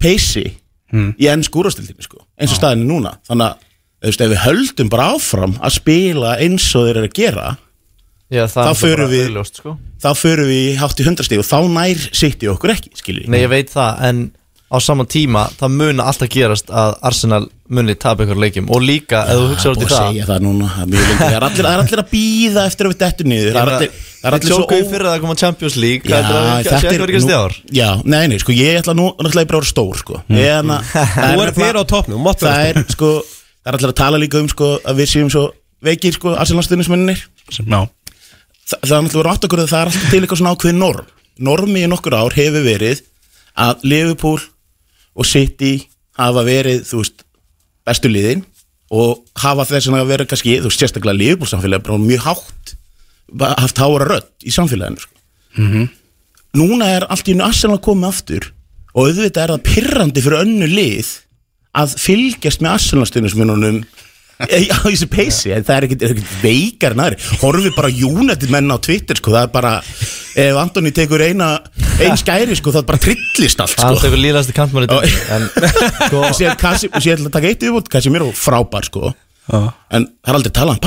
Peysi 0.00 0.48
Mm. 0.88 1.10
Í 1.20 1.26
enn 1.28 1.42
skúrastildinni, 1.44 2.00
sko 2.00 2.22
Eins 2.40 2.54
og 2.54 2.62
staðinni 2.62 2.86
núna. 2.88 3.10
Þannig 3.28 3.44
að, 3.44 3.64
ef 4.08 4.16
við 4.22 4.38
höldum 4.40 4.88
bara 4.88 5.10
áfram 5.12 5.58
Að 5.60 5.74
spila 5.74 6.30
eins 6.40 6.64
og 6.78 6.86
þeir 6.86 7.00
eru 7.02 7.10
að 7.10 7.18
gera 7.18 7.48
Já, 8.30 8.44
það 8.52 8.66
Þá 8.68 8.74
förum 8.82 9.08
við- 9.12 9.28
augljóst, 9.30 9.56
sko. 9.62 9.76
þá 10.02 10.08
förum 10.20 10.50
við 10.50 10.64
í 10.68 10.74
hátt 10.76 11.00
í 11.00 11.06
hundrastíð 11.08 11.38
og 11.44 11.48
þá 11.48 11.58
nær 11.78 12.08
sitt 12.12 12.42
í 12.44 12.50
okkur 12.52 12.74
ekki, 12.74 12.90
skiljið 13.00 13.28
Nei, 13.32 13.40
ég 13.40 13.48
veit 13.48 13.70
það, 13.72 14.02
en 14.08 14.18
á 14.68 14.76
saman 14.84 15.06
tíma 15.08 15.46
það 15.56 15.70
mun 15.78 16.00
alltaf 16.04 16.28
gerast 16.28 16.68
að 16.68 16.98
Arsenal 17.08 17.46
muni 17.72 17.94
tapa 17.96 18.24
ykkur 18.26 18.36
leikjum. 18.36 18.66
Og 18.68 18.82
líka, 18.84 19.22
ef 19.24 19.38
þú 19.40 19.46
hugsa 19.54 19.70
út 19.72 19.80
í 19.80 19.86
búið 19.86 19.94
að 19.96 20.18
það 20.18 20.28
það 20.28 20.42
núna 20.44 20.68
það 20.76 21.32
er 21.38 21.46
allir, 21.48 21.68
allir 21.72 22.02
að 22.02 22.10
býða 22.12 22.64
eftir 22.68 22.86
að 22.88 22.92
við 22.92 22.98
dettum 23.00 23.28
niður. 23.32 23.56
Það 23.56 23.72
er 23.72 23.88
er 24.28 24.36
allir 24.36 24.48
svo 24.52 24.58
Tjókuðu 24.60 24.88
fyrir 24.92 25.08
að 25.08 25.20
koma 25.24 25.36
Champions 25.40 25.76
League 25.80 26.04
Já, 26.04 26.16
Þetta 26.18 26.36
er 26.36 26.64
þetta 26.68 26.76
ekki 26.76 27.00
verið 27.00 27.16
ekki 27.16 27.28
nú- 27.28 27.40
ár. 27.40 27.56
Já, 27.80 27.88
nei, 28.04 28.26
nei, 28.28 28.38
sko, 28.44 28.52
ég 28.52 28.78
ætla 28.82 28.94
nú 28.96 29.08
náttúrulega 29.16 29.44
að 29.48 29.52
vera 29.56 29.70
stór, 29.72 29.96
sko. 30.04 30.20
Mm. 30.28 30.36
Ég 30.36 30.48
er 30.52 30.56
hana- 30.60 30.80
það 30.84 31.32
Þú 31.32 31.44
er 31.46 31.52
þér 31.62 31.80
á 31.80 31.84
toppnum, 31.92 32.24
vera 32.28 32.44
Það 32.44 32.64
er, 32.68 32.84
sko, 32.92 33.10
það 33.24 33.72
er 33.72 33.78
allir 33.80 33.92
að 33.92 33.98
tala 34.04 34.20
líka 34.20 34.40
um, 34.44 34.48
sko, 34.52 34.70
að 34.84 35.00
við 35.00 35.12
séum 35.16 35.30
svo 35.32 35.46
veikir, 35.80 36.12
sko, 36.12 36.34
arsenalstuðnismenninir 36.44 37.24
sem, 38.68 38.76
já, 38.76 38.76
Þa, 38.76 38.76
það 38.84 38.96
er 38.96 39.04
náttúrulega 39.04 39.22
verið 39.22 39.32
átt 39.32 39.46
okkur 39.48 39.62
að 39.62 39.70
það 39.70 39.80
er 39.80 39.88
alltaf 39.88 40.10
til 40.10 40.20
eitthvað 40.20 40.40
svona 40.42 40.52
ákveðin 40.52 40.82
norm 40.82 41.06
Normi 41.38 41.82
í 41.84 41.88
nokkur 41.88 42.16
ár 42.18 42.34
hefur 42.34 42.64
verið 42.66 43.02
að 43.58 43.84
Liverpool 43.86 44.40
og 45.18 45.26
City 45.26 45.72
hafa 46.18 46.42
verið, 46.46 46.82
þú 46.84 47.02
veist, 47.02 47.22
bestu 47.86 48.10
liðin 48.10 48.42
og 48.90 49.22
hafa 49.38 49.64
þess 49.68 49.88
að 49.92 50.10
vera 50.10 50.26
kannski, 50.26 50.58
þú 50.58 50.70
veist, 50.70 50.82
sérstaklega 50.82 51.16
Liverpool 51.16 51.48
samfélagi 51.50 51.86
bara 51.86 51.98
mjög 52.02 52.26
hátt 52.26 52.74
haft 53.62 53.78
hára 53.78 54.08
rödd 54.08 54.28
í 54.44 54.50
samfélaginu 54.54 55.00
sko. 55.00 55.14
Núna 56.58 56.90
er 56.96 57.06
allt 57.08 57.28
í 57.28 57.34
einu 57.36 57.44
Arsenal 57.46 57.78
komið 57.80 58.08
aftur 58.08 58.52
og 58.94 59.06
auðvitað 59.08 59.42
er 59.44 59.52
það 59.54 59.66
pirrandi 59.68 60.24
fyrir 60.24 60.42
önnu 60.42 60.68
lið 60.68 61.10
að 61.78 61.96
fylgjast 62.02 62.60
með 62.64 62.72
Arsenal-stundismununum 62.78 63.82
á 64.38 64.78
þessu 64.86 65.08
peysi 65.10 65.52
en 65.54 65.66
það 65.66 65.74
er 65.76 65.86
ekkert 65.88 66.04
ekkert 66.08 66.32
veikar 66.42 66.94
en 66.94 67.04
aðri 67.04 67.38
horfið 67.42 67.76
bara 67.76 67.90
United 67.90 68.52
menn 68.54 68.70
á 68.70 68.78
Twitter 68.78 69.18
sko, 69.18 69.34
það 69.34 69.46
er 69.48 69.52
bara, 69.54 69.72
ef 70.38 70.58
Antoni 70.62 70.92
tekur 70.94 71.24
eina 71.26 71.50
ein 71.98 72.18
skæri 72.20 72.58
sko, 72.58 72.74
það 72.74 72.84
er 72.84 72.88
bara 72.92 73.02
trillist 73.02 73.62
allt 73.64 73.74
Það 73.74 73.80
sko. 73.80 73.88
Alltaf 73.90 74.10
ykkur 74.10 74.22
líðasti 74.22 74.56
kantmann 74.56 74.86
í 74.86 74.90
dag 74.92 75.08
En 75.34 75.48
sko, 76.08 76.20
og 76.22 76.36
sér, 76.38 76.54
ætla 76.54 77.30
að 77.30 77.32
taka 77.34 77.50
eitt 77.50 77.64
yfirbútt 77.64 77.90
Kasi 77.92 78.12
mér 78.14 78.28
og 78.28 78.36
frábær 78.38 78.86
sko. 78.86 79.14
En 79.48 80.06
það 80.06 80.30
er 80.30 80.38
aldrei 80.38 80.54
talað 80.54 80.78
um 80.78 80.84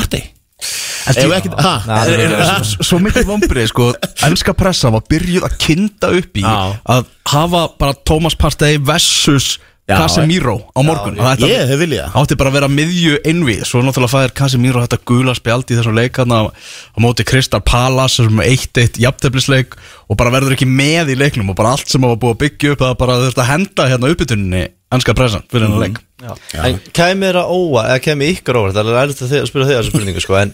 er, 2.45 2.67
svo 2.85 2.99
mikið 3.01 3.25
vombrið 3.25 3.69
sko, 3.71 3.87
ennska 4.27 4.53
pressa 4.57 4.91
var 4.93 5.01
byrjuð 5.09 5.47
að 5.47 5.55
kynda 5.63 6.11
upp 6.19 6.37
í 6.37 6.45
að 6.45 7.09
hafa 7.31 7.63
bara 7.81 7.97
Thomas 8.05 8.37
Partey 8.37 8.77
versus 8.77 9.55
Casemiro 9.99 10.55
á 10.71 10.79
morgun. 10.85 11.15
Já, 11.15 11.21
Það 11.23 11.33
ætti- 11.35 11.49
ég 11.51 11.67
hef 11.71 11.79
viljað 11.81 12.05
það. 12.07 12.21
átti 12.21 12.37
bara 12.37 12.49
að 12.49 12.53
vera 12.53 12.67
miðju 12.71 13.13
einvið 13.25 13.61
svo 13.65 13.81
náttúrulega 13.83 14.13
fæðir 14.15 14.33
Casemiro 14.39 14.81
þetta 14.85 14.99
gula 15.05 15.33
spjald 15.35 15.65
í 15.71 15.77
þessum 15.79 15.95
leikarna 15.99 16.35
á, 16.39 16.43
á 16.51 16.97
móti 17.03 17.23
Kristal 17.25 17.61
Palace 17.61 18.23
sem 18.23 18.39
1-1 18.39 18.99
jafnteflisleik 19.01 19.75
og 20.09 20.17
bara 20.17 20.31
verður 20.31 20.55
ekki 20.55 20.67
með 20.69 21.11
í 21.13 21.17
leiknum 21.17 21.49
og 21.49 21.55
bara 21.55 21.71
allt 21.75 21.87
sem 21.89 22.01
var 22.01 22.15
búið 22.15 22.35
að 22.35 22.41
byggja 22.45 22.71
upp 22.75 22.79
það 22.85 22.97
bara 22.97 23.19
þurft 23.23 23.41
að 23.43 23.49
henda 23.51 23.87
hérna 23.89 24.11
uppbytuninni 24.13 24.63
ennska 24.91 25.13
pressan 25.15 25.43
fyrir 25.51 25.67
hennar 25.69 25.85
leik. 25.87 25.99
Já. 26.21 26.33
En 26.67 26.79
kæmi 26.93 27.25
þér 27.31 27.37
að 27.41 27.51
óa 27.55 27.85
Eða 27.89 28.01
kæmi 28.05 28.27
ykkur 28.35 28.57
óvart 28.59 28.75
Það 28.75 28.89
er 28.91 28.99
erfitt 29.01 29.21
að 29.25 29.31
að 29.41 29.47
spyrja 29.49 29.67
þig 29.69 29.77
þessu 29.79 29.91
spurningu 29.93 30.21
sko, 30.21 30.35
En 30.37 30.51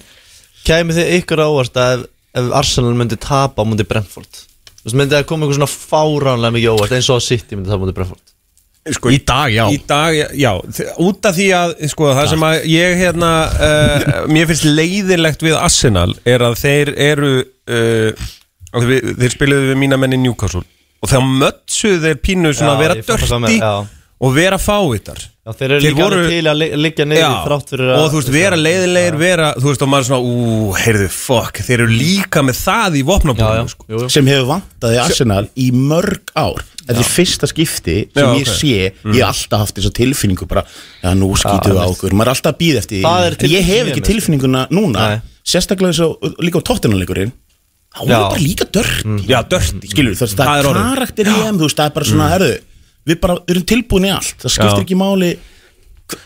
kæmi 0.64 0.94
þið 0.96 1.10
ykkur 1.18 1.42
óvart 1.44 1.74
að 1.82 1.94
ef, 1.98 2.06
ef 2.40 2.52
Arsenal 2.56 2.94
myndi 2.96 3.18
tapa 3.20 3.60
á 3.60 3.68
múndi 3.68 3.84
Brentford? 3.84 4.30
Þú 4.78 4.86
veist, 4.88 4.96
myndi 4.96 5.16
það 5.18 5.26
koma 5.28 5.44
eitthvað 5.44 5.58
svona 5.60 5.74
fáránlega 5.74 6.54
mikið 6.56 6.72
óvart 6.78 6.96
eins 6.96 7.10
og 7.12 7.18
að 7.20 7.26
City 7.28 7.58
myndi 7.58 7.68
tapa 7.68 7.82
á 7.82 7.84
múndi 7.84 7.96
Brentford 7.98 8.24
sko, 8.96 9.12
í 9.12 9.20
dag, 9.28 9.52
já, 9.54 9.66
Í 9.74 9.82
dag, 9.90 10.16
já, 10.38 10.52
út 11.04 11.28
af 11.28 11.36
því 11.38 11.48
að 11.58 11.76
sko, 11.92 12.10
það 12.16 12.32
sem 12.34 12.46
að 12.48 12.56
ég 12.72 12.96
hérna 13.02 13.32
uh, 13.52 14.08
mér 14.32 14.50
finnst 14.52 14.68
leiðilegt 14.70 15.46
við 15.46 15.58
Arsenal 15.60 16.10
er 16.28 16.46
að 16.48 16.58
þeir 16.62 16.94
eru 17.10 17.34
uh, 17.44 18.26
þeir 18.74 19.34
spiluðu 19.34 19.72
við 19.74 19.80
mína 19.84 20.00
menni 20.00 20.20
Newcastle. 20.22 20.64
Og 21.04 21.12
þá 21.12 21.20
mötsuðu 21.22 22.02
þeir 22.08 22.20
pínu 22.26 22.54
svona 22.58 22.74
Já, 22.74 22.76
að 22.76 22.84
vera 22.84 22.96
dörti 23.06 23.60
já. 23.60 23.74
Og 24.18 24.32
vera 24.34 24.58
fávittar 24.58 25.20
Já, 25.48 25.52
þeir 25.56 25.72
eru 25.78 25.84
líka 25.86 26.06
alveg 26.08 26.30
til 26.32 26.48
að 26.52 26.58
li- 26.60 26.70
liggja 26.84 27.06
niður 27.08 27.36
þrátt 27.46 27.70
fyrir 27.72 27.92
að 27.94 28.00
og 28.02 28.08
þú 28.12 28.18
veist, 28.20 28.32
vera 28.34 28.58
leiðilegir, 28.60 29.18
vera 29.22 29.50
þú 29.56 29.68
veist, 29.70 29.84
og 29.86 29.92
maður 29.92 30.04
er 30.04 30.08
svona, 30.10 30.32
ú, 30.32 30.72
heyrðu, 30.76 31.10
fuck 31.14 31.62
þeir 31.68 31.84
eru 31.86 31.94
líka 31.94 32.44
með 32.44 32.58
það 32.64 32.98
í 33.00 33.04
vopnabúinu 33.08 33.72
sko. 33.72 33.86
jú, 33.88 34.02
jú. 34.02 34.10
sem 34.12 34.28
hefur 34.28 34.50
vantað 34.50 34.98
í 34.98 35.00
Arsenal 35.06 35.46
í 35.56 35.68
mörg 35.72 36.34
ár. 36.36 36.66
Þetta 36.88 37.04
er 37.04 37.10
fyrsta 37.12 37.48
skipti 37.52 37.96
sem 38.16 38.24
Já, 38.24 38.28
ég 38.40 38.48
ok. 38.48 38.54
sé 38.58 38.74
ég 38.74 39.18
hef 39.18 39.26
alltaf 39.28 39.64
haft 39.66 39.80
þessa 39.80 39.94
tilfinningu 40.02 40.48
bara, 40.48 40.64
já 41.04 41.10
nú 41.20 41.32
skýtum 41.36 41.76
við 41.76 41.84
á 41.84 41.88
okkur 41.92 42.16
maður 42.16 42.30
er 42.32 42.34
alltaf 42.36 42.54
að 42.54 42.62
býða 42.62 42.84
eftir 42.84 43.02
því. 43.04 43.50
Ég 43.52 43.68
hef 43.68 43.90
ekki 43.92 44.02
mér, 44.04 44.08
tilfinninguna 44.08 44.62
núna 44.72 45.10
Nei. 45.12 45.18
sérstaklega 45.44 45.92
eins 45.92 46.00
og 46.04 46.40
líka 46.40 46.64
á 46.64 46.68
tóttinanleikurinn 46.68 47.34
þá 47.98 48.02
er 48.04 48.14
bara 48.14 48.40
líka 48.40 48.68
dörti 48.72 49.28
já, 49.28 49.40
dörti 49.52 49.92
skilur, 49.92 50.16
það, 50.16 50.34
það, 50.36 50.48
Það 50.48 50.58
er 50.58 50.70
er 50.72 50.80
karakter 50.96 51.28
í 51.28 51.36
þeim 51.42 51.60
þú 51.60 51.68
veist, 51.68 51.78
það 51.80 51.90
er 51.92 51.96
bara 51.98 52.08
svona, 52.12 52.30
herðu 52.36 52.58
við 53.08 53.22
bara 53.24 53.38
erum 53.48 53.68
tilbúin 53.74 54.10
í 54.10 54.16
allt, 54.16 54.36
það 54.44 54.54
skiptir 54.56 54.82
Já. 54.82 54.84
ekki 54.86 55.00
máli 55.00 55.32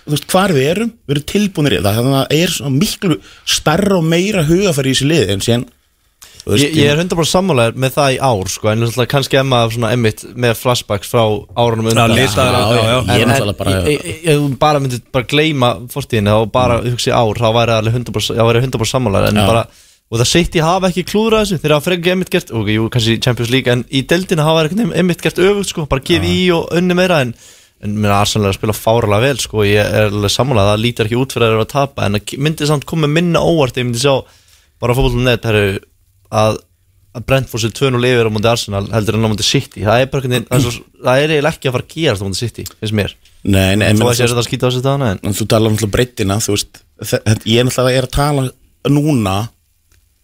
veist, 0.09 0.25
hvar 0.29 0.53
við 0.55 0.71
erum 0.75 0.95
við 1.05 1.15
erum 1.17 1.27
tilbúinir 1.33 1.77
í 1.77 1.83
það, 1.83 1.99
þannig 1.99 2.17
að 2.17 2.25
það 2.25 2.41
er 2.41 2.55
svona 2.55 2.73
miklu 2.77 3.19
starra 3.57 3.99
og 3.99 4.09
meira 4.13 4.43
hugafæri 4.49 4.91
í 4.91 4.97
þessi 4.97 5.11
lið 5.13 5.35
en 5.35 5.45
síðan 5.45 5.69
Ég, 6.49 6.71
ég 6.73 6.89
er 6.89 6.97
100% 6.97 7.29
sammálaður 7.29 7.75
með 7.77 7.91
það 7.93 8.13
í 8.15 8.17
ár 8.25 8.47
sko, 8.49 8.69
en 8.71 8.79
náttúrulega 8.81 9.11
kannski 9.11 9.37
emma 9.37 9.59
svona 9.69 9.91
emmitt 9.93 10.23
með 10.33 10.55
flashbacks 10.57 11.11
frá 11.11 11.21
árunum 11.53 11.91
undan 11.91 12.15
Já, 12.17 12.23
já, 12.33 12.45
já. 12.49 12.79
já, 12.81 12.95
ég 13.13 13.21
er 13.21 13.29
náttúrulega 13.29 13.57
bara 13.59 13.75
ég, 13.85 14.07
ég, 14.07 14.23
ég 14.25 14.55
bara 14.63 14.81
myndi 14.81 14.97
bara 15.13 15.27
gleyma 15.29 15.69
fortíðinu 15.93 16.33
og 16.39 16.49
bara 16.55 16.79
hugsa 16.81 17.11
í 17.11 17.13
ár 17.13 17.37
þá 17.43 17.45
væri 17.59 17.75
alveg 17.75 17.99
100%, 17.99 18.39
já, 18.39 18.41
væri 18.47 18.63
100 18.63 18.89
sammálaður 18.89 19.29
en 19.29 19.41
Já. 19.43 19.45
bara, 19.51 19.63
og 20.11 20.19
það 20.19 20.27
sitt 20.27 20.57
ég 20.59 20.65
hafa 20.67 20.89
ekki 20.91 21.05
klúðrað 21.07 21.45
þessu. 21.45 21.61
Þeir 21.63 21.73
hafa 21.77 21.85
frekar 21.87 22.13
emmitt 22.17 22.31
gert, 22.33 22.51
ok, 22.51 22.69
jú, 22.75 22.89
kannski 22.91 23.17
Champions 23.23 23.51
League 23.53 23.71
en 23.71 23.85
í 23.87 24.01
deildinu 24.03 24.43
hafa 24.43 24.67
þeir 24.67 24.93
emmitt 24.99 25.23
gert 25.23 25.39
öfugt 25.39 25.71
sko, 25.71 25.85
bara 25.87 26.03
gefa 26.03 26.27
í 26.27 26.41
og 26.55 26.67
unni 26.75 26.97
meira 26.99 27.21
en 27.25 27.33
en 27.81 27.95
mér 27.97 28.11
er 28.11 28.19
Arsenal 28.19 28.45
er 28.45 28.53
að 28.53 28.59
spila 28.59 28.75
fáralega 28.77 29.23
vel 29.25 29.39
sko, 29.41 29.63
ég 29.65 29.81
er 29.81 30.11
alveg 30.11 30.29
sammálað, 30.29 30.67
það 30.69 30.81
lítar 30.83 31.07
ekki 31.07 31.17
út 31.17 31.33
fyrir 31.33 31.47
að 31.47 31.49
þeir 31.49 31.55
eru 31.57 31.63
að 31.65 31.71
tapa 31.71 32.03
en 32.05 32.17
það 32.19 32.33
myndi 32.45 32.67
samt 32.69 32.85
koma 32.91 33.07
minna 33.09 33.41
óvart 33.41 33.79
ég 33.81 33.87
myndi 33.87 34.01
sjá 34.03 34.13
bara 34.83 34.93
fótbollum 34.97 35.25
net 35.25 35.47
herru, 35.49 35.79
að, 36.29 36.59
að 37.17 37.25
Brentford 37.31 37.63
sér 37.63 37.73
2-0 37.79 38.05
yfir 38.11 38.29
á 38.29 38.33
múndi 38.35 38.51
Arsenal 38.51 38.83
heldur 38.93 39.17
en 39.17 39.25
á 39.25 39.29
múndi 39.31 39.47
City. 39.47 39.81
Það 39.87 40.03
er 40.03 40.11
bara 40.13 40.21
einhvern 40.21 40.37
veginn, 40.37 40.47
það 40.51 40.69
er 40.69 40.77
það 41.07 41.23
er 41.23 41.33
eiginlega 41.33 41.55
ekki 41.55 41.71
að 41.71 41.75
fara 41.77 41.87
að 41.87 41.95
gerast 41.95 42.21
á 42.21 42.25
múndi 42.27 42.41
City, 42.43 42.67
finnst 42.77 42.97
mér. 43.01 43.15
Nei, 43.41 43.73
nei, 43.81 43.87
en, 43.89 43.97
Þó 43.97 44.03
menn, 44.03 44.11
að 44.11 44.17
sé 44.19 44.27
þetta 44.29 44.43
að 44.43 44.47
skýta 44.51 44.69
á 44.69 44.71
sig 44.77 44.85
dana 44.85 45.09
en 45.15 45.23
en 45.25 45.37
þú 45.41 45.47
talar 45.49 45.73
náttúrulega 45.73 45.95
breyttina 45.97 46.37
þú 46.45 46.53
veist, 46.53 46.83
þetta- 47.01 47.49
ég 47.49 47.57
er 47.63 47.65
náttúrulega 47.71 47.97
er 47.97 48.07
að 48.07 48.13
tala 48.13 48.45
núna 48.93 49.35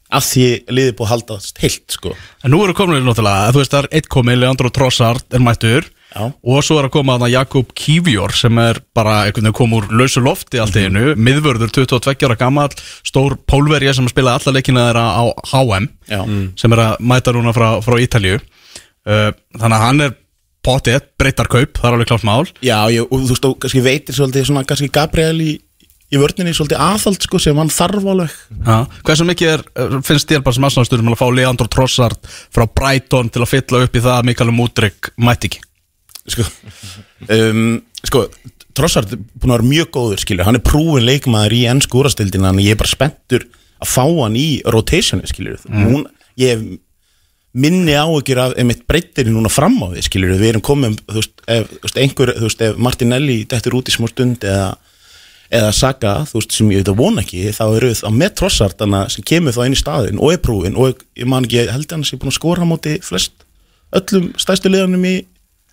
að 0.08 0.26
því 0.30 0.48
liðið 0.72 0.96
búið 0.98 1.08
að 1.08 1.14
haldast 1.14 1.62
heilt 1.64 1.96
sko. 1.98 2.16
En 2.44 2.54
nú 2.54 2.64
eru 2.64 2.76
komin 2.78 3.06
náttúrulega, 3.06 3.54
þú 3.54 3.62
veist 3.62 3.74
það 3.76 3.86
er 3.86 4.00
eitt 4.00 4.10
komið, 4.12 4.42
Leandro 4.44 4.72
Trossard 4.74 5.36
er 5.36 5.44
mættur 5.44 5.90
Já. 6.08 6.30
og 6.32 6.62
svo 6.64 6.78
er 6.80 6.88
að 6.88 6.94
koma 6.96 7.18
þarna 7.18 7.28
Jakob 7.34 7.74
Kivjor 7.76 8.32
sem 8.38 8.60
er 8.64 8.80
bara 8.96 9.26
einhvern 9.26 9.50
veginn 9.50 9.58
kom 9.58 9.76
úr 9.76 9.90
lausu 9.92 10.24
lofti 10.24 10.62
allt 10.64 10.78
í 10.80 10.86
einu, 10.88 11.12
miðvörður 11.20 11.74
22 11.76 12.30
ára 12.30 12.38
gammal, 12.40 12.70
stór 13.06 13.36
pólverja 13.50 13.94
sem 13.98 14.08
spilaði 14.08 14.48
alla 14.48 14.56
leikina 14.56 14.86
þeirra 14.88 15.04
á 15.20 15.24
HM 15.52 15.90
Já. 16.08 16.22
sem 16.64 16.78
er 16.78 16.84
að 16.86 17.04
mæta 17.12 17.36
núna 17.36 17.54
frá, 17.56 17.68
frá 17.84 18.00
Ítalju 18.00 18.40
uh, 18.40 19.30
þannig 19.60 19.76
að 19.76 19.84
hann 19.84 20.08
er 20.08 20.16
potið, 20.68 21.04
breytar 21.20 21.48
kaup, 21.52 21.78
það 21.78 21.90
er 21.90 21.96
alveg 21.98 22.10
klárt 22.10 22.28
mál 22.28 22.48
Já, 22.64 22.80
ég, 22.92 23.04
og 23.04 23.24
þú 23.24 23.32
veist, 23.34 23.48
og 23.48 23.60
kannski 23.64 23.84
veitir 23.84 24.18
svolítið 24.18 24.48
svona, 24.50 24.64
kannski 24.68 24.90
Gabriel 24.94 25.38
í, 25.44 25.54
í 26.08 26.20
vörninni 26.22 26.54
svolítið 26.56 26.82
aðhald 26.84 27.24
sko 27.26 27.40
sem 27.42 27.58
hann 27.60 27.72
þarf 27.74 28.06
alveg 28.14 28.36
Já, 28.64 28.78
hversu 29.08 29.28
mikið 29.28 29.54
er, 29.54 29.64
finnst 30.08 30.30
þér 30.30 30.44
bara 30.46 30.56
sem 30.56 30.68
aðstæðasturum 30.68 31.12
að 31.12 31.20
fá 31.20 31.28
Leandro 31.36 31.68
Trossard 31.72 32.30
frá 32.56 32.64
Brighton 32.68 33.32
til 33.34 33.44
að 33.44 33.52
fylla 33.52 33.84
upp 33.84 33.98
í 33.98 34.04
það 34.06 34.20
að 34.20 34.30
Mikael 34.30 34.54
Mudrik 34.56 35.12
mætti 35.20 35.52
ekki? 35.52 35.64
Sko, 36.28 36.46
um, 37.34 37.66
sko 38.08 38.24
Trossard 38.78 39.14
er 39.16 39.22
búin 39.38 39.52
að 39.52 39.58
vera 39.58 39.70
mjög 39.72 39.88
góður 39.96 40.22
skilur. 40.22 40.46
Hann 40.46 40.60
er 40.60 40.66
prúin 40.66 41.06
leikmaður 41.08 41.56
í 41.58 41.64
ennsku 41.72 42.02
úrastildina 42.02 42.52
en 42.52 42.60
ég 42.62 42.76
er 42.76 42.80
bara 42.80 42.92
spenntur 42.92 43.48
að 43.82 43.90
fá 43.90 44.04
hann 44.06 44.36
í 44.38 44.48
rotationi 44.70 45.30
skilur. 45.30 45.64
Hún, 45.66 46.04
ég 46.38 46.62
minni 47.58 47.96
áhyggjur 47.98 48.42
af 48.44 48.54
einmitt 48.60 48.84
breyttir 48.90 49.32
núna 49.32 49.50
fram 49.50 49.80
á 49.82 49.90
við 49.96 50.06
skilur. 50.06 50.36
Við 50.38 50.52
erum 50.52 50.66
komið 50.66 51.00
þú 51.08 51.18
veist, 51.18 51.34
ef, 51.48 51.72
þú 51.72 51.82
veist, 51.88 52.00
einhver, 52.04 52.34
þú 52.38 52.52
veist, 52.52 52.64
ef 52.68 52.84
Martinelli 52.88 53.40
dettur 53.50 53.80
út 53.80 53.90
í 53.90 53.96
smá 53.96 54.06
stund 54.12 54.46
eða 54.46 54.76
eða 55.52 55.72
Saka, 55.76 56.14
þú 56.28 56.40
veist, 56.42 56.52
sem 56.58 56.72
ég 56.74 56.82
veit 56.84 56.92
að 56.92 57.00
vona 57.00 57.22
ekki 57.24 57.46
þá 57.56 57.64
eru 57.78 57.92
það 57.96 58.18
með 58.20 58.34
trossartana 58.42 59.02
sem 59.14 59.24
kemur 59.24 59.56
þá 59.56 59.62
inn 59.68 59.78
í 59.78 59.80
staðin 59.80 60.20
og 60.20 60.34
er 60.36 60.42
prúin 60.44 60.76
og 60.78 61.00
ég 61.16 61.30
man 61.30 61.48
ekki, 61.48 61.64
held 61.72 61.88
að 61.88 61.96
hann 61.98 62.04
sé 62.10 62.20
búin 62.20 62.34
að 62.34 62.38
skora 62.40 62.68
á 62.68 62.72
móti 62.72 62.98
flest 63.06 63.46
öllum 63.96 64.34
stæstu 64.38 64.70
liðanum 64.74 65.06
í 65.08 65.16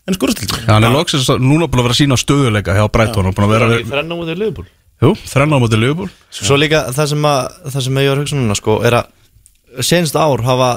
enn 0.07 0.14
skorastildinu 0.18 0.62
Já, 0.68 0.72
hann 0.77 0.85
er 0.87 0.95
loksins 0.95 1.27
að- 1.33 1.43
núna 1.43 1.66
búin 1.66 1.83
að 1.83 1.89
vera 1.91 1.99
sína 1.99 2.18
stöðuleika 2.20 2.77
hjá 2.79 2.87
Brighton 2.93 3.27
og 3.27 3.35
búin 3.35 3.49
að 3.49 3.55
vera 3.57 3.70
er 3.75 3.85
þrenna 3.91 4.18
mútið 4.20 4.41
liðbúl 4.45 4.66
Jú, 5.03 5.11
þrenna 5.27 5.59
á 5.59 5.61
móti 5.61 5.77
Liverpool. 5.77 6.09
Svo 6.31 6.55
líka 6.57 6.85
það 6.95 7.09
sem, 7.11 7.25
að, 7.27 7.49
það 7.75 7.83
sem 7.85 7.97
ég 7.99 8.07
var 8.09 8.14
að 8.14 8.20
hugsa 8.22 8.37
núna 8.39 8.55
sko, 8.57 8.77
er 8.87 8.95
að 9.01 9.83
senst 9.85 10.14
ár 10.16 10.43
hafa 10.47 10.68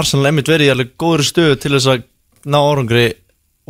Arsenal 0.00 0.30
einmitt 0.30 0.48
verið 0.48 0.70
í 0.70 0.72
alveg 0.72 0.94
góður 0.98 1.22
stöðu 1.28 1.58
til 1.60 1.72
þess 1.76 1.90
að 1.92 2.02
ná 2.48 2.56
árangri 2.56 3.04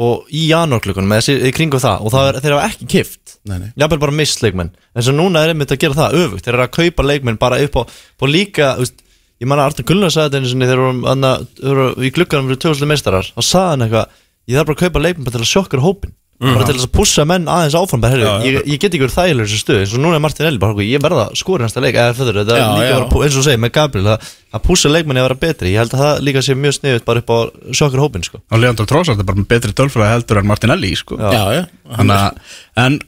og 0.01 0.31
í 0.33 0.47
janúarklökunum 0.49 1.13
eða 1.19 1.35
í 1.49 1.53
kringu 1.53 1.81
það 1.83 2.05
og 2.07 2.13
það 2.15 2.29
er, 2.31 2.39
þeir 2.45 2.55
hafa 2.57 2.69
ekki 2.71 2.87
kift 2.95 3.35
jafnvel 3.83 4.01
bara 4.03 4.15
mist 4.17 4.43
leikmenn. 4.45 4.71
En 4.97 5.05
svo 5.07 5.13
núna 5.17 5.43
er 5.45 5.53
einmitt 5.53 5.73
að 5.75 5.81
gera 5.85 5.99
það 5.99 6.17
öfugt. 6.23 6.45
Þeir 6.47 6.55
eru 6.57 6.65
að 6.67 6.75
kaupa 6.77 7.07
leikmenn 7.09 7.39
bara 7.41 7.59
upp 7.65 7.77
á, 7.81 7.83
på 8.21 8.29
líka 8.31 8.71
veist, 8.81 9.03
ég 9.41 9.49
manna 9.51 9.67
Artur 9.69 9.85
Gullnar 9.89 10.13
sagði 10.13 10.41
þetta 10.41 10.65
við 10.65 10.73
vorum 10.81 11.03
þarna- 11.05 11.37
þegar 11.57 11.71
við 11.71 11.77
vorum 11.85 12.05
í 12.09 12.13
glugganum 12.17 12.49
fyrir 12.51 12.63
tjóðslega 12.65 12.91
meistarar. 12.93 13.31
Þá 13.37 13.43
sagði 13.51 13.71
hann 13.75 13.85
eitthvað, 13.87 14.17
ég 14.51 14.57
þarf 14.61 14.67
bara 14.71 14.77
að 14.79 14.83
kaupa 14.85 15.05
leikmenn 15.07 15.25
bara 15.29 15.37
til 15.39 15.45
að 15.45 15.53
sjokkar 15.55 15.85
hópin 15.85 16.15
bara 16.41 16.65
til 16.65 16.77
þess 16.79 16.87
að 16.89 16.93
pussa 16.97 17.25
menn 17.29 17.49
aðeins 17.53 17.77
áfram 17.77 18.01
bara, 18.01 18.15
herri, 18.17 18.49
ég, 18.49 18.63
ég 18.73 18.81
get 18.81 18.95
ekki 18.95 19.03
verið 19.05 19.17
þægilegur 19.19 19.51
þessu 19.51 19.61
stöðu 19.61 19.83
eins 19.83 19.93
og 19.97 20.01
núna 20.01 20.17
er 20.17 20.23
Martin 20.25 20.49
Eli 20.49 20.61
bara, 20.63 20.87
ég 20.87 21.03
verða 21.05 21.27
að 21.27 21.37
skora 21.41 21.67
næsta 21.67 21.83
leik 21.85 21.99
eða 22.01 22.15
fyrir 22.17 22.39
þetta 22.41 22.57
Já, 22.57 22.63
er 22.65 22.79
líka 22.79 22.87
já. 22.87 22.95
vera, 22.97 23.25
eins 23.27 23.37
og 23.37 23.45
segir 23.45 23.61
með 23.61 23.75
Gabriel 23.77 24.09
að, 24.15 24.31
að 24.57 24.65
pussa 24.71 24.93
leikmenni 24.95 25.21
að 25.21 25.29
vera 25.29 25.39
betri 25.45 25.75
ég 25.75 25.83
held 25.83 25.97
að 25.99 26.05
það 26.07 26.25
líka 26.31 26.45
sé 26.47 26.57
mjög 26.57 26.77
sniðut 26.79 27.07
bara 27.11 27.25
upp 27.25 27.35
á 27.37 27.39
sjokkar 27.77 28.05
hópin 28.07 28.25
sko. 28.25 28.41
og 28.41 28.63
Leandro 28.65 28.89
Trossard 28.89 29.21
er 29.21 29.29
bara 29.29 29.43
með 29.43 29.51
betri 29.53 29.77
tölfræði 29.77 30.15
heldur 30.17 30.41
en 30.41 30.97
sko. 30.97 31.21
já, 31.21 31.69
Þannig 31.91 32.17
að, 32.17 32.57
en 32.81 33.01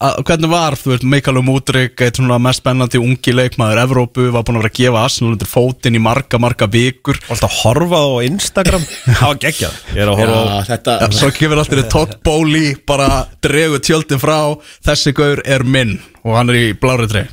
að, 0.00 0.20
hvernig 0.28 0.50
var, 0.52 0.76
þú 0.80 0.92
veist, 0.92 1.06
Mikael 1.12 1.40
Mudrik 1.44 2.04
eitt 2.04 2.20
svona 2.20 2.38
mest 2.42 2.62
spennandi 2.62 3.00
ungi 3.00 3.34
leikmaður 3.34 3.82
Evrópu, 3.84 4.28
var 4.34 4.44
búin 4.46 4.58
að 4.58 4.64
vera 4.64 4.72
að 4.72 4.78
gefa 4.80 5.02
Arsenal 5.04 5.32
undir 5.34 5.50
fótinn 5.50 5.98
í 5.98 6.02
marga, 6.02 6.40
marga 6.42 6.68
vikur. 6.70 7.20
Alltaf 7.32 7.58
horfa 7.62 8.00
á 8.00 8.10
Instagram? 8.28 8.86
Það 9.18 9.26
var 9.26 9.42
geggjað. 9.46 9.82
Ég 9.94 10.04
er 10.04 10.12
að 10.12 10.22
horfa 10.22 10.38
á 10.40 10.60
þetta 10.70 10.96
Svo 11.18 11.32
kemur 11.36 11.64
alltaf 11.64 11.90
Todd 11.92 12.16
Bowley 12.26 12.72
bara 12.88 13.10
dregur 13.44 13.82
tjöldin 13.84 14.22
frá. 14.22 14.38
Þessi 14.86 15.12
gaur 15.16 15.44
er 15.44 15.66
minn 15.66 15.98
og 16.24 16.34
hann 16.38 16.52
er 16.52 16.60
í 16.60 16.64
blári 16.78 17.10
trey 17.10 17.28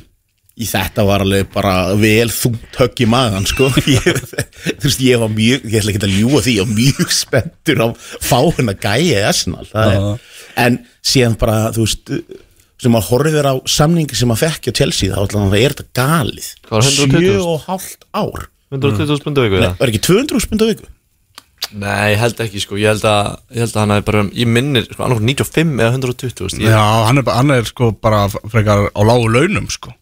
í 0.58 0.66
þetta 0.66 1.04
var 1.06 1.22
alveg 1.22 1.50
bara 1.54 1.92
vel 1.98 2.30
þungt 2.34 2.78
högg 2.80 3.02
í 3.04 3.06
maðan 3.06 3.46
sko. 3.46 3.68
Ég, 3.94 4.18
þú 4.66 4.88
veist 4.88 5.04
ég 5.04 5.22
var 5.22 5.30
mjög, 5.30 5.68
ég 5.70 5.78
ætla 5.78 5.92
ekki 5.92 6.02
að 6.02 6.16
ljúa 6.16 6.42
því 6.42 6.54
ég 6.56 6.66
var 6.66 6.80
mjög 6.80 7.14
spenntur 7.14 7.84
að 7.84 8.08
fá 8.26 8.38
henn 8.56 8.72
að 8.72 8.82
gæja 8.82 9.22
Arsenal. 9.28 9.68
Það 9.70 9.94
er, 9.94 10.26
en 10.64 10.80
síðan 11.12 11.38
bara 11.38 11.60
þú 11.76 11.86
veist 11.86 12.12
sem 12.78 12.94
að 12.94 13.08
horfir 13.10 13.46
á 13.50 13.54
samningi 13.66 14.14
sem 14.18 14.30
að 14.30 14.42
fekk 14.44 14.68
á 14.70 14.72
Chelsea 14.78 15.10
þá 15.14 15.24
ætla 15.26 15.40
hann 15.42 15.50
að 15.50 15.58
er 15.64 15.74
þetta 15.74 15.88
galið. 15.98 16.48
Hvað 16.68 16.76
var 16.78 16.86
120.000? 16.86 17.24
sjö 17.24 17.40
og 17.42 17.66
hálft 17.66 18.04
ár. 18.14 18.46
120 18.70 19.18
spundu 19.22 19.42
viku 19.46 19.56
Nei, 19.58 19.64
eða? 19.66 19.76
var 19.80 19.88
ekki 19.90 20.00
200 20.06 20.40
spund 20.44 20.62
á 20.62 20.66
viku? 20.68 20.86
Nei, 21.74 22.12
ég 22.14 22.20
held 22.22 22.38
ekki 22.40 22.60
sko, 22.62 22.76
ég 22.80 22.88
held 22.94 23.04
að, 23.04 23.26
ég 23.52 23.60
held 23.64 23.74
að 23.74 23.80
hann 23.82 23.92
hafi 23.92 24.04
bara, 24.06 24.20
ég 24.40 24.48
minnir, 24.48 24.84
sko, 24.88 25.02
annars 25.04 25.20
95 25.20 25.80
eða 25.82 25.90
120 25.98 26.44
veist, 26.46 26.60
ég, 26.62 26.68
Já, 26.70 26.84
hann 27.08 27.18
er, 27.20 27.24
bara- 27.26 27.36
hann 27.42 27.50
er 27.52 27.64
sko 27.68 27.90
bara 27.92 28.20
frekar 28.30 28.86
á 28.94 29.00
lágu 29.04 29.26
launum 29.28 29.66
sko. 29.68 29.92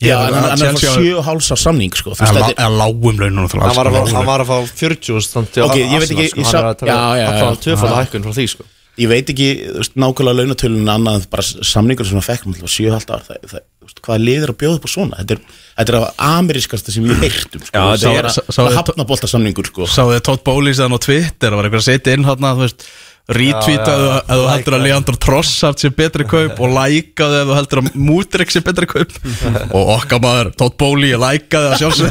Já, 0.00 0.14
Ég- 0.16 0.28
en 0.28 0.34
hann 0.34 0.44
hann 0.50 0.62
er 0.62 0.70
að 0.70 0.76
fá 0.76 0.80
Chelsea- 0.80 1.02
sjö 1.02 1.16
og 1.18 1.24
hálfs 1.26 1.50
á 1.50 1.56
samning 1.58 1.90
sko 1.92 2.10
þú 2.14 2.20
veist, 2.20 2.22
Eða 2.22 2.34
þetta 2.34 2.40
lá- 2.40 2.50
er- 2.50 2.62
eða 2.62 2.78
lágum 2.82 3.18
launum 3.20 3.48
hann, 3.48 3.58
var 3.60 3.86
að, 3.86 3.94
sko, 3.96 4.06
fá- 4.06 4.16
hann 4.16 4.26
var 4.26 4.40
að 4.40 4.46
fá 4.46 4.58
40 4.82 5.14
veist, 5.16 5.32
þannig 5.34 5.64
Ok, 5.66 5.76
ég 5.76 5.98
veit 5.98 6.10
ekki, 6.10 6.28
sko, 6.30 6.40
ég 6.40 6.44
hann 6.44 6.52
sá- 6.52 6.58
er 6.60 6.68
að 6.70 6.78
taka 6.78 6.90
já, 6.92 7.00
já, 7.16 7.20
já. 7.20 7.42
allan 7.42 7.56
tvöfald 7.64 7.96
hækkun 8.00 8.22
frá 8.24 8.32
því 8.38 8.46
sko 8.54 8.64
ég 9.00 9.08
veit 9.10 9.32
ekki 9.32 9.48
veist, 9.78 9.94
nákvæmlega 9.98 10.38
launatölun 10.42 10.92
annað 10.92 11.18
en 11.20 11.26
bara 11.32 11.44
samningur 11.46 12.08
sem 12.08 12.20
það 12.20 12.28
fekk 12.30 12.48
um 12.50 12.56
7,5 12.60 12.96
ár. 13.16 13.24
Það, 13.26 13.44
það, 13.50 13.64
veist, 13.86 14.00
hvað 14.06 14.24
liður 14.26 14.54
að 14.54 14.58
bjóða 14.62 14.78
upp 14.80 14.88
á 14.88 14.90
svona? 14.94 15.20
Þetta 15.22 15.36
er, 15.36 15.44
þetta 15.80 15.94
er 15.94 15.98
að 16.00 16.08
amerískasta 16.30 16.94
sem 16.94 17.10
ég 17.10 17.22
heyrt 17.26 17.56
um 17.58 17.64
sko. 17.66 17.72
Já, 17.74 17.84
þetta 17.96 18.16
er 18.20 18.32
sá- 18.36 18.44
að, 18.46 18.64
að 18.70 18.80
hafna 18.80 19.08
bolta 19.12 19.30
samningur 19.30 19.70
sko. 19.72 19.88
Sáðu 19.90 20.16
þið 20.18 20.26
Todd 20.30 20.42
Bowley 20.50 20.76
séðan 20.76 20.96
á 20.96 21.00
Twitter 21.06 21.48
Það 21.50 21.56
var 21.60 21.70
eitthvað 21.70 21.84
að 21.84 21.88
setja 21.90 22.18
inn 22.18 22.28
hann 22.28 22.44
þú 22.50 22.66
veist 22.66 22.90
Retweetaðu 23.30 24.06
já, 24.08 24.14
að 24.26 24.40
þú 24.40 24.46
heldur 24.50 24.74
að 24.74 24.80
Leandro 24.88 25.18
Trossard 25.22 25.78
sé 25.78 25.88
betri 25.94 26.24
kaup 26.26 26.58
og 26.64 26.72
likeaðu 26.74 27.36
ef 27.38 27.46
þú 27.46 27.54
heldur 27.60 27.80
að 27.82 27.90
Mudrik 28.08 28.50
sé 28.50 28.62
betri 28.66 28.88
kaup. 28.90 29.12
Og 29.76 29.92
okkar 29.94 30.18
maður 30.24 30.50
Todd 30.58 30.74
Bowley 30.80 31.12
likeaði 31.14 31.68
að 31.68 31.78
sjálfsög 31.78 32.10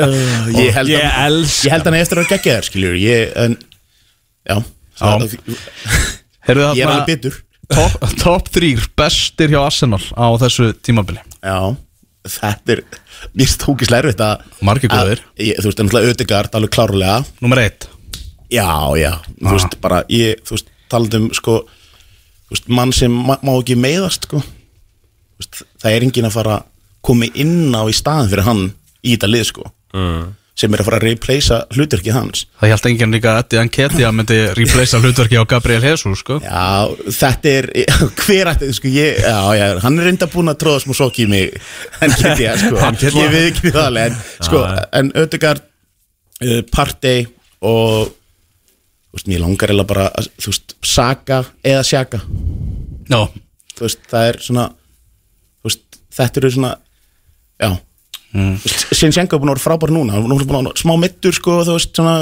uh, 0.00 0.48
ég 0.56 0.72
held 0.78 0.88
Ég 0.94 1.04
að 1.04 1.26
elska. 1.26 1.66
ég 1.68 1.74
held 1.74 1.84
að 1.84 1.90
hann 1.92 1.98
eftir 2.00 2.22
að 2.22 2.30
gegja 2.32 2.56
þér 2.56 2.68
skiljur 2.70 2.96
ég, 3.00 3.34
en, 3.44 3.58
já, 4.50 4.56
það, 5.00 5.38
Heyrðu 6.48 6.66
ég 6.76 6.82
er 6.84 6.90
alveg 6.94 7.06
bitur. 7.14 7.38
top, 7.70 8.08
top 8.22 8.48
3 8.56 8.72
bestir 8.98 9.52
hjá 9.52 9.60
Arsenal 9.62 10.02
á 10.18 10.26
þessu 10.42 10.70
tímabili. 10.84 11.20
Já, 11.44 11.58
þetta 12.26 12.74
er 12.76 12.82
mér 13.36 13.50
stókislega 13.52 14.02
erfitt 14.08 14.22
að 14.24 14.46
að- 14.90 15.12
ég- 15.46 15.60
þú 15.60 15.68
veist, 15.70 15.82
ennlega 15.84 16.12
Ödegard 16.14 16.56
alveg 16.58 16.72
klárlega. 16.74 17.20
Númer 17.44 17.62
1 17.68 17.88
Já, 18.50 18.66
já, 18.98 19.12
þú 19.38 19.52
veist, 19.54 19.76
bara 19.84 20.00
ég, 20.10 20.40
þú 20.42 20.56
veist, 20.56 20.70
talað 20.90 21.14
um, 21.20 21.28
sko 21.38 21.60
þú 22.48 22.56
veist, 22.56 22.66
mann 22.68 22.90
sem 22.96 23.12
ma 23.14 23.36
má 23.46 23.52
ekki 23.60 23.76
meiðast, 23.78 24.26
sko. 24.26 24.40
Veist, 25.38 25.60
það 25.78 25.94
er 25.94 26.06
enginn 26.08 26.26
að 26.26 26.34
fara 26.34 26.56
að 26.58 26.66
koma 27.06 27.28
inn 27.38 27.70
á 27.72 27.82
í 27.86 27.94
staðin 27.94 28.32
fyrir 28.32 28.44
hann 28.48 28.64
í 29.06 29.14
þetta 29.14 29.30
lið, 29.30 29.44
sko. 29.52 29.68
Mm. 29.94 30.32
Sem 30.60 30.74
er 30.74 30.82
að 30.82 30.88
fara 30.90 30.98
að 31.00 31.06
replacea 31.08 31.58
hlutverkið 31.72 32.16
hans. 32.16 32.44
Það 32.60 32.72
held 32.74 32.88
enginn 32.90 33.14
líka 33.14 33.32
að 33.32 33.40
Eddie 33.44 33.64
Nketiah 33.68 34.12
myndi 34.12 34.38
replacea 34.58 35.00
hlutverki 35.00 35.40
á 35.40 35.44
Gabriel 35.48 35.86
Jesus 35.86 36.20
sko. 36.20 36.36
Já, 36.44 36.92
þetta 37.16 37.52
er, 37.52 37.68
hver 38.20 38.52
ætti, 38.52 38.70
sko, 38.76 38.92
ég, 38.92 39.20
já, 39.24 39.38
já, 39.56 39.66
hann 39.84 39.98
er 39.98 40.08
reynda 40.10 40.28
búin 40.32 40.52
að 40.52 40.60
tróða 40.64 40.84
smá 40.84 40.96
sokk 40.98 41.22
í 41.24 41.28
mig, 41.30 41.56
get 42.20 42.42
ég, 42.44 42.64
sko, 42.64 42.80
ég 43.22 43.34
við 43.34 43.50
ekki 43.50 43.72
það 43.72 43.84
alveg, 43.86 44.16
en, 44.16 44.48
sko, 44.50 44.64
en 45.00 45.12
Ödegard, 45.24 45.68
uh, 46.44 46.58
Partey 46.74 47.24
og, 47.64 48.12
þú 49.08 49.18
veist, 49.20 49.30
mér 49.32 49.44
langar 49.46 49.72
eða 49.72 49.88
bara, 49.88 50.08
að, 50.12 50.28
þú 50.40 50.52
veist, 50.52 50.76
Saka 50.92 51.42
eða 51.64 51.86
Sjaka, 51.86 52.20
Já, 53.10 53.24
þú 53.74 53.86
veist, 53.86 54.02
það 54.12 54.28
er 54.28 54.36
svona, 54.44 54.66
þú 55.60 55.70
veist, 55.72 56.02
þetta 56.14 56.42
eru 56.42 56.50
svona, 56.58 56.74
já. 57.60 57.70
Sinchenko 58.30 59.36
er 59.36 59.42
búin 59.42 59.50
að 59.50 59.56
vera 59.56 59.64
frábær 59.64 59.90
núna, 59.94 60.14
hann 60.14 60.22
er 60.22 60.44
búin 60.46 60.60
að 60.60 60.68
vera 60.68 60.78
smá 60.78 60.94
mittur, 61.02 61.34
sko, 61.34 61.60
þú 61.66 61.76
veist, 61.76 61.94
svona, 61.98 62.16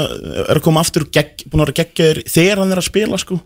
er 0.47 0.57
að 0.57 0.63
koma 0.65 0.81
aftur, 0.81 1.05
gegg, 1.13 1.43
búin 1.45 1.61
að 1.61 1.69
vera 1.69 1.79
geggjaður 1.83 2.21
þegar 2.33 2.63
hann 2.63 2.73
er 2.73 2.81
að 2.81 2.87
spila, 2.87 3.19
sko. 3.21 3.37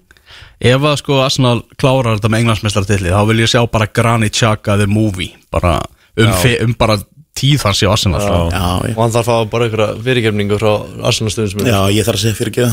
ef 0.63 0.85
að 0.89 0.99
sko 1.01 1.17
Arsenal 1.21 1.57
klárar 1.75 2.15
þetta 2.15 2.31
með 2.31 2.43
englandsmeistartilli 2.43 3.11
þá 3.11 3.25
vil 3.29 3.41
ég 3.43 3.51
sjá 3.51 3.59
bara 3.69 3.89
Granit 3.91 4.37
Xhaka 4.37 4.77
the 4.79 4.87
movie 4.87 5.33
bara 5.51 5.75
um, 6.17 6.31
fe, 6.39 6.55
um 6.63 6.71
bara 6.79 6.97
tíð 7.37 7.65
hans 7.65 7.81
í 7.83 7.89
Arsenal 7.89 8.21
sko. 8.21 8.39
Já, 8.53 8.63
já. 8.87 8.93
og 8.93 9.01
hann 9.01 9.13
þarf 9.13 9.29
að 9.33 9.39
fá 9.43 9.51
bara 9.51 9.67
einhverja 9.67 10.01
fyrirgefningu 10.05 10.59
frá 10.61 10.71
Arsenal-stöðum 11.09 11.51
sem 11.51 11.69
Já, 11.69 11.79
ég 11.93 12.07
þarf 12.07 12.19
að 12.19 12.23
segja 12.23 12.37
fyrir 12.37 12.53
ekki 12.53 12.67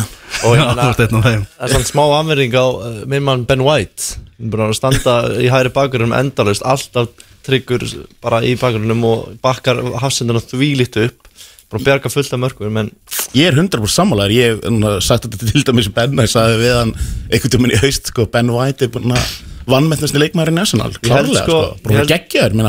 það 0.45 1.31
er 1.67 1.75
svona 1.75 1.89
smá 1.89 2.03
anverðing 2.21 2.57
á 2.57 2.67
uh, 2.69 2.99
minn 3.11 3.27
mann 3.27 3.47
Ben 3.49 3.65
White 3.65 4.21
Hann 4.21 4.47
er 4.47 4.55
búin 4.55 4.65
að 4.67 4.77
standa 4.79 5.17
í 5.41 5.51
hæri 5.53 5.73
bakgrunum 5.75 6.15
endalaust 6.17 6.65
alltaf 6.65 7.11
tryggur 7.47 7.85
bara 8.23 8.43
í 8.47 8.55
bakgrunum 8.61 9.05
og 9.09 9.27
bakkar 9.45 9.81
hafsendana 10.03 10.43
því 10.45 10.71
lítu 10.83 11.07
upp. 11.09 11.27
Búin 11.71 11.85
að 11.85 11.87
bjarga 11.87 12.11
fullt 12.11 12.33
af 12.35 12.41
mörgum 12.43 12.79
en 12.81 12.89
Ég 13.39 13.47
er 13.47 13.55
100% 13.55 13.93
sammálaður, 13.95 14.33
ég 14.35 14.57
hef 14.67 15.05
sagt 15.07 15.29
þetta 15.29 15.51
til 15.53 15.63
dæmis 15.69 15.89
Ben, 15.95 16.17
ég 16.19 16.31
sagði 16.33 16.57
við 16.65 16.73
hann 16.75 16.91
einhvern 17.31 17.53
tímann 17.55 17.75
í 17.77 17.79
haust, 17.79 18.11
sko, 18.11 18.25
Ben 18.27 18.51
White 18.51 18.89
er 18.89 18.91
búin 18.97 19.15
að 19.15 19.29
leikmaður 20.25 20.51
í 20.51 20.57
National 20.57 20.91
Ég 20.91 20.99
held, 20.99 21.07
klárlega, 21.07 21.45
sko, 21.45 21.61
sko, 21.63 21.83
bara 21.85 22.01
held- 22.01 22.11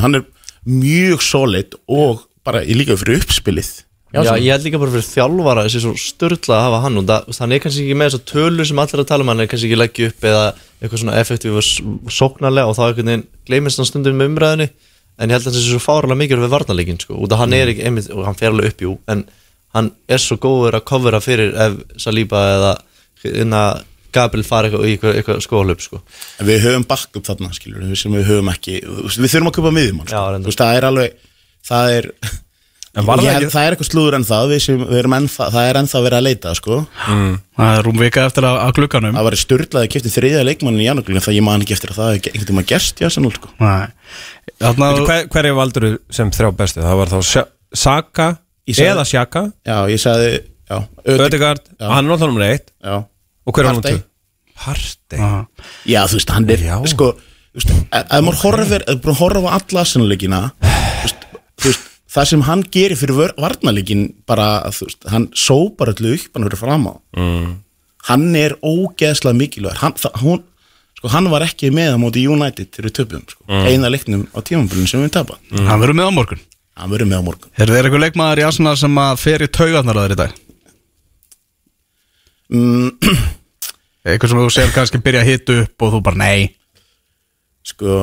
hann 0.05 0.19
er 0.19 0.28
mjög 0.69 1.24
solid 1.26 1.74
og 1.89 2.28
bara 2.45 2.61
í 2.61 2.78
líka 2.78 2.93
fyrir 3.01 3.24
uppspilið 3.24 3.72
Já, 4.12 4.20
svona. 4.26 4.39
ég 4.43 4.51
held 4.51 4.66
líka 4.68 4.80
bara 4.82 4.91
fyrir 4.91 5.07
þjálfara 5.07 5.66
þessi 5.66 5.82
svo 5.86 5.91
störla 5.95 6.55
að 6.57 6.66
hafa 6.66 6.80
hann 6.84 6.99
og 6.99 7.05
það, 7.07 7.28
hann 7.39 7.53
er 7.55 7.62
kannski 7.64 7.84
ekki 7.86 7.95
með 7.95 8.09
þessar 8.09 8.24
tölur 8.32 8.68
sem 8.68 8.82
allir 8.84 8.97
er 8.97 9.03
að 9.05 9.12
tala 9.12 9.24
um 9.24 9.32
hann 9.32 9.43
er 9.43 9.51
kannski 9.51 9.70
ekki 9.70 9.80
leggja 9.80 10.09
upp 10.12 10.26
eða 10.32 10.41
eitthvað 10.82 11.03
svona 11.03 11.20
effektíf 11.22 11.59
og 11.62 12.12
sóknarlega 12.12 12.68
og 12.68 12.76
þá 12.76 12.82
einhvern 12.89 13.12
veginn 13.12 13.24
gleymist 13.47 13.80
hann 13.80 13.88
stundum 13.88 14.20
með 14.20 14.34
umræðinu 14.34 14.68
en 14.68 15.32
ég 15.32 15.38
held 15.38 15.47
að 15.47 15.55
þessi 15.55 15.72
svo 15.72 15.80
fáralega 15.86 16.20
mikið 16.26 16.43
við 16.43 16.51
varnarleikin 16.57 16.99
sko, 17.05 17.22
út 17.24 17.32
af 17.32 17.43
hann 17.45 17.55
er 17.55 17.72
ekki 17.72 17.88
einmitt 17.88 18.12
og 18.12 18.28
hann 18.28 18.39
fer 18.41 18.51
alveg 18.51 18.74
upp 18.74 18.84
jú 18.84 18.97
en 19.12 19.24
hann 19.78 19.93
er 20.12 20.20
svo 20.20 20.36
góður 20.43 20.82
að 20.82 20.88
covera 20.91 21.24
fyrir 21.24 21.55
ef 21.55 21.80
Saliba 22.03 22.43
eða 22.57 22.76
inna 23.32 23.64
Gabriel 24.12 24.43
fara 24.43 24.68
eitthvað 24.68 25.16
eitthvað, 25.16 25.38
skólup 25.45 25.80
sko. 25.80 26.01
Við 26.43 26.66
höfum 26.66 26.84
backup 26.84 27.24
þarna, 27.24 27.53
skilur 27.55 27.86
við, 27.88 27.95
við 28.12 28.49
ekki 28.51 28.80
Við 28.84 29.30
þurfum 29.32 29.47
að 29.47 29.55
köpa 29.55 29.72
Já, 30.12 30.24
sko. 30.43 30.55
það 30.59 30.80
er 30.80 30.88
alveg 30.89 31.22
Það 31.62 31.93
er 31.95 32.07
Var 32.92 33.22
Ég 33.24 33.32
það 33.32 33.54
það 33.54 33.66
er 33.66 33.74
eitthvað 33.76 33.88
slúður 33.88 34.16
en 34.18 34.26
það, 34.28 34.50
við 34.52 34.60
sem, 34.66 34.80
við 34.84 34.98
erum 35.00 35.14
ennþá, 35.16 35.46
það 35.54 35.68
er 35.70 35.78
ennþá 35.80 36.00
verið 36.04 36.18
að 36.18 36.26
leita, 36.26 36.52
sko. 36.58 36.80
Það 37.08 37.70
er 37.78 37.86
rúm 37.88 38.02
vika 38.02 38.26
eftir 38.28 38.48
að, 38.50 38.58
að 38.66 38.74
glugganum 38.80 39.16
Það 39.16 39.28
var 39.28 39.38
styrlaði 39.39 39.88
að 39.88 39.92
kipta 39.94 40.12
þriðja 40.12 40.42
leikmannin 40.44 40.82
í 40.84 40.88
janúrglunum, 40.89 41.24
það 41.24 41.38
ég 41.38 41.46
man 41.48 41.64
ekki 41.64 41.76
eftir 41.78 41.94
að 41.94 42.00
það 42.02 42.10
hefði 42.12 42.34
einhvern 42.34 42.50
tíma 42.52 42.64
gerst, 42.68 43.00
já, 43.00 43.08
sem 43.16 43.28
sko. 43.38 43.52
Nei 43.62 43.88
Þarna, 44.60 44.89
Hver, 45.08 45.30
Hverju 45.32 45.56
valdur 45.62 45.88
sem 46.12 46.32
þrjá 46.36 46.50
bestu? 46.60 46.84
Það 46.84 47.00
var 47.00 47.14
þá 47.14 47.20
Saka 47.72 48.28
sagði- 48.78 48.92
eða 48.92 49.06
Sjaka 49.08 49.44
Já, 49.72 49.78
ég 49.88 50.02
sagði, 50.04 50.32
já, 50.68 50.78
Ödegard, 51.16 51.64
hann 51.80 52.04
er 52.04 52.10
náttúrulega 52.12 52.32
nummer 52.34 52.48
eitt 52.50 52.68
já. 52.76 52.98
Og 53.48 53.56
hver 53.56 53.64
er 53.64 53.72
hann 53.72 53.82
tvö? 53.88 54.02
Partey 54.62 55.18
Já. 55.24 55.32
Já, 55.96 56.02
þú 56.12 56.20
veist, 56.20 56.36
hann 56.36 56.50
er, 56.52 56.66
Já. 56.68 56.76
sko, 56.92 57.14
þú 57.56 57.62
veist, 57.62 57.72
ef 57.88 58.04
ef 58.04 58.28
maður 58.28 58.42
horfir, 58.44 58.84
ef 58.84 59.00
maður 59.08 59.22
horfir 59.24 59.48
á 59.48 59.52
alla 59.56 59.86
veist, 61.02 61.26
þú 61.58 61.72
veist, 61.72 61.88
það 62.12 62.30
sem 62.32 62.45
hann 62.47 62.64
gerir 62.74 62.99
fyrir 62.99 63.34
varnarleikin 63.39 64.05
bara, 64.30 64.47
þú 64.76 64.88
veist, 64.89 65.09
hann 65.14 65.28
sópar 65.38 65.93
öllu 65.93 66.16
upp 66.18 66.38
hann 66.38 66.47
fyrir 66.49 66.62
fram 66.62 66.88
á. 66.91 66.93
Mm. 67.18 67.51
Hann 68.09 68.30
er 68.36 68.57
ógeðslega 68.66 69.38
mikilvægur, 69.38 69.82
hann, 69.84 69.97
það, 70.01 70.16
hún, 70.24 70.43
sko, 70.97 71.12
hann 71.14 71.30
var 71.32 71.45
ekki 71.45 71.70
með 71.74 71.95
á 71.95 71.97
móti 72.01 72.24
United 72.28 72.72
til 72.74 72.88
við 72.88 72.95
töpum, 72.99 73.26
sko, 73.30 73.45
eina 73.70 73.91
leiknum 73.93 74.26
á 74.34 74.39
tímambilinu 74.41 74.89
sem 74.89 75.03
við 75.05 75.14
tapa. 75.20 75.38
Hann 75.53 75.84
verður 75.84 75.99
með 76.01 76.09
á 76.09 76.14
morgun 76.20 76.47
Hann 76.82 76.89
verður 76.89 77.09
með 77.12 77.20
á 77.20 77.24
morgun. 77.28 77.51
Er 77.59 77.70
þeir 77.70 77.86
eitthvað 77.86 78.03
leikmaður 78.05 78.39
í 78.41 78.43
Arsenal 78.47 78.78
sem 78.80 78.95
að 79.03 79.20
fer 79.22 79.43
í 79.43 79.47
taugarnar 79.53 79.97
að 79.99 80.05
þeir 80.07 80.14
í 80.16 80.20
dag? 80.22 80.38
Mm, 82.51 83.20
Eitthvað 84.01 84.32
sem 84.32 84.41
þú 84.41 84.49
segir 84.55 84.74
kannski 84.76 85.01
byrja 85.03 85.22
að 85.22 85.30
hitta 85.30 85.57
upp 85.62 85.86
og 85.86 85.93
þú 85.93 85.99
bara 86.07 86.20
nei 86.24 86.47
sko, 87.68 87.99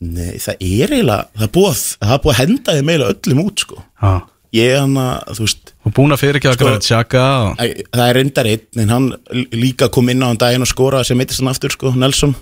nei, 0.00 0.34
það 0.38 0.56
er 0.62 0.92
eiginlega, 0.94 1.24
það 1.36 1.46
er 1.48 1.52
búið, 1.56 1.70
að- 1.72 2.08
það 2.08 2.12
er 2.16 2.20
búið 2.24 2.34
að 2.34 2.40
henda 2.42 2.74
þeim 2.78 2.90
eiginlega 2.92 3.14
öllum 3.16 3.40
út, 3.46 3.58
sko. 3.64 3.82
Já. 4.02 4.12
Ég, 4.56 4.78
hann 4.80 4.94
að, 4.96 5.34
þú 5.36 5.42
veist, 5.44 5.72
Þú 5.84 5.90
búin 5.98 6.12
að 6.14 6.20
fyrir 6.22 6.36
ekki 6.38 6.48
að 6.48 6.54
Sko- 6.56 6.64
græða 6.68 6.84
tjaka 6.86 7.24
og... 7.44 7.58
Það 7.92 8.04
er 8.08 8.14
reyndar 8.16 8.46
einn, 8.48 8.62
en 8.80 8.88
hann 8.94 9.08
líka 9.52 9.88
kom 9.92 10.08
inn 10.08 10.22
á 10.24 10.28
hann 10.30 10.38
daginn 10.40 10.64
og 10.64 10.70
skoraði 10.70 11.04
sem 11.10 11.18
mittist 11.20 11.42
hann 11.42 11.50
aftur, 11.52 11.74
sko, 11.74 11.92
Nelson. 11.92 12.32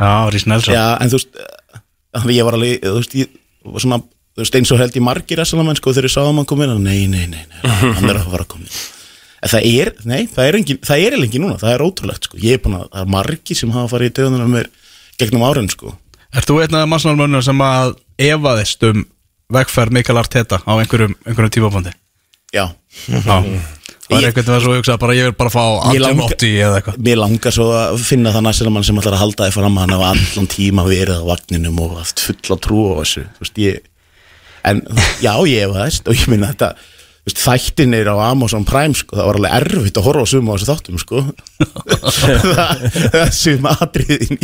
Já, 0.00 0.12
Rís 0.32 0.46
Nelson 0.48 0.72
Já, 0.74 0.84
en 1.04 1.12
þú 1.12 1.18
veist, 1.20 1.36
eh, 1.36 2.24
ég 2.38 2.44
var 2.48 2.56
alveg, 2.56 2.80
þú 2.80 2.94
veist, 2.96 3.16
ég 3.20 3.28
var 3.68 3.84
svona, 3.84 3.98
þú 4.32 4.40
veist, 4.46 4.56
eins 4.56 4.72
og 4.72 4.80
held 4.80 4.96
ég 4.96 5.04
margir 5.04 5.42
essalamenn, 5.44 5.76
sko, 5.76 5.92
þegar 5.92 6.08
ég 6.08 6.14
sáðum 6.16 6.40
hann 6.40 6.48
kom 6.48 6.62
inn, 6.64 6.72
og 6.72 6.80
nei, 6.80 7.04
nei, 7.06 7.26
nei, 7.28 7.44
nei, 7.44 7.60
hann 7.98 8.08
er 8.08 8.16
að 8.22 8.30
fara 8.32 8.46
að 8.46 8.50
koma 8.54 8.64
inn. 8.64 8.80
Það 9.42 9.68
er, 9.68 9.92
nei, 10.08 10.22
það 10.32 10.48
er 10.48 10.56
engin, 10.62 10.78
það 10.88 11.04
er 11.04 11.16
engin 11.18 11.42
núna, 11.44 11.58
það 11.60 11.72
er 11.76 11.82
ótrúlegt, 11.84 12.28
sko. 12.30 12.38
Ég 12.40 12.56
er 12.56 12.62
búin 12.64 12.78
að, 12.80 12.88
það 12.94 13.04
er 13.04 13.12
margir 13.12 13.58
sem 13.60 13.72
hafa 13.76 13.90
farið 13.92 14.08
í 14.12 14.14
döðunar 14.22 14.48
mér 14.56 14.68
gegnum 15.20 15.44
árin, 15.48 15.68
sko. 15.72 15.96
Ert 16.32 16.48
þú 16.48 16.60
einn 16.62 16.74
af 16.78 16.88
massanalmönnum 16.88 17.42
sem 17.44 17.58
að 17.64 17.94
efaðist 18.22 18.86
um 18.88 19.02
vegferð 19.52 19.92
Mikael 19.98 20.20
Arteta 20.22 20.62
á 20.64 20.72
einhverjum, 20.80 21.12
einhverjum 21.28 21.52
tímafundi? 21.58 21.92
Já, 22.52 22.66
Það 23.08 24.18
er 24.20 24.26
einhvern 24.28 24.44
veginn 24.44 24.60
svo 24.64 24.72
að 24.74 24.78
hugsa 24.80 24.96
bara 25.00 25.14
ég 25.16 25.28
vil 25.28 25.36
bara 25.38 25.52
fá 25.52 25.62
Ég 25.94 26.02
langa- 26.02 26.26
1880 26.26 26.56
eða 26.66 26.78
eitthvað? 26.80 26.96
Mér 27.06 27.20
langar 27.20 27.54
svo 27.56 27.66
að 27.72 28.00
finna 28.04 28.32
það 28.34 28.44
næstilamann 28.48 28.84
sem 28.84 28.98
ætlar 29.00 29.14
að 29.16 29.22
halda 29.22 29.46
þið 29.48 29.54
fram 29.56 29.78
hann 29.80 29.94
hafa 29.94 30.10
allan 30.12 30.48
tíma 30.52 30.84
verið 30.88 31.20
á 31.20 31.24
vagninum 31.30 31.78
og 31.80 31.94
haft 32.00 32.20
fulla 32.26 32.58
trú 32.60 32.82
á 32.92 32.94
þessu. 33.00 33.24
Þú 33.38 33.44
veist 33.46 33.62
ég 33.62 33.78
en 34.68 34.82
já 35.24 35.32
ég 35.48 35.72
það 35.72 36.00
og 36.08 36.14
ég 36.20 36.28
minna 36.28 36.52
þetta 36.52 36.74
þættinir 37.30 38.08
á 38.10 38.16
Amazon 38.32 38.64
Prime 38.66 38.96
sko, 38.98 39.14
það 39.14 39.28
var 39.28 39.38
alveg 39.38 39.54
erfitt 39.60 40.00
að 40.00 40.06
horfa 40.08 40.24
á 40.26 40.32
suma 40.32 40.50
á 40.50 40.54
þessu 40.56 40.70
þáttum 40.72 40.98
sko. 41.02 41.22
Það, 42.02 42.82
það 43.14 43.28
suma 43.36 43.76
atriðin 43.84 44.40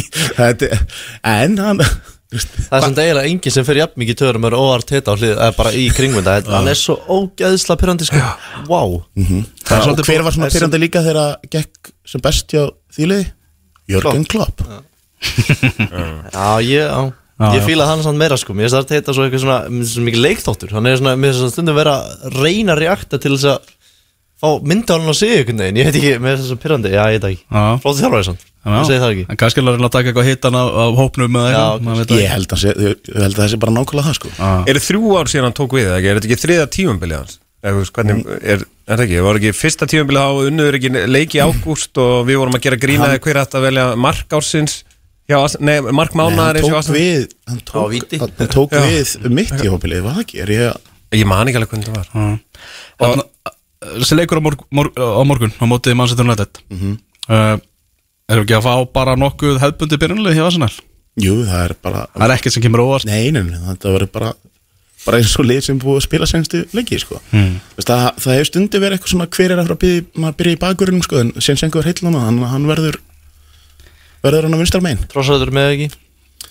en 1.26 1.58
hann 1.58 1.82
Það 2.28 2.74
er 2.76 2.82
svona 2.84 3.04
eiginlega 3.06 3.28
enginn 3.30 3.52
sem 3.54 3.64
fer 3.64 3.78
jafn 3.80 4.02
mikið 4.02 4.18
törum 4.20 4.44
er 4.44 4.54
óvart 4.58 4.90
hitta 4.92 5.14
á 5.14 5.16
hlið, 5.16 5.30
eða 5.32 5.54
bara 5.56 5.70
í 5.72 5.86
kringmynda 5.96 6.34
Hann 6.44 6.68
er 6.68 6.76
svo 6.76 6.98
ógeðsla 7.08 7.78
pyrrandi 7.80 8.04
sko. 8.04 8.20
Wow 8.68 8.98
Það 9.16 9.72
er 9.72 9.78
og 9.78 9.86
svolítið 9.86 10.10
hver 10.10 10.26
var 10.26 10.36
svona 10.36 10.50
pyrrandi 10.52 10.80
líka 10.82 11.02
þegar 11.06 11.20
að 11.22 11.48
gekk 11.56 11.90
sem 12.12 12.24
best 12.28 12.52
hjá 12.52 12.66
þýliði 12.98 13.30
Jörgen 13.88 14.28
Klopp. 14.28 14.60
Já, 16.36 16.60
ég, 16.60 16.84
já 16.84 17.00
Já, 17.38 17.52
Ég 17.54 17.60
já. 17.62 17.66
fíla 17.68 17.86
hann 17.86 18.02
samt 18.02 18.18
meira 18.18 18.36
sko. 18.40 18.54
Mér 18.54 18.66
finnst 18.66 18.74
það 18.74 18.84
að 18.88 18.94
heita 18.98 19.14
svo 19.14 19.24
eitthvað 19.28 19.42
svona 19.44 19.58
mér 19.70 19.82
finnst 19.84 19.94
Svo 19.94 20.04
mikið 20.08 20.22
leikþáttur. 20.26 20.72
Hann 20.74 20.86
er 20.90 20.96
svona 20.98 21.14
Mér 21.14 21.30
finnst 21.32 21.44
það 21.46 21.52
stundum 21.54 21.76
vera 21.78 21.92
að 22.02 22.38
reyna 22.42 22.74
að 22.74 22.80
reakta 22.82 23.20
til 23.22 23.34
þess 23.36 23.50
að 23.52 23.74
Fá 24.38 24.48
mynda 24.62 24.94
hann 24.94 25.10
á 25.10 25.14
sig 25.18 25.32
einhvern 25.34 25.58
veginn. 25.62 25.78
Ég 25.78 25.86
veit 25.88 25.96
ekki 25.98 26.12
Mér 26.22 26.34
finnst 26.36 26.44
það 26.44 26.50
svo 26.52 26.58
pyrrandi 26.62 26.92
Já, 26.94 27.02
ég 27.10 27.18
veit 27.18 27.24
það 27.24 27.32
ekki. 27.34 27.46
Flótið 27.82 28.02
þjálfari 28.04 28.26
samt. 28.28 28.44
Ég 28.68 28.84
segi 28.88 29.00
það 29.02 29.12
ekki. 29.14 29.24
En 29.32 29.38
kannski 29.40 29.60
er 29.62 29.68
að 29.70 29.76
reyna 29.78 29.88
að 29.88 29.94
taka 29.96 30.10
eitthvað 30.12 30.28
hittan 30.28 30.56
af, 30.58 30.68
af 30.82 30.96
hópnum 30.98 31.38
eða 31.38 31.50
eitthvað 31.78 32.02
það 32.10 32.20
ég 32.22 32.32
held 32.34 32.52
að, 32.54 32.60
sé, 32.62 32.72
ég 32.84 33.18
held 33.22 33.34
að 33.34 33.42
það 33.42 33.50
sé 33.54 33.58
bara 33.62 33.74
nákvæmlega 33.78 34.08
það 34.08 34.16
sko. 34.18 34.30
Já. 34.38 34.50
Eru 34.72 34.82
þrjú 34.84 35.12
ár 35.18 35.30
síðan 35.32 35.46
hann 35.48 35.56
tók 35.58 35.76
við, 35.78 35.88
ekki? 35.94 36.10
Er 36.10 36.18
þetta 36.18 36.28
ekki 36.28 36.42
þriða 36.42 36.66
tímabilið 36.74 37.18
hans? 37.22 37.38
Hvernig, 37.98 38.20
er, 38.38 38.62
er 38.86 39.00
það 39.00 39.04
ekki? 39.06 39.22
Var 39.26 39.40
ekki 39.40 39.54
fyrsta 39.56 39.88
tímabilið 39.90 40.22
á 40.22 40.30
unnuður 40.50 40.78
ekki 40.78 40.92
leiki 41.10 41.40
ágúst 41.42 42.02
og 42.02 42.28
við 42.28 42.38
vorum 42.42 42.58
að 42.58 42.66
gera 42.68 42.78
grína 42.84 43.08
eða 43.08 43.22
hver 43.24 43.40
ætti 43.42 43.58
að 43.58 43.66
velja 43.70 43.86
mark 43.98 44.36
ársins 44.38 44.76
Ars- 45.36 45.58
Nei, 45.60 45.80
mark 45.92 46.14
Nei, 46.14 46.22
mánaðar 46.24 46.56
hann 46.62 46.70
tók 46.72 46.92
við 46.94 47.28
hann 47.48 47.60
tók, 47.68 47.90
víti. 47.92 48.18
hann 48.22 48.48
tók 48.48 48.72
Já. 48.72 48.80
við 48.80 49.28
mitt 49.30 49.52
í 49.52 49.68
hópilið, 49.68 50.02
var 50.06 50.14
það 50.16 50.24
ekki? 50.24 50.40
Er 50.40 50.48
ég, 50.48 50.76
Ég 51.12 51.26
man 51.28 51.48
ekki 51.48 51.56
alveg 51.60 51.68
hvernig 51.68 51.88
það 51.88 51.96
var 51.96 52.38
Þarna, 52.98 53.24
Þessi 53.98 54.16
leikur 54.18 54.40
á, 54.40 54.42
morg, 54.42 54.64
morg, 54.74 54.92
á 54.96 55.22
morgun 55.28 55.52
á 55.60 55.64
mótið 55.68 55.94
Manchester 55.96 56.24
United 56.26 56.62
mm 56.70 56.76
Mhm. 56.78 56.98
-hmm. 57.28 57.60
Erum 58.28 58.44
við 58.44 58.48
ekki 58.48 58.58
að 58.58 58.66
fá 58.68 58.92
bara 58.92 59.16
nokkuð 59.16 59.58
hefðbundi 59.60 59.96
byrjunlega 60.00 60.36
hjá 60.36 60.44
Arsenal? 60.46 60.72
jú, 61.20 61.44
það 61.44 61.64
er 61.70 61.74
bara 61.82 62.06
Það 62.16 62.24
er 62.30 62.34
ekkert 62.36 62.52
sem 62.52 62.62
kemur 62.62 62.80
óvart 62.84 63.04
Nei, 63.04 63.30
nei, 63.30 63.42
nei, 63.42 63.58
þetta 63.58 63.92
verður 63.94 64.12
bara 64.12 64.32
bara 65.06 65.18
eins 65.18 65.38
og 65.38 65.44
lið 65.46 65.60
sem 65.62 65.78
búið 65.78 65.96
að 65.96 66.02
spila 66.02 66.26
senstu 66.26 66.64
leiki 66.74 66.98
sko. 67.00 67.20
mm. 67.32 67.60
það, 67.80 68.18
það 68.18 68.34
hefur 68.34 68.44
stundi 68.50 68.78
verið 68.82 68.98
eitthvað 68.98 69.12
svona 69.14 69.26
hver 69.30 69.50
er 69.52 69.58
að 69.58 69.66
fara 69.66 69.74
að 69.76 69.82
byrja, 69.84 70.02
maður 70.18 70.36
byrja 70.36 70.52
í 70.52 70.58
bakverðinum 70.58 71.02
sko, 71.06 71.16
en 71.22 71.32
sen 71.40 71.56
sengu 71.56 71.78
er 71.78 71.86
heillana 71.88 72.20
hann, 72.26 72.38
hann 72.42 72.66
verður 72.66 72.98
verður 74.24 74.46
hann 74.48 74.56
á 74.56 74.60
vinstar 74.62 74.82
megin? 74.84 75.02
Trossæður 75.12 75.52
með 75.54 75.74
ekki? 75.74 75.88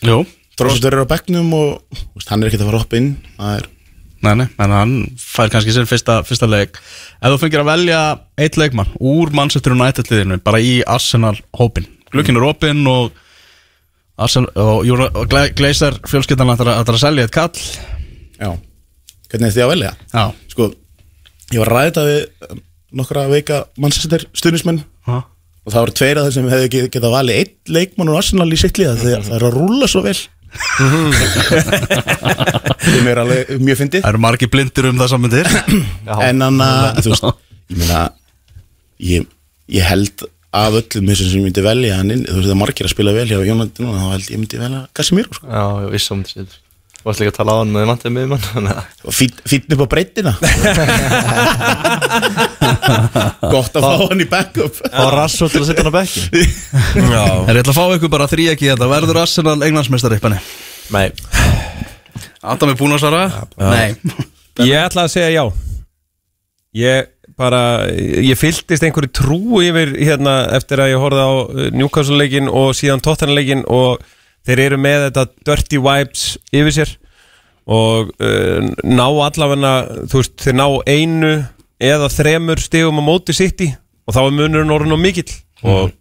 Jú. 0.07 0.20
Dróstur 0.57 0.95
er 0.97 1.03
á 1.05 1.11
bekknum 1.11 1.49
og 1.53 1.74
þú 1.93 2.05
veist, 2.18 2.30
hann 2.32 2.41
er 2.43 2.49
ekkert 2.49 2.63
að 2.65 2.70
fara 2.72 2.80
að 2.80 2.86
hoppa 2.86 2.97
inn. 3.01 3.11
Það 3.38 3.57
er, 3.59 3.68
Nei, 4.26 4.32
nei, 4.34 4.47
en 4.65 4.72
hann 4.74 4.93
fær 5.22 5.51
kannski 5.53 5.70
sinn 5.76 5.86
fyrsta, 5.86 6.15
fyrsta 6.26 6.47
leik. 6.49 6.80
Ef 7.22 7.30
þú 7.36 7.38
fengir 7.43 7.61
að 7.61 7.68
velja 7.70 7.99
eitt 8.41 8.55
leikmann 8.57 8.89
úr 8.97 9.30
Manchester 9.38 9.76
United 9.76 10.09
liðinu 10.09 10.39
bara 10.41 10.57
í 10.57 10.80
Arsenal 10.89 11.36
hópin 11.59 11.86
Glukkin 12.09 12.39
er 12.39 12.47
opinn 12.47 12.82
og 12.89 13.11
Arsenal, 14.18 14.49
og, 14.57 14.89
og 14.89 15.30
Gle- 15.30 15.51
Glazer 15.59 15.99
fjölskyldan 16.09 16.49
ætlar 16.55 16.72
að, 16.74 16.89
að 16.89 16.97
selja 17.03 17.28
eitt 17.28 17.36
kall. 17.36 17.61
Já, 18.41 18.49
hvernig 19.30 19.51
er 19.51 19.53
þið 19.59 19.65
að 19.68 19.72
velja? 19.76 19.91
Já, 20.15 20.24
Sko, 20.55 20.70
ég 21.53 21.61
var 21.61 21.70
að 21.70 21.78
ræða 21.78 21.91
þetta 21.91 22.05
við 22.09 22.61
nokkra 22.97 23.28
veika 23.30 23.59
mannsæstir 23.78 24.26
stuðnismenn? 24.34 24.82
Og 25.68 25.74
það 25.74 25.82
voru 25.84 25.95
tveir 25.99 26.18
af 26.22 26.28
þeir 26.30 26.36
sem 26.38 26.47
hefði 26.53 26.70
get- 26.78 26.91
getað 26.95 27.11
valið 27.18 27.39
einn 27.41 27.76
leikmann 27.76 28.09
úr 28.13 28.18
Arsenal 28.22 28.47
í 28.55 28.59
sitt 28.61 28.80
liða 28.80 28.95
þegar 29.01 29.26
það 29.28 29.36
er 29.38 29.45
að 29.49 29.57
rúlla 29.59 29.88
svo 29.91 30.01
vel. 30.05 30.18
Sem 32.88 33.07
er 33.11 33.20
alveg 33.22 33.51
mjög 33.61 33.80
fyndið. 33.82 34.01
Það 34.05 34.11
eru 34.13 34.22
margir 34.24 34.49
blindir 34.53 34.88
um 34.89 35.01
þessa 35.01 35.20
myndir 35.22 35.49
en 36.24 36.45
hann 36.45 36.63
að, 36.63 37.01
þú 37.03 37.13
veist, 37.13 37.28
ég 37.74 37.82
meina 37.82 38.01
ég, 39.11 39.28
ég 39.78 39.84
held 39.91 40.24
af 40.57 40.78
öllum 40.80 41.09
þessum 41.11 41.28
sem 41.34 41.41
ég 41.41 41.45
myndi 41.49 41.63
velja 41.65 41.97
hann 41.99 42.13
inn, 42.15 42.24
þú 42.26 42.38
veist 42.39 42.47
það 42.47 42.55
er 42.55 42.61
margir 42.63 42.88
að 42.88 42.93
spila 42.95 43.13
vel 43.18 43.28
hjá 43.30 43.41
Jónandi 43.45 43.84
núna, 43.84 43.99
þá 44.05 44.13
held 44.15 44.32
ég 44.32 44.39
myndi 44.41 44.62
velja 44.63 44.79
Casemiro 44.97 45.36
sko. 45.36 45.50
Já, 45.51 45.66
ég 45.83 45.92
vissi 45.97 46.13
um 46.16 46.24
þetta 46.25 46.62
varst 47.08 47.21
líka 47.24 47.32
að 47.34 47.38
tala 47.39 47.55
á 47.55 47.59
hann 47.62 47.74
með 47.74 47.88
vantið 47.92 48.17
og 49.08 49.16
fínn 49.16 49.42
fínn 49.47 49.74
upp 49.75 49.84
á 49.84 49.88
breytina. 49.93 50.34
Gott 53.54 53.78
að 53.78 53.88
fá 53.88 53.93
hann 54.04 54.24
í 54.24 54.28
backup. 54.29 54.79
Fá 54.84 55.05
rassó 55.13 55.50
til 55.51 55.62
að 55.63 55.70
setja 55.70 55.84
hann 55.84 55.92
á 55.92 55.97
bekkin 55.97 56.25
Já. 57.16 57.25
Er 57.47 57.59
ég 57.59 57.62
ætla 57.63 57.74
að 57.74 57.79
fá 57.79 57.86
ykkur 57.97 58.13
bara 58.13 58.29
þrý 58.32 58.50
ekki 58.54 58.71
þetta 58.71 58.89
Verður 58.92 59.21
Arsenal 59.24 59.58
englandsmeistari 59.67 60.20
uppanni? 60.20 60.39
Nei. 60.93 61.08
Adam 62.47 62.71
er 62.71 62.79
búin 62.79 62.96
að 62.96 63.04
svara? 63.04 63.24
Nei. 63.59 63.96
Ég 64.66 64.78
ætla 64.82 65.05
að 65.08 65.13
segja 65.13 65.32
já. 65.36 65.46
Ég 66.78 67.13
bara, 67.38 67.62
ég 67.93 68.38
fylltist 68.39 68.84
einhverju 68.86 69.12
trú 69.13 69.62
yfir 69.62 69.93
hérna 70.00 70.39
eftir 70.58 70.82
að 70.82 70.93
ég 70.96 71.01
horfði 71.01 71.25
á 71.25 71.34
Newcastle 71.78 72.17
leikin 72.17 72.50
og 72.50 72.74
síðan 72.78 73.04
Tottenham 73.05 73.38
leikin 73.38 73.63
og 73.70 74.01
þeir 74.47 74.63
eru 74.63 74.79
með 74.82 75.09
þetta 75.09 75.25
dirty 75.49 75.82
vibes 75.83 76.25
yfir 76.55 76.75
sér 76.79 76.95
og 77.67 78.13
uh, 78.24 78.69
ná 78.87 79.05
allavegna, 79.05 79.74
þú 80.07 80.21
veist, 80.21 80.37
þeir 80.39 80.55
ná 80.55 80.67
einu 80.87 81.33
eða 81.83 82.07
þremur 82.09 82.61
stigum 82.63 83.01
á 83.03 83.03
móti 83.03 83.36
sitt 83.36 83.65
í 83.65 83.74
og 84.07 84.15
þá 84.15 84.21
er 84.24 84.37
munurinn 84.37 84.71
orðin 84.71 84.95
og 84.95 85.01
mikill. 85.03 85.28
Og 85.67 85.91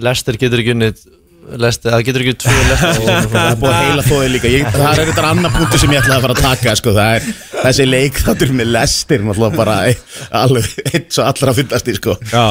Lester 0.00 0.36
getur 0.40 0.60
ekki 0.60 0.74
unnið 0.74 1.00
lesti, 1.60 1.88
það 1.90 2.02
getur 2.06 2.24
ekki 2.24 2.34
tvö 2.44 2.56
lesti 2.70 3.04
Það 3.04 3.38
er 3.42 3.56
búið 3.60 3.72
að 3.74 3.84
heila 3.86 4.04
þóði 4.06 4.28
líka. 4.34 4.50
Ég, 4.52 4.66
Það 4.74 4.90
er 4.90 5.02
eitthvað 5.04 5.28
annar 5.30 5.54
punktu 5.56 5.80
sem 5.82 5.94
ég 5.94 6.02
ætlaði 6.02 6.16
að 6.18 6.24
fara 6.26 6.36
að 6.36 6.42
taka 6.46 6.74
sko. 6.80 6.94
Það 6.96 7.14
er 7.16 7.26
þessi 7.64 7.86
leik 7.88 8.20
þáttur 8.26 8.52
með 8.60 8.70
lestir 8.76 9.24
náttúrulega 9.26 9.60
bara 9.60 9.76
alveg 10.42 10.68
eitt 10.90 11.08
svo 11.16 11.26
allra 11.26 11.56
fyndast 11.56 11.90
í 11.90 11.96
sko. 11.98 12.16
Já, 12.30 12.44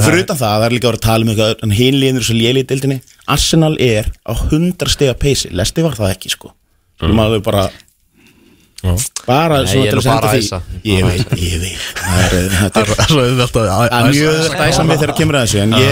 Fyrir 0.00 0.24
utan 0.24 0.40
það, 0.40 0.56
það 0.56 0.66
er 0.68 0.76
líka 0.76 0.88
að 0.88 0.92
vera 0.92 1.00
að 1.02 1.06
tala 1.08 1.26
um 1.26 1.32
eitthvað 1.34 1.66
en 1.68 1.76
hinlíðinur 1.80 2.26
svo 2.26 2.38
léli 2.38 2.64
í 2.64 2.68
dildinni 2.72 2.98
Arsenal 3.30 3.74
er 3.80 4.10
á 4.26 4.32
100 4.34 4.90
stiga 4.96 5.14
peysi. 5.18 5.52
Lesti 5.54 5.84
var 5.86 5.94
það 5.98 6.16
ekki 6.16 6.34
sko. 6.34 6.54
Alveg 7.00 7.44
bara 7.46 7.68
Bara 9.26 9.58
svona 9.68 9.90
til 9.90 9.98
að 9.98 10.04
senda 10.06 10.30
því. 10.32 10.38
Ég 10.88 11.04
veit, 11.04 11.32
ég 11.36 11.58
veit. 11.60 11.82
Það 12.00 12.78
er, 12.80 12.92
svo 13.10 13.24
auðvelt 13.26 13.58
að 13.60 14.06
mjög 14.14 14.54
æsa 14.66 14.86
mig 14.88 15.00
þegar 15.02 15.12
kemur 15.18 15.36
að 15.40 15.44
þessu 15.44 15.60
En 15.66 15.74
ég 15.76 15.90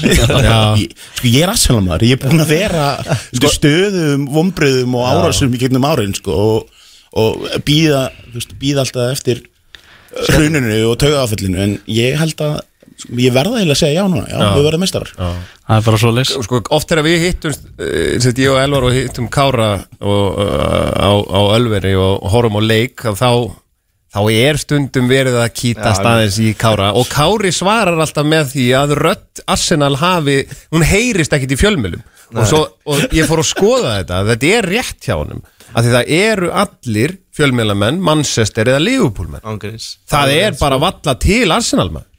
Ég- 0.80 0.94
Sko 1.20 1.28
ég 1.34 1.44
er 1.44 1.52
Arsenal 1.52 1.82
maður, 1.84 2.06
ég 2.08 2.16
er 2.16 2.22
búinn 2.24 2.44
að 2.46 2.54
vera 2.54 2.86
sko, 3.10 3.52
stöðum, 3.58 4.24
vombriðum 4.32 4.96
og 5.00 5.06
árásum 5.12 5.52
í 5.54 5.60
gegnum 5.60 5.84
árin 5.90 6.16
sko, 6.16 6.32
og, 6.32 6.88
og 7.20 7.44
býða, 7.68 8.06
býða 8.62 8.86
alltaf 8.86 9.12
eftir 9.18 9.44
hruninu 10.32 10.80
og 10.90 10.96
taugaáfellinu 11.04 11.60
en 11.62 11.76
ég 11.86 12.16
held 12.18 12.40
að 12.42 12.56
sko, 12.56 12.69
ég 13.08 13.32
verða 13.34 13.60
eiginlega 13.60 13.76
að 13.76 13.80
segja 13.80 14.02
já 14.02 14.08
núna, 14.10 14.26
já, 14.28 14.38
við 14.56 14.66
verðum 14.66 14.84
meistarar. 14.84 15.10
Það 15.16 15.76
er 15.76 15.86
bara 15.86 16.00
svo 16.02 16.12
leys. 16.14 16.34
Sko, 16.46 16.60
oft 16.76 16.90
þegar 16.90 17.06
við 17.06 17.24
hittum 17.24 17.56
sett 18.24 18.42
ég 18.42 18.52
og 18.52 18.60
Elvar 18.60 18.86
og 18.88 18.94
hittum 18.96 19.30
Kára 19.32 19.70
og, 20.00 20.38
uh, 20.42 20.92
á, 20.98 21.10
á 21.14 21.40
Ölveri 21.56 21.94
og 21.98 22.26
horfum 22.32 22.58
á 22.58 22.62
leik 22.64 23.04
þá, 23.18 23.30
þá 24.10 24.20
er 24.34 24.60
stundum 24.60 25.10
verið 25.10 25.38
að 25.42 25.52
kýta 25.60 25.94
staðins 25.98 26.40
í 26.42 26.52
Kára. 26.58 26.90
Og 26.98 27.08
Kári 27.12 27.52
svarar 27.54 28.00
alltaf 28.00 28.26
með 28.26 28.52
því 28.56 28.66
að 28.80 28.96
rödd 29.00 29.44
Arsenal 29.50 29.94
hafi, 30.00 30.42
hún 30.74 30.86
heyrist 30.86 31.36
ekkit 31.36 31.54
í 31.56 31.60
fjölmjölum 31.60 32.02
og, 32.30 32.44
svo, 32.46 32.64
og 32.86 33.16
ég 33.16 33.26
fór 33.26 33.42
að 33.42 33.50
skoða 33.50 33.96
þetta 34.00 34.20
þetta 34.28 34.52
er 34.58 34.70
rétt 34.74 35.08
hjá 35.08 35.16
honum. 35.16 35.42
Af 35.70 35.84
því 35.86 35.90
það 35.94 36.12
eru 36.16 36.48
allir 36.58 37.12
fjölmjölamenn 37.38 38.00
Manchester 38.02 38.66
eða 38.72 38.82
Liverpool 38.82 39.30
menn. 39.30 39.60
Það 40.10 40.32
er 40.34 40.56
bara 40.58 40.80
valla 40.82 41.14
til 41.22 41.46
Arsenal 41.54 41.92
menn 41.94 42.09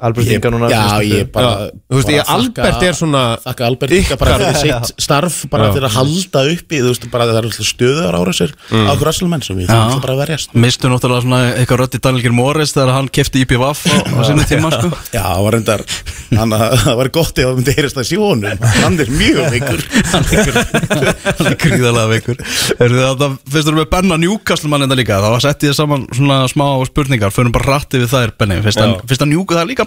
Albert 0.00 0.30
Inga 0.34 0.50
núna 0.54 0.68
Já, 0.70 0.82
ég 1.04 1.30
bara 1.32 1.50
Já, 1.50 1.70
þú 1.90 1.96
veist, 1.98 2.08
bara 2.08 2.16
ég- 2.16 2.30
Albert 2.34 2.82
er 2.88 2.94
svona 2.98 3.22
Þakka 3.44 3.66
Albert 3.70 3.90
líka 3.94 4.16
bara 4.20 4.38
fyrir 4.40 4.56
sitt 4.60 5.02
starf 5.04 5.36
bara 5.52 5.70
fyrir 5.74 5.86
að 5.88 5.96
halda 5.98 6.44
uppi, 6.54 6.80
þú 6.80 6.88
veist, 6.92 7.06
bara 7.12 7.26
það 7.30 7.38
er 7.40 7.48
alltaf 7.50 7.68
stöðar 7.70 8.14
ára 8.20 8.32
sér 8.36 8.54
Mm. 8.70 8.86
á 8.86 8.90
okkur 8.94 9.08
Arsenal 9.10 9.30
menn 9.30 9.42
sem 9.42 9.56
við 9.56 9.68
alltaf 9.70 10.00
bara 10.02 10.14
að 10.14 10.20
verjast. 10.24 10.54
Mistu 10.54 10.88
náttúrulega 10.88 11.22
svona 11.24 11.40
eitthvað 11.58 11.78
rödd 11.82 11.94
í 11.96 12.00
Daniel 12.00 12.32
Morris 12.32 12.72
þegar 12.74 12.92
hann 12.94 13.08
kefti 13.08 13.42
IPVaf 13.44 13.80
á, 13.86 13.96
á 14.06 14.20
sinni 14.26 14.44
tíma 14.46 14.70
sko. 14.72 14.90
Já, 15.16 15.22
það 15.26 15.42
var 15.44 15.52
reyndar 15.56 15.82
það 16.30 16.96
var 17.00 17.08
gott 17.10 17.38
ef 17.38 17.44
það 17.50 17.56
myndi 17.58 17.74
heyrist 17.76 17.96
það 17.98 18.08
sjónum 18.10 18.58
hann 18.80 19.00
er 19.00 19.10
mjög 19.10 19.50
veikur. 19.50 19.80
Hann 20.10 21.46
er 21.50 21.56
gríðarlega 21.60 22.08
veikur. 22.14 22.36
Er 22.80 22.94
það 22.94 23.36
fyrst 23.50 23.68
þú 23.68 23.74
með 23.76 23.88
Benna 23.90 24.16
Newcastle 24.20 24.70
mann 24.70 24.82
enda 24.86 24.96
líka? 24.98 25.18
Það 25.20 25.34
var 25.34 25.40
sett 25.44 25.66
ég 25.66 25.74
saman 25.76 26.06
svona 26.14 26.40
smá 26.50 26.66
spurningar 26.86 27.30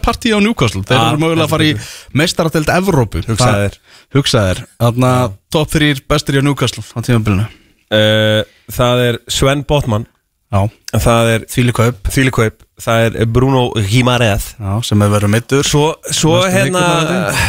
Partí 0.03 0.27
á 0.35 0.39
Newcastle. 0.43 0.83
Þeir 0.87 0.99
Ah, 0.99 1.09
eru 1.13 1.19
mögulega 1.23 1.45
að 1.47 1.53
fara 1.53 1.67
í 1.69 1.73
meistaratelt 2.19 2.69
Evrópu. 2.73 3.21
Hugsaðu 3.27 3.61
þér. 3.67 3.75
Hugsaðir 4.17 4.59
Þannig 4.83 5.09
að 5.09 5.35
top 5.55 5.67
3 5.73 6.01
bestir 6.11 6.39
í 6.39 6.41
Newcastle 6.43 6.83
á 6.83 6.99
tímabilinu. 7.05 7.45
Uh, 7.93 8.41
það 8.73 8.95
er 9.07 9.15
Sven 9.31 9.61
Botman. 9.69 10.05
Já, 10.53 10.61
það 11.01 11.23
er 11.33 11.41
þvíli 11.49 11.73
kaup. 11.73 11.97
Þvílikaup, 12.13 12.57
það 12.83 12.97
er 13.21 13.25
Bruno 13.25 13.63
Gimarez 13.89 14.51
Já, 14.59 14.73
sem 14.85 15.01
hefur 15.01 15.15
verið 15.15 15.31
meittur 15.33 15.63
Svo, 15.65 15.87
svo 16.13 16.35
hérna 16.45 16.83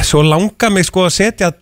Svo 0.08 0.22
langar 0.24 0.72
mig 0.72 0.86
sko 0.88 1.04
að 1.04 1.12
setja 1.18 1.50
uh, 1.52 1.58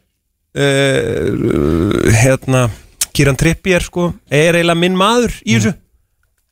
Hérna 2.23 2.69
Kieran 3.13 3.37
Trippier 3.37 3.83
sko. 3.85 4.07
Er 4.33 4.57
eiginlega 4.57 4.79
minn 4.81 4.95
maður 4.97 5.35
í 5.45 5.59
þessu. 5.59 5.75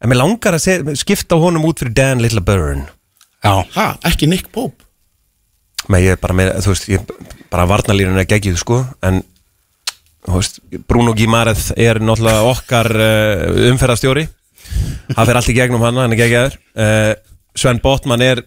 En 0.00 0.10
mér 0.12 0.18
langar 0.20 0.56
að 0.58 0.64
set, 0.66 0.90
skipta 1.00 1.38
honum 1.40 1.64
út 1.70 1.80
fyrir 1.80 1.94
Dan 1.96 2.20
Little 2.24 2.42
Burn 2.44 2.82
Já, 2.84 2.90
Ha, 3.46 3.86
ekki 4.10 4.28
Nick 4.28 4.50
Pope? 4.52 4.84
Men 5.88 6.02
ég 6.04 6.12
er 6.14 6.20
bara 6.20 6.36
með, 6.36 6.50
þú 6.64 6.74
veist 6.74 6.88
ég, 6.92 7.12
Bara 7.50 7.64
varnalínun 7.70 8.18
er 8.20 8.28
geggið 8.28 8.58
sko 8.60 8.82
En 9.06 9.22
þú 10.26 10.34
veist, 10.36 10.60
Bruno 10.90 11.14
Gimarez 11.16 11.70
er 11.80 12.02
náttúrulega 12.04 12.44
okkar 12.50 12.90
uh, 12.92 13.70
umferðastjóri 13.70 14.26
Það 15.16 15.26
fer 15.30 15.38
allt 15.40 15.50
í 15.50 15.54
gegnum 15.56 15.82
hann, 15.82 15.96
hann 15.98 16.12
er 16.14 16.18
geggjaður. 16.20 16.52
Uh, 16.78 17.14
Sven 17.58 17.80
Botman 17.82 18.22
er 18.22 18.42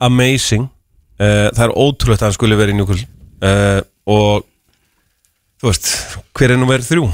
amazing. 0.00 0.68
Uh, 1.18 1.50
Það 1.52 1.64
er 1.66 1.74
ótrúlegt 1.74 2.22
að 2.22 2.30
hann 2.30 2.36
skulle 2.38 2.56
verið 2.56 2.76
í 2.76 2.78
njúkul 2.78 3.00
uh, 3.02 3.80
Og 4.08 4.46
Þú 5.58 5.66
veist, 5.72 5.88
hver 6.38 6.54
er 6.54 6.60
nú 6.62 6.68
verið 6.70 6.86
þrjú? 6.92 7.08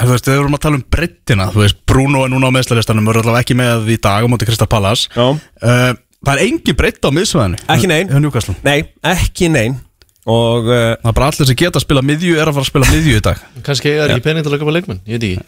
Þú 0.00 0.12
veist, 0.14 0.28
við 0.30 0.38
vorum 0.38 0.54
að 0.56 0.62
tala 0.62 0.78
um 0.78 0.84
breyttina 0.94 1.48
Þú 1.50 1.64
veist, 1.64 1.80
Bruno 1.90 2.22
er 2.24 2.30
núna 2.32 2.48
á 2.48 2.54
meðslaristanum 2.54 3.10
Við 3.10 3.18
allavega 3.24 3.42
ekki 3.42 3.56
með 3.58 3.90
í 3.90 3.98
dag 4.06 4.22
á 4.22 4.30
móti 4.30 4.46
Krista 4.48 4.68
Pallas 4.70 5.08
Já. 5.10 5.26
uh, 5.34 5.90
Það 6.26 6.34
er 6.36 6.42
engin 6.50 6.76
breytt 6.76 7.06
á 7.06 7.10
miðsvæðinu. 7.16 7.60
Ekki 7.72 7.88
nein. 7.88 8.10
Nei, 8.66 8.78
ekki 9.08 9.48
nein. 9.52 9.78
Og 10.28 10.66
uh, 10.68 10.74
Það 11.00 11.08
er 11.08 11.14
bara 11.16 11.28
allir 11.30 11.48
sem 11.48 11.56
geta 11.56 11.80
að 11.80 11.84
spila 11.86 12.02
miðju 12.04 12.34
er 12.36 12.50
að 12.50 12.58
fara 12.58 12.66
að 12.66 12.68
spila 12.68 12.88
miðju 12.90 13.16
í 13.16 13.22
dag. 13.24 13.38
Kannski 13.64 13.92
er 13.94 14.12
ekki 14.12 14.24
pening 14.26 14.44
til 14.44 14.52
að 14.52 14.60
kaupa 14.60 14.74
leikmenn 14.76 15.00
Ég 15.08 15.16
veit 15.16 15.24
ekki. 15.30 15.46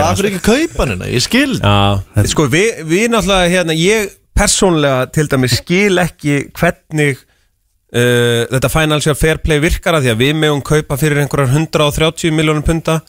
Það 0.00 0.08
er 0.08 0.18
fyrir 0.20 0.30
ekki 0.30 0.40
að 0.40 0.46
kaupa 0.48 0.80
hann 0.80 0.92
hérna 0.94 1.10
Ég 1.12 1.24
skil. 1.26 1.52
Já, 1.60 2.24
sko 2.32 2.46
við, 2.54 2.80
við 2.88 3.04
náttúrulega 3.12 3.52
hérna, 3.52 3.76
ég 3.76 4.08
persónlega 4.34 5.04
til 5.14 5.28
dæmis 5.30 5.58
skil 5.60 6.00
ekki 6.02 6.38
hvernig 6.56 7.20
uh, 7.20 8.48
þetta 8.56 8.72
financial 8.72 9.18
fair 9.20 9.42
play 9.44 9.60
virkar 9.62 10.00
að 10.00 10.08
því 10.08 10.14
að 10.14 10.24
við 10.24 10.34
megum 10.40 10.64
kaupa 10.64 10.98
fyrir 11.04 11.20
einhverjar 11.20 11.52
130 11.52 12.34
miljónum 12.40 12.64
punta. 12.64 13.02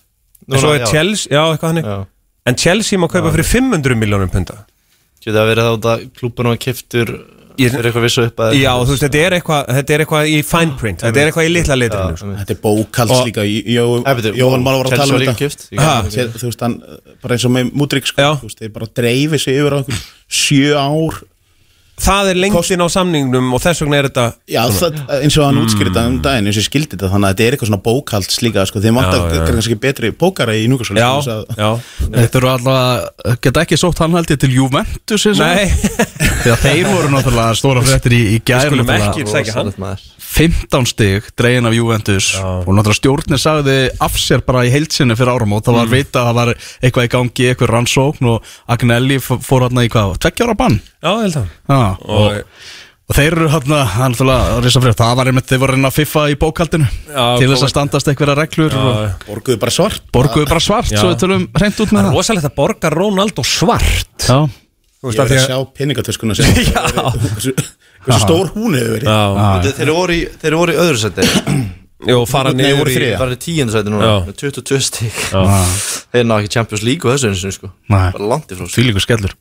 En 0.51 0.59
svo 0.59 0.75
er 0.75 0.83
já. 0.83 0.91
Chelsea, 0.91 1.31
já 1.31 1.55
Já. 1.81 1.97
en 2.51 2.59
Chelsea 2.59 2.99
má 2.99 3.07
kaupa 3.09 3.31
fyrir 3.31 3.47
500 3.47 3.95
miljónum 3.97 4.29
punta 4.29 4.65
Geta 5.25 5.41
að 5.41 5.49
vera 5.51 5.63
þá 5.71 5.89
að 5.95 6.05
klúbun 6.19 6.51
og 6.53 6.59
kiftur 6.61 7.15
Ég- 7.55 7.71
Fyrir 7.71 7.87
eitthvað 7.87 8.03
vissu 8.03 8.23
upp 8.27 8.41
að 8.43 8.53
Já, 8.59 8.71
þú 8.83 8.89
veist, 8.91 9.03
þetta 9.05 9.19
er 9.25 9.33
eitthvað, 9.37 9.67
þetta 9.77 9.93
er 9.95 10.01
eitthvað 10.03 10.25
í 10.27 10.39
fine 10.43 10.73
print, 10.79 11.03
þetta 11.05 11.21
er 11.21 11.29
eitthvað 11.31 11.45
í 11.47 11.51
litla 11.55 11.77
litrinu 11.79 12.17
sko. 12.19 12.31
Þetta 12.41 12.51
er 12.51 12.59
bókalds 12.65 13.21
líka 13.29 13.45
Jóhann 13.45 14.65
Mála 14.65 14.81
var 14.81 14.89
að 14.89 14.97
tala 14.99 15.15
um 15.15 15.21
þetta. 15.23 15.31
Þú 16.35 16.49
veist, 16.49 16.65
hann, 16.65 16.75
bara 17.23 17.37
eins 17.37 17.45
og 17.47 17.53
með 17.55 17.69
Múdrik 17.79 18.09
sko, 18.11 18.27
þú 18.41 18.49
veist, 18.49 18.59
þeir 18.59 18.73
bara 18.75 18.89
dreifi 18.99 19.39
sig 19.39 19.55
yfir 19.61 19.71
á 19.71 19.77
einhver 19.79 20.03
sjö 20.27 20.75
ár 20.75 21.21
Það 21.95 22.29
er 22.31 22.39
lengdin 22.43 22.83
á 22.83 22.87
samningnum 22.91 23.53
og 23.55 23.61
þess 23.63 23.83
vegna 23.85 23.99
er 24.01 24.07
þetta 24.09 24.25
Já, 24.51 24.61
það, 24.75 24.97
eins 25.15 25.37
og 25.39 25.45
hann 25.47 25.59
útskýrði 25.61 25.93
þetta 25.93 26.03
um 26.09 26.17
daginn 26.25 26.49
eins 26.49 26.57
og 26.57 26.61
ég 26.61 26.67
skildi 26.67 26.91
þetta, 26.95 27.11
þannig 27.13 27.29
að 27.29 27.35
þetta 27.35 27.45
er 27.45 27.55
eitthvað 27.55 27.69
svona 27.71 27.83
bókalds 27.85 28.41
líka 28.43 28.65
sko, 28.67 28.81
þeir 28.83 28.97
já. 28.99 29.45
kannski 29.47 29.77
betri 29.85 30.11
pókara 30.11 30.57
í 30.59 30.65
núkvæmsvöld 30.71 30.99
Já, 30.99 31.45
já. 31.55 31.69
Þetta 32.17 32.41
eru 32.41 32.51
allavega, 32.51 33.37
geta 33.47 33.63
ekki 33.63 33.79
sótt 33.79 34.03
hann 34.03 34.17
held 34.19 34.35
ég 34.35 34.41
til 34.43 34.51
Juventus 34.57 35.27
eins 35.31 35.39
og- 35.39 35.55
Nei, 35.55 35.71
Því 36.43 36.51
að 36.51 36.67
þeir 36.67 36.91
voru 36.91 37.13
náttúrulega 37.15 37.55
stóra 37.61 37.85
fréttir 37.85 38.17
í, 38.17 38.21
í 38.35 38.43
gæri 38.43 38.67
skulum 38.73 38.91
ekki 38.99 39.29
sækja 39.31 39.59
hann 39.61 39.73
15 40.35 40.87
stig 40.91 41.27
dregin 41.39 41.67
af 41.69 41.75
Juventus. 41.75 42.31
Og 42.43 42.67
náttúrulega 42.75 42.99
stjórnir 42.99 43.39
sagði 43.41 43.75
af 44.03 44.17
sér 44.19 44.43
bara 44.45 44.65
í 44.67 44.71
heilsinni 44.73 45.15
fyrir 45.15 45.31
áramót. 45.35 45.63
Það 45.67 45.77
var 45.79 45.91
vita 45.93 46.23
að 46.23 46.27
það 46.29 46.39
var 46.41 46.53
eitthvað 46.81 47.05
í 47.07 47.11
gangi 47.15 47.45
eitthvað 47.51 47.71
rannsókn 47.71 48.31
og 48.33 48.49
Agnelli 48.75 49.19
fór 49.23 49.67
hann 49.69 49.83
í 49.85 49.91
hvað, 49.93 50.17
tveggja 50.25 50.49
ára 50.49 50.57
bann? 50.59 50.81
Já, 50.99 51.13
held 51.21 51.37
að 51.39 51.47
Já, 51.71 51.79
og, 52.03 52.41
og 53.05 53.17
þeir 53.19 53.37
eru 53.37 53.47
hann 53.53 53.75
að 53.77 54.99
það 54.99 55.15
var 55.21 55.31
einmitt 55.31 55.47
þeir 55.49 55.61
voru 55.61 55.75
að 55.75 55.79
reyna 55.79 55.91
að 55.93 55.97
fiffa 56.01 56.25
í 56.33 56.37
bókaldinu 56.41 56.87
Já, 56.89 57.25
til 57.39 57.49
þess 57.53 57.65
að 57.67 57.71
standast 57.75 58.11
einhverja 58.11 58.37
reglur 58.41 58.75
og 58.81 59.25
Borguðu 59.29 59.59
bara 59.61 59.75
svart. 59.77 60.03
Borguðu 60.11 60.49
bara 60.51 60.63
svart 60.67 60.91
Já. 60.91 60.99
svo 60.99 61.13
við 61.13 61.21
tölum 61.23 61.47
reynd 61.55 61.79
út 61.79 61.89
Það 61.89 61.95
með 61.95 62.03
er 62.03 62.09
það. 62.11 62.19
rosalegt 62.19 62.49
að 62.51 62.55
borga 62.59 62.93
Ronaldo 62.95 63.45
svart. 63.47 64.27
Já, 64.27 64.39
Ég 65.05 65.19
verði 65.21 65.39
að 65.39 65.47
sjá 65.49 65.57
peningatöskuna 65.77 66.35
sem 66.37 66.51
hversu, 66.55 67.55
hversu 68.05 68.19
stór 68.23 68.51
hún 68.55 68.77
hefur 68.77 68.95
verið. 68.97 69.09
Já, 69.09 69.71
Þeir 69.79 69.91
voru 69.95 70.15
í, 70.15 70.21
þeir 70.41 70.57
voru 70.59 70.75
í 70.75 70.79
öðru 70.85 71.01
seti 71.01 71.27
jú, 72.11 72.21
fara 72.29 72.53
niður 72.55 72.91
í 72.91 73.37
tíundu 73.41 73.75
sæti 73.75 73.93
núna. 73.93 74.09
Já. 74.09 74.15
með 74.29 74.39
22 74.43 74.79
stík 74.89 75.19
Já. 75.31 75.43
þeir 76.15 76.27
ná 76.29 76.37
ekki 76.39 76.53
Champions 76.57 76.85
League 76.85 77.07
og 77.07 77.15
þessu 77.15 77.31
eins 77.31 77.45
og 77.49 77.57
sko. 77.59 77.71
Nei. 77.89 78.09
bara 78.17 78.31
langt 78.35 78.51
ifrá 78.51 78.65
sko. 78.67 78.73
því 78.77 78.87
líka 78.89 79.05
skellur. 79.05 79.35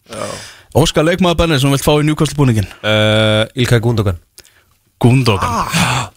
Óskar 0.74 1.06
leikmaður 1.06 1.38
Benni 1.44 1.60
sem 1.62 1.70
vilt 1.74 1.86
fá 1.86 1.92
í 1.94 2.06
Newcastle 2.06 2.38
búningin 2.38 2.66
uh, 2.82 3.44
Ilkay 3.54 3.82
Gundogan. 3.84 4.18
Gundogan 5.02 6.12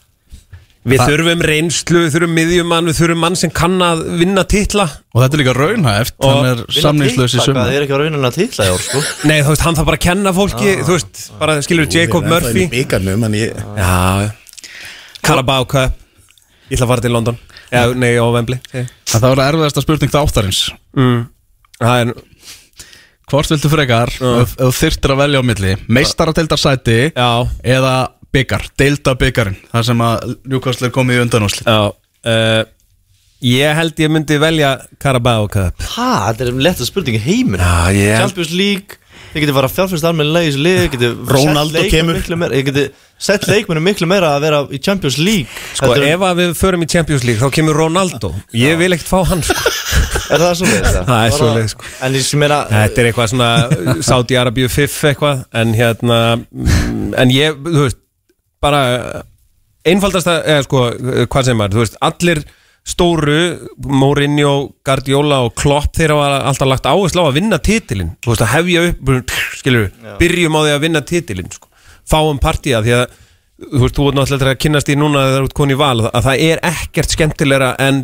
Við 0.88 1.02
þurfum 1.04 1.42
reynslu, 1.44 2.02
við 2.06 2.14
þurfum 2.16 2.34
miðjumann, 2.38 2.88
við 2.88 3.00
þurfum 3.02 3.22
mann 3.26 3.38
sem 3.40 3.52
kann 3.54 3.76
að 3.84 4.04
vinna 4.22 4.44
titla. 4.48 4.86
Og 5.12 5.24
þetta 5.24 5.38
er 5.38 5.42
líka 5.42 5.56
raunhæft 5.58 6.16
hann 6.24 6.50
er 6.52 6.62
samningslaus 6.78 7.36
í 7.36 7.42
Það 7.42 7.48
sumar. 7.50 7.72
er 7.74 7.86
ekki 7.86 8.00
rauninni 8.00 8.30
að 8.30 8.38
titla 8.40 8.68
í 8.68 8.72
ár 8.72 8.84
sko? 8.86 9.02
Nei, 9.28 9.38
þú 9.42 9.52
veist, 9.54 9.66
hann 9.68 9.80
þarf 9.80 9.90
bara 9.90 10.00
að 10.00 10.06
kenna 10.08 10.34
fólki, 10.38 10.76
þú 10.88 10.96
veist, 10.96 11.24
bara 11.42 11.58
skilur 11.66 11.90
Jacob 11.92 12.30
Murphy. 12.32 12.68
Bíkarnum, 12.72 13.28
en 13.28 13.38
ég 13.38 13.64
Já, 13.78 14.32
Carabao 15.28 15.68
Cup. 15.68 16.00
Ég 16.68 16.78
ætla 16.78 16.88
að 16.88 16.94
fara 16.94 17.06
til 17.08 17.16
London. 17.16 17.42
Já, 17.68 17.84
nei, 17.96 18.14
á. 18.16 18.26
En 18.28 18.88
það 19.12 19.28
var 19.28 19.44
að 19.44 19.52
erfiðasta 19.52 19.84
spurning 19.84 20.12
þáttarins. 20.14 20.64
Mm. 20.96 21.26
Það 21.78 22.04
er, 22.06 22.16
Hvort 23.28 23.50
viltu 23.52 23.68
frekar 23.68 24.08
ef 24.08 24.22
ef 24.24 24.52
þú 24.56 24.68
þyrftir 24.78 25.12
að 25.12 25.18
velja 25.20 25.40
á 25.44 25.44
milli 25.44 25.72
Meistaradeildarsæti 25.92 27.00
já, 27.12 27.32
eða 27.76 27.96
byggar, 28.36 28.68
deilda 28.80 29.16
byggarinn 29.20 29.58
þar 29.72 29.86
sem 29.92 30.02
að 30.08 30.36
Newcastle 30.52 30.90
er 30.90 30.96
komið 30.96 31.20
í 31.20 31.24
undanúsli 31.28 31.64
Já 31.68 31.80
uh, 31.92 32.64
Ég 33.46 33.76
held 33.78 34.00
ég 34.02 34.10
myndi 34.10 34.40
velja 34.42 34.72
Carabao 34.98 35.46
Cup 35.54 35.84
Hæ, 35.94 36.08
þetta 36.32 36.48
er 36.48 36.56
letta 36.68 36.86
spurning 36.88 37.20
í 37.20 37.22
heiminn 37.22 37.62
Já, 37.62 37.92
ég 37.94 38.16
held 38.18 38.24
Champions 38.32 38.54
League 38.58 38.98
Þið 39.28 39.44
getið 39.44 39.58
bara 39.58 39.68
fjárfyrst 39.70 40.06
almennilega 40.08 40.48
í 40.48 40.50
þessu 40.50 40.62
lið 40.64 40.78
þið 40.80 40.88
getið 40.96 41.32
Ronaldo 41.36 41.74
sett 41.74 41.84
leikmenn 41.84 41.92
kemur. 41.94 42.16
miklu 42.18 42.38
meira- 42.42 42.56
Þið 42.58 42.64
getið 42.70 43.04
sett 43.28 43.46
leikmennu 43.52 43.84
miklu 43.86 44.08
meira 44.10 44.30
að 44.38 44.46
vera 44.48 44.62
í 44.74 44.80
Champions 44.88 45.18
League 45.22 45.62
Sko 45.78 45.90
Heldur 45.92 46.06
en- 46.08 46.14
ef 46.16 46.24
að 46.30 46.40
við 46.42 46.54
förum 46.62 46.86
í 46.86 46.90
Champions 46.94 47.26
League 47.28 47.42
þá 47.44 47.54
kemur 47.60 47.78
Ronaldo 47.78 48.32
Ég 48.58 48.80
vil 48.80 48.90
ekkert 48.96 49.12
fá 49.12 49.20
hann 49.30 49.44
sko. 49.46 49.74
Er 50.34 50.42
það 50.42 50.56
svo 50.62 50.70
leið? 50.72 50.88
Það 51.12 51.22
er 51.28 51.36
svoleiðis, 51.38 51.76
sko. 51.76 51.86
En 52.08 52.18
ég 52.18 52.26
sem 52.32 52.42
meina 52.42 52.60
Þetta 52.72 53.04
er 53.04 53.10
eitthvað 53.12 53.32
svona 53.36 54.02
Saudi 54.10 54.40
Arabíu 54.40 54.72
fiff 54.72 54.98
eitthvað 55.12 55.46
En 55.62 55.76
hérna 55.78 56.20
mm, 56.40 57.14
En 57.22 57.36
ég, 57.36 57.62
þú 57.68 57.84
veist 57.86 58.02
Bara 58.64 58.82
uh, 58.96 59.20
einfaldasta 59.88 60.40
eða 60.44 60.66
sko, 60.66 60.88
uh, 60.94 61.20
hvað 61.28 61.50
sem 61.50 61.62
er 61.64 61.76
Þú 61.76 61.84
veist, 61.84 62.00
allir 62.10 62.44
stóru 62.88 63.38
Mourinho, 63.84 64.54
Guardiola 64.88 65.42
og 65.46 65.56
Klopp 65.60 65.98
þeir 65.98 66.16
hafa 66.16 66.42
alltaf 66.52 66.72
lagt 66.72 66.90
áherslu 66.90 67.26
á 67.26 67.30
að 67.30 67.40
vinna 67.42 67.60
titilin 67.60 68.16
Þú 68.24 68.34
veist, 68.34 68.46
að 68.46 68.54
hefja 68.56 68.86
upp 68.92 69.38
Skilur, 69.60 69.90
byrjum 70.22 70.58
á 70.58 70.62
því 70.62 70.76
að 70.76 70.84
vinna 70.88 71.04
titilin 71.06 71.52
sko. 71.52 71.72
Fáum 72.08 72.40
partíða 72.42 72.84
því 72.86 73.00
að 73.02 73.08
Þú 73.58 73.80
veist, 73.82 73.96
þú 73.98 74.04
ert 74.06 74.18
náttúrulega 74.20 74.54
að 74.54 74.60
kynnast 74.62 74.90
í 74.94 74.96
núna 75.00 75.22
þegar 75.26 75.40
þú 75.40 75.48
ert 75.48 75.56
koni 75.58 75.74
í 75.74 75.78
val 75.80 76.02
að 76.06 76.26
það 76.28 76.42
er 76.46 76.60
ekkert 76.68 77.14
skemmtilegra 77.16 77.70
en 77.82 78.04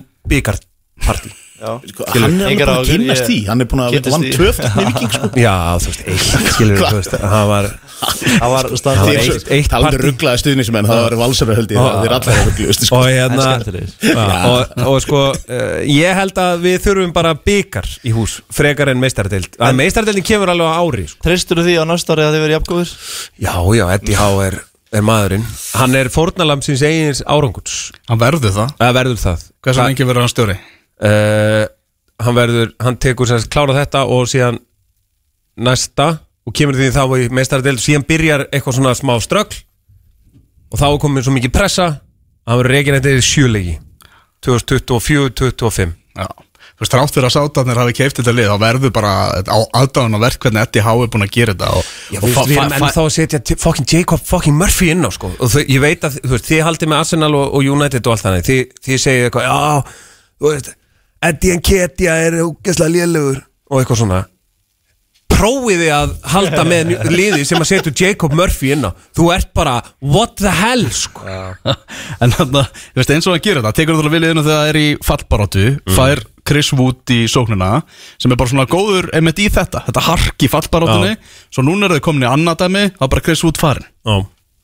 byggarpartí 1.00 1.40
Sko, 1.64 2.04
Hann 2.12 2.42
er 2.44 2.50
alveg 2.50 2.60
bara 2.60 2.74
að 2.82 2.90
ég- 2.92 3.20
því 3.24 3.36
Hann 3.48 3.62
er 3.64 3.68
búin 3.72 3.82
að 3.86 3.94
vann 4.12 4.24
því. 4.26 4.32
tvöft 4.36 4.64
með 4.74 4.88
viking 4.90 5.12
sko. 5.14 5.28
Já, 5.40 5.54
þú 5.80 5.92
veist, 5.94 6.02
eitt, 6.12 6.24
skilur 6.58 6.82
þú 6.82 6.98
veist, 6.98 7.14
það 7.22 7.46
var 7.48 7.68
Það 8.04 8.50
var 8.52 8.68
Það 8.74 8.98
var 8.98 9.12
eitt- 9.14 9.52
eitt 9.56 9.70
talandi 9.72 9.96
partí. 9.96 10.04
rugglaði 10.10 10.42
stuðnismenn 10.42 10.90
Það 10.90 11.00
var 11.06 11.16
valsara 11.22 11.56
höldi 11.56 11.78
Það 11.78 12.08
er 12.10 12.16
allir 12.18 12.42
ruggluðust 12.50 12.84
sko. 12.84 12.98
og 12.98 13.06
Það 13.06 13.14
hérna 13.14 14.44
og, 14.50 14.76
og 14.92 14.98
sko 15.06 15.22
uh, 15.32 15.80
ég 15.88 16.20
held 16.20 16.42
að 16.44 16.66
við 16.68 16.78
þurfum 16.84 17.16
bara 17.16 17.32
byggar 17.48 17.88
í 18.04 18.12
hús 18.18 18.36
frekar 18.52 18.92
en 18.92 19.00
meistardeild 19.00 19.56
að 19.56 19.80
meistardeildin 19.80 20.28
kemur 20.34 20.52
alveg 20.52 20.68
á 20.68 20.76
ári 20.84 21.08
sko. 21.08 21.24
Treystur 21.30 21.64
því 21.64 21.78
á 21.80 21.84
næsta 21.88 22.18
ári 22.18 22.28
að 22.28 22.36
þið 22.36 22.44
verið 22.44 22.58
jafngóður? 22.58 22.94
já, 23.40 23.56
já, 23.80 23.86
Eddie 23.96 24.20
Howe 24.20 24.44
er, 24.52 24.60
er 24.92 25.08
maðurinn. 25.08 25.48
Hann 25.80 25.96
er 25.96 26.12
fórnalam 26.12 26.60
síns 26.66 26.84
eigins 26.84 27.24
áranguts 27.24 27.94
Hann 28.12 28.20
verður 28.20 28.52
það. 28.60 28.76
Eða 28.84 28.94
verður 29.00 29.24
það. 29.24 29.48
Hversu 29.64 29.88
lengi 29.88 30.04
verður 30.12 30.26
hann 30.28 30.34
stjóri? 30.36 30.60
Uh, 31.02 31.64
hann 32.24 32.38
verður, 32.38 32.74
hann 32.84 33.00
tekur 33.02 33.30
sérst 33.30 33.52
klára 33.54 33.76
þetta 33.78 34.06
og 34.12 34.30
síðan 34.32 34.62
næsta 35.64 36.10
og 36.44 36.56
kemur 36.58 36.78
því 36.78 36.92
þá 36.94 37.04
í 37.20 37.28
meistardeild 37.34 37.82
síðan 37.82 38.08
byrjar 38.08 38.48
eitthvað 38.50 38.80
svona 38.80 38.96
smá 38.98 39.16
ströggl 39.24 39.62
og 40.74 40.80
þá 40.82 40.88
komin 41.02 41.26
svo 41.26 41.36
mikið 41.36 41.54
pressa 41.56 41.90
að 41.90 42.00
hann 42.50 42.62
verður 42.62 42.76
reygin 42.76 42.98
þetta 43.00 43.14
í 43.14 43.28
sjölegi 43.28 43.76
2024-2025 44.44 45.94
Já. 46.14 46.28
Þú 46.74 46.82
veist, 46.82 46.96
rátt 46.98 47.14
fyrir 47.14 47.28
að 47.28 47.34
sátarnir 47.36 47.78
hafi 47.78 47.94
keift 47.96 48.18
þetta 48.18 48.34
lið 48.34 48.48
þá 48.50 48.56
verður 48.64 48.92
bara 48.96 49.12
á 49.46 49.58
aðdáðan 49.78 50.18
og 50.18 50.22
verk 50.24 50.42
hvernig 50.42 50.64
Eddie 50.66 50.84
Howe 50.84 51.06
er 51.06 51.12
búin 51.14 51.26
að 51.26 51.36
gera 51.36 51.54
þetta 51.54 51.70
og, 51.78 51.92
Já, 52.10 52.18
og 52.18 52.26
við, 52.26 52.56
erum 52.56 52.74
ennþá 52.80 53.04
að 53.04 53.10
setja 53.14 53.58
fucking 53.62 53.90
Jacob 53.94 54.24
fucking 54.26 54.58
Murphy 54.58 54.90
inn 54.90 55.06
á 55.06 55.12
sko. 55.14 55.30
Og 55.38 55.52
þau, 55.54 55.62
ég 55.62 55.84
veit 55.84 56.08
að 56.08 56.18
þú 56.24 56.32
veist, 56.34 56.50
þið 56.50 56.64
haldið 56.66 56.92
með 56.92 57.04
Arsenal 57.04 57.30
og, 57.38 57.46
og 57.54 57.70
United 57.76 58.10
og 58.10 58.16
allt 58.16 58.26
þannig. 58.26 58.48
Þið, 58.50 58.74
þið 58.88 59.02
segið 59.06 59.28
eitthvað, 59.28 59.46
já, 59.52 60.10
þú 60.42 60.50
veist 60.50 60.72
Eddie 61.24 61.58
Nketiah 61.60 62.28
er 62.28 62.40
ógeðslega 62.44 62.94
lélugur 62.98 63.42
og 63.72 63.80
eitthvað 63.82 64.02
svona. 64.04 64.22
Prófiði 65.34 65.88
að 65.92 66.12
halda 66.30 66.64
með 66.68 66.92
liði 67.18 67.42
sem 67.48 67.58
að 67.64 67.70
setja 67.72 67.94
Jacob 68.04 68.36
Murphy 68.38 68.74
inn 68.76 68.86
á. 68.86 68.92
Þú 69.18 69.30
ert 69.34 69.50
bara, 69.58 69.80
what 70.04 70.36
the 70.40 70.52
hell 70.54 70.86
sko. 70.94 71.24
En 72.24 72.32
þannig 72.36 72.60
að, 72.62 72.84
þú 72.94 73.00
veist, 73.02 73.14
eins 73.16 73.28
og 73.28 73.34
hann 73.36 73.44
gera 73.48 73.64
þetta 73.64 73.78
tekur 73.80 73.98
það 73.98 74.14
viliðinu 74.14 74.44
þegar 74.46 74.60
það 74.62 74.70
er 74.74 74.80
í 74.80 74.86
fallbaróttu 75.08 75.66
fær 75.96 76.22
Chris 76.48 76.70
Wood 76.76 77.12
í 77.16 77.22
sóknina 77.32 77.72
sem 78.20 78.32
er 78.32 78.40
bara 78.40 78.52
svona 78.52 78.68
góður 78.70 79.08
einmitt 79.16 79.40
í 79.40 79.48
þetta 79.52 79.82
þetta 79.88 80.04
hark 80.10 80.44
í 80.44 80.50
fallbaróttunni 80.52 81.16
svo 81.48 81.64
núna 81.66 81.88
er 81.88 81.98
þau 81.98 82.06
komin 82.10 82.26
í 82.28 82.30
annað 82.30 82.62
dæmi 82.66 82.84
þá 82.98 83.04
er 83.08 83.12
bara 83.16 83.24
Chris 83.26 83.44
Wood 83.48 83.60
farin 83.62 83.88
Já, 83.88 84.18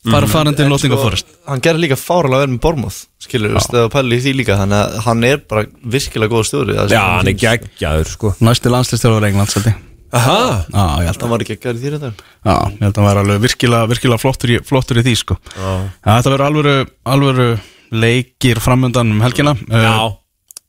fara 0.08 0.28
farin 0.32 0.56
til 0.56 0.70
Nottingham 0.72 1.02
Forest. 1.04 1.28
Hann 1.50 1.60
gerir 1.66 1.82
líka 1.84 1.98
fáralega 2.00 2.46
vel 2.46 2.54
með 2.56 2.62
Bormóð 2.64 3.00
Skilur, 3.20 3.58
eða 3.60 3.90
pæli 3.92 4.16
í 4.16 4.22
því 4.24 4.32
líka 4.40 4.56
Þannig 4.62 4.80
að 4.80 5.00
hann 5.06 5.24
er 5.28 5.42
bara 5.50 5.66
virkilega 5.84 6.32
góð 6.32 6.46
stjóri 6.48 6.78
það 6.78 6.88
sem 6.88 6.96
já 6.96 7.04
hann 7.04 7.28
er 7.28 7.34
finnst. 7.34 7.44
geggjaður 7.44 8.08
sko. 8.14 8.32
Næsti 8.48 8.72
landslistjóður 8.72 9.28
Englands 9.30 9.58
held 9.60 9.68
ég. 9.74 9.82
Aha, 10.10 10.38
Já, 10.72 10.86
ég 11.04 11.10
held 11.10 11.18
að 11.20 11.22
Hann 11.22 11.34
var 11.36 11.44
að 11.44 11.50
gera 11.52 11.74
því 11.78 11.92
þetta 11.96 12.12
Já, 12.16 12.56
ég 12.56 12.80
held 12.80 12.94
að 12.94 13.02
hann 13.02 13.10
var 13.10 13.20
alveg 13.22 13.44
virkilega, 13.44 13.90
virkilega 13.92 14.22
flottur, 14.24 14.50
í, 14.56 14.62
flottur 14.66 15.02
í 15.02 15.04
því 15.06 15.16
sko. 15.20 15.38
Já. 15.54 15.74
Þetta 16.08 16.32
verður 16.34 16.46
alvöru, 16.48 16.74
alvöru 17.06 17.50
leikir 17.92 18.62
framöndan 18.64 19.12
um 19.14 19.22
helgina. 19.26 19.54
Já. 19.68 19.94
Uh, 20.08 20.16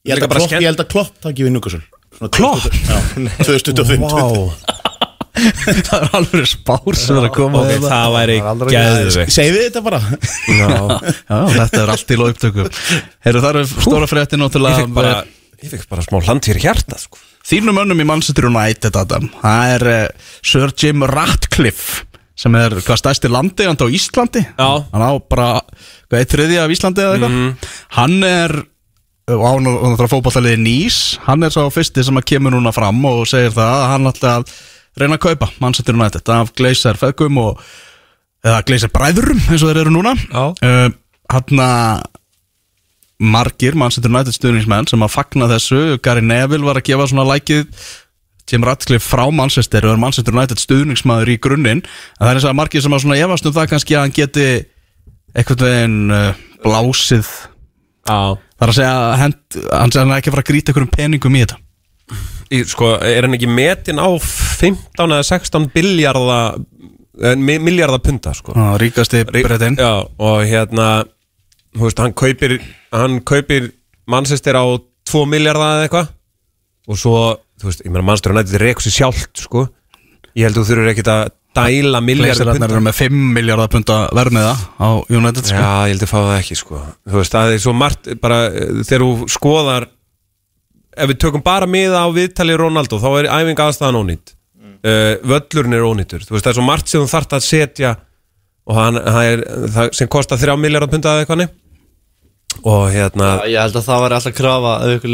Ég 0.04 0.14
held 0.16 0.24
að 0.24 0.30
bara 0.32 0.40
Klopp- 0.40 0.60
ég 0.64 0.68
að 0.80 0.88
Klopp 0.92 1.16
takk 1.22 1.36
við 1.40 1.52
Newcastle. 1.54 1.82
Svona 2.18 2.30
Klopp? 2.36 2.62
20 2.66 2.84
Já, 2.90 3.00
2025 3.46 4.00
Vá, 4.10 4.89
Það 5.88 5.96
er 5.96 6.16
alvöru 6.18 6.46
spár 6.48 6.98
sem 6.98 7.18
er 7.18 7.26
að 7.28 7.34
koma 7.34 7.62
ok, 7.62 7.70
okay, 7.70 7.82
það 7.84 8.14
væri 8.16 8.36
geðveikt. 8.74 9.34
Segðu 9.34 9.56
við 9.56 9.66
þetta 9.66 9.82
bara. 9.86 10.00
Já. 10.50 10.68
Já, 11.30 11.38
þetta 11.56 11.82
er 11.82 11.92
allt 11.94 12.14
í 12.14 12.18
lóiptöku 12.20 12.66
Heyrðu, 12.66 13.42
það 13.44 13.50
eru 13.50 13.64
stóra 13.70 14.10
frétti 14.10 14.36
Ég 14.36 14.42
náttúrulega 14.44 14.82
fekk 14.82 14.94
bara, 14.96 15.16
ég 15.60 15.74
fekk 15.74 15.90
bara 15.90 16.06
smá 16.06 16.20
hland 16.20 16.46
fyrir 16.48 16.64
hjarta 16.64 17.00
sko. 17.00 17.20
Þínum 17.50 17.82
önnum 17.82 18.02
í 18.02 18.06
Manchester 18.06 18.46
United 18.50 18.96
Adam. 19.00 19.30
Það 19.40 19.74
er 19.74 19.86
uh, 19.90 20.32
Sir 20.44 20.74
Jim 20.76 21.06
Ratcliffe 21.08 22.06
sem 22.40 22.54
er 22.56 22.72
hvað 22.80 23.00
stærsti 23.02 23.28
landi 23.28 23.66
á 23.68 23.74
Íslandi. 23.76 24.40
Já. 24.56 24.70
hann 24.92 25.04
á 25.04 25.12
bara 25.28 25.48
hvað 26.08 26.28
þriði 26.32 26.60
af 26.62 26.72
Íslandi 26.72 27.04
eða 27.04 27.16
eitthvað. 27.18 27.72
Hann 27.98 28.20
er 28.24 28.54
og 29.30 29.44
á 29.46 29.52
náttúrulega 29.62 30.10
fótballtaliði 30.10 30.60
Nýs 30.62 30.98
hann 31.26 31.44
er 31.46 31.52
sá 31.54 31.62
fyrsti 31.72 32.04
sem 32.06 32.18
að 32.18 32.28
kemur 32.32 32.54
núna 32.54 32.72
fram 32.74 32.98
og 33.06 33.22
segir 33.30 33.52
það 33.54 33.74
að 33.76 33.88
hann 33.92 34.10
að 34.10 34.54
reyna 35.04 35.18
að 35.18 35.24
kaupa 35.28 35.50
Manchester 35.62 35.96
United 35.96 36.32
af 36.34 36.52
Glazer 36.58 36.98
feðgum 37.00 37.40
og 37.42 37.64
eða 38.44 38.62
Glazer 38.68 38.92
bræðurum 38.94 39.40
eins 39.48 39.62
og 39.64 39.70
þeir 39.70 39.82
eru 39.84 39.94
núna. 39.94 40.14
Uh, 40.64 40.88
hann 41.30 41.62
að 41.64 42.06
margir 43.20 43.76
Manchester 43.76 44.08
United 44.08 44.36
stuðningsmenn 44.36 44.88
sem 44.88 45.02
að 45.04 45.12
fagna 45.12 45.48
þessu. 45.50 45.98
Gary 46.04 46.24
Neville 46.24 46.64
var 46.64 46.80
að 46.80 46.88
gefa 46.88 47.10
svona 47.10 47.26
lækið 47.28 47.66
Jim 48.50 48.64
Ratcliffe 48.66 49.06
frá 49.06 49.26
Manchester 49.30 49.84
og 49.86 49.94
er 49.94 50.00
Manchester 50.00 50.34
United 50.34 50.62
stuðningsmaður 50.62 51.34
í 51.34 51.38
grunninn. 51.42 51.84
En 51.84 52.24
það 52.24 52.32
er 52.32 52.40
eins 52.40 52.48
og 52.48 52.54
að 52.54 52.60
margir 52.62 52.84
sem 52.84 52.96
að 52.96 53.04
svona 53.04 53.20
efast 53.20 53.46
um 53.46 53.56
það 53.56 53.72
kannski 53.74 53.96
að 53.96 54.06
hann 54.06 54.16
geti 54.16 54.46
eitthvað 55.36 55.66
veginn 55.68 56.14
uh, 56.16 56.44
blásið. 56.64 57.28
Já. 58.08 58.18
Það 58.40 58.66
er 58.66 58.72
að 58.72 58.78
segja 58.80 58.94
að 58.98 59.18
hend, 59.20 59.40
hann 59.70 59.92
segja 59.92 60.02
hann 60.02 60.14
er 60.14 60.22
ekki 60.22 60.32
að 60.32 60.36
fara 60.36 60.46
að 60.46 60.50
grýta 60.50 60.72
einhverjum 60.72 60.94
peningum 60.96 61.36
í 61.36 61.44
þetta 61.44 61.60
Sko, 62.50 62.96
er 63.06 63.22
hann 63.22 63.36
ekki 63.36 63.46
metin 63.46 64.00
á 64.02 64.10
15 64.10 65.04
eða 65.06 65.22
16 65.22 65.68
biljarda 65.70 66.38
miljardar 67.38 68.00
punta 68.02 68.32
sko. 68.34 68.54
Ríkasti 68.80 69.22
breytin 69.28 69.76
Já, 69.78 70.02
og 70.18 70.42
hérna 70.48 71.04
veist, 71.78 72.00
hann 72.00 72.14
kaupir 72.16 72.58
hann 72.90 73.20
kaupir 73.22 73.70
mannsestir 74.10 74.58
á 74.58 74.64
2 75.10 75.26
miljardar 75.30 75.76
eða 75.76 75.86
eitthvað. 75.86 76.08
Og 76.90 76.98
svo, 76.98 77.18
þú 77.60 77.70
veist, 77.70 77.84
ég 77.86 77.92
meina 77.92 78.06
mannstur 78.08 78.34
hann 78.34 78.42
eitthvað 78.42 78.64
reyku 78.64 78.82
sér 78.82 78.96
sjálft, 78.96 79.44
sko. 79.44 79.68
Ég 80.34 80.48
held 80.48 80.58
þú 80.58 80.66
þurfur 80.66 80.90
ekkert 80.90 81.12
að 81.12 81.22
dæla 81.56 82.00
miljardar 82.02 82.82
með 82.82 82.96
5 83.00 83.22
miljardar 83.34 83.70
punta 83.70 84.02
vermiða 84.14 84.54
á 84.78 84.88
United 85.10 85.46
sko. 85.46 85.58
Já, 85.58 85.72
ég 85.90 85.94
held 85.94 86.04
að 86.06 86.12
fá 86.12 86.18
það 86.18 86.36
ekki 86.38 86.58
sko. 86.58 86.82
Þú 87.10 87.18
veist, 87.18 87.34
það 87.34 87.54
er 87.54 87.62
svo 87.64 87.74
margt 87.76 88.10
bara 88.22 88.38
eh, 88.50 88.70
þegar 88.86 89.06
þú 89.06 89.30
skoðar 89.34 89.88
ef 91.00 91.10
við 91.12 91.20
tökum 91.24 91.44
bara 91.44 91.68
miða 91.70 92.04
á 92.04 92.08
viðtali 92.14 92.58
Ronaldo 92.60 93.00
þá 93.02 93.08
er 93.22 93.30
æfinga 93.30 93.68
aðstæðan 93.68 94.00
ónýtt 94.02 94.34
uh, 94.34 95.14
völlurinn 95.32 95.78
er 95.78 95.86
ónýttur 95.88 96.26
þú 96.26 96.36
veist, 96.36 96.44
það 96.46 96.52
er 96.52 96.60
svo 96.60 96.66
margt 96.68 96.92
sem 96.92 97.02
þú 97.04 97.12
þarft 97.14 97.38
að 97.38 97.46
setja 97.48 97.94
og 98.70 98.76
hann, 98.76 99.00
hann 99.00 99.32
er, 99.32 99.46
það 99.74 99.96
sem 99.98 100.12
kostar 100.12 100.40
3 100.40 100.60
miljardar 100.60 100.92
punta 100.92 101.16
eða 101.16 101.24
eitthvað 101.24 101.48
og 102.66 102.90
hérna 102.90 103.26
Já, 103.40 103.44
Ég 103.54 103.62
held 103.62 103.76
að 103.78 103.84
það 103.86 104.00
væri 104.04 104.16
alltaf 104.16 104.34
krafa 104.36 104.72
ef 104.84 104.94
ykkur, 104.98 105.12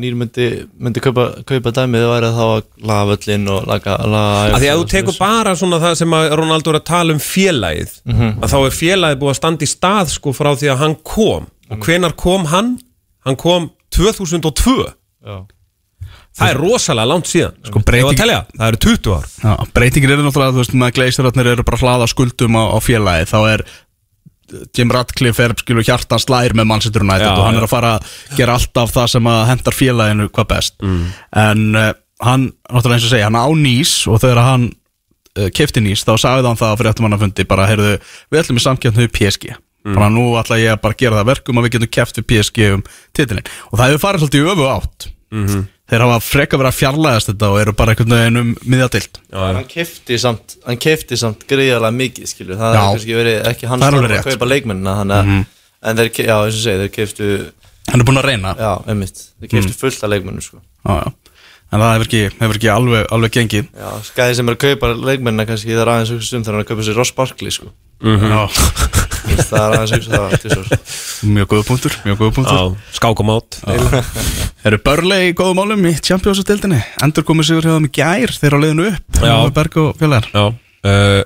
nýr 0.00 0.14
myndi, 0.18 0.46
myndi 0.80 1.02
kaupa, 1.04 1.26
kaupa 1.46 1.72
dæmið 1.76 2.04
það 2.04 2.12
væri 2.14 2.30
þá 2.36 2.44
að 2.46 2.62
laga 2.90 3.08
völlin 3.10 3.50
og 3.52 3.66
laga, 3.68 3.96
laga 4.10 4.54
að 4.56 4.64
því 4.64 4.70
að 4.72 4.80
þú 4.80 4.86
tekur 4.94 5.18
bara 5.20 5.52
svona 5.60 5.80
það 5.82 5.98
sem 6.00 6.16
að 6.16 6.28
Ronaldo 6.40 6.72
er 6.72 6.78
að 6.80 6.86
tala 6.90 7.14
um 7.14 7.20
félagið 7.22 7.92
að 8.16 8.46
þá 8.54 8.56
er 8.60 8.78
félagið 8.78 9.20
búið 9.20 9.34
að 9.34 9.38
standa 9.40 9.66
í 9.66 9.70
stað 9.70 10.14
sko 10.16 10.34
frá 10.34 10.50
því 10.56 10.72
að 10.72 10.80
hann 10.80 10.96
kom. 11.06 11.50
Og 11.70 11.84
hvenar 11.86 12.16
kom 12.18 12.48
hann? 12.50 12.72
Hann 13.28 13.38
kom 13.38 13.68
2002 13.94 14.88
Já. 15.26 15.38
Það 16.40 16.48
er 16.50 16.58
rosalega 16.58 17.06
langt 17.10 17.28
síðan 17.28 17.54
Sko 17.68 17.82
breyting- 17.86 18.16
telja, 18.18 18.38
það 18.56 18.66
eru 18.72 18.78
20 18.86 19.12
ár. 19.14 19.26
Já, 19.44 19.52
breytingin 19.76 20.10
eru 20.14 20.24
náttúrulega, 20.24 20.54
þú 20.56 20.62
veist, 20.62 20.74
með 20.80 20.92
Gleisirarnir 20.96 21.50
eru 21.52 21.62
bara 21.68 21.76
að 21.78 21.84
hlaða 21.84 22.08
skuldum 22.10 22.56
á, 22.56 22.62
á 22.72 22.78
félagi 22.80 23.28
þá 23.30 23.38
er 23.52 23.64
Jim 24.74 24.90
Ratcliffe 24.90 25.44
er 25.44 25.54
skilur 25.60 25.84
hjartan 25.86 26.18
slær 26.18 26.54
með 26.58 26.66
Manchester 26.66 27.04
United 27.04 27.28
Já, 27.28 27.34
og 27.38 27.44
hann 27.46 27.60
er 27.60 27.66
að 27.68 27.70
fara 27.70 27.92
að 28.00 28.08
gera 28.40 28.56
alltaf 28.58 28.90
það 28.96 29.06
sem 29.12 29.28
að 29.30 29.44
hendar 29.52 29.76
félaginu 29.76 30.26
hvað 30.34 30.48
best. 30.56 30.74
Mm. 30.82 31.04
en 31.44 31.62
uh, 31.78 31.92
hann, 32.26 32.48
náttúrulega 32.66 32.98
eins 32.98 33.06
og 33.06 33.12
segja, 33.14 33.28
hann 33.30 33.38
á 33.38 33.46
nýs 33.54 33.92
og 34.10 34.18
þegar 34.24 34.42
hann 34.48 34.66
uh, 35.38 35.48
kefti 35.54 35.84
nýst 35.84 36.08
þá 36.08 36.16
sagði 36.18 36.48
hann 36.50 36.58
það 36.58 36.76
fyrir 36.80 36.90
eftir 36.90 37.06
manna 37.06 37.20
fundi 37.20 37.46
bara, 37.46 37.68
heyrðu, 37.70 37.92
við 38.32 38.42
ætlum 38.42 38.58
í 38.58 38.64
samkjöfnu 38.66 39.06
við 39.06 39.12
PSG 39.20 39.54
bara 39.84 40.08
nú 40.12 40.24
ætla 40.40 40.58
ég 40.60 40.74
að 40.74 40.80
bara 40.84 40.98
gera 41.00 41.16
það 41.18 41.24
að 41.24 41.30
verkum 41.32 41.60
að 41.60 41.66
við 41.66 41.74
getum 41.76 41.92
keft 41.96 42.18
við 42.20 42.26
PSG 42.30 42.70
um 42.74 42.82
titilin 43.16 43.46
og 43.70 43.78
það 43.78 43.86
hefur 43.88 44.02
farið 44.04 44.24
svolítið 44.24 44.40
í 44.40 44.50
öfu 44.54 44.66
átt. 44.70 45.06
Þeir 45.90 46.04
hafa 46.04 46.18
freka 46.22 46.58
verið 46.60 46.70
að 46.70 46.76
fjarlæðast 46.78 47.28
þetta 47.32 47.48
og 47.50 47.56
eru 47.58 47.72
bara 47.74 47.94
einhvern 47.94 48.12
veginn 48.14 48.40
um 48.40 48.50
miðjadild 48.62 49.16
hann 49.58 49.66
kefti 49.70 50.18
samt, 50.22 50.54
samt 51.18 51.46
greiðarlega 51.50 51.96
mikið 51.96 52.28
skilju, 52.30 52.58
það 52.60 52.76
Já. 52.76 52.78
er 52.78 52.92
kannski 52.94 53.16
verið 53.18 53.38
ekki 53.50 53.70
hans 53.70 53.82
er 53.82 53.96
að. 53.96 54.20
Mhm. 54.20 54.28
kaupa 54.28 54.48
leikmennina 54.52 54.94
þannig 55.00 55.16
að, 55.16 55.32
en 55.90 55.98
þeir, 55.98 56.10
já, 56.28 56.36
eins 56.44 56.60
og 56.60 56.62
segi, 56.62 56.78
þeir 56.84 56.94
keftu 56.94 57.30
hann 57.90 58.04
er 58.04 58.06
búin 58.06 58.22
að 58.22 58.28
reyna. 58.30 58.54
Já, 58.54 58.70
einmitt, 58.86 59.24
þeir 59.40 59.52
keftu 59.56 59.78
fullt 59.80 60.06
af 60.06 60.14
leikmennu 60.14 60.46
sko. 60.46 60.62
já, 60.86 60.94
já. 60.94 61.10
en 61.72 61.82
það 61.82 61.94
hefur 61.96 62.06
ekki, 62.06 62.22
hefur 62.38 62.60
ekki 62.60 62.72
alveg, 62.76 63.06
alveg 63.10 63.36
gengið. 63.40 63.70
Já, 63.74 63.90
skæði 64.12 64.38
sem 64.38 64.48
er 64.50 64.58
að 64.58 64.62
kaupa 64.68 64.94
leikmennina 64.94 65.46
kannski 65.50 65.74
það 65.74 65.82
er 65.86 65.92
aðeins 65.96 66.34
um 66.38 66.46
þegar 66.46 66.54
hann 66.54 66.70
það 69.20 69.64
er 69.64 69.74
aðeins 69.76 69.92
hugsa 69.96 70.20
það 70.20 70.36
tvisvar. 70.44 70.84
mjög 71.36 71.48
góða 71.52 71.66
punktur 71.68 71.96
mjög 72.06 72.20
góða 72.22 72.34
punktur. 72.38 72.56
Já, 72.60 72.94
skák 72.98 73.20
og 73.22 73.28
mát 73.28 73.58
eru 74.70 74.78
börlega 74.84 75.28
í 75.30 75.34
góðum 75.38 75.60
málum 75.60 75.86
í 75.90 75.92
Champions-dildinni 76.04 76.80
endur 77.04 77.26
komið 77.28 77.48
sigur 77.50 77.68
hjá 77.68 77.74
þeim 77.76 77.88
í 77.88 77.92
gær 78.00 78.34
þeir 78.40 78.56
á 78.56 78.58
leiðinu 78.64 78.88
upp 78.92 79.20
Já. 79.24 79.36
Berg 79.60 79.78
og 79.84 79.92
félagar 80.00 80.30
Já, 80.34 80.44
uh, 80.86 81.20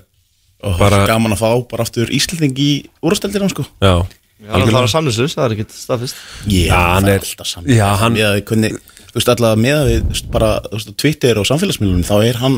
Og 0.65 0.79
Bara- 0.81 1.03
gaman 1.05 1.35
að 1.35 1.43
fá 1.43 1.51
bara 1.69 1.85
aftur 1.85 2.09
Íslanding 2.09 2.55
í 2.57 2.71
úrstældir 3.05 3.43
sko. 3.53 3.67
já. 3.85 4.01
Hann 4.49 4.63
er 4.63 4.69
að 4.69 4.73
fara 4.77 4.89
samlislust, 4.89 5.37
það 5.37 5.45
er 5.45 5.53
ekkit 5.59 5.75
staðfist 5.77 6.17
Já, 6.49 6.73
hann 6.73 6.95
hann 6.95 7.09
er- 7.09 7.19
er 7.19 7.21
alltaf 7.27 7.47
saman 7.51 7.69
Já, 7.77 7.89
hann- 8.01 8.15
Með 8.17 8.25
að 8.31 8.41
hvernig, 8.49 8.79
þú 9.13 9.15
veist 9.19 9.29
allavega 9.35 9.61
með 9.61 9.77
að 9.77 9.87
við 9.91 10.01
þú 10.01 10.09
veist, 10.15 10.31
bara, 10.33 10.49
þú 10.65 10.73
veist, 10.79 10.89
á 10.89 10.95
Twitter 11.05 11.39
og 11.41 11.47
samfélagsmiðlunum 11.51 12.05
þá 12.09 12.15
er 12.29 12.41
hann 12.41 12.57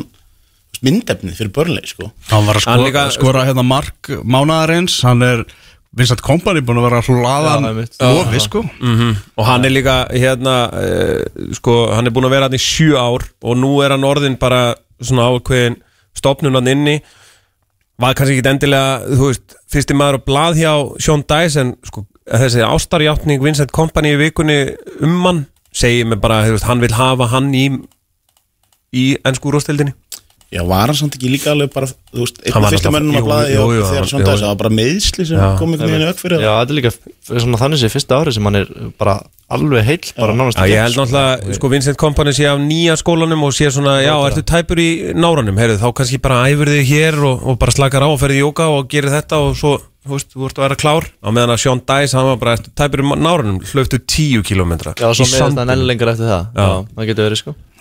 myndefnið 0.85 1.39
fyrir 1.39 1.53
börnleik 1.57 1.86
sko. 1.89 2.11
hann 2.31 2.47
var 2.47 2.59
að 2.59 2.66
skora, 2.66 2.85
líka- 2.86 3.07
skora 3.15 3.44
hérna 3.48 3.65
mark 3.65 4.11
mánaðarins 4.24 5.01
hann 5.07 5.23
er 5.23 5.44
Vincent 5.97 6.20
Kompany 6.20 6.61
búin 6.61 6.77
að 6.77 6.90
vera 6.90 6.98
hlaðan 7.07 7.62
lofi 8.05 8.40
sko. 8.44 8.61
Og 9.40 9.47
hann 9.48 9.65
er 9.65 9.70
líka 9.73 9.94
hérna 10.12 10.57
uh, 10.69 11.53
sko, 11.57 11.77
hann 11.94 12.07
er 12.07 12.12
búin 12.12 12.27
að 12.28 12.35
vera 12.35 12.48
hann 12.51 12.59
í 12.59 12.61
sjö 12.61 12.98
ár 13.01 13.24
og 13.40 13.57
nú 13.57 13.70
er 13.81 13.94
hann 13.94 14.05
orðin 14.05 14.36
bara 14.39 14.74
svona 15.01 15.31
ákveðin 15.32 15.78
stopnunan 16.16 16.69
inni. 16.69 16.98
Var 17.97 18.12
kannski 18.19 18.36
ekki 18.36 18.51
endilega 18.51 19.09
þú 19.09 19.31
veist, 19.31 19.57
fyrsti 19.73 19.97
maður 19.97 20.19
á 20.20 20.27
blað 20.28 20.61
hjá 20.61 20.73
Sean 21.01 21.24
Dice 21.24 21.62
en 21.65 21.73
sko, 21.89 22.05
þessi 22.28 22.61
ástarjáttning 22.66 23.40
Vincent 23.40 23.73
Kompany 23.73 24.12
í 24.12 24.20
vikunni 24.20 24.59
um 25.01 25.16
hann 25.24 25.47
segir 25.73 26.05
mig 26.11 26.20
bara, 26.20 26.43
veist, 26.44 26.69
hann 26.69 26.85
vil 26.85 26.93
hafa 26.93 27.31
hann 27.32 27.48
í 27.57 27.70
í 28.97 29.07
ennsku 29.24 29.48
úrstildinni 29.48 29.93
Já, 30.55 30.60
var 30.62 30.86
hann 30.86 30.94
samt 30.94 31.16
ekki 31.18 31.27
líka 31.32 31.51
alveg 31.51 31.73
bara, 31.74 31.89
þú 32.14 32.20
veist, 32.23 32.36
einn 32.47 32.55
af 32.64 32.70
fyrsta 32.70 32.90
mönnum 32.94 33.16
að 33.18 33.24
blaða 33.27 33.47
þegar 33.51 33.97
hann- 33.98 34.10
svona 34.12 34.23
jú. 34.23 34.27
dags, 34.28 34.43
það 34.44 34.51
var 34.52 34.59
bara 34.60 34.70
meðsli 34.78 35.24
sem 35.27 35.40
Já, 35.40 35.47
kom 35.59 35.73
einhvern 35.74 35.90
veginn 35.90 36.06
auk 36.06 36.20
fyrir 36.23 36.39
já, 36.44 36.52
þetta 36.60 36.70
er 36.70 36.78
líka 36.78 36.93
svona 37.27 37.59
þannig 37.59 37.81
sé 37.82 37.90
fyrsta 37.90 38.18
ári 38.20 38.32
sem 38.36 38.44
hann 38.47 38.55
er 38.60 38.68
bara 38.97 39.16
alveg 39.51 39.85
heill, 39.89 40.06
bara 40.16 40.36
nánast 40.39 40.60
Já, 40.62 40.66
ég 40.70 40.78
held 40.86 40.97
náttúrulega, 41.01 41.55
sko, 41.59 41.68
Vincent 41.68 41.98
Kompany 41.98 42.31
sé 42.31 42.47
af 42.47 42.62
nýja 42.62 42.94
skólanum 43.02 43.43
og 43.43 43.52
sé 43.59 43.66
svona, 43.74 43.98
já, 44.06 44.14
ertu 44.23 44.43
tæpur 44.47 44.78
í 44.78 45.14
náranum, 45.18 45.59
heyrðu, 45.59 45.82
þá 45.82 45.90
kannski 45.98 46.23
bara 46.23 46.47
æfur 46.47 46.70
þig 46.70 46.86
hér 46.94 47.18
og, 47.27 47.43
og 47.43 47.59
bara 47.59 47.74
slakar 47.74 48.06
á 48.06 48.09
og 48.09 48.20
ferði 48.23 48.39
í 48.39 48.47
jóka 48.47 48.70
og 48.70 48.86
gerir 48.89 49.10
þetta 49.10 49.43
og 49.43 49.59
svo, 49.59 49.81
þú 50.06 50.14
veist, 50.14 50.31
þú 50.31 50.47
ert 50.47 50.59
að 50.59 50.62
vera 50.68 50.78
klár. 50.78 51.10
Á 51.27 51.28
meðan 51.35 51.51
að 51.56 51.62
Sean 51.66 51.82
Dice, 51.82 52.14
hann 52.14 52.31
var 52.31 52.39
bara, 52.39 52.55
ertu 52.55 52.70
tæpur 52.70 53.02
í 53.02 53.06
náranum? 53.18 53.59
Hlöftu 53.66 53.98
tíu 53.98 54.47
kilometra 54.47 54.94
Já, 54.94 55.10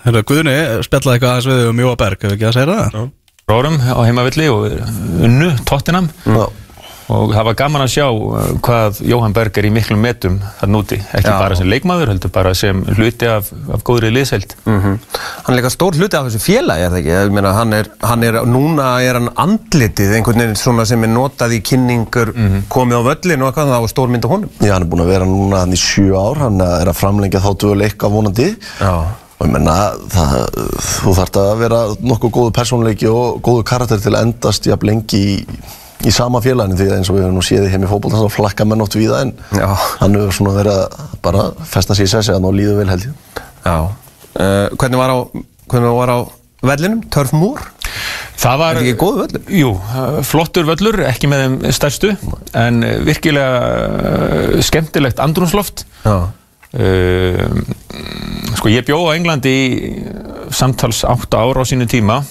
Herra, 0.05 0.21
Guðni 0.21 0.57
spjallaði 0.85 1.15
eitthvað 1.17 1.31
aðeins 1.31 1.47
við 1.49 1.71
um 1.71 1.79
Jóa 1.85 1.95
Berg 1.97 2.21
hefur 2.21 2.35
ekki 2.37 2.45
að 2.51 2.59
segja 2.59 2.75
það? 2.75 3.07
Rórum 3.49 3.79
á 3.81 3.99
heimavilli 4.05 4.45
og 4.53 4.69
unnu 5.25 5.49
Tottenham 5.69 6.11
og 7.13 7.29
það 7.35 7.45
var 7.45 7.55
gaman 7.59 7.83
að 7.85 7.89
sjá 7.93 8.05
uh, 8.09 8.45
hvað 8.65 8.99
Jóhann 9.05 9.33
Berg 9.35 9.57
er 9.61 9.67
í 9.67 9.69
miklum 9.73 9.99
metum 10.01 10.39
þar 10.57 10.69
núti, 10.73 10.97
ekki 11.13 11.29
Já. 11.29 11.35
bara 11.37 11.57
sem 11.59 11.67
leikmaður 11.69 12.09
heldur 12.09 12.31
bara 12.33 12.53
sem 12.57 12.79
hluti 12.97 13.27
af, 13.29 13.51
af 13.75 13.83
góðri 13.85 14.09
liðseld 14.13 14.55
Hann 14.65 15.51
er 15.53 15.57
líka 15.59 15.69
stór 15.69 15.93
hluti 15.99 16.17
af 16.17 16.25
þessu 16.31 16.41
félagi, 16.41 16.87
er 16.87 16.89
það 16.95 17.01
ekki? 17.03 17.11
Ég 17.13 17.35
meina, 17.37 17.51
hann 17.53 17.75
er, 17.77 17.89
hann 18.01 18.25
er, 18.25 18.39
núna 18.49 18.87
er 19.05 19.19
hann 19.19 19.29
andlitið 19.45 20.15
einhvern 20.17 20.41
veginn 20.41 20.57
svona 20.57 20.85
sem 20.89 21.05
er 21.05 21.13
notað 21.13 21.53
í 21.53 21.61
kynningur 21.65 22.33
komið 22.73 22.97
á 22.97 23.07
völlin 23.11 23.45
og 23.45 23.51
eitthvað, 23.51 23.75
það 23.75 23.85
var 23.85 23.93
stór 23.93 24.09
mynd 24.15 24.25
á 24.25 24.29
honum. 24.33 24.55
Já, 24.65 24.73
hann 24.73 24.87
er 24.87 24.89
búin 24.89 25.05
að 25.05 25.13
vera 25.13 25.29
núna 25.29 25.61
hann 25.61 25.77
í 25.77 25.81
sjö 25.81 26.09
ár, 26.17 26.41
hann 26.47 26.57
er 26.65 26.89
að 26.89 26.97
framlengja 27.03 27.43
þá 27.45 27.51
duguleika 27.53 28.09
vonandi 28.09 28.49
Já. 28.81 28.93
Og 29.35 29.47
ég 29.47 29.51
menna, 29.51 29.73
það, 30.11 30.35
þú 30.85 31.15
þarft 31.17 31.39
að 31.41 31.49
vera 31.59 31.79
nokkuð 32.11 32.31
góðu 32.37 32.53
persónleiki 32.55 33.09
og 33.11 33.41
góðu 33.43 33.65
karakter 33.67 33.99
til 33.99 34.13
að 34.13 34.29
endast 34.29 34.69
jafn 34.69 34.87
lengi 34.87 35.19
í, 35.19 35.33
í 36.07 36.13
sama 36.15 36.39
félaginu 36.43 36.77
því 36.79 36.87
að 36.87 36.95
eins 36.99 37.11
og 37.11 37.17
við 37.17 37.25
höfum 37.25 37.35
nú 37.39 37.43
séð 37.43 37.67
heim 37.73 37.83
í 37.83 37.89
fótbolta 37.91 38.21
þá 38.21 38.37
flakka 38.37 38.67
menn 38.69 38.85
oft 38.85 38.95
við 38.95 39.11
það 39.11 39.25
en 39.25 39.33
Já. 39.59 39.67
hann 39.99 40.15
hefur 40.15 40.37
svona 40.39 40.55
verið 40.55 40.79
að 40.79 41.19
bara 41.25 41.49
festa 41.67 41.97
sér 41.97 42.07
í 42.07 42.13
sessi 42.13 42.31
að 42.35 42.45
ná 42.45 42.49
líðu 42.55 42.77
vel 42.79 42.87
held 42.93 43.07
ég 43.09 43.43
Já. 43.65 43.77
Uh, 44.35 44.67
hvernig 44.79 44.99
var 45.01 45.11
á, 45.11 45.17
hvernig 45.71 45.97
var 45.99 46.13
á 46.15 46.19
vellinum? 46.71 47.03
Turf 47.11 47.35
Moor? 47.35 47.61
Það 48.39 48.57
var, 48.59 48.79
ekki 48.81 48.95
góður 48.99 49.21
völlur? 49.25 49.43
Jú, 49.55 49.69
flottur 50.27 50.65
völlur, 50.67 50.97
ekki 51.07 51.27
með 51.31 51.43
þeim 51.43 51.75
stærstu 51.75 52.15
en 52.55 52.81
virkilega 53.07 53.59
uh, 53.59 54.57
skemmtilegt 54.63 55.19
andrúnsloft 55.23 55.85
Já. 56.03 56.31
Uh, 56.79 57.49
Sko 58.55 58.71
ég 58.71 58.85
bjó 58.87 59.01
á 59.09 59.15
Englandi 59.15 59.51
í 59.51 59.69
samtals 60.55 61.03
8 61.07 61.37
ár 61.37 61.61
á 61.61 61.63
sínu 61.67 61.87
tíma 61.89 62.21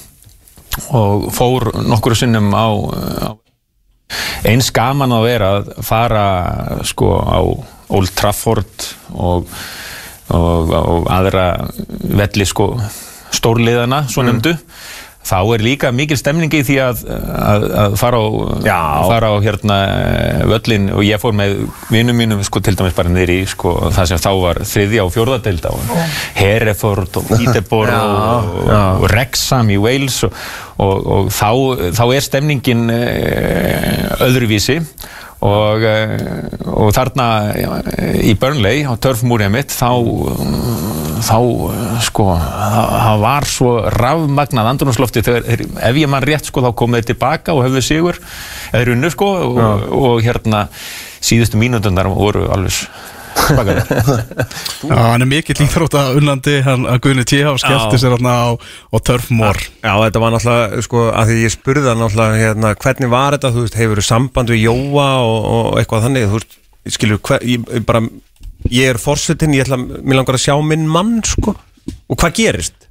og 0.94 1.28
fór 1.34 1.70
nokkru 1.86 2.16
sinnum 2.18 2.50
á, 2.50 2.66
á 3.28 3.30
eins 4.48 4.70
gaman 4.74 5.14
að 5.14 5.26
vera 5.28 5.50
að 5.58 5.70
fara 5.86 6.26
sko 6.86 7.10
á 7.22 7.40
Old 7.94 8.14
Trafford 8.16 8.88
og, 9.14 9.48
og, 10.34 10.74
og 10.74 11.08
aðra 11.12 11.46
velli 12.02 12.46
sko 12.48 12.72
stórliðana, 13.34 14.04
svo 14.08 14.24
nefndu 14.26 14.54
þá 15.24 15.38
er 15.54 15.64
líka 15.64 15.92
mikil 15.94 16.18
stemning 16.20 16.52
í 16.52 16.62
því 16.66 16.76
að, 16.84 17.04
að, 17.08 17.66
að 17.84 17.96
fara 18.00 18.20
á, 18.20 18.26
Já. 18.66 18.80
fara 19.08 19.32
á 19.32 19.36
hérna 19.44 19.78
völlin 20.50 20.90
og 20.94 21.04
ég 21.06 21.22
fór 21.22 21.36
með 21.36 21.56
vinnum 21.92 22.20
mínum 22.20 22.44
sko 22.46 22.62
til 22.64 22.76
dæmis 22.78 22.96
bara 22.96 23.24
í 23.24 23.40
sko 23.48 23.74
það 23.94 24.10
sem 24.12 24.22
þá 24.24 24.30
var 24.42 24.62
þriðja 24.68 25.06
og 25.06 25.14
fjórðadelda 25.14 25.72
og 25.74 25.94
Hereford 26.36 27.20
og 27.20 27.32
Peterborough 27.32 28.04
og, 28.04 28.52
og, 28.64 28.72
og 28.74 29.08
Wrexham 29.08 29.72
í 29.72 29.80
Wales 29.80 30.22
og, 30.28 30.38
og, 30.76 31.10
og 31.16 31.34
þá, 31.34 31.50
þá 31.96 32.04
er 32.14 32.24
stemningin 32.24 32.88
eh, 32.94 34.24
öðruvísi. 34.24 34.80
Og, 35.44 35.82
eh, 35.84 36.12
og 36.72 36.94
þarna 36.96 37.26
eh, 37.52 38.20
í 38.30 38.32
Burnley 38.40 38.84
á 38.88 38.96
törfmúrið 38.96 39.50
mitt 39.52 39.74
þá, 39.74 39.90
þá 41.24 41.38
eh, 41.40 41.96
sko 42.04 42.28
það 42.36 43.24
var 43.24 43.48
svo 43.48 43.72
rafmagnað 43.94 44.70
andrunarslofti 44.74 45.24
þegar 45.24 45.64
ef 45.88 45.98
ég 46.00 46.10
mann 46.10 46.26
rétt 46.26 46.50
sko 46.50 46.64
þá 46.64 46.70
komið 46.76 47.00
þeir 47.00 47.10
tilbaka 47.12 47.56
og 47.56 47.66
höfðu 47.66 47.84
sigur 47.84 48.20
eða 48.72 48.86
runnu 48.90 49.10
sko 49.14 49.32
og, 49.48 49.90
og 49.96 50.22
hérna 50.24 50.66
síðustu 51.24 51.60
mínútundar 51.60 52.10
voru 52.12 52.48
alveg 52.52 52.86
Já, 54.88 54.94
hann 54.94 55.24
er 55.24 55.28
mikill 55.28 55.58
íþrótta 55.64 56.04
unnandi 56.18 56.60
hann 56.64 56.86
að 56.88 57.00
Guðni 57.04 57.24
T. 57.28 57.40
hafa 57.44 57.60
skellti 57.60 58.00
sér 58.00 58.14
hérna 58.16 58.34
á, 58.46 58.48
á 58.54 58.96
Turf 59.04 59.30
Moor. 59.34 59.58
Já, 59.82 59.92
þetta 60.04 60.22
var 60.22 60.34
náttúrulega, 60.34 60.84
sko, 60.86 61.02
að 61.10 61.32
því 61.32 61.38
ég 61.42 61.54
spurði 61.54 61.90
hann 61.90 62.02
náttúrulega, 62.02 62.40
hérna, 62.40 62.74
hvernig 62.84 63.12
var 63.12 63.36
þetta, 63.36 63.52
þú 63.56 63.64
veist, 63.66 63.78
hefur 63.80 64.00
þú 64.00 64.06
samband 64.06 64.54
við 64.54 64.62
Jóa 64.64 65.08
og, 65.26 65.48
og 65.56 65.80
eitthvað 65.80 66.06
þannig, 66.06 66.28
þú 66.30 66.40
veist, 66.40 66.56
skilur, 66.94 67.20
hver, 67.26 67.44
ég 67.48 67.88
bara, 67.88 68.04
ég 68.72 68.94
er 68.94 69.00
fórsetin, 69.00 69.54
ég 69.56 69.66
ætla, 69.66 69.78
mér 69.78 70.20
langar 70.20 70.38
að 70.38 70.44
sjá 70.46 70.56
minn 70.64 70.88
mann, 70.90 71.18
sko, 71.26 71.56
og 72.08 72.18
hvað 72.20 72.36
gerist? 72.40 72.88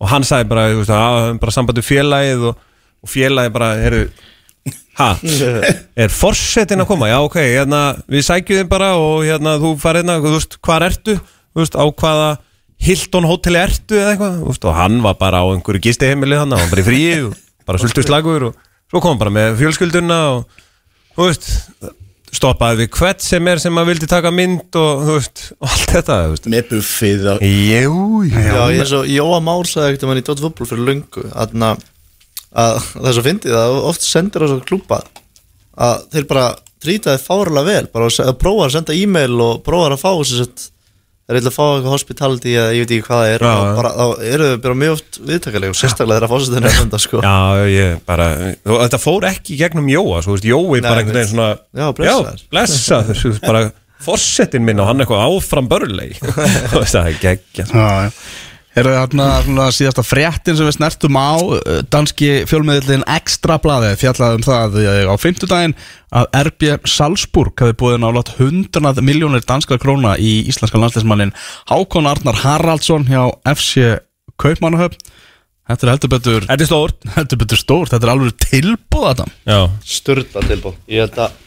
Og 0.00 0.10
hann 0.12 0.26
sagði 0.28 0.50
bara, 0.52 0.68
þú 0.72 0.80
veist, 0.82 0.94
að 0.94 1.18
það 1.18 1.42
bara 1.42 1.54
samband 1.56 1.80
við 1.80 1.88
félagið 1.90 2.48
og, 2.50 2.64
og 3.02 3.12
félagið 3.12 3.54
bara, 3.54 3.70
heyrðu, 3.80 4.08
ha, 5.00 5.10
er 6.06 6.12
fórsetin 6.12 6.84
að 6.84 6.90
koma? 6.90 7.10
Já, 7.12 7.18
ok, 7.24 7.38
hérna, 7.42 7.84
við 8.12 8.26
sækjum 8.28 8.62
þið 8.62 8.72
bara 8.72 8.90
og 9.00 9.22
hérna, 9.24 9.56
þú 9.62 9.76
farið 9.80 10.04
hérna, 10.04 10.18
þú 10.24 10.34
veist, 10.36 10.58
hvað 10.66 10.90
ertu? 10.90 11.16
Þú 11.56 11.64
veist, 11.64 11.78
á 11.80 11.84
hvaða 11.88 12.34
Hilton 12.82 13.24
hóteli 13.26 13.60
ertu 13.60 13.96
eða 13.96 14.12
eitthvað 14.12 14.40
þú 14.40 14.50
veist, 14.50 14.66
og 14.68 14.76
hann 14.76 14.98
var 15.04 15.16
bara 15.20 15.40
á 15.40 15.46
einhverju 15.48 15.82
gistiheimili 15.86 16.36
hann 16.36 16.52
hann 16.52 16.60
var 16.66 16.72
bara 16.74 16.82
í 16.84 16.86
fríi 16.86 17.14
og 17.24 17.36
bara 17.68 17.80
sultu 17.80 18.04
slagur 18.04 18.50
og 18.50 18.58
svo 18.90 19.00
kom 19.00 19.14
hann 19.14 19.22
bara 19.22 19.32
með 19.32 19.56
fjölskylduna 19.62 20.18
og 20.34 20.60
þú 21.16 21.28
veist 21.30 21.48
stoppaði 22.34 22.82
við 22.82 22.88
hvert 22.98 23.22
sem 23.24 23.48
er 23.50 23.60
sem 23.62 23.78
að 23.78 23.90
vildi 23.92 24.08
taka 24.10 24.32
mynd 24.34 24.78
og 24.80 25.04
þú 25.06 25.18
veist, 25.18 25.44
og 25.62 25.68
allt 25.70 25.92
þetta 25.94 26.16
veist. 26.32 26.48
með 26.52 26.70
buffið 26.72 27.28
og 27.34 27.44
Jú, 27.46 28.00
Já, 28.32 28.62
ég 28.74 28.82
er 28.82 28.90
svo, 28.90 29.02
Jóa 29.08 29.40
Már 29.44 29.70
sagði 29.70 29.92
ekkert 29.92 30.06
um 30.06 30.12
hann 30.12 30.22
í 30.22 30.26
Dótt 30.26 30.42
fútból 30.44 30.68
fyrir 30.68 30.88
löngu 30.90 31.26
Þannig 31.30 31.84
að 32.56 32.78
það 32.92 33.08
er 33.10 33.16
svo 33.18 33.26
fyndið 33.26 33.58
að 33.60 33.78
oft 33.90 34.06
sendir 34.06 34.44
á 34.44 34.46
svo 34.48 34.62
klúpa 34.64 35.02
að 35.76 36.06
þeir 36.14 36.28
bara 36.30 36.46
trýta 36.82 37.16
þið 37.16 37.26
fárlega 37.26 37.66
vel 37.68 37.88
bara 37.92 38.08
að 38.08 38.30
að 38.30 38.38
prófa 38.40 38.66
að 38.66 38.74
senda 38.76 38.96
e-mail 38.96 39.34
og 39.44 39.62
prófa 39.66 39.90
að 39.92 40.00
fá 40.00 40.10
sér 40.24 40.42
sett 40.44 40.64
Það 41.26 41.34
er 41.34 41.38
eitthvað 41.40 41.50
að 41.50 41.56
fá 41.56 41.64
eitthvað 41.66 41.94
hospitality 41.96 42.52
eða 42.54 42.74
ég 42.76 42.84
veit 42.84 42.92
ekki 42.94 43.06
hvað 43.08 43.22
það 43.22 43.30
er 43.34 43.44
og 43.48 43.62
bara, 43.80 43.90
þá 43.96 44.26
eru 44.30 44.44
þau 44.52 44.60
bara 44.66 44.76
mjög 44.82 44.92
oft 44.96 45.16
viðtakalega 45.26 45.72
og 45.74 45.78
sérstaklega 45.80 46.20
þegar 46.20 46.30
fórsetin 46.30 46.68
er 46.70 46.76
enda 46.84 47.00
sko. 47.02 47.22
Já, 47.24 47.64
ég 47.72 47.96
bara 48.06 48.28
og 48.62 48.76
Þetta 48.84 49.00
fór 49.02 49.26
ekki 49.32 49.56
í 49.56 49.58
gegnum 49.64 49.88
Jóa 49.90 50.20
Svo 50.22 50.36
veist, 50.36 50.46
Jói 50.46 50.78
bara 50.86 51.02
einhvern 51.02 51.18
veginn 51.18 51.32
svona 51.32 51.48
Já, 51.74 51.88
blessaður. 51.98 52.38
Já, 52.44 52.50
blessaður 52.54 53.20
þú 53.24 53.32
veist, 53.32 53.42
bara 53.48 53.64
Fossetin 54.06 54.62
minn 54.68 54.78
og 54.84 54.86
hann 54.92 55.02
eitthvað 55.02 55.24
áfram 55.26 55.70
börlei 55.72 56.12
Það 56.94 57.00
er 57.02 57.18
geggja 57.24 57.66
Já, 57.72 57.86
já 58.06 58.10
Er 58.76 58.84
það 58.84 58.96
þarna 58.98 59.26
svona 59.40 59.66
síðasta 59.72 60.02
fréttin 60.04 60.56
sem 60.58 60.66
við 60.68 60.74
snertum 60.76 61.16
á 61.16 61.32
uh, 61.40 61.78
danski 61.88 62.28
fjölmiðlinn 62.44 63.06
Extra 63.08 63.56
blaði 63.62 63.94
fjallaði 63.96 64.36
um 64.36 64.44
það 64.44 64.76
uh, 64.82 64.98
á 65.08 65.14
fimmtudaginn 65.16 65.74
að 66.16 66.28
RB 66.42 66.74
Salzburg 66.92 67.64
hafi 67.64 67.76
búið 67.80 67.96
nálat 68.02 68.34
100 68.36 69.00
miljónir 69.00 69.46
danskra 69.48 69.80
króna 69.80 70.12
í 70.20 70.42
íslenska 70.52 70.76
landsleismannin 70.82 71.32
Hákon 71.72 72.10
Arnar 72.10 72.36
Haraldsson 72.42 73.08
hjá 73.08 73.22
FC 73.48 73.96
Kaupmannahöfn. 74.36 75.00
Þetta 75.66 75.86
er 75.86 75.94
heldur 75.94 76.12
betur 76.12 76.44
Þetta 76.44 76.62
er 76.62 76.68
stórt. 76.68 77.08
Heldur 77.16 77.40
betur 77.40 77.58
stórt, 77.64 77.94
þetta 77.94 78.06
er 78.06 78.12
alveg 78.12 78.36
tilbúð 78.44 79.08
þetta 79.08 79.28
Já. 79.48 79.60
Sturla 79.96 80.44
tilbúð 80.52 80.76
Ég 80.92 81.06
held 81.08 81.20
að 81.24 81.40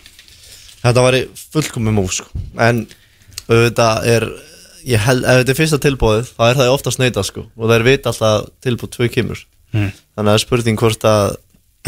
þetta 0.81 1.05
væri 1.05 1.25
fullkomið 1.53 1.99
múf 2.01 2.17
sko. 2.17 2.47
en 2.57 2.87
auðvitað 3.49 4.09
er 4.17 4.31
ég 4.87 5.01
held, 5.05 5.25
ef 5.25 5.41
þetta 5.41 5.53
er 5.53 5.59
fyrsta 5.59 5.79
tilbúðið 5.83 6.29
þá 6.35 6.43
er 6.49 6.59
það 6.59 6.73
oftast 6.75 7.01
neita 7.01 7.23
sko. 7.27 7.45
Og 7.57 7.65
það 7.65 7.75
er 7.77 7.87
vita 7.87 8.13
alltaf 8.13 8.29
að 8.29 8.51
tilbúð 8.65 8.93
tvö 8.95 9.09
kemur. 9.15 9.45
Mm. 9.69 9.91
þannig 10.17 10.23
að 10.23 10.29
það 10.31 10.37
er 10.37 10.41
spurning 10.41 10.79
hvort 10.81 11.03
að 11.05 11.25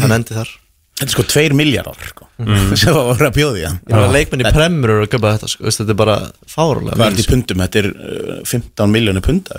hann 0.02 0.14
endi 0.14 0.36
þar. 0.36 0.52
Þetta 0.92 1.08
er 1.08 1.14
sko 1.16 1.24
2 1.32 1.56
miljardar 1.58 2.10
sko. 2.12 2.28
Mm. 2.42 2.68
sem 2.78 2.92
það 2.92 3.08
voru 3.08 3.26
að 3.26 3.34
bjóði 3.38 3.64
leikmenn 4.12 4.44
í 4.44 4.52
premmur 4.54 4.94
eru 4.94 5.06
að 5.06 5.10
köpa 5.14 5.34
þetta 5.34 5.50
sko, 5.50 5.66
þetta 5.66 5.94
er 5.94 5.98
bara 5.98 6.16
fárulega 6.46 6.98
Hvað 6.98 7.04
er 7.06 7.16
þetta 7.16 7.24
í 7.24 7.32
pundum? 7.32 7.64
Þetta 7.64 7.82
er 7.82 7.90
uh, 7.90 8.38
15 8.52 8.94
miljónir 8.94 9.26
punda. 9.26 9.58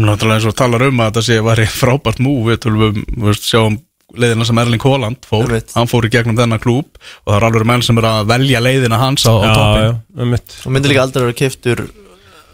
Náttúrulega 0.00 0.38
eins 0.38 0.48
og 0.48 0.56
talar 0.56 0.86
um 0.86 1.02
að 1.02 1.10
þetta 1.10 1.24
sé 1.26 1.38
væri 1.44 1.68
frábært 1.68 2.22
múf 2.24 2.48
við 2.48 2.68
um, 2.70 3.32
sjáum 3.36 3.80
leiðina 4.16 4.46
sem 4.46 4.58
Erling 4.58 4.82
Haaland 4.82 5.26
fór. 5.28 5.52
Hann 5.74 5.90
fór 5.90 6.06
í 6.08 6.12
gegnum 6.12 6.38
þennan 6.38 6.62
klúb 6.62 6.96
og 6.96 7.28
það 7.28 7.36
er 7.36 7.46
alveg 7.50 7.66
menn 7.70 7.84
sem 7.86 8.00
er 8.00 8.08
að 8.10 8.30
velja 8.30 8.62
leiðina 8.64 8.98
hans 9.02 9.26
á, 9.26 9.34
á 9.34 9.42
Já, 9.44 9.52
toppin 9.54 10.38
og 10.66 10.74
myndi 10.74 10.90
líka 10.90 11.04
aldrei 11.04 11.26
vera 11.26 11.36
keftur 11.42 11.84
uh, 11.84 12.09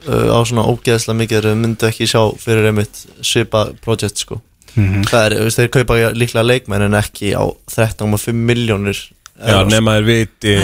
á 0.06 0.38
svona 0.46 0.66
ógeðslega 0.70 1.18
mikið 1.22 1.38
þegar 1.38 1.48
þau 1.50 1.62
myndu 1.62 1.88
ekki 1.90 2.08
sjá 2.10 2.20
fyrir 2.42 2.70
einmitt 2.70 3.02
svipa 3.20 3.66
project 3.84 4.22
sko. 4.22 4.40
Mhm. 4.76 5.06
það 5.08 5.26
er, 5.26 5.50
þeir 5.56 5.68
kaupa 5.72 5.94
líklega 6.12 6.44
leikmenn 6.44 6.84
en 6.84 6.98
ekki 6.98 7.32
á 7.32 7.44
13,5 7.72 8.34
miljónir 8.36 8.98
Já, 9.40 9.62
nema 9.64 9.96
þeir 9.98 10.08
viti 10.08 10.56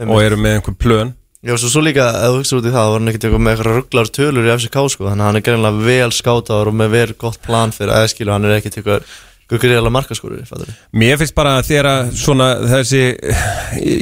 og 0.00 0.20
eru 0.22 0.38
með 0.40 0.58
einhver 0.58 0.76
plön. 0.80 1.14
Já, 1.40 1.54
svo, 1.56 1.70
svo 1.72 1.80
líka, 1.84 2.04
ef 2.20 2.34
þú 2.34 2.38
hugsa 2.40 2.56
út 2.58 2.66
í 2.68 2.72
það, 2.72 2.76
þá 2.76 2.90
var 2.90 2.98
hann 2.98 3.10
ekkert 3.10 3.26
eitthvað 3.26 3.42
með 3.44 3.54
eitthvað 3.54 3.76
rugglar 3.78 4.08
tölur 4.12 4.48
í 4.48 4.52
FCK, 4.52 4.82
sko, 4.92 5.06
þannig 5.08 5.24
að 5.24 5.28
hann 5.30 5.38
er 5.38 5.44
greinlega 5.46 5.84
vel 5.86 6.10
skátaður 6.12 6.68
og 6.68 6.76
með 6.76 6.90
vel 6.92 7.14
gott 7.22 7.38
plan 7.46 7.72
fyrir 7.72 7.92
aðskilu, 7.96 8.32
hann 8.34 8.44
er 8.44 8.56
ekkert 8.58 8.76
eitthvað, 8.76 9.14
greiðlega 9.48 9.92
markaskorur, 9.96 10.42
fattur 10.48 10.74
Mér 11.00 11.16
finnst 11.20 11.36
bara 11.38 11.54
að 11.58 11.70
þegar 11.70 11.88
að 11.94 12.10
svona 12.20 12.50
þessi 12.68 13.00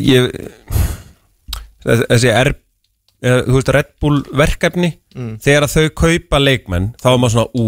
ég, 0.02 0.26
þessi 1.86 2.34
er 2.34 2.52
eða, 3.22 3.40
þú 3.48 3.54
veist 3.58 3.72
Red 3.74 3.90
Bull 4.00 4.22
verkefni 4.32 4.92
Mm. 5.18 5.32
þegar 5.42 5.64
þau 5.66 5.88
kaupa 5.98 6.38
leikmenn 6.38 6.92
þá 7.02 7.06
er 7.10 7.16
maður 7.18 7.32
svona 7.34 7.50
ú 7.58 7.64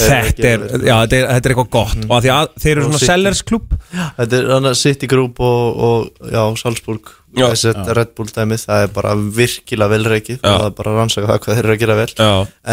þeir 0.00 0.10
eru 0.10 0.32
þetta 0.32 0.48
er, 0.50 0.62
já, 0.88 0.94
þetta 1.04 1.16
er, 1.18 1.26
þetta 1.28 1.46
er 1.46 1.52
eitthvað 1.52 1.70
gott. 1.70 2.00
Og 2.08 2.14
að 2.16 2.24
því 2.24 2.30
að 2.34 2.48
þeir 2.64 2.70
eru 2.72 2.80
Og 2.80 2.90
svona 2.94 3.06
sellers 3.06 3.42
klub 3.46 3.74
Þetta 4.16 4.38
er 4.40 4.48
hann 4.50 4.68
að 4.70 4.76
City 4.80 5.06
Group 5.10 5.40
og, 5.44 5.82
og 5.86 6.30
já, 6.32 6.42
Salzburg, 6.62 7.10
Já. 7.36 7.46
Já. 7.54 7.94
Red 7.94 8.14
Bull 8.16 8.26
dæmið, 8.34 8.64
það 8.66 8.82
er 8.82 8.90
bara 8.96 9.12
virkilega 9.14 9.90
vel 9.92 10.08
reikið 10.10 10.40
og 10.42 10.48
það 10.50 10.66
er 10.66 10.74
bara 10.80 10.90
að 10.90 10.98
rannsaka 10.98 11.28
það 11.30 11.38
hvað 11.44 11.54
þeir 11.60 11.64
eru 11.68 11.74
að 11.76 11.82
gera 11.84 11.98
vel. 12.00 12.10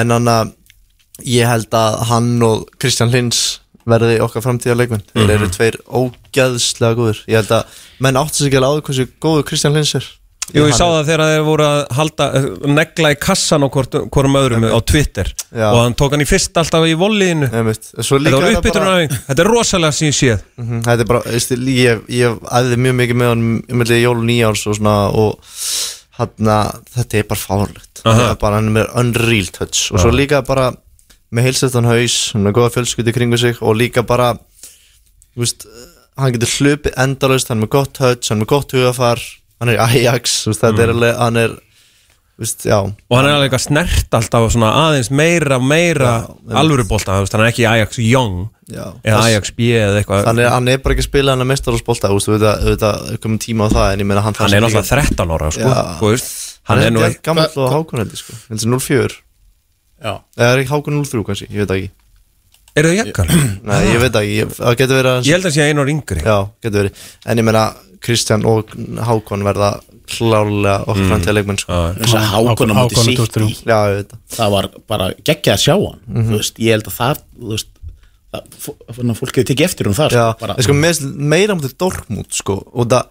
En 0.02 0.10
hann 0.16 0.32
að 0.34 0.54
ég 1.38 1.45
held 1.52 1.78
að 1.78 1.99
hann 2.10 2.32
og 2.48 2.66
Kristján 2.82 3.12
Lins 3.14 3.44
verði 3.88 4.18
okkar 4.26 4.41
framtíða 4.48 4.76
leikmenn 4.82 5.06
þeir 5.14 5.30
eru 5.38 5.45
Mhm. 5.48 5.54
tveir 5.54 5.78
ógæðslega 5.88 6.98
góður 6.98 7.22
ég 7.30 7.38
held 7.41 7.54
að 7.62 7.66
menn 8.04 8.18
áttu 8.20 8.41
sig 8.41 8.49
ekki 8.52 8.58
alveg 8.64 8.68
á 8.68 8.76
því 8.82 8.88
hversu 8.90 9.08
góður 9.22 9.45
Kristján 9.52 9.74
Lins 9.78 9.94
er 9.95 10.08
Jú, 10.56 10.64
ég 10.64 10.72
sá 10.78 10.86
það 10.88 11.07
þegar 11.10 11.22
þeir 11.28 11.41
voru 11.44 11.64
að 11.68 11.80
halda, 11.98 12.26
negla 12.72 13.10
í 13.11 13.18
kassan 13.19 13.65
á 13.65 13.68
hvorum 13.68 14.38
öðrum 14.40 14.64
á 14.72 14.80
Twitter. 14.88 15.28
Já. 15.52 15.65
og 15.74 15.80
hann 15.84 15.95
tók 15.99 16.14
hann 16.15 16.24
í 16.24 16.28
fyrst 16.30 16.56
alltaf 16.61 16.86
í 16.88 16.94
volliðinu 16.95 17.49
Þetta 17.52 18.32
var 18.32 18.56
uppbytun 18.56 18.86
bara- 18.88 19.07
Þetta 19.28 19.44
er 19.44 19.49
rosalega 19.52 19.91
sín 19.98 20.15
séð. 20.15 20.40
Mhm, 20.57 20.82
Þetta 20.88 21.03
er 21.03 21.10
bara, 21.11 21.22
veist, 21.28 21.52
ég, 21.52 22.02
ég 22.07 22.40
æði 22.48 22.80
mjög 22.80 22.95
mikið 23.02 23.19
með 23.19 23.32
hann 23.34 23.44
um 23.44 23.78
milli 23.82 23.99
jól 24.02 24.15
og 24.18 24.24
nýjárs 24.30 24.64
og 24.72 24.78
svona 24.80 24.95
og 25.11 25.40
hann 26.18 26.52
þetta 26.95 27.19
er 27.19 27.28
bara 27.30 27.40
fárlegt 27.44 28.02
það 28.07 28.24
er 28.32 28.36
bara 28.41 28.56
hann 28.61 28.69
er 28.72 28.76
með 28.80 28.95
unreal 29.03 29.52
touch. 29.52 29.91
Og 29.91 29.99
svo 29.99 30.11
líka 30.15 30.40
bara 30.48 30.72
með 31.36 31.44
heilsættan 31.49 31.86
haus 31.91 32.32
hann 32.34 32.48
er 32.48 32.56
góða 32.56 32.72
fjölskyldi 32.78 33.14
kringu 33.14 33.38
sig 33.38 33.60
og 33.61 33.76
líka 33.76 34.02
bara 34.07 34.32
þú 35.36 35.44
veist, 35.44 35.68
hann 36.18 36.32
getur 36.34 36.48
hlupið 36.56 36.95
endalaust, 37.03 37.49
hann 37.52 37.60
er 37.60 37.68
með 37.68 37.74
gott 37.76 37.94
touch 37.99 38.30
hann 38.32 38.40
er 38.40 38.45
með 38.45 38.49
gott 38.56 38.72
hugafar, 38.72 39.19
hann 39.59 39.69
er 39.69 39.77
í 39.77 39.81
Ajax 39.88 40.43
þú 40.45 40.51
veist, 40.53 40.61
þetta 40.65 40.84
er 40.84 40.91
Mm. 40.91 40.95
alveg, 40.97 41.17
hann 41.17 41.38
er 41.38 41.55
já, 42.69 42.77
og 42.85 43.15
hann 43.17 43.25
er 43.25 43.34
alveg 43.34 43.47
eitthvað 43.49 43.63
snert 43.65 44.13
alltaf 44.13 44.51
svona 44.53 44.69
aðeins 44.84 45.09
meira, 45.09 45.57
meira 45.59 46.11
alvöru 46.53 46.85
bolta, 46.88 47.15
þú 47.17 47.23
veist, 47.25 47.34
hann 47.34 47.41
er 47.45 47.49
ekki 47.51 47.65
Ajax 47.65 47.97
Young 48.03 48.49
Já. 48.69 48.84
eða 49.01 49.21
Ajax 49.23 49.51
B 49.55 49.71
eða 49.73 50.01
eitthvað. 50.03 50.25
Hann 50.27 50.39
er, 50.43 50.49
hann 50.51 50.67
er 50.67 50.77
bara 50.84 50.93
ekki 50.93 51.05
að 51.05 51.09
spila 51.09 51.31
hann 51.34 51.41
að 51.41 51.47
auðvitað, 52.27 52.65
auðvitað 52.67 53.11
er 53.13 53.17
komin 53.23 53.39
tíma 53.39 53.65
á 53.65 53.69
það, 53.73 53.93
en 53.93 53.99
ég 54.03 54.09
meina 54.11 54.21
hann 54.25 54.35
hann 54.38 54.53
er 54.53 54.61
náttúrulega 54.61 54.89
13 54.91 55.31
ára 55.38 55.51
sko, 55.55 55.69
Já. 55.71 55.84
þú 56.01 56.11
veist, 56.13 56.34
Hann 56.67 56.81
er 56.84 56.91
nú 56.91 56.99
ekki 56.99 57.21
gammal 57.23 57.47
og 57.55 57.71
heldur 58.03 58.19
sko. 58.19 58.34
Heldur 58.49 58.59
sem 58.59 58.73
04 58.75 59.13
Já. 60.03 60.13
Eða 60.38 60.49
er 60.51 60.59
ekki 60.65 60.73
Hákon 60.75 60.97
03 61.07 61.23
kannski, 61.23 61.47
ég 61.47 61.63
veit 61.63 61.69
það 61.71 61.77
ekki. 61.79 61.91
Eru 62.77 62.89
þau 62.91 62.97
jakkar? 62.99 63.29
Nei, 63.65 63.77
ég 63.88 64.01
veit 64.03 64.11
það 64.13 64.25
ekki, 64.27 64.35
ég- 64.43 64.51
það 64.59 64.75
getur 64.81 64.99
verið 64.99 65.13
að 65.15 65.23
ég 65.25 65.34
held 65.38 65.47
að 65.47 65.55
sé 65.55 65.63
einu 65.71 65.81
ára 65.81 65.93
yngri 65.95 66.21
Já, 66.27 66.35
getur 66.61 66.84
verið. 66.84 67.05
En 67.25 67.38
ég 67.41 67.47
meina, 67.47 67.63
Kristján 68.02 68.45
og 68.45 68.74
Hákon 69.07 69.44
verða 69.48 69.80
klárlega 70.07 70.82
okkar 70.86 70.95
Mm. 70.95 71.03
mm. 71.03 71.10
framtíða 71.11 71.34
leikmenn 71.38 71.57
sko 71.61 71.78
Þess 71.98 72.14
að 72.15 72.28
Hákon 72.34 72.72
á 72.72 72.76
móti 72.78 72.95
Hákon 72.95 73.02
á 73.02 73.07
City 73.07 73.15
23. 73.15 73.48
Já, 73.68 73.80
ég 73.91 73.95
veit 73.98 74.14
það 74.38 74.52
var 74.56 74.69
bara 74.88 75.07
geggjað 75.24 75.56
að 75.57 75.64
sjá 75.65 75.76
hann 75.76 75.99
Mhm. 76.07 76.28
Þú 76.30 76.38
veist, 76.38 76.60
Ég 76.60 76.72
held 76.78 76.88
að 76.88 76.98
það 76.99 77.18
veist, 77.52 77.68
fólk 78.57 79.32
hefur 79.38 79.48
tekið 79.48 79.65
eftir 79.68 79.88
um 79.90 79.94
það 79.98 80.11
Já, 80.15 80.26
sko, 80.34 80.40
bara, 80.41 80.56
en 80.57 80.64
sko 80.68 80.74
með, 80.78 81.02
meira 81.34 81.56
mútið 81.57 81.78
Dortmund 81.80 82.30
sko 82.36 82.57
og 82.74 82.88
það, 82.91 83.07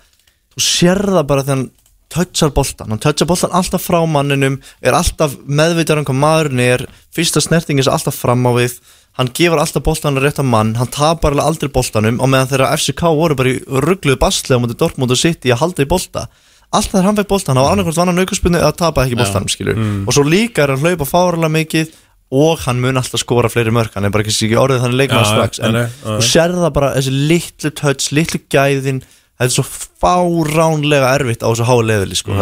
þú 0.56 0.62
sér 0.66 1.02
það 1.16 1.26
bara 1.26 1.42
þegar 1.42 1.56
hann 1.56 1.70
touchar 2.16 2.52
boltan, 2.54 2.88
hann 2.92 3.00
touchar 3.02 3.26
boltan 3.26 3.50
alltaf 3.56 3.82
frá 3.82 3.98
manninum, 4.08 4.60
er 4.80 4.94
alltaf 4.94 5.34
meðvitað 5.48 5.98
um 5.98 6.04
hvað 6.06 6.20
maðurinn 6.22 6.60
er, 6.62 6.84
fyrsta 7.12 7.42
snerting 7.42 7.80
er 7.82 7.90
alltaf 7.90 8.14
fram 8.14 8.44
á 8.46 8.52
við, 8.54 8.76
hann 9.16 9.30
gefur 9.36 9.60
alltaf 9.62 9.82
boltan 9.86 10.16
að 10.18 10.26
rétta 10.26 10.44
mann, 10.44 10.74
hann 10.76 10.90
tapar 10.92 11.32
alveg 11.32 11.46
aldrei 11.48 11.70
boltanum 11.72 12.18
og 12.20 12.28
meðan 12.32 12.50
þeirra 12.50 12.72
FCK 12.76 13.02
voru 13.16 13.36
bara 13.38 13.54
í 13.54 13.60
ruggluðu 13.64 14.18
baslega 14.20 14.60
mútið 14.60 14.80
Dortmund 14.82 15.14
og 15.14 15.20
City 15.20 15.52
að 15.54 15.62
halda 15.62 15.86
í 15.86 15.88
bolta 15.88 16.26
alltaf 16.74 16.92
þegar 16.92 17.06
hann 17.08 17.16
fekk 17.20 17.30
boltan, 17.30 17.56
hann 17.56 17.64
var 17.64 17.76
annarkvæmst 17.76 18.00
vannan 18.02 18.18
aukarspunni 18.24 18.58
eða 18.60 18.74
tapaði 18.76 19.06
ekki 19.12 19.20
boltanum, 19.22 19.48
skilur 19.48 19.76
Mm. 19.78 20.02
og 20.08 20.12
svo 20.16 20.24
líka 20.26 20.64
er 20.64 20.74
hann 20.74 20.82
hlaupa 20.84 21.06
fárlega 21.08 21.52
mikið 21.56 21.94
og 22.36 22.58
hann 22.66 22.80
mun 22.82 22.96
alltaf 22.98 23.20
skora 23.22 23.48
fleiri 23.48 23.70
mörk 23.70 23.94
hann 23.94 24.04
er 24.04 24.10
bara 24.10 24.24
ekki 24.26 24.50
orðið 24.58 24.82
þannig 24.82 25.08
Já, 25.14 25.24
strax 25.30 25.60
en 25.62 25.76
þú 26.02 26.22
sér 26.26 26.56
það 26.58 26.72
bara 26.74 26.94
þessi 26.96 27.12
litlu 27.30 27.70
touch, 27.70 28.12
litlu 28.12 28.40
gæðin 28.50 29.00
þetta 29.38 29.46
er 29.46 29.54
svo 29.54 29.64
fáránlega 30.02 31.14
erfitt 31.16 31.44
á 31.44 31.48
þessu 31.52 31.66
háu 31.68 31.80
leðili 31.86 32.16
sko. 32.18 32.32
Mm. 32.32 32.40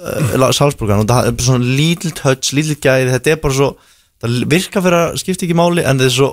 Uh, 0.00 0.50
Salzburgan 0.56 1.02
og 1.04 1.08
það 1.10 1.22
er 1.30 1.34
bara 1.38 1.46
svona 1.46 1.70
litlu 1.78 2.10
touch, 2.16 2.46
litlu 2.56 2.76
gæði 2.80 3.12
þetta 3.14 3.28
er 3.34 3.38
bara 3.44 3.56
svo, 3.60 3.68
það 4.22 4.28
virka 4.52 4.78
fyrir 4.84 4.98
að 5.04 5.08
skipta 5.22 5.42
ekki 5.46 5.58
máli 5.60 5.82
en 5.84 5.96
þetta 6.00 6.10
er 6.10 6.16
svo 6.18 6.30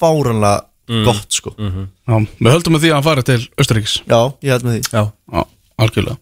fáránlega 0.00 0.56
Mm. 0.86 1.02
gott 1.02 1.26
sko. 1.34 1.50
Mhm. 1.58 1.86
Já, 2.06 2.14
við 2.38 2.46
höldum 2.52 2.70
með 2.76 2.82
því 2.84 2.90
að 2.92 2.94
hann 2.94 3.02
fari 3.02 3.22
til 3.26 3.42
Östuríkis 3.58 3.94
já, 4.06 4.20
ég 4.46 4.52
held 4.54 4.62
með 4.62 4.76
því. 4.76 4.82
Já, 4.94 5.02
já 5.34 5.42
algjörlega. 5.82 6.16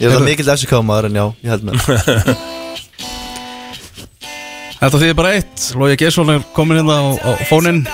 Ég 0.00 0.06
er 0.08 0.14
það 0.16 0.24
mikill 0.26 0.50
FCK 0.50 0.72
maður 0.82 1.06
en 1.06 1.14
já, 1.20 1.26
ég 1.44 1.50
held 1.52 1.62
með. 1.68 1.74
Þetta 4.80 4.98
þýðir 4.98 5.14
bara 5.20 5.30
eitt. 5.38 5.58
Lógi 5.78 5.94
Geirsson 6.02 6.26
er 6.34 6.42
komin 6.56 6.80
hérna 6.82 6.94
á, 6.98 7.06
á 7.22 7.30
fóninn. 7.46 7.86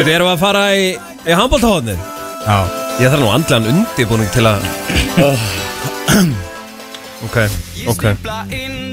Við 0.00 0.08
erum 0.14 0.32
að 0.32 0.40
fara 0.40 0.64
í, 0.80 0.96
í 1.28 1.32
handbóltahóðnið 1.36 2.00
Já. 2.00 2.58
Ég 3.00 3.08
þarf 3.12 3.20
nú 3.20 3.28
andlegan 3.34 3.68
undirbúning 3.74 4.30
til 4.32 4.44
að 4.48 4.60
Ok, 7.20 7.36
ok. 7.84 8.04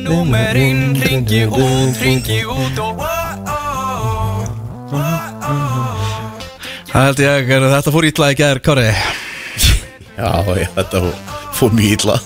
Númerinn 0.04 0.98
ringi 1.00 1.46
út, 1.48 1.96
ringi 2.04 2.42
út 2.44 2.80
og 2.84 3.00
Það 6.92 7.06
held 7.06 7.22
ég 7.24 7.52
að 7.56 7.68
þetta 7.72 7.94
fór 7.96 8.08
ítla 8.10 8.30
í 8.34 8.38
gær, 8.40 8.60
Kári. 8.64 8.90
Já, 10.20 10.30
já, 10.44 10.68
þetta 10.76 11.02
fór- 11.06 11.36
fór 11.56 11.76
mjög 11.78 11.94
illa. 12.02 12.18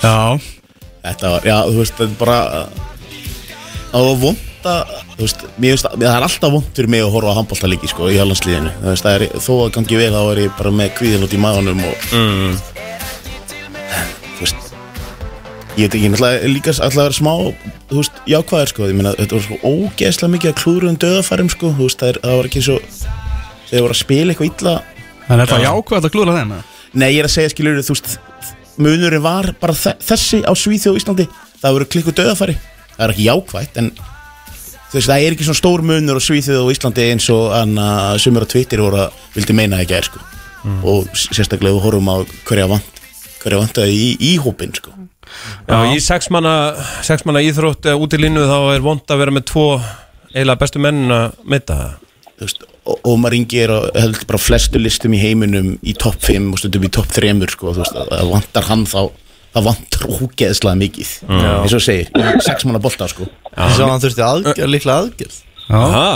Já. 0.00 0.16
Þetta 1.04 1.32
var, 1.34 1.48
já, 1.48 1.56
þú 1.68 1.78
veist, 1.82 1.98
þetta 1.98 2.08
er 2.08 2.18
bara 2.20 2.38
Það 3.88 4.06
var 4.08 4.18
vond 4.22 4.66
að 4.68 4.96
þú 5.18 5.22
veist, 5.24 5.44
mér 5.58 5.78
að 5.78 5.94
það 6.02 6.10
er 6.14 6.26
alltaf 6.26 6.52
vont 6.54 6.72
fyrir 6.76 6.90
mig 6.92 7.04
að 7.04 7.12
horfa 7.14 7.32
á 7.32 7.38
handbólta 7.38 7.70
líki 7.70 7.90
sko, 7.90 8.08
í 8.12 8.18
alhansliðinu 8.22 8.72
þú 8.78 8.90
veist, 8.90 9.06
það 9.06 9.16
er, 9.16 9.24
þó 9.42 9.52
að 9.64 9.72
gangi 9.76 10.00
vel 10.00 10.10
þá 10.14 10.20
er 10.32 10.40
ég 10.44 10.58
bara 10.58 10.74
með 10.80 10.92
kvíðin 10.98 11.24
út 11.26 11.34
í 11.34 11.40
maðunum 11.42 11.82
og 11.88 12.04
mm. 12.18 12.58
Þú 13.88 14.44
veist 14.44 14.74
ég 15.78 15.86
ekki, 15.86 16.08
náttúrulega 16.10 16.50
líka 16.50 16.74
vera 16.96 17.14
smá 17.14 17.32
þú 17.88 18.00
veist, 18.00 18.12
jákvæður 18.28 18.72
sko, 18.72 18.88
ég 18.90 18.96
meina 18.98 19.14
þetta 19.18 19.38
var 19.38 19.44
svo 19.46 19.58
ógeðslega 19.62 20.32
mikið 20.34 20.50
að 20.50 20.58
klúru 20.62 20.90
um 20.90 20.98
döðafærum 20.98 21.50
sko, 21.52 21.72
þú 21.76 21.86
veist, 21.86 22.00
það, 22.00 22.08
er, 22.08 22.18
það 22.24 22.36
var 22.38 22.48
ekki 22.50 22.64
svo 22.66 22.78
þegar 23.68 23.84
voru 23.84 23.94
að 23.94 24.00
spila 24.00 24.34
eitthvað 24.34 24.50
illa. 24.50 24.74
En 25.28 25.40
er 25.40 25.50
það 25.52 25.64
jákvæð 25.66 26.08
að 26.08 26.14
klúra 26.16 26.36
þeim? 26.38 26.54
Nei, 26.98 27.08
ég 27.12 27.20
er 27.22 27.28
að 27.28 27.34
segja, 27.36 27.52
skilur, 27.52 27.80
þú 27.84 27.94
veist 27.94 28.18
munurinn 28.78 29.24
var 29.24 29.52
bara 29.60 29.74
þe 29.76 29.94
þessi 30.08 30.38
á 30.46 30.52
Svíþjóð 30.56 30.94
og 30.94 31.00
Íslandi, 31.02 31.26
það 31.62 31.74
voru 31.76 31.88
klikku 31.94 32.14
döðafæri 32.16 32.56
það 32.98 33.04
er 33.04 33.12
ekki 33.14 33.26
jákvætt, 33.28 33.78
en 33.78 33.90
þú 33.94 34.98
veist, 34.98 35.08
það 35.08 35.22
er 35.22 35.36
ekki 35.36 35.46
svona 35.46 35.60
stór 35.60 35.80
munur 35.86 36.18
á 36.18 36.22
Svíþjóð 36.26 36.64
og 36.64 36.72
Íslandi 36.74 37.02
eins 37.12 37.28
og 37.34 37.44
anna 37.54 37.88
að 43.38 43.44
hverja 43.44 43.60
vant 43.62 43.72
hverja 43.78 43.86
vantaði 43.86 43.94
í, 43.94 44.08
í 44.20 44.32
hópin 44.42 44.74
sko? 44.74 44.94
Já, 45.68 45.78
í 45.92 45.98
sex 46.00 46.30
manna, 46.32 46.74
sex 47.06 47.24
manna 47.28 47.42
íþrótt 47.44 47.86
uh, 47.90 47.98
út 48.00 48.14
í 48.16 48.20
línu 48.20 48.46
þá 48.48 48.58
er 48.74 48.84
vond 48.84 49.12
að 49.12 49.22
vera 49.22 49.34
með 49.34 49.48
tvo 49.52 49.66
eiginlega 50.32 50.60
bestu 50.62 50.82
menn 50.82 51.12
að 51.12 51.82
veist, 52.38 52.64
og 52.88 53.08
Ómar 53.08 53.36
Ingi 53.36 53.60
er 53.64 53.72
á 53.74 53.78
heldur 53.98 54.28
bara 54.28 54.40
flestu 54.40 54.80
listum 54.80 55.14
í 55.16 55.20
heiminum 55.20 55.74
í 55.82 55.94
topp 55.98 56.22
5 56.24 56.52
og 56.52 56.60
stundum 56.62 56.86
í 56.88 56.92
topp 56.94 57.10
3 57.12 57.34
sko, 57.52 57.74
þú 57.74 57.82
veist, 57.82 57.98
að 57.98 58.12
það 58.14 58.32
vantar 58.32 58.68
hann 58.70 58.86
þá 58.88 59.00
það 59.48 59.68
vantar 59.68 60.06
ógeðslega 60.12 60.78
mikið 60.78 61.12
Já. 61.24 61.52
eins 61.62 61.76
og 61.76 61.84
segir, 61.84 62.10
sex 62.44 62.66
manna 62.68 62.80
bolta 62.82 63.08
sko. 63.10 63.28
Svo 63.74 63.88
hann 63.88 64.02
þurfti 64.02 64.24
aðgerð, 64.24 64.72
líklega 64.74 65.04
aðgerð. 65.04 65.38
Aha. 65.68 66.08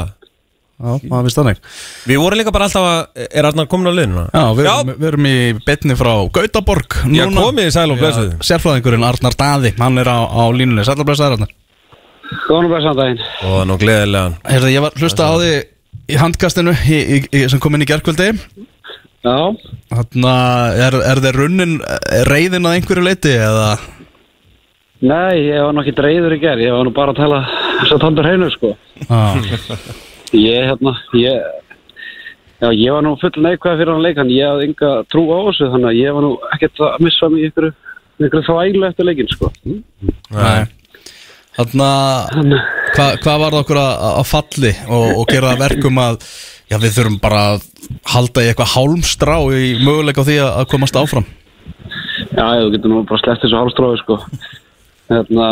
Já, 0.83 0.95
maður 1.07 1.27
finnst 1.29 1.39
þannig. 1.39 1.61
Við 2.11 2.19
vorum 2.19 2.41
líka 2.41 2.53
bara 2.55 2.67
alltaf 2.67 2.87
að, 2.89 3.27
er 3.29 3.47
Arnar 3.49 3.69
komin 3.71 3.91
á 3.91 3.95
liðinu? 3.95 4.25
Já, 4.35 4.45
við 4.59 4.67
erum, 4.67 4.93
við 4.97 5.09
erum 5.13 5.29
í 5.31 5.35
betni 5.67 5.97
frá 5.99 6.13
Gautaborg 6.35 6.97
Já, 7.15 7.27
komið 7.37 7.69
í 7.69 7.75
sæl 7.75 7.89
og 7.95 8.01
blessuð. 8.03 8.33
Já, 8.33 8.47
Sérfræðingurinn 8.51 9.07
Arnar 9.07 9.37
Daði, 9.39 9.73
hann 9.79 10.03
er 10.03 10.11
á, 10.11 10.19
á 10.27 10.43
línunni. 10.51 10.83
Sæl 10.89 10.99
og 10.99 11.07
blessaður 11.07 11.39
Arnar. 11.39 11.55
Góðan 12.49 12.67
og 12.67 12.75
blessaðan 12.75 12.99
daginn. 12.99 13.25
Og 13.47 13.63
nú 13.71 13.79
gleðilegan. 13.79 14.37
Heyrðu, 14.49 14.75
ég 14.75 14.85
var 14.89 14.99
hlusta 14.99 15.31
á 15.31 15.33
því 15.39 15.55
í 16.11 16.19
handkastinu 16.19 16.75
í, 16.75 16.99
í, 16.99 17.23
í, 17.31 17.47
sem 17.51 17.63
kom 17.63 17.77
inn 17.77 17.87
í 17.87 17.89
gerkvöldi 17.89 18.33
Já. 19.23 19.39
Þannig 19.93 20.79
er, 20.83 20.97
er 21.13 21.21
þeir 21.23 21.37
runnin 21.45 21.77
reyðin 22.27 22.67
að 22.67 22.79
einhverju 22.79 23.05
leiti 23.07 23.37
eða? 23.39 23.69
Nei, 25.03 25.45
ég 25.47 25.63
var 25.63 25.75
nú 25.75 25.83
ekki 25.83 25.95
reyður 25.99 26.35
í 26.37 26.41
gerð 26.43 26.65
Ég 26.65 26.75
var 26.75 26.87
nú 26.87 26.95
bara 26.95 27.15
að 27.15 27.21
tala 27.23 27.43
þess 27.81 27.95
að 27.97 28.03
tandur 28.03 28.29
heinu 28.33 28.51
sko. 28.55 28.75
Ég, 30.33 30.65
hérna, 30.71 30.97
ég 31.19 31.63
Já, 32.63 32.71
ég 32.71 32.93
var 32.95 33.03
nú 33.03 33.17
full 33.19 33.43
neikvæð 33.43 33.81
fyrir 33.81 33.91
hann 33.91 34.05
leik 34.05 34.19
en 34.23 34.29
ég 34.31 34.47
hafði 34.47 34.69
enga 34.69 34.91
trú 35.11 35.25
á 35.35 35.39
þessu 35.49 35.67
þannig 35.73 35.89
að 35.89 35.97
ég 35.99 36.15
var 36.15 36.23
nú 36.23 36.31
ekkert 36.55 36.83
að 36.87 37.03
missa 37.03 37.29
mig 37.33 37.49
ykkur 37.49 37.67
ykkur 38.23 38.45
þvæglu 38.47 38.87
eftir 38.87 39.09
leikin 39.09 39.31
sko. 39.33 39.51
Nei. 40.31 40.63
Þannig 41.59 42.61
hvað 42.95 43.19
hva 43.25 43.35
var 43.43 43.57
það 43.57 43.59
okkur 43.65 43.81
að, 43.83 44.07
að 44.13 44.31
falli 44.31 44.73
og, 44.87 45.07
og 45.19 45.27
gera 45.33 45.57
verkum 45.59 45.99
að 46.05 46.23
já, 46.71 46.79
við 46.79 46.95
þurfum 47.01 47.19
bara 47.25 47.43
að 47.51 47.67
halda 48.15 48.47
í 48.47 48.53
eitthvað 48.53 48.75
hálmstrá 48.77 49.37
í 49.59 49.69
möguleika 49.83 50.23
á 50.23 50.29
því 50.31 50.39
að, 50.45 50.51
að 50.63 50.71
komast 50.71 51.03
áfram? 51.03 51.27
Já, 52.31 52.47
þú 52.63 52.73
getur 52.77 52.95
nú 52.95 53.03
bara 53.11 53.25
sleppt 53.25 53.43
þessu 53.49 53.59
hálstrófi 53.59 54.05
sko 54.05 54.21
Hérna, 55.13 55.47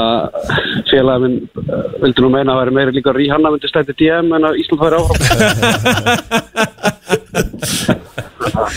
félagin 0.91 1.23
minn 1.25 1.37
uh, 1.61 1.85
vildi 2.01 2.25
nú 2.25 2.31
meina 2.33 2.55
að 2.55 2.61
væri 2.63 2.77
meiri 2.79 2.97
líka 2.97 3.13
Ríhanna 3.17 3.53
myndi 3.53 3.69
sleppti 3.71 3.95
DM 4.01 4.27
en 4.39 4.49
að 4.49 4.59
Ísland 4.63 4.81
væri 4.85 4.97
áfram. 5.01 5.21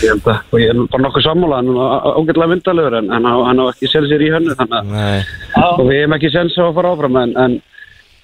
Ég 0.04 0.10
held 0.10 0.26
að, 0.28 0.40
og 0.52 0.60
ég 0.60 0.70
er 0.70 0.80
bara 0.90 1.02
nokkuð 1.04 1.24
sammála 1.24 1.60
hann 1.60 1.70
er 1.72 1.76
ágætlega 2.18 2.50
myndalegur 2.50 2.96
en 2.98 3.10
hann 3.12 3.26
á, 3.26 3.34
hann 3.48 3.62
á 3.62 3.64
ekki 3.70 3.88
sens 3.90 4.10
sér 4.10 4.24
í 4.24 4.30
hönnu 4.32 4.56
þannig 4.58 4.76
að 4.80 5.70
og 5.70 5.86
við 5.88 6.00
hefum 6.00 6.16
ekki 6.16 6.30
sens 6.34 6.58
á 6.60 6.64
að 6.66 6.76
fara 6.78 6.92
áfram 6.94 7.18
en, 7.20 7.32
en 7.44 7.56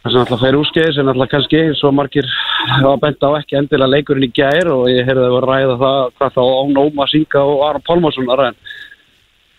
það 0.02 0.12
sem 0.12 0.20
alltaf 0.22 0.42
færi 0.44 0.60
úrskeiðis 0.60 1.00
en 1.00 1.12
alltaf 1.12 1.32
kannski 1.34 1.62
svo 1.78 1.92
margir 1.96 2.28
hafa 2.70 2.94
bent 3.02 3.26
á 3.26 3.30
ekki 3.40 3.58
endilega 3.60 3.94
leikurinn 3.94 4.28
í 4.28 4.32
gær 4.36 4.70
og 4.74 4.86
ég 4.92 5.08
heyrði 5.08 5.24
að 5.24 5.28
það 5.28 5.36
var 5.36 5.48
að 5.48 5.52
ræða 5.54 5.76
það 5.82 5.98
hvað 6.18 6.36
þá 6.36 6.42
án 6.60 6.80
Óma 6.84 7.08
Singa 7.10 7.44
og 7.52 7.64
Aron 7.68 7.86
Pálmarsson 7.88 8.30
að 8.30 8.40
ræðin 8.42 8.62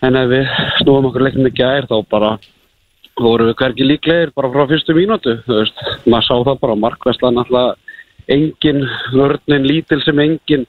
en 0.02 0.18
ef 0.22 0.32
við 0.32 0.56
snúum 0.80 1.08
okkur 1.10 1.26
leiknum 1.26 1.50
í 1.50 1.54
gær 1.62 1.88
þá 1.90 1.96
bara 2.10 2.32
voru 3.20 3.50
við 3.50 3.58
hvergi 3.60 3.88
líklegir 3.88 4.32
bara 4.36 4.50
frá 4.52 4.66
fyrstu 4.70 4.96
mínútu 4.96 5.36
þú 5.46 5.58
veist, 5.60 5.82
maður 6.06 6.26
sá 6.28 6.34
það 6.48 6.62
bara 6.64 6.80
markvæslan 6.86 7.42
alltaf 7.42 7.78
engin 8.32 8.86
vörnin 9.12 9.68
lítil 9.68 10.00
sem 10.04 10.18
engin 10.22 10.66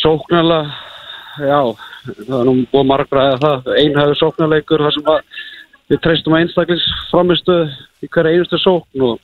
sóknarlega 0.00 0.88
já, 1.38 1.60
það 2.26 2.36
er 2.40 2.46
nú 2.48 2.54
búið 2.72 2.86
margræða 2.90 3.40
það. 3.40 3.72
Einhæður 3.80 4.20
sóknarleikur 4.20 4.84
þar 4.84 4.96
sem 4.96 5.10
að 5.10 5.42
við 5.90 6.02
treystum 6.04 6.36
að 6.36 6.44
einstaklings 6.44 6.86
framistu 7.10 7.58
í 8.00 8.10
hverja 8.10 8.36
einustu 8.36 8.60
sókn 8.60 9.06
og 9.06 9.18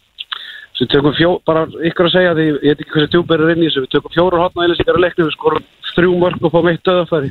við 0.77 0.91
tökum 0.93 1.15
fjó, 1.17 1.31
bara 1.49 1.65
ykkur 1.89 2.09
að 2.09 2.15
segja 2.15 2.35
því 2.37 2.47
ég 2.47 2.63
veit 2.67 2.83
ekki 2.85 2.95
hversu 2.95 3.13
djúpir 3.15 3.43
er 3.43 3.53
inn 3.55 3.63
í 3.63 3.69
þessu 3.69 3.85
við 3.87 3.93
tökum 3.95 4.15
fjóru 4.17 4.41
hotnæðilesingar 4.43 4.99
að 4.99 5.05
leiknum 5.07 5.29
við 5.29 5.37
skorum 5.37 5.69
þrjú 5.95 6.17
mörg 6.21 6.45
og 6.45 6.53
fáum 6.53 6.69
eitt 6.73 6.85
döðafæri 6.85 7.31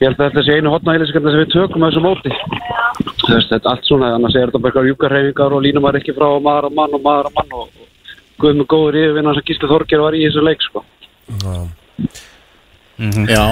ég 0.00 0.08
held 0.08 0.20
að 0.20 0.30
þetta 0.30 0.44
sé 0.46 0.56
einu 0.58 0.72
hotnæðilesingar 0.74 1.34
sem 1.34 1.42
við 1.42 1.50
tökum 1.54 1.84
að 1.84 1.90
þessu 1.92 2.04
móti. 2.04 2.32
Veist, 3.30 3.50
þetta 3.52 3.60
er 3.60 3.70
allt 3.74 3.84
svona 3.88 4.08
annars 4.16 4.34
er 4.36 4.48
þetta 4.48 4.60
bara 4.62 4.70
eitthvað 4.72 4.88
júkarhefingar 4.90 5.54
og 5.56 5.64
línum 5.66 5.84
var 5.86 5.98
ekki 6.00 6.14
frá 6.16 6.28
maður 6.42 6.70
að 6.70 6.76
mann 6.80 6.96
og 6.98 7.04
maður 7.04 7.28
að 7.30 7.36
mann 7.40 7.52
og 7.60 7.68
guð 8.40 8.56
með 8.62 8.68
góður 8.72 8.98
yfirvinna 9.02 9.34
sem 9.36 9.46
Gísli 9.50 9.68
Þorger 9.70 10.04
var 10.06 10.16
í 10.16 10.22
þessu 10.24 10.44
leik 10.46 10.64
sko. 10.64 10.84
Já. 13.30 13.44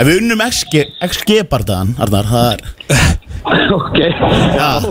Ef 0.00 0.04
við 0.04 0.18
unnum 0.20 0.42
XG, 0.44 1.38
bardaðan, 1.48 1.94
Arnar, 2.04 2.26
það 2.28 2.48
er 2.52 2.60
Ok. 3.76 3.96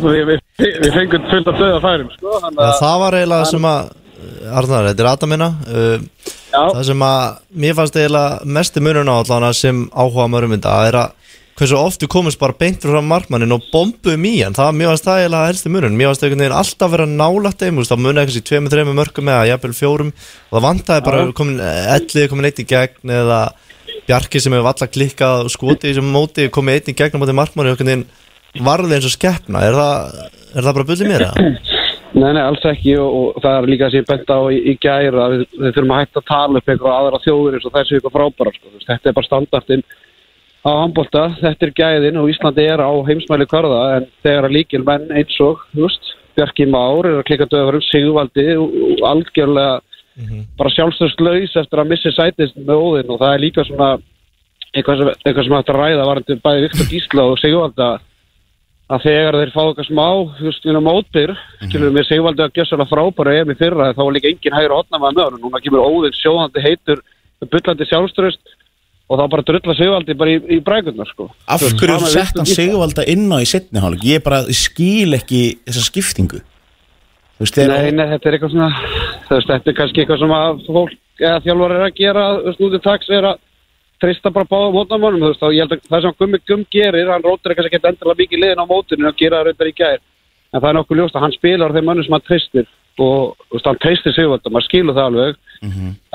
Við, 0.01 0.23
við, 0.25 0.39
við 0.57 0.95
fengum 0.95 1.27
fullt 1.29 1.49
af 1.51 1.59
döða 1.61 1.81
færum 1.83 2.07
sko, 2.15 2.31
þannig 2.41 2.63
Já, 2.63 2.69
að- 2.71 2.79
það 2.81 2.95
var 3.03 3.17
eiginlega 3.19 3.49
sem 3.51 3.67
að 3.69 3.91
Arnar, 4.49 4.89
þetta 4.89 5.03
er 5.03 5.09
Adamina 5.11 5.47
uh, 5.69 6.33
Það 6.49 6.83
sem 6.87 7.05
að 7.05 7.23
mér 7.63 7.77
fannst 7.77 7.97
eiginlega 7.99 8.51
mesti 8.57 8.83
munun 8.83 9.11
á 9.11 9.15
allan 9.19 9.53
sem 9.53 9.85
áhuga 9.93 10.27
mörgum 10.33 10.55
þetta 10.57 10.75
er 10.89 10.97
að 11.03 11.15
hversu 11.59 11.75
oft 11.75 12.03
við 12.03 12.11
komumst 12.13 12.39
bara 12.39 12.55
beint 12.55 12.85
frá 12.85 13.01
markmannin 13.03 13.51
og 13.51 13.65
bombum 13.73 14.25
í 14.25 14.33
hann. 14.39 14.55
Það, 14.55 14.69
mér 14.79 14.91
fannst 14.93 15.07
það 15.09 15.23
eiginlega 15.23 15.49
helsti 15.49 15.71
munun 15.73 15.97
mér 15.99 16.09
fannst 16.09 16.23
einhvern 16.23 16.43
veginn 16.45 16.55
alltaf 16.55 16.93
vera 16.93 17.07
þú 17.59 17.81
veist, 17.81 17.91
það 17.91 18.03
munið 18.05 18.37
tveimur, 18.47 18.73
þreimur 18.73 18.97
mörgum 19.01 19.31
eða 19.33 19.73
fjórum. 19.75 20.13
Og 20.49 20.55
það 20.55 20.65
vantaði 20.69 21.05
bara 21.09 21.25
komin 21.35 21.59
ellið 21.59 22.29
komin 22.31 22.49
eitt 22.49 22.63
í 22.63 22.67
gegn 22.69 23.15
eða 23.19 23.41
Bjarki 24.09 24.41
sem 24.41 24.53
hefur 24.53 24.71
alltaf 24.71 24.91
klikkað 24.93 25.45
og 25.45 25.53
skotið 25.53 25.89
í 25.89 25.93
þessum 25.93 26.13
móti 26.13 26.47
komið 26.53 26.79
einn 26.79 26.93
í 26.93 26.97
gegn 26.97 27.17
á 27.17 27.21
móti 27.21 27.35
markmanni 27.37 27.73
og 27.73 27.75
einhvern 27.77 27.91
veginn 27.91 28.65
varði 28.65 28.97
eins 28.97 29.09
og 29.09 29.13
skeppna 29.13 29.65
er 29.65 29.77
það, 29.77 30.23
er 30.53 30.65
það 30.65 30.77
bara 30.79 30.89
bullið 30.89 31.11
mér 31.11 31.27
eða? 31.27 31.51
Nei, 32.19 32.33
nei, 32.35 32.41
alls 32.43 32.65
ekki 32.67 32.97
og, 32.99 33.37
og 33.37 33.41
það 33.43 33.55
er 33.55 33.69
líka 33.69 33.89
sem 33.89 34.01
ég 34.01 34.09
bent 34.09 34.31
á 34.33 34.39
í, 34.51 34.59
í 34.71 34.75
gæri 34.81 35.09
að 35.23 35.35
við, 35.35 35.43
við 35.55 35.73
þurfum 35.77 35.95
að 35.95 36.01
hætta 36.01 36.21
að 36.21 36.29
tala 36.29 36.59
upp 36.59 36.71
eitthvað 36.73 36.95
aðra 36.97 37.23
þjóður 37.23 37.57
eins 37.57 37.67
og 37.67 37.75
þessu 37.77 37.97
eitthvað 37.97 38.15
frábæra 38.17 38.53
sko. 38.55 38.71
Þetta 38.85 39.09
er 39.11 39.17
bara 39.19 39.29
standartinn 39.29 39.83
á 40.59 40.71
handbólta, 40.75 41.25
þetta 41.39 41.67
er 41.67 41.75
gæðin 41.79 42.19
og 42.19 42.31
Íslandi 42.33 42.65
er 42.67 42.83
á 42.83 42.91
heimsmæli 43.07 43.47
kvarða 43.47 43.83
en 43.95 44.09
þegar 44.25 44.49
að 44.49 44.55
líkil 44.57 44.81
menn 44.87 45.05
eins 45.15 45.37
og 45.45 45.61
þú 45.71 45.85
veist, 45.85 46.11
Bjarki 46.35 46.67
Már 46.71 47.07
er 47.07 47.19
að 47.21 47.27
klika 47.29 47.47
döðurum 47.51 47.85
Sigvaldi 47.87 48.47
og, 48.59 48.75
og 48.89 49.05
algjörlega 49.13 49.79
bara 50.59 50.71
sjálfstöðslaus 50.75 51.55
eftir 51.61 51.79
að 51.79 51.91
missi 51.93 52.11
sætist 52.11 52.57
með 52.59 52.81
óðinn 52.83 53.13
og 53.13 53.21
það 53.21 53.33
er 53.33 53.43
líka 53.43 53.63
svona 53.67 53.89
eitthvað 54.73 54.99
sem, 54.99 55.11
eitthvað 55.23 55.45
sem 55.45 55.55
hægt 55.55 55.71
að 55.71 55.79
ræða 55.79 56.07
varandi 56.09 56.37
bæði 56.43 56.63
Viktor 56.65 56.89
Gísla 56.91 57.25
og 57.31 57.39
Sigvalda 57.39 57.89
að 58.89 59.03
þegar 59.05 59.37
þeir 59.37 59.51
fá 59.53 59.59
eitthvað 59.63 59.87
smá 59.87 60.05
þú 60.39 60.45
veist, 60.47 60.63
við 60.63 60.71
erum 60.71 60.87
mótbyr, 60.87 61.33
skilur 61.67 61.91
við 61.93 62.07
Sigvaldi 62.07 62.45
að 62.45 62.55
gjössalega 62.57 62.89
frábæra 62.89 63.35
ef 63.37 63.51
í 63.53 63.57
fyrra 63.59 63.89
þá 63.93 64.01
var 64.01 64.15
líka 64.15 64.31
engin 64.31 64.55
hægur 64.57 64.75
hotna 64.79 65.01
með 65.01 65.21
hann, 65.21 65.37
núna 65.43 65.61
kemur 65.61 65.85
óðinn 65.85 66.17
sjóðandi 66.17 66.63
heitur, 66.65 67.03
bullandi 67.45 67.87
sjálfströst 67.89 68.55
og 69.09 69.19
þá 69.19 69.25
bara 69.33 69.45
drulla 69.45 69.75
Sigvaldi 69.77 70.15
bara 70.17 70.33
í, 70.33 70.39
í 70.53 70.59
brækurnar 70.65 71.09
sko. 71.09 71.29
Af 71.49 71.65
hverju 71.65 71.99
sett 72.05 72.33
Viktor 72.33 72.41
hann 72.41 72.49
Gísla. 72.49 72.63
Sigvalda 72.63 73.05
inn 73.09 73.27
á 73.29 73.37
í 73.37 73.49
setni 73.49 73.81
hálfleik 73.83 74.07
Ég 74.09 74.25
bara 74.25 74.41
skil 74.53 75.17
ekki 75.17 75.43
þessa 75.65 75.85
skiptingu 75.85 76.41
veist, 77.41 77.57
þeir 77.57 77.73
Nei, 77.73 77.91
nei, 77.97 78.07
þetta 78.15 78.29
er 78.29 78.37
eitthvað 78.37 78.55
svona 78.55 78.71
þetta 79.29 79.59
er 79.73 79.77
kannski 79.77 80.03
eitthvað 80.03 80.23
sem 80.23 80.35
að 80.39 80.65
fólk 80.69 80.97
eða 81.19 81.43
þjálfar 81.45 81.75
er 81.75 81.85
að 81.85 81.95
gera, 81.99 82.25
þú 82.57 82.71
veist, 82.73 83.41
trista 84.01 84.31
bara 84.33 84.47
báða 84.49 84.71
mótnamannum, 84.75 85.23
þú 85.23 85.31
veist, 85.33 85.43
og 85.43 85.55
ég 85.55 85.65
held 85.65 85.75
að 85.75 85.89
það 85.89 86.05
sem 86.05 86.17
Gummi 86.19 86.39
Gumm 86.47 86.65
gerir, 86.71 87.11
hann 87.13 87.25
rótir 87.25 87.55
kannski 87.55 87.77
ekki 87.77 87.91
endilega 87.91 88.21
mikið 88.21 88.43
liðin 88.43 88.63
á 88.63 88.71
mótinu 88.71 89.09
og 89.09 89.19
gera 89.19 89.41
það 89.41 89.49
reyndar 89.49 89.71
í 89.71 89.75
gær. 89.77 89.99
En 90.49 90.61
það 90.61 90.69
er 90.69 90.77
nokkuð 90.79 90.99
ljóst 90.99 91.17
að 91.17 91.25
hann 91.25 91.35
spilar 91.35 91.75
þeim 91.75 91.89
mönnum 91.89 92.07
sem 92.07 92.15
hann 92.15 92.25
tristir 92.27 92.67
og, 92.99 93.35
þú 93.47 93.57
veist, 93.57 93.69
hann 93.69 93.81
tristir 93.83 94.15
Sigvalda, 94.15 94.51
maður 94.51 94.67
skilur 94.67 94.97
það 94.97 95.09
alveg. 95.11 95.39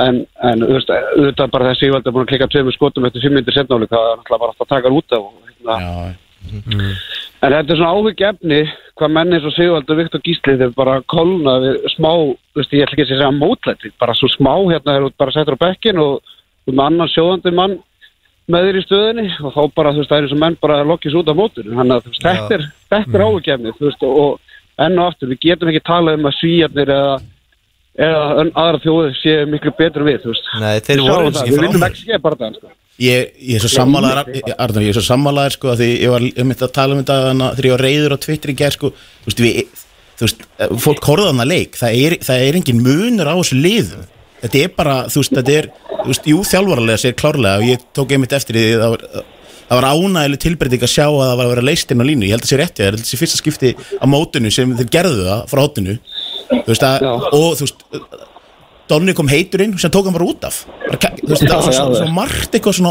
En, 0.04 0.20
en, 0.48 0.64
þú 0.64 0.74
veist, 0.74 0.90
auðvitað 0.90 1.54
bara 1.54 1.70
þegar 1.70 1.80
Sigvalda 1.80 2.10
er 2.10 2.16
búin 2.16 2.26
að 2.26 2.32
klikka 2.32 2.50
tveimur 2.52 2.76
skotum 2.76 3.08
eftir 3.08 3.24
fimm 3.24 3.38
myndir 3.38 3.56
setnáli, 3.56 3.88
það 3.92 4.10
er 4.10 4.20
náttúrulega 4.20 4.42
bara 4.44 4.54
aftur 4.54 4.66
að 4.66 4.74
taka 4.74 4.90
hann 4.90 4.98
út 4.98 5.16
af 5.16 5.24
og, 5.24 5.32
hérna, 5.48 6.14
En 7.44 7.52
þetta 7.52 7.72
er 7.72 7.78
svona 7.78 7.92
áhyggjefni 7.92 8.60
hvað 8.98 9.12
menn 9.16 9.34
eins 9.36 9.46
og 9.48 9.54
Sigvaldur 9.56 9.98
Viktor 9.98 10.22
Gísli 10.24 10.56
þeir 10.60 10.72
bara 10.76 11.00
kolna 11.12 11.56
við 11.62 11.78
smá, 11.92 12.10
þú 12.52 12.60
veist, 12.60 12.72
ég 12.76 12.84
ætla 12.84 12.96
ekki 12.96 13.04
að 13.04 13.10
segja 13.12 13.30
mótlæti, 13.36 13.92
bara 14.00 14.16
svo 14.16 14.30
smá 14.32 14.52
hérna 14.70 14.94
þeir 14.94 15.00
eru 15.00 15.10
bara 15.20 15.34
settur 15.34 15.56
á 15.60 15.64
bekkin 15.64 16.00
og 16.00 16.34
með 16.72 16.86
annan 16.86 17.12
sjóðandi 17.12 17.54
mann 17.54 17.76
með 18.50 18.66
þér 18.68 18.78
í 18.78 18.84
stöðinni 18.84 19.26
og 19.40 19.54
þá 19.54 19.60
bara, 19.76 19.92
þú 19.92 20.02
veist, 20.02 20.10
það 20.10 20.18
er 20.18 20.26
eins 20.26 20.34
og 20.36 20.42
menn 20.42 20.58
bara 20.60 20.80
lokis 20.84 21.16
út 21.16 21.30
af 21.32 21.38
mótur, 21.38 21.68
þannig 21.68 21.94
að 21.96 22.08
veist, 22.10 22.24
þetta 22.24 22.58
er, 22.58 22.66
er 22.98 23.76
þú 23.78 23.86
veist, 23.88 24.08
og 24.08 24.84
enn 24.84 24.98
og 24.98 25.06
aftur, 25.12 25.30
við 25.32 25.40
getum 25.46 25.70
ekki 25.70 25.84
talað 25.86 26.18
um 26.18 26.28
að 26.28 26.36
svíjarnir 26.40 26.92
eða 26.94 27.14
eða 27.94 28.46
aðra 28.58 28.80
þjóðir 28.82 29.12
séu 29.20 29.42
miklu 29.50 29.72
betur 29.78 30.06
við. 30.06 30.24
Nei, 30.58 30.80
þeir 30.82 30.98
Við 30.98 31.10
voru 31.10 31.28
eins 31.28 31.36
og 31.38 31.44
ekki 31.44 31.52
Við 31.52 31.60
vinnum 31.60 31.76
frábærir. 31.76 31.92
ekki 31.92 32.06
skeið 32.08 32.24
bara 32.24 32.38
það, 32.40 32.56
sko. 32.58 32.72
Ég, 33.04 33.30
ég 33.42 33.58
er 33.58 33.62
svo 33.64 33.70
sammálaður 33.72 34.18
Arnar, 34.54 34.82
ég 34.84 34.92
er 34.92 34.96
svo 34.98 35.02
sammálaður 35.02 35.54
sko 35.56 35.70
að 35.72 35.80
því 35.80 35.88
ég 35.98 36.12
var 36.12 36.26
um 36.26 36.50
þetta 36.52 36.66
að 36.66 36.74
tala 36.76 36.94
um 36.94 37.00
þetta 37.00 37.16
þarna 37.24 37.48
þegar 37.54 37.66
ég 37.66 37.74
var 37.74 37.82
reyður 37.82 38.14
á 38.14 38.18
Twitter 38.22 38.52
í 38.52 38.54
gerð 38.60 38.76
sko 38.76 38.90
þú 38.94 39.30
veist, 39.30 39.42
við, 39.42 39.80
þú 40.14 40.26
veist, 40.26 40.44
eh, 40.46 40.74
fólk 40.84 41.08
horfða 41.10 41.30
þarna 41.32 41.46
leik. 41.50 41.78
Það 41.80 41.96
er, 42.04 42.16
það 42.22 42.44
er 42.44 42.58
engin 42.60 42.84
munur 42.86 43.30
á 43.30 43.34
þessu 43.34 43.58
liðum 43.58 44.04
þetta 44.44 44.60
er 44.62 44.74
bara, 44.76 44.96
þú 45.10 45.22
veist, 45.22 45.38
þetta 45.38 45.56
er 45.58 45.70
þú 45.94 46.10
veist, 46.10 46.28
jú, 46.30 46.42
þjálfaralega 46.50 47.02
sér 47.02 47.16
klárlega 47.20 47.62
og 47.62 47.70
ég 47.72 47.88
tók 47.96 48.12
einmitt 48.14 48.36
eftir 48.36 48.58
því 48.60 48.66
það 48.82 48.94
var, 48.94 49.06
það 49.64 49.80
var 49.80 49.88
ánægileg 49.90 50.42
tilbreyting 50.44 50.84
að 50.84 50.92
sjá 50.94 51.06
að 51.08 51.22
það 51.22 51.38
var 51.40 51.46
að 51.46 51.54
vera 51.54 51.66
leist 51.70 51.94
inn 51.94 52.04
á 52.04 52.08
línu, 52.10 52.28
ég 52.28 52.36
held 52.36 52.44
að 52.44 52.52
sé 52.52 52.60
rétti, 52.60 52.82
það 52.82 52.90
er 52.90 53.00
þessi 53.00 53.20
fyrsta 53.22 53.40
skipti 53.40 53.72
á 53.74 54.04
mótinu 54.10 54.52
sem 54.52 54.76
þeir 54.78 54.92
gerðu 54.98 55.26
það 55.30 55.42
frá 55.52 55.62
hóttinu 55.64 55.96
þú 56.52 56.68
veist 56.68 56.86
að, 56.90 57.08
og 57.32 57.50
þú 57.58 57.68
veist 57.68 58.22
Donni 58.84 59.14
kom 59.16 59.30
heitur 59.32 59.62
inn 59.64 59.78
sem 59.80 59.88
tók 59.92 60.04
hann 60.04 60.12
bara 60.12 60.26
út 60.28 60.42
af. 60.44 60.58
Bara, 60.82 61.14
þú 61.16 61.30
veist, 61.30 61.44
það 61.48 61.68
var 61.70 61.94
svo, 61.96 62.08
margt 62.12 62.52
eitthvað 62.52 62.74
svona 62.76 62.90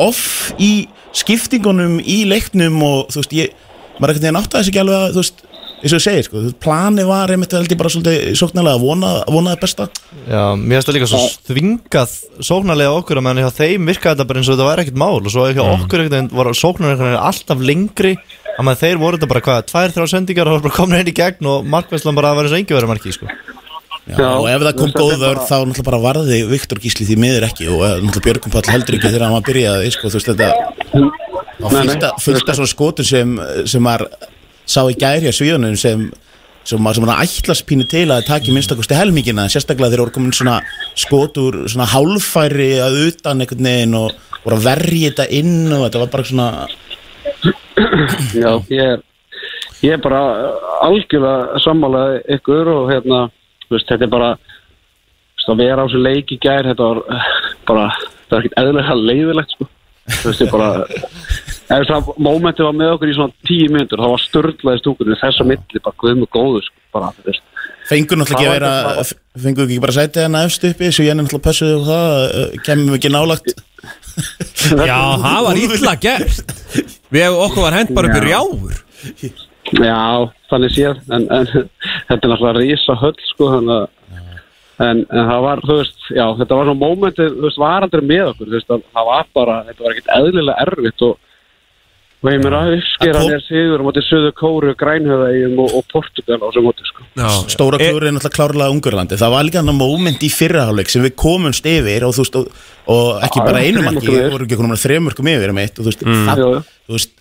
off 0.00 0.22
í 0.56 0.86
skiptingunum 1.12 1.98
í 2.00 2.22
leiknum 2.30 2.78
og 2.86 3.12
þú 3.12 3.20
veist, 3.20 3.34
ég 3.36 3.98
maður 3.98 4.14
ekkert 4.14 4.24
neginn 4.24 4.40
átti 4.40 4.56
að 4.58 4.70
ekki 4.70 4.80
alveg 4.80 5.02
að 5.02 5.12
þú 5.12 5.20
veist, 5.20 5.44
eins 5.84 5.92
og 5.92 6.00
þú 6.00 6.04
segir, 6.06 6.24
sko, 6.26 6.42
planið 6.64 7.08
var 7.10 7.32
einmitt 7.34 7.52
held 7.52 7.72
ég 7.74 7.80
bara 7.80 7.92
svolítið 7.92 8.38
sóknarlega 8.40 8.78
að 8.78 8.84
vona, 8.86 9.10
vona 9.28 9.52
það 9.52 9.64
besta. 9.64 9.86
Já, 10.24 10.42
mér 10.56 10.78
finnst 10.78 10.88
það 10.88 10.96
líka 10.96 11.08
svo 11.10 11.20
þvingað 11.50 12.14
sóknarlega 12.48 12.94
okkur 13.00 13.20
að 13.20 13.26
menn 13.28 13.42
hjá 13.42 13.50
þeim 13.58 13.90
virkaði 13.90 14.14
þetta 14.14 14.28
bara 14.30 14.40
eins 14.40 14.48
og 14.48 14.56
þetta 14.56 14.68
væri 14.70 14.84
ekkert 14.86 15.02
mál 15.04 15.18
og 15.20 15.28
svo 15.34 15.48
hjá 15.50 15.64
okkur 15.64 16.04
einhvern 16.04 16.14
veginn 16.16 16.30
var 16.40 16.52
sóknarlega 16.56 17.20
alltaf 17.28 17.66
lengri 17.68 18.14
að 18.54 18.64
maður 18.64 18.80
þeir 18.84 19.02
voru 19.02 19.18
þetta 19.18 19.32
bara 19.34 19.44
hvað, 19.44 19.66
tvær, 19.68 19.94
þrjá 19.98 20.08
sendingar 20.14 20.48
og 20.48 20.54
það 20.54 20.60
var 20.60 20.64
bara 20.68 20.78
komin 20.78 21.00
einn 21.00 21.12
í 21.12 21.16
gegn 21.20 21.50
og 21.52 21.68
markvæslan 21.74 22.16
bara 22.16 22.32
að 22.32 22.40
vera 22.40 22.48
eins 22.48 22.56
og 22.56 22.62
engi 22.62 22.78
verið 22.78 22.92
marki 22.94 23.14
sko. 23.14 23.28
Já, 24.04 24.26
og 24.36 24.46
ef 24.52 24.60
það 24.60 24.74
kom 24.76 24.90
góð 24.92 25.14
vörð 25.16 25.46
þá 25.48 25.54
náttúrulega 25.64 25.86
bara 25.86 26.00
varði 26.02 26.38
Viktor 26.50 26.80
Gísli 26.82 27.06
því 27.08 27.14
miður 27.22 27.46
ekki 27.46 27.70
og 27.72 27.80
eh, 27.86 27.94
náttúrulega 28.04 28.24
Björgum 28.26 28.52
Pall 28.52 28.68
heldur 28.68 28.98
ekki 28.98 29.08
þegar 29.08 29.24
hann 29.24 29.36
var 29.38 29.46
byrjaði 29.46 29.92
sko, 29.94 30.10
þú 30.12 30.18
veist 30.18 30.28
þetta 30.28 30.48
á 31.64 31.66
fullta, 31.72 32.10
fullta 32.20 32.56
svona 32.58 32.68
skotur 32.68 33.08
sem, 33.08 33.32
sem 33.64 33.80
maður 33.84 34.10
sá 34.66 34.82
í 34.88 34.96
gæri 34.98 35.30
á 35.30 35.34
svíðunum 35.34 35.76
sem 35.78 36.08
sem 36.64 36.80
maður 36.80 37.10
ætlast 37.12 37.66
pínu 37.68 37.84
til 37.88 38.06
að 38.12 38.24
taki 38.28 38.52
minnstakosti 38.54 38.96
helmingina, 38.96 39.44
sérstaklega 39.52 39.92
þegar 39.92 40.06
voru 40.06 40.14
komin 40.14 40.32
svona 40.36 40.60
skotur, 40.96 41.58
svona 41.68 41.88
hálfæri 41.92 42.70
að 42.80 43.00
utan 43.10 43.44
einhvern 43.44 43.68
veginn 43.68 43.98
og 43.98 44.14
voru 44.44 44.56
að 44.56 44.68
verja 44.70 45.10
þetta 45.10 45.26
inn 45.40 45.58
og 45.68 45.84
þetta 45.84 46.02
var 46.04 46.12
bara 46.14 46.28
svona 46.30 46.48
Já, 48.34 48.50
ég 48.70 48.80
er, 48.94 49.04
ég 49.84 49.96
er 49.96 50.02
bara 50.02 50.22
algjörlega 50.86 51.60
sammálaði 51.64 52.22
ykkur 52.38 52.70
og 52.72 52.90
hérna, 52.92 53.20
veist, 53.72 53.88
þetta 53.90 54.08
er 54.08 54.12
bara, 54.12 54.30
að 55.44 55.60
vera 55.60 55.84
á 55.84 55.86
þessu 55.86 56.00
leik 56.04 56.32
í 56.32 56.40
gær, 56.40 56.68
þetta 56.70 56.90
var 56.90 57.02
bara, 57.68 57.88
þetta 58.22 58.36
var 58.36 58.44
ekkert 58.44 58.60
eðlilega 58.62 58.98
leiðilegt, 59.00 59.56
sko. 59.56 59.68
Veist, 60.24 60.44
ég 60.44 60.52
bara, 60.52 60.70
ef 61.64 61.88
það 61.88 62.12
mómenti 62.20 62.66
var 62.66 62.76
með 62.76 62.94
okkur 62.94 63.10
í 63.10 63.16
svona 63.16 63.46
tíu 63.48 63.70
mínútur, 63.72 64.02
þá 64.02 64.10
var 64.12 64.22
störlaði 64.24 64.82
stúkunni 64.82 65.18
þess 65.20 65.42
að 65.42 65.50
milli, 65.52 65.82
bara 65.84 66.00
guðum 66.02 66.26
og 66.26 66.32
góður, 66.34 66.66
sko, 66.68 66.82
bara, 66.96 67.12
þú 67.16 67.28
veist. 67.30 67.46
fengur 67.88 68.20
náttúrulega 68.20 68.40
ekki 68.40 68.48
að 68.48 68.54
Það 68.54 68.58
vera 68.58 69.44
fengur 69.44 69.66
ekki 69.68 69.80
bara 69.84 69.96
sætið 69.98 70.26
hennar 70.26 70.50
efst 70.50 70.68
uppi 70.70 70.90
svo 70.90 71.06
ég 71.06 71.14
er 71.14 71.18
náttúrulega 71.20 71.46
pössuð 71.48 71.74
og 71.78 71.88
það 71.88 72.12
eh, 72.26 72.60
kemum 72.68 72.92
við 72.92 73.00
ekki 73.00 73.14
nálagt 73.14 73.54
Já, 74.88 75.00
það 75.20 75.40
var 75.44 75.58
illa 75.58 75.96
gert. 76.00 76.54
Við 77.12 77.40
okkur 77.46 77.66
var 77.66 77.76
hent 77.76 77.90
bara 77.96 78.10
upp 78.10 78.20
í 78.20 78.22
rjáfur. 78.28 78.78
Já, 79.74 80.30
þannig 80.52 80.72
séð 80.74 81.00
en, 81.10 81.26
en 81.34 81.48
þetta 81.50 82.14
er 82.14 82.30
náttúrulega 82.30 82.54
rísa 82.60 82.96
höll 83.00 83.16
sko 83.32 83.50
þannig 83.56 83.76
að 83.80 83.92
en, 84.82 85.04
en 85.06 85.28
það 85.28 85.44
var, 85.44 85.62
þú 85.64 85.76
veist, 85.78 86.00
já, 86.10 86.24
þetta 86.40 86.58
var 86.58 86.68
svona 86.68 86.80
mómentið, 86.80 87.36
þú 87.36 87.46
veist, 87.46 87.60
var 87.62 87.86
aldrei 87.86 88.02
með 88.04 88.30
okkur 88.32 88.48
þú 88.48 88.56
veist, 88.56 88.72
að 88.74 88.86
það 88.96 89.08
var 89.10 89.28
bara, 89.38 89.58
þetta 89.68 89.84
var 89.84 89.94
ekkert 89.94 90.12
eðlilega 90.16 90.66
erfitt 90.66 91.04
og 91.06 91.14
og 92.24 92.30
ég 92.32 92.40
mér 92.40 92.54
að 92.56 92.70
uppskera 92.78 93.14
Að 93.14 93.20
kom- 93.20 93.32
mér 93.34 93.42
sigur 93.44 93.80
á 93.80 93.84
móti 93.84 94.02
Suðu 94.08 94.30
Kóru, 94.40 94.70
Grænhöðægjum 94.80 95.58
og, 95.60 95.74
og 95.78 95.84
Portugal 95.92 96.38
á 96.40 96.48
sem 96.56 96.64
móti 96.64 96.86
sko 96.88 97.02
stóra 97.52 97.76
E- 97.80 97.90
klúri 97.92 98.08
er 98.08 98.14
náttúrulega 98.16 98.36
klárlega 98.38 98.72
Ungurlandi 98.74 99.18
það 99.20 99.34
var 99.36 99.44
líka 99.48 99.60
hann 99.62 99.76
moment 99.76 100.24
í 100.24 100.30
fyrraháleik 100.32 100.88
sem 100.90 101.04
við 101.04 101.14
komumst 101.20 101.68
yfir 101.68 102.06
og 102.08 102.14
þú 102.16 102.24
veist 102.24 102.38
og, 102.40 102.48
og 102.94 103.10
ekki 103.28 103.42
Já, 103.42 103.46
bara 103.50 103.60
já, 103.60 103.68
einu 103.68 103.84
marki, 103.84 104.08
við 104.08 104.30
vorum 104.32 104.48
ekki 104.48 104.58
komin 104.62 104.76
að 104.78 104.82
þremörkum 104.86 105.30
yfir 105.34 105.52
um 105.54 105.60
eitt 105.64 105.78
og 105.78 105.84
þú 105.84 105.92
veist, 105.92 106.02
Mm. 106.08 106.24
það, 106.30 106.42
Jú, 106.42 106.48
jú. 106.54 106.64
þú 106.88 106.96
veist 106.98 107.20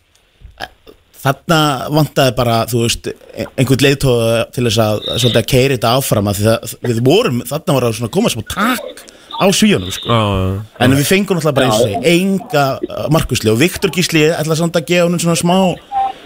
þarna 1.23 1.57
vantaði 1.95 2.34
bara 2.35 2.55
þú 2.67 2.81
veist, 2.84 3.07
einhvern 3.55 3.84
leiðtóða 3.85 4.39
til 4.55 4.65
þess 4.67 4.80
að, 4.84 4.97
svolítið 5.21 5.39
að 5.39 5.47
keiri 5.53 5.77
þetta 5.77 5.91
áfram 5.99 6.27
að 6.31 6.39
því 6.39 6.47
það, 6.49 6.73
við 6.89 6.99
vorum, 7.07 7.38
þarna 7.47 7.75
var 7.77 7.85
að 7.88 7.95
svona 7.99 8.11
koma 8.17 8.31
smá 8.34 8.43
takk 8.51 9.03
á 9.39 9.45
svíunum 9.55 9.91
sko. 9.93 10.19
en 10.80 10.95
við 10.97 11.07
fengum 11.10 11.39
náttúrulega 11.39 11.57
bara 11.57 11.69
eins 11.69 11.81
og 11.84 12.07
enga 12.10 12.65
uh, 12.77 13.07
markusli 13.14 13.51
og 13.51 13.60
Viktor 13.61 13.93
Gísli 13.93 14.27
ætla 14.30 14.57
samt 14.60 14.77
að 14.80 14.88
gefa 14.91 15.07
hann 15.07 15.22
svona 15.22 15.39
smá 15.39 15.57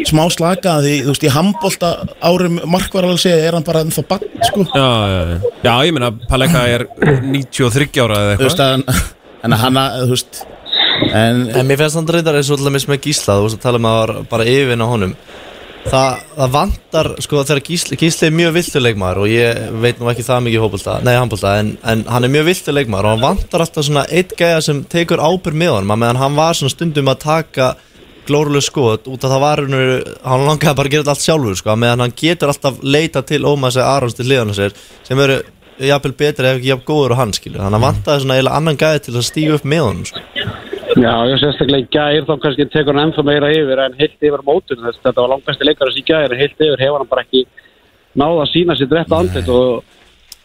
smá 0.06 0.28
slaka 0.30 0.78
því, 0.84 0.96
þú 1.06 1.14
veist, 1.14 1.26
í 1.26 1.32
handbólta 1.34 1.92
árum 2.22 2.60
markvar 2.70 3.08
alveg 3.08 3.24
segja, 3.24 3.48
er 3.48 3.58
hann 3.58 3.66
bara 3.66 3.82
ennþá 3.82 4.04
bann, 4.10 4.28
sko. 4.46 4.66
Já, 4.70 4.90
já, 5.10 5.22
já. 5.32 5.40
já, 5.64 5.74
ég 5.88 5.96
meina 5.96 6.12
Paleka 6.30 6.68
er 6.70 6.86
93 7.02 8.04
ára 8.04 8.20
eða 8.22 8.36
eitthvað. 8.36 8.62
að 8.68 9.02
en 9.48 9.56
að 9.56 9.64
hann 9.64 9.82
að, 9.82 9.98
þú 10.04 10.14
veist 10.14 10.44
en, 11.14 11.42
En 11.56 11.68
mér 11.68 11.82
finnst 11.82 11.98
hann 11.98 12.10
reyndar 12.14 12.38
eins 12.38 12.52
og 12.52 12.60
alltaf 12.60 12.90
með 12.90 13.02
Gísla 13.06 13.38
Þú 13.38 13.48
veist 13.48 13.58
að 13.58 13.66
tala 13.66 13.82
um 13.82 13.88
að 13.90 13.98
það 13.98 14.02
var 14.02 14.30
bara 14.32 14.48
yfirvinn 14.52 14.86
á 14.86 14.88
honum 14.92 15.14
Það, 15.88 16.24
það 16.36 16.50
vantar, 16.52 17.08
sko 17.24 17.42
þegar 17.48 17.62
Gísli, 17.64 17.98
Gísli 18.00 18.28
er 18.28 18.34
mjög 18.36 18.56
viltur 18.58 18.84
leikmaður 18.84 19.22
og 19.24 19.32
ég 19.32 19.60
veit 19.84 20.02
nú 20.02 20.10
ekki 20.12 20.26
það 20.28 20.42
mikið 20.48 20.64
hópulta, 20.66 20.96
nei 21.08 21.14
handbólta 21.16 21.54
en, 21.62 21.70
en 21.88 22.02
hann 22.12 22.28
er 22.28 22.34
mjög 22.34 22.48
viltur 22.50 22.76
leikmaður 22.76 23.08
og 23.08 23.14
hann 23.16 23.24
vantar 23.24 23.64
alltaf 23.64 23.88
svona 23.88 24.04
eitt 24.12 24.36
gæja 24.36 24.60
sem 24.66 24.82
tekur 24.92 25.24
ábyrg 25.24 25.56
með 25.56 25.72
honum 25.78 25.96
að 25.96 26.02
meðan 26.04 26.22
hann 26.26 26.36
var 26.36 26.60
svona 26.60 26.76
stundum 26.76 27.12
að 27.14 27.22
taka 27.24 27.70
glórulega 28.28 28.68
skot 28.68 29.08
út 29.08 29.24
af 29.24 29.32
það 29.32 29.44
var 29.46 29.64
hann, 29.64 29.78
hann 30.28 30.46
langaði 30.50 30.80
bara 30.82 30.92
að 30.92 30.98
gera 30.98 31.14
allt 31.16 31.24
sjálfur 31.24 31.60
sko, 31.62 31.72
að 31.72 31.84
meðan 31.86 32.04
hann 32.04 32.18
getur 32.20 32.52
alltaf 32.52 32.84
leita 32.84 33.24
til 33.24 33.44
Ómasi 33.48 33.84
Arons 33.86 34.18
til 34.18 34.28
liðan 34.28 34.56
sér 34.58 34.76
sem 35.08 35.24
eru 35.24 35.40
jafnvel 35.88 36.18
betri 36.20 36.52
ef 36.52 36.60
ekki 36.60 36.74
jafn 36.74 36.88
góður 36.88 37.16
og 37.16 37.22
hann 37.22 37.36
skilur 37.38 37.64
þannig 37.64 37.80
að 37.80 37.88
vantaði 37.88 38.26
svona 38.26 38.38
eiginlega 38.42 38.60
annan 38.60 38.82
gæði 38.82 39.06
til 39.08 39.16
að 39.16 39.30
stíga 39.30 39.56
upp 39.56 39.68
með 39.72 39.86
honum 39.88 40.10
sko. 40.10 40.26
Já, 40.98 41.14
ég 41.30 41.38
sérstaklega 41.38 41.84
í 41.84 41.90
gær 41.94 42.26
þá 42.26 42.32
kannski 42.41 42.65
tekur 42.74 42.95
hann 42.98 43.11
ennþá 43.11 43.24
meira 43.28 43.52
yfir 43.53 43.82
en 43.84 43.98
heilt 43.99 44.15
yfir 44.18 44.41
mótun 44.45 44.80
þess 44.82 45.03
þetta 45.03 45.22
var 45.22 45.30
langbæsti 45.36 45.68
leikar 45.68 45.91
í 45.94 46.03
gær 46.07 46.34
en 46.34 46.40
heilt 46.40 46.57
yfir 46.57 46.82
hefur 46.82 47.03
hann 47.03 47.11
bara 47.11 47.24
ekki 47.26 47.44
náða 48.18 48.40
að 48.41 48.49
sína 48.53 48.78
sér 48.80 48.90
rétt 48.95 49.14
andlit 49.14 49.52
og 49.53 49.84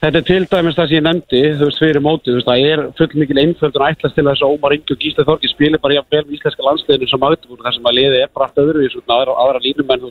þetta 0.02 0.20
er 0.20 0.26
til 0.28 0.44
dæmis 0.52 0.76
það 0.76 0.90
sem 0.90 0.98
ég 0.98 1.04
nefndi 1.06 1.42
þú 1.56 1.68
veist 1.70 1.80
fyrir 1.80 2.04
mótið, 2.04 2.28
þú 2.28 2.36
veist 2.36 2.50
það 2.50 2.68
er 2.68 2.84
full 2.98 3.22
mikil 3.22 3.40
einföldun 3.46 3.86
ætlast 3.88 4.18
til 4.18 4.26
þess 4.28 4.44
að 4.44 4.52
Ómar 4.52 4.76
Ingi 4.76 4.92
og 4.92 5.02
Gísli 5.06 5.26
Þorki 5.30 5.52
spilir 5.54 5.80
bara 5.80 5.96
jafn 5.96 6.16
vel 6.18 6.36
íslenska 6.36 6.68
landsliðinu 6.68 7.08
sem 7.08 7.22
Magdeburg 7.24 7.64
þar 7.64 7.78
sem 7.78 7.88
að 7.88 7.98
liði 8.02 8.20
er 8.20 8.32
bara 8.34 8.50
allt 8.50 8.64
öðru 8.66 8.90
svona 8.92 9.20
aðra, 9.22 9.38
aðra 9.46 9.62
línumenn 9.64 10.08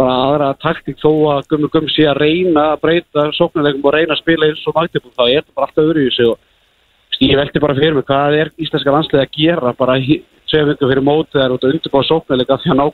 bara 0.00 0.20
aðra 0.24 0.54
taktik 0.62 0.96
þó 1.02 1.10
að 1.34 1.48
Gummi 1.52 1.68
Gummi 1.74 1.92
sé 1.92 2.08
að 2.08 2.22
reyna 2.24 2.70
að 2.72 2.86
breyta 2.86 3.28
sóknarleikum 3.36 3.84
og 3.84 3.92
reyna 3.98 4.16
að 4.16 4.22
spila 4.22 4.48
eins 4.48 4.64
og 4.64 4.78
Magdeburg 4.78 5.12
þá 5.18 5.26
er 5.26 5.42
þetta 5.42 5.58
bara 5.58 5.68
allt 5.68 5.82
öðru 5.84 6.06
í 6.06 6.14
sig 6.16 6.30
og 6.30 6.38
ég 7.20 7.36
veldi 7.36 7.62
bara 7.62 7.76
fyrir 7.76 7.96
mig 7.96 8.06
hvað 8.08 8.36
er 8.40 8.52
íslenska 8.60 8.94
landslið 8.94 9.22
að 9.22 9.34
gera? 9.36 9.72
Bara 9.78 9.96
segja 10.50 10.66
vingu 10.66 10.88
fyrir 10.90 11.04
mótið 11.06 11.40
þær 11.40 11.54
út 11.54 11.64
að 11.64 11.74
undirbúa 11.76 12.06
sóknarleika 12.08 12.58
því 12.62 12.72
að 12.72 12.78
ná, 12.80 12.86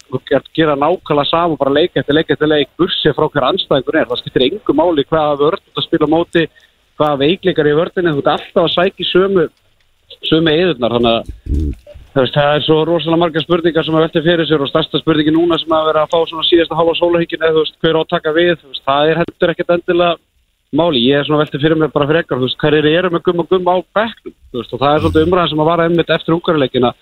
gera 0.58 0.74
nákvæmlega 0.76 1.30
saman 1.30 1.60
bara 1.60 1.72
leik 1.72 1.96
eftir 1.96 2.18
leik 2.18 2.32
eftir 2.34 2.50
leik 2.50 2.72
bursi 2.76 3.12
frá 3.16 3.28
hver 3.32 3.46
anstæðingur 3.48 4.00
er. 4.00 4.08
Það 4.10 4.20
skiptir 4.22 4.46
engu 4.48 4.76
máli 4.76 5.06
hvaða 5.08 5.38
vörð 5.40 5.62
að 5.72 5.86
spila 5.86 6.10
móti 6.10 6.44
hvaða 6.96 7.20
veikleikar 7.22 7.70
í 7.70 7.76
vördinni 7.76 8.12
þú 8.12 8.24
ert 8.24 8.32
alltaf 8.34 8.66
að 8.66 8.74
sækja 8.74 9.08
sömu 9.12 9.46
sömu 10.26 10.52
eðurnar 10.52 10.96
þannig 10.96 11.16
að 12.16 12.30
það 12.32 12.52
er 12.56 12.62
svo 12.64 12.76
rosalega 12.88 13.20
margar 13.20 13.44
spurningar 13.44 13.84
sem 13.84 13.96
að 13.96 14.06
velti 14.06 14.22
fyrir 14.24 14.48
sér 14.48 14.62
og 14.64 14.70
stærsta 14.70 15.00
spurningi 15.02 15.34
núna 15.34 15.58
sem 15.60 15.74
að 15.76 15.90
vera 15.90 16.04
að 16.06 16.14
fá 16.14 16.30
svona 16.30 16.46
síðasta 16.48 16.78
hálfa 16.78 16.94
sólahíkin 16.96 17.44
eða 17.44 17.64
hver 17.82 17.98
á 17.98 18.00
að 18.00 18.12
taka 18.14 18.32
við 18.36 18.64
það 18.86 19.10
er 19.10 19.20
heldur 19.20 19.52
ekkert 19.52 19.74
endilega 19.76 20.16
máli, 20.78 21.02
ég 21.08 21.20
er 21.20 21.26
svona 21.26 21.42
velti 21.42 21.60
fyrir 21.62 21.78
mér 21.80 21.92
bara 21.94 22.08
frekar 22.10 22.40
þú 22.40 22.48
veist, 22.48 22.58
hverjir 22.60 22.88
eru 22.92 23.12
með 23.12 23.26
gum 23.26 23.42
og 23.42 23.50
gum 23.50 23.70
á 23.72 23.76
bekknum 23.96 24.34
þú 24.52 24.60
veist, 24.60 24.72
og 24.72 24.82
það 24.82 24.94
er 24.94 25.04
svolítið 25.04 25.26
umræðan 25.26 25.52
sem 25.52 25.62
að 25.62 25.70
vara 25.70 25.86
einmitt 25.88 26.12
eftir 26.16 26.36
ungarleikina 26.36 26.92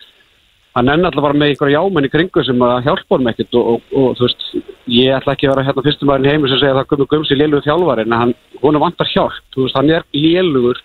hann 0.74 0.90
enn 0.90 1.06
alltaf 1.06 1.22
var 1.22 1.36
með 1.38 1.52
einhverja 1.52 1.78
jámenn 1.78 2.08
í 2.08 2.10
kringu 2.10 2.42
sem 2.44 2.64
að 2.66 2.88
hjálpa 2.88 3.14
honum 3.14 3.30
ekkert 3.30 3.58
og, 3.60 3.68
og, 3.74 3.92
og 4.00 4.16
þú 4.18 4.26
veist, 4.26 4.46
ég 4.90 5.14
ætla 5.14 5.36
ekki 5.36 5.46
að 5.46 5.54
vera 5.54 5.66
hérna 5.68 5.84
fyrstum 5.86 6.10
aðeins 6.10 6.32
heimi 6.32 6.50
sem 6.50 6.60
segja 6.62 6.74
að 6.74 6.80
það 6.80 6.88
gummi 6.90 7.06
gums 7.12 7.30
í 7.30 7.38
lélugur 7.38 7.66
þjálfari 7.68 8.04
en 8.06 8.16
hann, 8.18 8.34
hún 8.62 8.80
vantar 8.82 9.10
hjálp, 9.12 9.38
þú 9.54 9.66
veist, 9.66 9.78
hann 9.78 9.92
er 9.94 10.06
lélugur 10.16 10.80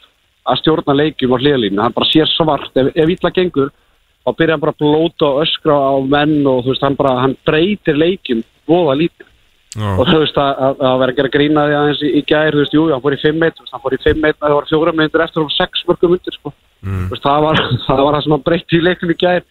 að 0.49 0.61
stjórna 0.61 0.95
leikjum 0.97 1.33
á 1.33 1.37
hliðalínu, 1.41 1.81
hann 1.81 1.95
bara 1.95 2.09
sér 2.09 2.29
svart. 2.31 2.69
Ef, 2.77 2.91
ef 2.93 3.13
ítla 3.15 3.33
gengur, 3.33 3.73
þá 4.25 4.29
byrjar 4.37 4.55
hann 4.55 4.63
bara 4.63 4.75
að 4.75 4.83
blóta 4.83 5.29
og 5.29 5.41
öskra 5.45 5.77
á 5.77 5.93
menn 6.13 6.37
og 6.49 6.63
þú 6.65 6.73
veist, 6.73 6.85
hann 6.85 6.99
bara, 6.99 7.15
hann 7.23 7.35
breytir 7.49 7.97
leikjum 7.97 8.45
voða 8.69 8.97
lítið 9.01 9.28
og 9.77 10.07
þú 10.09 10.17
veist 10.23 10.39
að, 10.41 10.51
að, 10.65 10.79
að 10.89 10.95
vera 11.03 11.13
að 11.13 11.17
gera 11.19 11.31
grína 11.35 11.65
því 11.67 11.75
aðeins 11.79 12.01
í, 12.01 12.09
í 12.09 12.21
gær, 12.25 12.55
þú 12.55 12.63
veist, 12.63 12.73
jú, 12.73 12.85
hann 12.89 13.03
fór 13.03 13.15
í 13.15 13.21
5-1 13.21 13.53
þú 13.59 13.63
veist, 13.65 13.73
hann 13.75 13.83
fór 13.83 13.95
í 13.95 14.01
5-1, 14.05 14.37
það 14.41 14.55
var 14.57 14.67
fjóra 14.71 14.93
minnir 14.97 15.23
eftir 15.27 15.43
og 15.45 15.53
6 15.53 15.83
mörgum 15.89 16.15
undir, 16.17 16.37
sko. 16.39 16.53
Þú 16.81 17.13
veist, 17.13 17.25
það, 17.27 17.39
var, 17.45 17.61
það 17.87 18.03
var 18.07 18.17
það 18.17 18.23
sem 18.25 18.35
hann 18.35 18.45
breytti 18.49 18.79
í 18.79 18.85
leikjum 18.87 19.13
í 19.13 19.17
gær. 19.21 19.43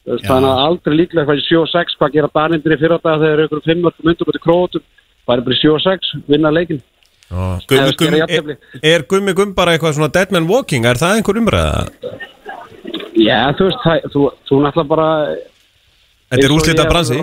Þú 0.00 0.16
veist, 0.16 0.26
þannig 0.26 0.50
að 0.50 0.62
aldrei 0.66 0.96
líklega 0.98 1.28
hvað 1.28 1.42
í 1.42 1.46
7-6, 1.46 1.98
hvað 2.00 2.16
gera 2.16 2.32
Danindir 2.40 2.74
í 2.74 2.80
fyrra 2.80 2.98
dag 3.04 3.20
þegar 3.22 3.44
ykkur 3.46 3.62
5 3.68 3.84
mörgum 3.84 4.10
undir 4.10 4.32
út 4.32 4.40
í 4.40 4.42
krótum, 4.42 4.86
það 5.28 5.36
er 5.36 5.44
bara 5.46 5.56
í 5.56 5.62
7-6 5.62 6.14
vinna 6.32 6.50
leikin 6.56 6.82
Gummi, 7.30 7.78
Eða 7.78 7.92
gummi, 7.94 8.08
gera 8.10 8.18
jafntefli. 8.24 8.54
er, 8.80 8.88
er 8.90 9.04
Gummi 9.06 9.32
Gummi 9.38 9.54
bara 9.54 9.76
eitthvað 9.76 9.92
svona 10.00 10.10
dead 10.10 10.32
man 10.34 10.48
walking, 10.50 10.88
er 10.88 10.98
það 10.98 11.20
einhver 11.20 11.38
umræða? 11.38 11.84
Já, 13.20 13.36
þú 13.54 13.68
veist, 13.68 13.84
það, 13.84 14.08
þú, 14.10 14.24
þú 14.48 14.58
náttúrulega 14.64 14.90
bara 14.90 15.08
Þetta 16.30 16.46
er 16.48 16.54
úrslita 16.56 16.86
bransi. 16.90 17.20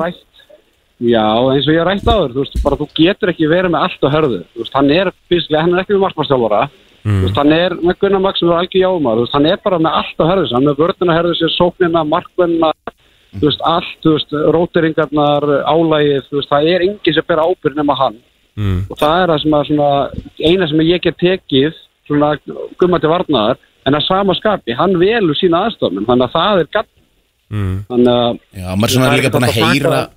Já, 0.97 1.25
eins 1.53 1.67
og 1.67 1.73
ég 1.75 1.77
hef 1.77 1.87
rætt 1.87 2.07
áður, 2.09 2.31
þú 2.33 2.41
veist, 2.41 2.63
bara 2.63 2.75
þú 2.79 2.87
getur 2.97 3.29
ekki 3.29 3.47
verið 3.51 3.69
með 3.69 3.83
allt 3.85 4.01
á 4.01 4.09
hörðu, 4.15 4.39
þú 4.55 4.63
veist, 4.63 4.73
hann 4.73 4.91
er 4.91 5.11
fyrstlega, 5.29 5.61
hann 5.61 5.73
er 5.75 5.83
ekki 5.83 5.93
með 5.93 6.05
markmannstjálfara, 6.07 6.61
Mm. 7.05 7.19
þú 7.21 7.23
veist, 7.27 7.37
hann 7.37 7.51
er 7.53 7.71
með 7.77 7.97
Gunnar 8.01 8.19
Max 8.19 8.39
sem 8.39 8.49
er 8.49 8.57
algjör 8.57 8.81
jáumar, 8.81 9.15
þú 9.15 9.21
veist, 9.23 9.33
hann 9.37 9.45
er 9.45 9.57
bara 9.63 9.77
með 9.79 9.93
allt 9.99 10.17
á 10.17 10.25
hörðu, 10.27 10.51
hann 10.53 10.63
er 10.67 10.73
með 10.73 10.79
vörðina 10.81 11.17
hörðu 11.17 11.35
sér, 11.37 11.51
sóknina, 11.55 12.01
markmennina, 12.03 12.71
þú 13.37 13.45
veist, 13.47 13.61
allt, 13.63 13.93
þú 14.03 14.13
veist, 14.17 14.31
róteringarnar, 14.57 15.45
álægið, 15.69 16.23
þú 16.31 16.35
veist, 16.41 16.49
það 16.51 16.67
er 16.73 16.81
enginn 16.87 17.13
sem 17.13 17.23
ber 17.27 17.37
ábyrð 17.45 17.75
nema 17.77 17.95
hann 17.95 18.17
Mm. 18.57 18.89
og 18.89 18.97
það 18.97 19.21
er 19.21 19.27
það 19.29 19.41
sem 19.43 19.51
að 19.53 19.65
svona, 19.69 19.89
eina 20.49 20.67
sem 20.67 20.79
ég 20.81 21.01
get 21.01 21.17
tekið, 21.21 21.73
svona, 22.09 22.37
Gunnar 22.79 22.99
til 22.99 23.09
varnaðar, 23.13 23.57
en 23.85 23.93
að 23.93 24.07
sama 24.07 24.33
skapi, 24.33 24.73
hann 24.75 24.97
velur 24.97 25.35
sína 25.37 25.67
aðstofnum, 25.69 26.05
þannig 26.09 26.25
að 26.27 26.33
það 26.33 26.59
er 26.59 26.67
gatt, 26.73 26.87
Mm. 27.53 27.85
þannig 27.87 28.07
að 28.11 28.39
Já, 28.57 28.75
maður 28.75 28.83
er 28.83 28.91
svona 28.97 29.07
er 29.13 29.21
líka 29.21 29.31
búin 29.31 29.47
að 29.47 29.53
að 29.53 29.61
heyra 29.71 30.09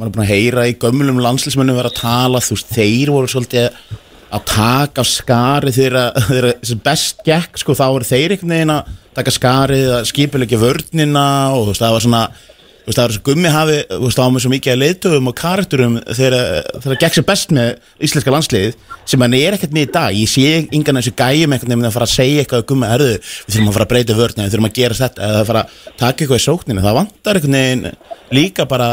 maður 0.00 0.08
er 0.08 0.14
búin 0.14 0.24
að 0.24 0.30
heyra 0.32 0.62
í 0.64 0.76
gömlum 0.80 1.18
landslismönnum 1.20 1.76
vera 1.76 1.90
að 1.92 1.98
tala, 2.00 2.40
þú 2.40 2.56
veist, 2.56 2.70
þeir 2.72 3.10
voru 3.12 3.28
svolítið 3.28 3.66
að 4.30 4.44
taka 4.48 5.02
af 5.02 5.08
skarið 5.10 5.76
þegar 5.76 6.78
best 6.86 7.20
gekk, 7.26 7.58
sko, 7.60 7.76
þá 7.76 7.86
voru 7.90 8.06
þeir 8.08 8.36
einhvern 8.36 8.54
veginn 8.54 8.72
að 8.78 8.94
taka 9.18 9.34
skarið 9.34 9.90
að 9.98 10.06
skipulegja 10.08 10.60
vörnina 10.62 11.26
og 11.52 11.66
þú 11.66 11.74
veist, 11.74 11.84
það 11.84 11.96
var 11.96 12.04
svona 12.06 12.22
þú 12.30 12.88
veist, 12.88 12.96
það 12.96 13.04
var 13.04 13.14
svo 13.16 13.24
gummi 13.26 13.52
hafi, 13.52 13.76
þú 13.90 14.00
veist, 14.06 14.16
það 14.16 14.24
var 14.24 14.32
með 14.36 14.44
svo 14.44 14.52
mikið 14.54 14.72
að 14.72 14.80
leiðtöfum 14.80 15.30
og 15.30 15.36
karakterum 15.42 15.98
þegar 16.06 16.36
það 16.86 16.96
gekk 17.04 17.18
sem 17.18 17.28
best 17.28 17.54
með 17.58 17.70
íslenska 18.08 18.34
landsliðið 18.34 18.96
sem 19.12 19.24
hann 19.26 19.36
er 19.36 19.58
ekkert 19.58 19.76
með 19.76 19.84
í 19.84 19.92
dag, 19.98 20.16
ég 20.16 20.30
sé 20.32 20.56
engan 20.62 21.00
þessu 21.02 21.14
gæjum 21.18 21.56
einhvern 21.56 21.74
veginn 21.74 21.90
að 21.90 21.96
fara 21.98 22.08
að 22.08 22.14
segja 22.14 22.44
eitthvað 22.44 22.66
gummi, 22.70 22.88
herðu, 22.88 23.14
við 23.20 23.56
þurfum 23.56 23.70
að 23.70 23.76
fara 23.76 23.88
að 23.88 23.92
breyta 23.92 24.16
vörnina, 24.16 24.46
við 24.46 24.54
þurfum 24.54 24.70
að 24.70 24.76
gera 24.80 25.00
þetta 25.00 25.26
eða 25.28 25.42
að 25.42 25.48
fara 25.50 25.64
að 25.64 25.78
taka 26.00 26.24
eitthvað 26.24 26.40
í 26.40 26.46
sókninu, 26.46 26.84
það 26.86 26.98
vantar 27.00 27.40
einhvern 27.40 27.58
veginn 27.58 27.86
líka 28.40 28.68
bara 28.70 28.90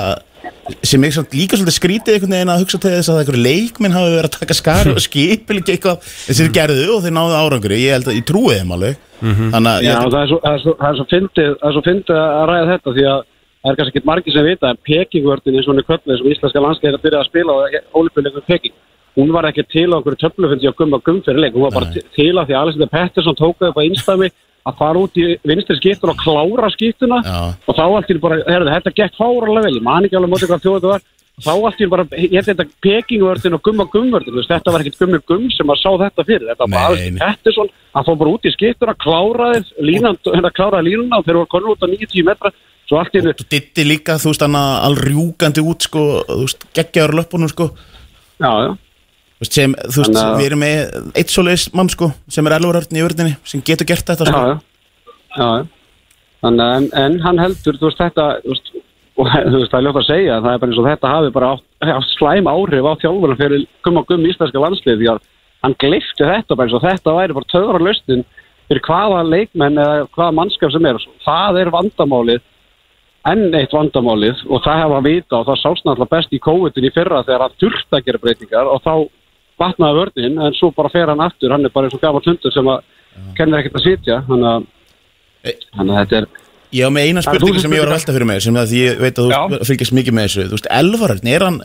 sem 0.83 1.03
er 1.03 1.15
líka 1.33 1.57
svolítið 1.57 1.75
skrítið 1.75 2.15
einhvern 2.17 2.35
veginn 2.35 2.51
að 2.53 2.61
hugsa 2.63 2.79
til 2.81 2.91
þess 2.93 3.11
að 3.11 3.21
einhverju 3.21 3.43
leikminn 3.43 3.95
hafi 3.95 4.13
verið 4.13 4.29
að 4.29 4.35
taka 4.37 4.57
skari 4.57 4.93
og 4.93 5.03
skipil 5.03 5.57
ekki 5.61 5.75
eitthvað. 5.75 6.09
Þessir 6.27 6.51
gerðu 6.57 6.87
og 6.95 7.03
þeir 7.05 7.15
náðu 7.17 7.37
árangri. 7.37 7.79
Ég 7.83 7.97
held 7.97 8.11
að 8.11 8.17
ég 8.19 8.27
trúi 8.27 8.57
þeim 8.57 8.73
alveg. 8.77 9.01
Þannig 9.21 9.71
að 9.71 9.85
Já, 9.87 9.93
það 9.97 10.19
er 10.21 10.31
svo, 10.31 10.39
það 10.43 10.53
er 10.53 10.63
svo, 10.63 10.73
það 10.81 10.89
er 10.89 10.99
svo 10.99 11.07
fyndið, 11.13 11.53
það 11.61 11.69
er 11.69 11.77
svo 11.77 11.85
fyndið 11.87 12.19
að 12.23 12.43
ræða 12.51 12.71
þetta 12.73 12.95
því 12.97 13.05
að 13.11 13.21
það 13.57 13.71
er 13.71 13.79
kannski 13.79 13.97
ekki 13.97 14.07
margir 14.07 14.35
sem 14.35 14.47
vita 14.47 14.73
eins 14.73 15.65
og 15.65 15.71
hann 15.71 15.81
er 15.81 15.87
köllið 15.87 16.19
sem 16.19 16.29
íslenska 16.33 16.63
landsleir 16.63 16.97
að 16.97 17.05
byrja 17.05 17.23
að 17.23 17.29
spila 17.31 17.55
á 17.57 17.59
ólipilleikum 17.97 18.45
Peking. 18.47 18.75
Hún 19.17 19.31
var 19.33 19.47
ekki 19.49 19.65
til 19.73 19.89
á 19.89 19.97
einhverju 19.97 20.21
töflufundi 20.21 20.69
á 20.69 20.77
gumma 20.77 20.99
gum 21.01 21.23
fyrir 21.25 21.41
leik, 21.41 21.55
hún 21.57 21.65
var 21.65 21.73
bara 21.73 21.89
til 21.89 22.03
til 22.13 22.33
að 22.37 22.51
því 22.51 22.53
að 22.53 22.61
Alexander 22.61 22.91
Pettersson 22.93 23.39
tók 23.39 23.65
upp 23.65 23.79
á 23.81 23.81
einstæmi 23.81 24.29
að 24.67 24.79
fara 24.81 25.03
út 25.03 25.19
í 25.19 25.27
vinstri 25.47 25.77
skiptun 25.79 26.13
og 26.13 26.19
klára 26.21 26.69
skiptuna 26.73 27.19
Já. 27.25 27.37
og 27.53 27.77
þá 27.77 27.83
allt 27.85 28.11
einu 28.11 28.23
bara, 28.23 28.39
herðu, 28.47 28.73
þetta 28.73 28.95
gekk 28.99 29.19
fáralega 29.19 29.67
vel, 29.67 29.77
ég 29.77 29.85
man 29.85 30.07
ekki 30.07 30.19
alveg 30.19 30.33
mótið 30.33 30.51
hvað 30.51 30.65
þjóð 30.65 30.77
þetta 30.77 30.93
var. 30.93 31.05
Þá 31.37 31.51
allt 31.53 31.81
einu 31.81 31.91
bara, 31.93 32.05
ég 32.17 32.47
þetta 32.47 32.65
Pekingvörðin 32.81 33.57
og 33.57 33.65
gumma 33.65 33.85
gummvörðin, 33.93 34.33
þú 34.33 34.39
veist, 34.39 34.53
þetta 34.53 34.73
var 34.73 34.83
ekkit 34.83 35.03
gummi 35.03 35.19
gumm 35.29 35.51
sem 35.53 35.73
að 35.73 35.83
sá 35.83 35.91
þetta 36.03 36.25
fyrir, 36.25 36.47
þetta 36.49 36.63
var 36.63 36.71
bara 36.73 36.87
Nei, 36.87 36.87
Alexander 36.87 37.27
Pettersson 37.27 37.69
að 37.93 38.07
fór 38.07 38.17
bara 38.21 38.33
út 38.33 38.47
í 38.47 38.53
skiptuna, 38.55 38.95
línan, 39.91 40.17
hérna 40.25 40.53
kláraði 40.57 40.89
línuna 40.89 41.21
og 41.21 41.27
þeir 41.27 41.39
voru 41.39 41.51
konur 41.53 41.75
út 41.75 41.85
á 41.85 41.87
90 41.93 42.25
metra. 42.25 42.53
Svo 42.87 42.97
allt 43.01 43.15
einu, 43.19 43.35
og 43.35 43.47
Ditti 43.51 43.83
líka, 43.85 44.15
þú 44.17 44.31
veist, 44.31 44.47
hann 44.47 44.57
alrjúkandi 44.57 45.61
út 45.61 45.85
sko, 45.85 46.03
þú 46.25 46.41
veist, 46.45 46.67
geggjaður 46.73 47.17
löpunum 47.19 47.51
sko. 47.51 47.69
Já, 48.41 48.51
já 48.65 48.71
sem, 49.45 49.75
þú 49.85 50.03
veist, 50.03 50.19
við 50.39 50.45
erum 50.47 50.63
með 50.63 50.79
eitt 51.13 51.33
svoleiðis 51.33 51.67
mann 51.77 51.91
sko, 51.93 52.09
sem 52.31 52.47
er 52.49 52.57
elvarörn 52.57 52.97
í 52.97 53.03
vörðinni 53.05 53.35
sem 53.45 53.61
getur 53.65 53.89
gert 53.89 54.07
þetta 54.09 54.25
sko. 54.29 54.41
Já, 54.41 54.57
já, 55.37 55.49
já. 55.61 55.67
Þannig, 56.45 56.73
en, 56.77 56.89
en 57.01 57.19
hann 57.25 57.41
heldur, 57.41 57.77
þú 57.77 57.89
veist, 57.89 58.01
þetta 58.01 58.27
þú 58.43 58.53
veist, 58.53 58.71
og 59.17 59.29
þú 59.51 59.61
veist, 59.61 59.71
það 59.71 59.79
er 59.79 59.85
ljótt 59.87 60.01
að 60.01 60.09
segja 60.09 60.41
það 60.41 60.51
er 60.51 60.61
bara 60.61 60.71
eins 60.71 60.81
og 60.81 60.89
þetta 60.89 61.13
hafi 61.13 61.31
bara 61.37 61.53
átt, 61.55 61.65
átt 61.97 62.11
slæm 62.13 62.49
áhrif 62.51 62.89
á 62.89 62.93
þjálfurinn 63.03 63.39
fyrir 63.41 63.65
gumma 63.85 64.03
gumm 64.09 64.27
íslenska 64.29 64.61
landslið 64.63 65.01
því 65.01 65.09
að 65.13 65.23
hann 65.65 65.77
glifti 65.81 66.27
þetta 66.27 66.57
bara 66.57 66.67
eins 66.67 66.77
og 66.77 66.85
þetta 66.85 67.15
væri 67.17 67.37
bara 67.37 67.51
töðra 67.53 67.81
lausnin 67.81 68.27
fyrir 68.67 68.83
hvaða 68.85 69.23
leikmenn 69.25 69.81
eða 69.81 70.05
hvaða 70.13 70.37
mannskap 70.37 70.73
sem 70.73 70.85
er. 70.89 70.99
Það 71.25 71.61
er 71.63 71.73
vandamálið 71.73 72.45
enn 73.27 73.55
eitt 73.57 73.73
vandamálið 73.75 74.43
og 74.47 74.61
það 74.63 74.81
hefa 74.83 74.99
að 74.99 75.07
vita 75.07 75.39
og 75.39 75.47
það 75.49 75.61
sást 75.63 75.87
náttúrulega 75.87 76.13
best 76.13 76.35
í 76.35 76.41
COVID-in 76.43 76.87
í 76.87 76.93
fyrra 76.95 77.23
þegar 77.25 77.45
hann 77.45 77.57
þurfti 77.63 77.97
að 77.97 78.05
gera 78.05 78.21
breytingar 78.23 78.69
og 78.71 78.83
þá 78.85 78.93
vatnaði 79.61 79.99
vörðin 80.01 80.41
en 80.45 80.57
svo 80.57 80.71
bara 80.75 80.91
fer 80.93 81.11
hann 81.11 81.23
aftur, 81.23 81.53
hann 81.53 81.65
er 81.65 81.73
bara 81.73 81.89
eins 81.89 81.97
og 81.97 82.03
gammal 82.03 82.23
hundur 82.25 82.53
sem 82.53 82.73
að 82.73 82.83
kennir 83.37 83.61
ekkert 83.61 83.79
að 83.79 83.87
sitja 83.87 84.19
þannig 84.27 84.49
að, 84.51 84.67
þannig 85.77 85.95
að 85.95 86.03
þetta 86.03 86.21
er 86.21 86.35
Ég 86.75 86.83
á 86.83 86.91
með 86.91 87.05
eina 87.07 87.21
þú 87.23 87.53
sem 87.63 87.73
ég 87.77 87.79
var 87.79 87.87
að 87.87 87.95
velta 87.95 88.13
fyrir 88.13 88.27
mig 88.27 88.41
sem 88.43 88.57
að 88.59 88.73
ég 88.75 88.97
veit 88.99 89.19
að 89.21 89.29
þú 89.31 89.67
fylgjast 89.69 89.93
mikið 89.95 90.15
með 90.17 90.25
þessu 90.27 90.43
Þú 90.49 90.57
veist, 90.57 90.65
Elvarörn, 90.77 91.29
er 91.31 91.45
hann 91.45 91.61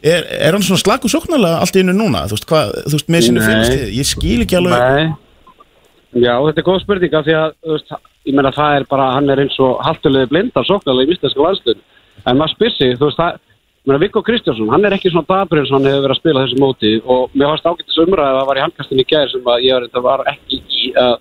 er, 0.00 0.22
er 0.32 0.56
hann 0.56 0.64
svona 0.64 0.80
slaku 0.80 1.10
sóknarlega 1.12 1.58
allt 1.60 1.76
í 1.76 1.82
innu 1.82 1.92
núna? 1.92 2.22
Þú 2.30 2.38
veist, 2.38 2.46
hvað, 2.48 2.72
þú 2.86 2.94
veist, 2.96 3.10
með 3.12 3.28
Nei. 3.36 3.42
félagslið 3.44 3.92
Ég 3.98 4.08
skil 4.08 4.38
ekki 4.46 4.56
alveg 4.56 4.80
Nei. 4.80 5.10
Já, 6.16 6.32
þetta 6.46 6.62
er 6.62 6.66
góð 6.66 6.78
spurning 6.80 7.16
af 7.16 7.26
því 7.26 7.34
að, 7.36 7.50
veist, 7.74 7.92
ég 8.24 8.36
meina 8.36 8.52
það 8.56 8.78
er 8.78 8.86
bara, 8.88 9.10
hann 9.16 9.32
er 9.32 9.42
eins 9.42 9.56
og 9.60 9.82
haltulegði 9.84 10.30
blindar 10.30 10.64
sóknarlega 10.64 11.12
í 11.12 11.16
íslenska 11.16 11.44
landslun. 11.44 11.82
En 12.24 12.38
maður 12.38 12.54
spyr 12.54 12.72
sig, 12.72 12.94
þú 12.96 13.10
veist, 13.10 13.20
það, 13.20 13.40
ég 13.86 13.92
meina 13.92 14.02
Viggo 14.02 14.22
Kristjánsson, 14.26 14.70
hann 14.72 14.84
er 14.84 14.96
ekki 14.96 15.12
svona 15.12 15.28
dabur 15.28 15.60
eins 15.60 15.70
og 15.70 15.78
hann 15.78 15.86
hefur 15.86 16.02
verið 16.02 16.14
að 16.16 16.18
spila 16.18 16.42
þessu 16.42 16.58
móti 16.58 16.90
og 17.06 17.36
mér 17.38 17.52
varst 17.52 17.68
ágættis 17.70 18.00
umræðið 18.02 18.26
að 18.32 18.38
það 18.40 18.48
var 18.48 18.58
í 18.58 18.64
handkastinni 18.64 19.04
í 19.04 19.08
gæðir 19.12 19.30
sem 19.30 19.50
að 19.52 19.66
ég 19.66 19.84
var, 19.94 20.02
var 20.06 20.22
ekki 20.32 20.58
í 20.58 20.88
að, 20.98 21.12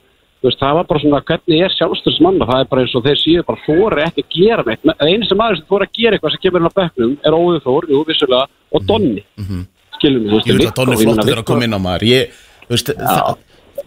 þú 0.41 0.49
veist, 0.49 0.63
það 0.63 0.79
var 0.79 0.87
bara 0.89 1.03
svona, 1.03 1.21
hvernig 1.29 1.61
er 1.61 1.75
sjálfstöðsmanna, 1.75 2.47
það 2.49 2.63
er 2.63 2.71
bara 2.71 2.85
eins 2.85 2.95
og 2.97 3.05
þeir 3.05 3.21
síðu 3.21 3.45
bara 3.45 3.63
þóri 3.67 4.05
ekki 4.07 4.25
að 4.25 4.33
gera 4.33 4.65
neitt. 4.65 4.89
Einu 4.97 5.29
sem 5.29 5.45
sem 5.45 5.69
þóri 5.69 5.85
að 5.85 5.99
gera 5.99 6.17
eitthvað 6.17 6.33
sem 6.33 6.43
kemur 6.47 6.63
inn 6.63 6.69
á 6.73 6.77
bekknum 6.81 7.15
er 7.21 7.37
Óður 7.37 7.63
Þór, 7.67 7.89
jú, 7.93 8.01
vissulega, 8.09 8.49
og 8.73 8.89
Donni. 8.89 9.23
Skilum 9.99 10.25
við, 10.25 10.31
þú 10.31 10.39
veist, 10.39 10.49
Ég 10.49 10.57
vil 10.57 10.65
að 10.65 10.77
Donni 10.81 10.97
ég 10.97 11.05
flottur 11.05 11.29
þegar 11.29 11.43
að 11.43 11.49
koma 11.51 11.69
inn 11.69 11.77
á 11.77 11.81
maður 11.85 12.09
Ég, 12.09 12.41
þú 12.65 12.73
veist, 12.73 12.93
það, 12.97 13.37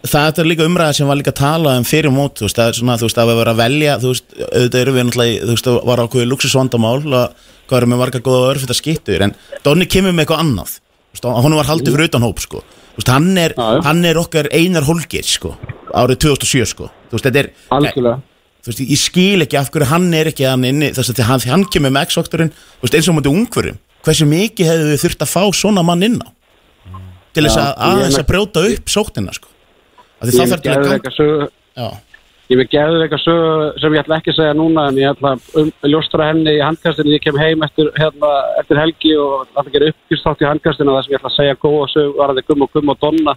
það 0.07 0.41
er 0.41 0.47
líka 0.47 0.65
umræða 0.67 0.95
sem 0.95 1.09
var 1.09 1.17
líka 1.19 1.33
að 1.33 1.39
tala 1.41 1.75
um 1.79 1.85
fyrir 1.87 2.13
mót 2.13 2.39
Þú 2.39 2.45
veist, 2.47 2.59
er 2.63 2.77
svona, 2.77 2.97
þú 2.99 3.07
veist, 3.07 3.19
að 3.19 3.29
við 3.29 3.39
verðum 3.39 3.55
að 3.55 3.61
velja 3.63 3.95
Þú 3.99 4.11
veist, 4.13 4.35
auðvitað 4.39 4.81
eru 4.81 4.93
við 4.95 5.07
náttúrulega, 5.07 5.41
þú 5.41 5.55
veist, 5.55 5.71
var 5.89 6.03
ákveðið 6.03 6.29
luxusvandamál 6.33 6.93
að 7.19 7.25
Hvað 7.69 7.77
erum 7.79 7.95
við 7.95 8.01
marga 8.01 8.21
góða 8.25 8.39
og 8.39 8.51
örfitt 8.53 8.73
að 8.73 8.79
skittur 8.79 9.25
En 9.25 9.35
Donni 9.65 9.89
kemur 9.89 10.15
með 10.15 10.25
eitthvað 10.25 10.43
annað 10.45 10.77
veist, 10.77 11.27
og 11.27 11.43
Honum 11.43 11.59
var 11.59 11.69
haldið 11.69 11.97
fyrir 11.97 12.09
utan 12.09 12.25
hóp, 12.25 12.39
sko. 12.45 12.63
Veist, 12.95 13.11
hann 13.11 13.29
er, 13.37 13.57
hann 13.59 14.01
er 14.07 14.21
okkar 14.21 14.49
einar 14.55 14.87
holgir, 14.87 15.27
sko 15.27 15.53
Árið 15.89 16.23
2007, 16.29 16.71
sko. 16.73 16.89
Þú 17.09 17.17
veist, 17.17 17.27
þetta 17.27 17.43
er 17.43 17.51
Algjörlega. 17.75 18.23
Þú 18.59 18.71
veist, 18.71 18.81
ég 18.87 19.03
skil 19.03 19.45
ekki 19.45 19.59
af 19.59 19.69
hverju 19.73 19.91
hann 19.91 20.09
er 20.15 20.31
ekki 20.31 20.47
hann 20.47 20.65
inni 20.67 20.89
þess 20.95 21.13
að 21.13 21.21
hann, 21.27 21.45
hann 21.49 21.67
kemur 21.71 21.93
með 21.95 22.09
X-faktorinn 22.09 22.51
eins 22.89 23.07
og 23.07 23.15
mútið 23.17 23.35
ungverjum 23.35 23.79
hversu 24.05 24.27
mikið 24.29 24.69
hefðu 24.69 24.89
við 24.89 25.01
þurft 25.03 25.23
að 25.25 25.31
fá 25.33 25.41
svona 25.55 25.83
mann 25.85 26.05
inn 26.05 26.19
á? 26.23 26.29
Til 27.35 27.45
þess 27.45 27.59
að 27.61 27.71
aðeins 27.87 28.19
að 28.19 28.27
brjóta 28.29 28.63
upp 28.65 28.91
sóknina 28.91 29.35
sko. 29.35 29.51
Ég 30.19 30.35
þá 30.35 30.39
vil 30.39 30.51
þarf 30.51 30.63
til 30.63 30.71
að 30.71 30.75
geðveika 30.75 30.97
ganga 30.97 31.15
sögu 31.15 31.45
Já. 31.79 31.87
Ég 32.49 32.57
vil 32.57 32.65
geðveika 32.65 33.13
sögu 33.21 33.77
sem 33.77 33.93
ég 33.93 34.01
ætla 34.01 34.17
ekki 34.17 34.31
að 34.33 34.39
segja 34.39 34.55
núna 34.57 34.89
en 34.89 34.95
ég 34.97 35.11
ætla 35.13 35.35
að 35.35 35.39
um, 35.61 35.67
ljóstra 35.85 36.31
henni 36.31 36.55
í 36.57 36.63
handkastinu. 36.63 37.11
Ég 37.13 37.21
kem 37.21 37.37
heim 37.37 37.61
eftir, 37.67 37.91
hérna, 37.93 38.31
eftir 38.57 38.79
helgi 38.81 39.11
og 39.21 39.45
ætla 39.45 39.61
að 39.61 39.69
gera 39.75 39.89
uppgjustátt 39.93 40.41
í 40.41 40.49
handkastinu 40.49 40.95
það 40.95 41.03
sem 41.05 41.13
ég 41.13 41.19
ætla 41.19 41.29
að 41.29 41.37
segja 41.37 41.61
góða 41.61 41.85
sögu 41.93 42.17
var 42.17 42.29
að 42.33 42.37
þið 42.39 42.47
gum 42.49 42.65
og 42.65 42.71
gum 42.73 42.89
og 42.89 42.97
donna. 43.05 43.33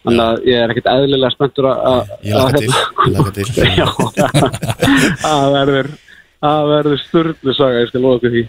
Þannig 0.00 0.24
að 0.28 0.36
ég 0.48 0.56
er 0.62 0.70
ekkit 0.72 0.92
eðlilega 0.94 1.34
spenntur 1.34 1.66
að 1.72 2.00
það 5.26 5.44
verður 5.58 5.86
það 6.40 6.60
verður 6.70 6.98
sturlu 7.02 7.52
saga, 7.58 7.82
ég 7.82 7.90
skal 7.90 8.02
lofa 8.06 8.22
ykkur 8.22 8.32
því. 8.38 8.44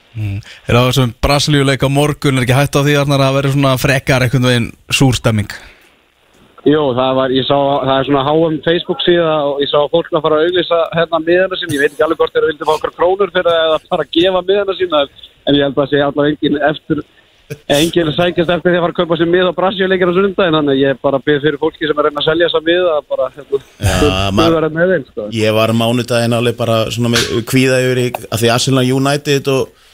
Er 0.69 0.73
það 0.78 0.86
þessum 0.91 1.18
Brasilíuleik 1.26 1.82
á 1.84 1.90
morgun 1.91 2.38
er 2.38 2.45
ekki 2.45 2.56
hægt 2.56 2.78
á 2.78 2.86
því 2.86 2.94
Arnar, 3.02 3.26
að 3.26 3.36
vera 3.41 3.53
svona 3.57 3.73
frekar 3.82 4.22
einhvern 4.23 4.48
veginn 4.48 4.72
súrstemming 4.94 5.49
Jú, 6.61 6.81
það 6.93 7.15
var, 7.17 7.31
ég 7.33 7.45
sá, 7.47 7.57
það 7.57 7.95
er 7.95 8.05
svona 8.05 8.25
HM 8.27 8.57
Facebook 8.65 8.99
síða 9.01 9.38
og 9.49 9.63
ég 9.63 9.69
sá 9.71 9.79
fólk 9.89 10.11
að 10.13 10.25
fara 10.27 10.38
að 10.38 10.49
auglýsa 10.49 10.81
hérna 10.93 11.21
miðana 11.25 11.57
sín, 11.57 11.73
ég 11.73 11.81
veit 11.81 11.95
ekki 11.95 12.05
alveg 12.05 12.19
hvort 12.21 12.35
þeir 12.35 12.45
vildi 12.51 12.67
fá 12.67 12.73
okkar 12.75 12.93
krónur 12.99 13.33
fyrir 13.33 13.49
að 13.55 13.88
fara 13.88 14.05
að 14.05 14.11
gefa 14.19 14.43
miðana 14.45 14.75
sín 14.77 14.93
en 15.01 15.57
ég 15.57 15.65
held 15.65 15.81
að 15.81 15.89
sé 15.89 16.03
allavega 16.05 16.35
engin 16.35 16.61
eftir 16.69 17.01
enginn 17.71 18.11
er 18.11 18.15
sækjast 18.15 18.51
eftir 18.53 18.71
því 18.71 18.77
að 18.79 18.83
fara 18.85 18.93
að 18.93 18.99
kaupa 18.99 19.17
sér 19.19 19.29
mið 19.31 19.49
á 19.51 19.53
Brassíuleikir 19.57 20.11
á 20.11 20.13
sundaginn 20.15 20.57
þannig 20.57 20.73
að 20.75 20.81
ég 20.81 20.99
bara 21.03 21.19
byrð 21.25 21.45
fyrir 21.47 21.59
fólki 21.61 21.88
sem 21.89 21.97
er 21.97 22.01
að 22.01 22.07
reyna 22.07 22.21
að 22.21 22.27
selja 22.27 22.47
þessa 22.47 22.61
mið 22.67 22.89
að 22.91 23.01
bara 23.11 23.27
hérna, 23.35 23.61
þú 24.38 24.45
verður 24.55 24.75
með 24.77 24.93
þeim 24.93 25.05
sko. 25.09 25.27
Ég 25.35 25.57
var 25.57 25.73
mánudaginn 25.81 26.38
alveg 26.38 26.59
bara 26.61 26.77
svona 26.93 27.13
með 27.15 27.27
kvíða 27.51 27.81
yfir 27.85 28.03
í 28.03 28.07
að 28.29 28.43
því 28.43 28.53
Arsenal 28.55 28.85
United 28.85 29.51
og, 29.55 29.89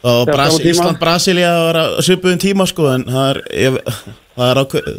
og 0.00 0.18
Já, 0.24 0.32
Bras, 0.32 0.56
sama 0.56 0.64
tíma. 0.64 0.72
Ísland 0.72 1.00
Brasilia 1.04 1.54
var 1.68 1.80
að 1.84 1.94
svipuðum 2.08 2.42
tíma 2.42 2.68
sko 2.72 2.90
en 2.96 3.06
það 3.08 3.30
er, 3.30 3.42
ég, 3.68 3.80
það 4.34 4.50
er 4.50 4.62
ákveð 4.64 4.90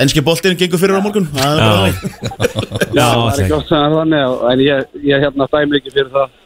Enski 0.00 0.22
boltinn 0.24 0.56
gengur 0.56 0.80
fyrir 0.80 0.96
á 0.96 1.02
morgun. 1.04 1.26
Það 1.34 1.58
er 1.58 1.64
er 3.36 3.44
ekki. 3.44 3.56
oft 3.56 3.72
að 3.76 3.96
þannig 3.98 4.44
en 4.52 4.62
ég, 4.64 4.84
ég 5.12 5.24
hérna 5.26 5.48
dæmi 5.52 5.80
ekki 5.80 5.92
fyrir 5.94 6.12
það. 6.14 6.36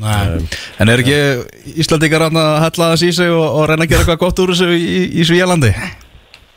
Nei. 0.00 0.44
En 0.80 0.88
er 0.88 1.02
ekki 1.02 1.16
Íslandingar 1.82 2.24
að 2.30 2.38
hella 2.64 2.92
þess 2.94 3.04
í 3.04 3.10
sig 3.18 3.32
og, 3.34 3.42
og 3.44 3.66
reyna 3.68 3.84
að 3.84 3.90
gera 3.92 4.04
eitthvað 4.06 4.22
gott 4.22 4.40
úr 4.40 4.54
þessu 4.54 4.70
í, 4.72 5.02
í 5.20 5.26
Svíjalandi? 5.28 5.74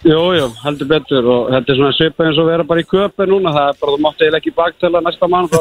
Jú, 0.04 0.20
jú, 0.36 0.48
heldur 0.66 0.88
betur 0.90 1.28
og 1.32 1.46
þetta 1.52 1.72
er 1.72 1.78
svona 1.80 1.96
svipað 1.96 2.30
eins 2.30 2.40
og 2.42 2.48
vera 2.50 2.66
bara 2.68 2.84
í 2.84 2.88
köpi 2.88 3.28
núna. 3.28 3.54
Það 3.56 3.68
er 3.70 3.78
bara, 3.80 3.94
þú 3.94 4.00
mátti 4.04 4.26
eiginlega 4.26 4.42
ekki 4.42 4.56
baktöla 4.58 5.02
næsta 5.04 5.30
mann 5.32 5.48
þá 5.52 5.60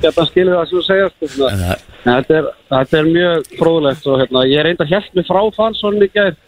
geta 0.00 0.14
hann 0.16 0.30
skilið 0.30 0.54
það 0.56 0.68
sem 0.70 0.78
þú 0.78 0.84
segja 0.86 1.08
sko, 1.12 1.28
svona. 1.34 1.74
en 2.04 2.12
þetta 2.14 2.38
er, 2.38 2.48
þetta 2.72 3.00
er 3.02 3.10
mjög 3.16 3.50
fróðlegt 3.60 4.08
og 4.08 4.22
hérna, 4.22 4.44
ég 4.48 4.64
reyndar 4.64 4.88
helt 4.92 5.10
mig 5.18 5.28
frá 5.28 5.40
Fansson 5.58 6.00
í 6.00 6.08
gær. 6.14 6.38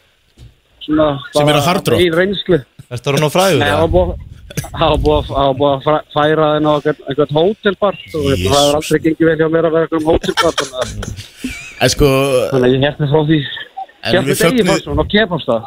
Svona, 0.86 1.08
Sem 1.36 1.44
er 1.52 1.52
á 1.52 1.60
bara 1.60 1.66
Hard 1.68 1.92
Rock? 1.92 2.00
Í 2.00 2.08
reynslu 2.16 2.62
Ertu 2.92 3.12
orðinn 3.12 3.28
á 3.28 3.32
frægur, 3.32 3.58
Nei, 3.62 3.68
eða? 3.68 3.76
það 3.76 3.82
var 3.82 3.90
búið 3.94 4.10
var 4.12 5.30
að- 5.32 5.58
var 5.62 5.76
að 5.80 6.00
færa 6.12 6.48
þenn 6.52 6.68
á 6.68 6.72
einhvern- 6.76 7.36
hótelbar 7.38 7.96
og 8.12 8.26
það 8.42 8.58
er 8.62 8.76
aldrei 8.78 8.98
gengið 9.06 9.26
vel 9.30 9.36
hjá 9.40 9.48
mér 9.54 9.64
að 9.68 9.72
vera 9.76 9.86
einhvern 9.86 10.08
hótelbar 10.10 10.52
þannig 10.60 10.74
að- 10.76 11.90
sko 11.94 12.10
þannig 12.52 12.68
að 12.68 12.74
ég 12.76 12.80
mig 13.00 13.10
frá 13.14 13.22
því. 13.30 13.40
Mig 14.02 14.36
degi 14.36 14.66
Fansson 14.66 14.98
og 14.98 15.08
kefast 15.08 15.46
það 15.46 15.62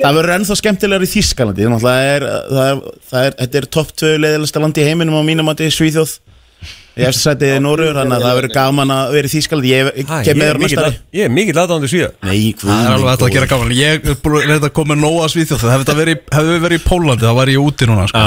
Það 0.00 0.14
verður 0.16 0.32
ennþá 0.38 0.54
skemmtilegur 0.56 1.02
í 1.04 1.08
Þískalandi 1.10 1.64
Þannig 1.66 1.80
að 1.80 1.86
það 1.88 2.02
er, 2.14 2.22
það 2.54 2.68
er, 2.70 2.76
það 3.10 3.24
er, 3.26 3.34
þetta 3.40 3.58
er 3.60 3.66
topp 3.76 3.88
2 4.00 4.12
leiðilegsta 4.22 4.60
land 4.62 4.78
í 4.80 4.84
heiminum 4.86 5.18
á 5.18 5.22
mínum 5.26 5.44
mati 5.50 5.66
Svíþjóð 5.66 6.12
Ég 6.98 7.06
eftir 7.06 7.22
sætið 7.22 7.52
í 7.54 7.60
Nóruður 7.62 7.98
Þannig 8.00 8.16
að 8.16 8.24
það 8.24 8.36
verður 8.40 8.52
gaman 8.56 8.90
að 8.90 9.12
vera 9.14 9.28
í 9.28 9.30
Þískalandi 9.30 9.70
Ég, 9.70 9.90
kem 10.26 10.40
með 10.40 10.48
þér 10.50 10.82
að- 10.82 10.96
ég 11.14 11.22
er 11.24 11.30
mikill 11.30 11.60
aðdándur 11.62 11.90
svíða 11.92 12.10
Nei, 12.26 12.54
hvað 12.58 12.66
Það 12.66 12.82
er 12.82 12.94
alveg 12.96 13.10
hægt 13.10 13.22
að 13.22 13.34
gera 13.36 13.46
gaman. 13.46 13.70
Ég 13.70 13.90
er 13.94 14.18
búin 14.24 14.34
að 14.40 14.48
reynda 14.50 14.66
að 14.66 14.74
koma 14.74 14.94
svíþjóð. 15.30 15.64
Hefði 15.70 15.84
þetta 15.84 15.96
verið, 16.00 16.18
hefði 16.34 16.58
verið 16.66 16.80
í 16.80 16.86
Pólandi 16.88 17.24
þá 17.26 17.34
var 17.38 17.46
ég 17.46 17.62
úti 17.62 17.86
núna 17.86 18.08
sko. 18.10 18.24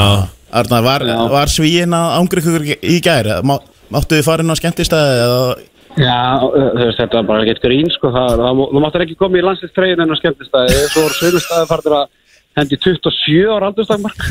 Arnar, 0.54 0.84
var, 0.86 1.02
var 1.34 1.48
svíin 1.50 1.94
að 1.98 2.08
ángra 2.22 2.40
ykkur 2.40 2.64
í 2.78 2.98
gær? 3.04 3.26
Má, 3.44 3.56
máttu 3.92 4.16
þið 4.16 4.24
fara 4.28 4.42
inn 4.46 4.54
á 4.54 4.56
skemmtistæði 4.56 5.14
eða 5.26 5.40
Já, 5.94 6.42
þetta 6.98 7.20
var 7.20 7.26
bara 7.28 7.44
ekkert 7.46 7.62
grín, 7.62 7.90
sko, 7.94 8.10
það, 8.10 8.42
það, 8.42 8.62
þú 8.74 8.80
máttir 8.82 9.04
ekki 9.06 9.18
koma 9.20 9.38
í 9.38 9.44
landslistregin 9.46 10.02
en 10.02 10.10
á 10.10 10.18
skemmtistæði, 10.18 10.90
hendi 12.58 12.78
27 12.78 13.48
ára 13.54 13.70
aldurstakmark. 13.72 14.26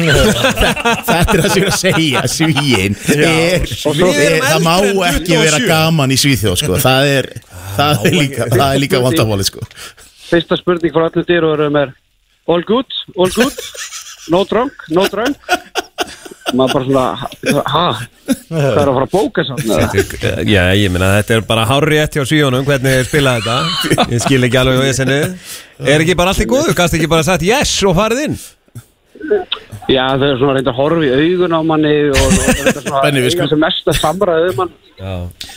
Þetta 1.08 1.36
er 1.36 1.42
það 1.42 1.48
sem 1.54 1.62
ég 1.62 1.66
er 1.66 1.72
að 1.72 1.80
segja, 1.80 2.22
svíin 2.30 2.98
er, 3.14 3.24
er, 3.30 4.38
Það 4.46 4.66
má 4.66 4.76
ekki 5.10 5.40
vera 5.40 5.62
gaman 5.66 6.14
í 6.14 6.20
Svíþjóð 6.20 6.60
sko. 6.62 6.78
það, 6.82 7.10
er, 7.16 7.30
það, 7.78 8.06
er 8.06 8.18
líka, 8.20 8.46
það 8.52 8.68
er 8.68 8.82
líka 8.84 9.02
vandamáli 9.02 9.48
sko. 9.48 9.66
Fyrsta 10.30 10.56
spurning 10.60 10.94
frá 10.94 11.08
allir 11.08 11.28
dýruverum 11.28 11.82
er 11.82 11.98
All 12.50 12.64
good, 12.66 12.90
all 13.14 13.30
good, 13.30 13.58
no 14.32 14.42
drunk, 14.50 14.72
no 14.90 15.06
drunk. 15.06 15.38
Maður 16.52 16.72
bara 16.74 16.84
svona, 16.86 17.04
ha, 17.70 17.82
hvað 18.50 18.64
er 18.82 18.88
að 18.90 18.96
fara 18.96 19.06
að 19.06 19.12
bóka 19.12 19.44
samt? 19.46 19.68
Já, 20.50 20.62
ég 20.76 20.90
meina 20.92 21.12
þetta 21.20 21.36
er 21.38 21.44
bara 21.48 21.66
hárri 21.70 21.96
rétt 22.00 22.16
hjá 22.18 22.24
svíjónum 22.28 22.64
hvernig 22.66 22.96
þeir 22.98 23.06
spila 23.08 23.34
þetta 23.38 24.06
Ég 24.12 24.24
skil 24.24 24.40
ekki 24.48 24.58
alveg 24.60 24.82
á 24.82 24.84
esinu 24.90 25.18
Er 25.86 26.02
ekki 26.04 26.16
bara 26.18 26.34
allt 26.34 26.42
í 26.44 26.48
góðu? 26.50 26.74
Gast 26.76 26.98
ekki 26.98 27.08
bara 27.12 27.24
sagt 27.26 27.46
yes 27.46 27.72
og 27.88 27.94
farið 28.00 28.24
inn? 28.26 28.36
Já, 29.92 30.04
þau 30.18 30.26
er 30.28 30.38
svona 30.40 30.54
reynda 30.58 30.72
að 30.74 30.78
horfa 30.80 31.06
í 31.06 31.10
augun 31.14 31.54
á 31.54 31.60
manni 31.66 31.94
og, 32.10 32.18
og 32.18 32.36
þetta 32.42 32.74
er 32.74 32.84
svona 32.86 33.02
við 33.06 33.22
eiga 33.22 33.32
skulum- 33.36 33.50
sem 33.54 33.62
mesta 33.62 33.94
samræðið 33.98 34.58
mann. 34.58 34.72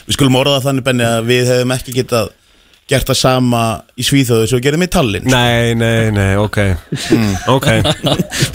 Við 0.05 0.15
skulum 0.17 0.37
orða 0.39 0.59
það 0.59 0.67
þannig 0.69 0.85
Benni 0.87 1.05
að 1.09 1.27
við 1.29 1.49
hefum 1.53 1.73
ekki 1.75 1.95
getað 1.99 2.29
gert 2.89 3.09
það 3.09 3.17
sama 3.17 3.61
í 3.97 4.05
Svíþjóðu 4.05 4.49
sem 4.49 4.59
við 4.59 4.65
gerum 4.67 4.85
í 4.85 4.89
Tallinn. 4.93 5.29
Nei, 5.31 5.73
nei, 5.79 6.11
nei, 6.13 6.33
ok. 6.41 6.59
Ok. 7.55 7.69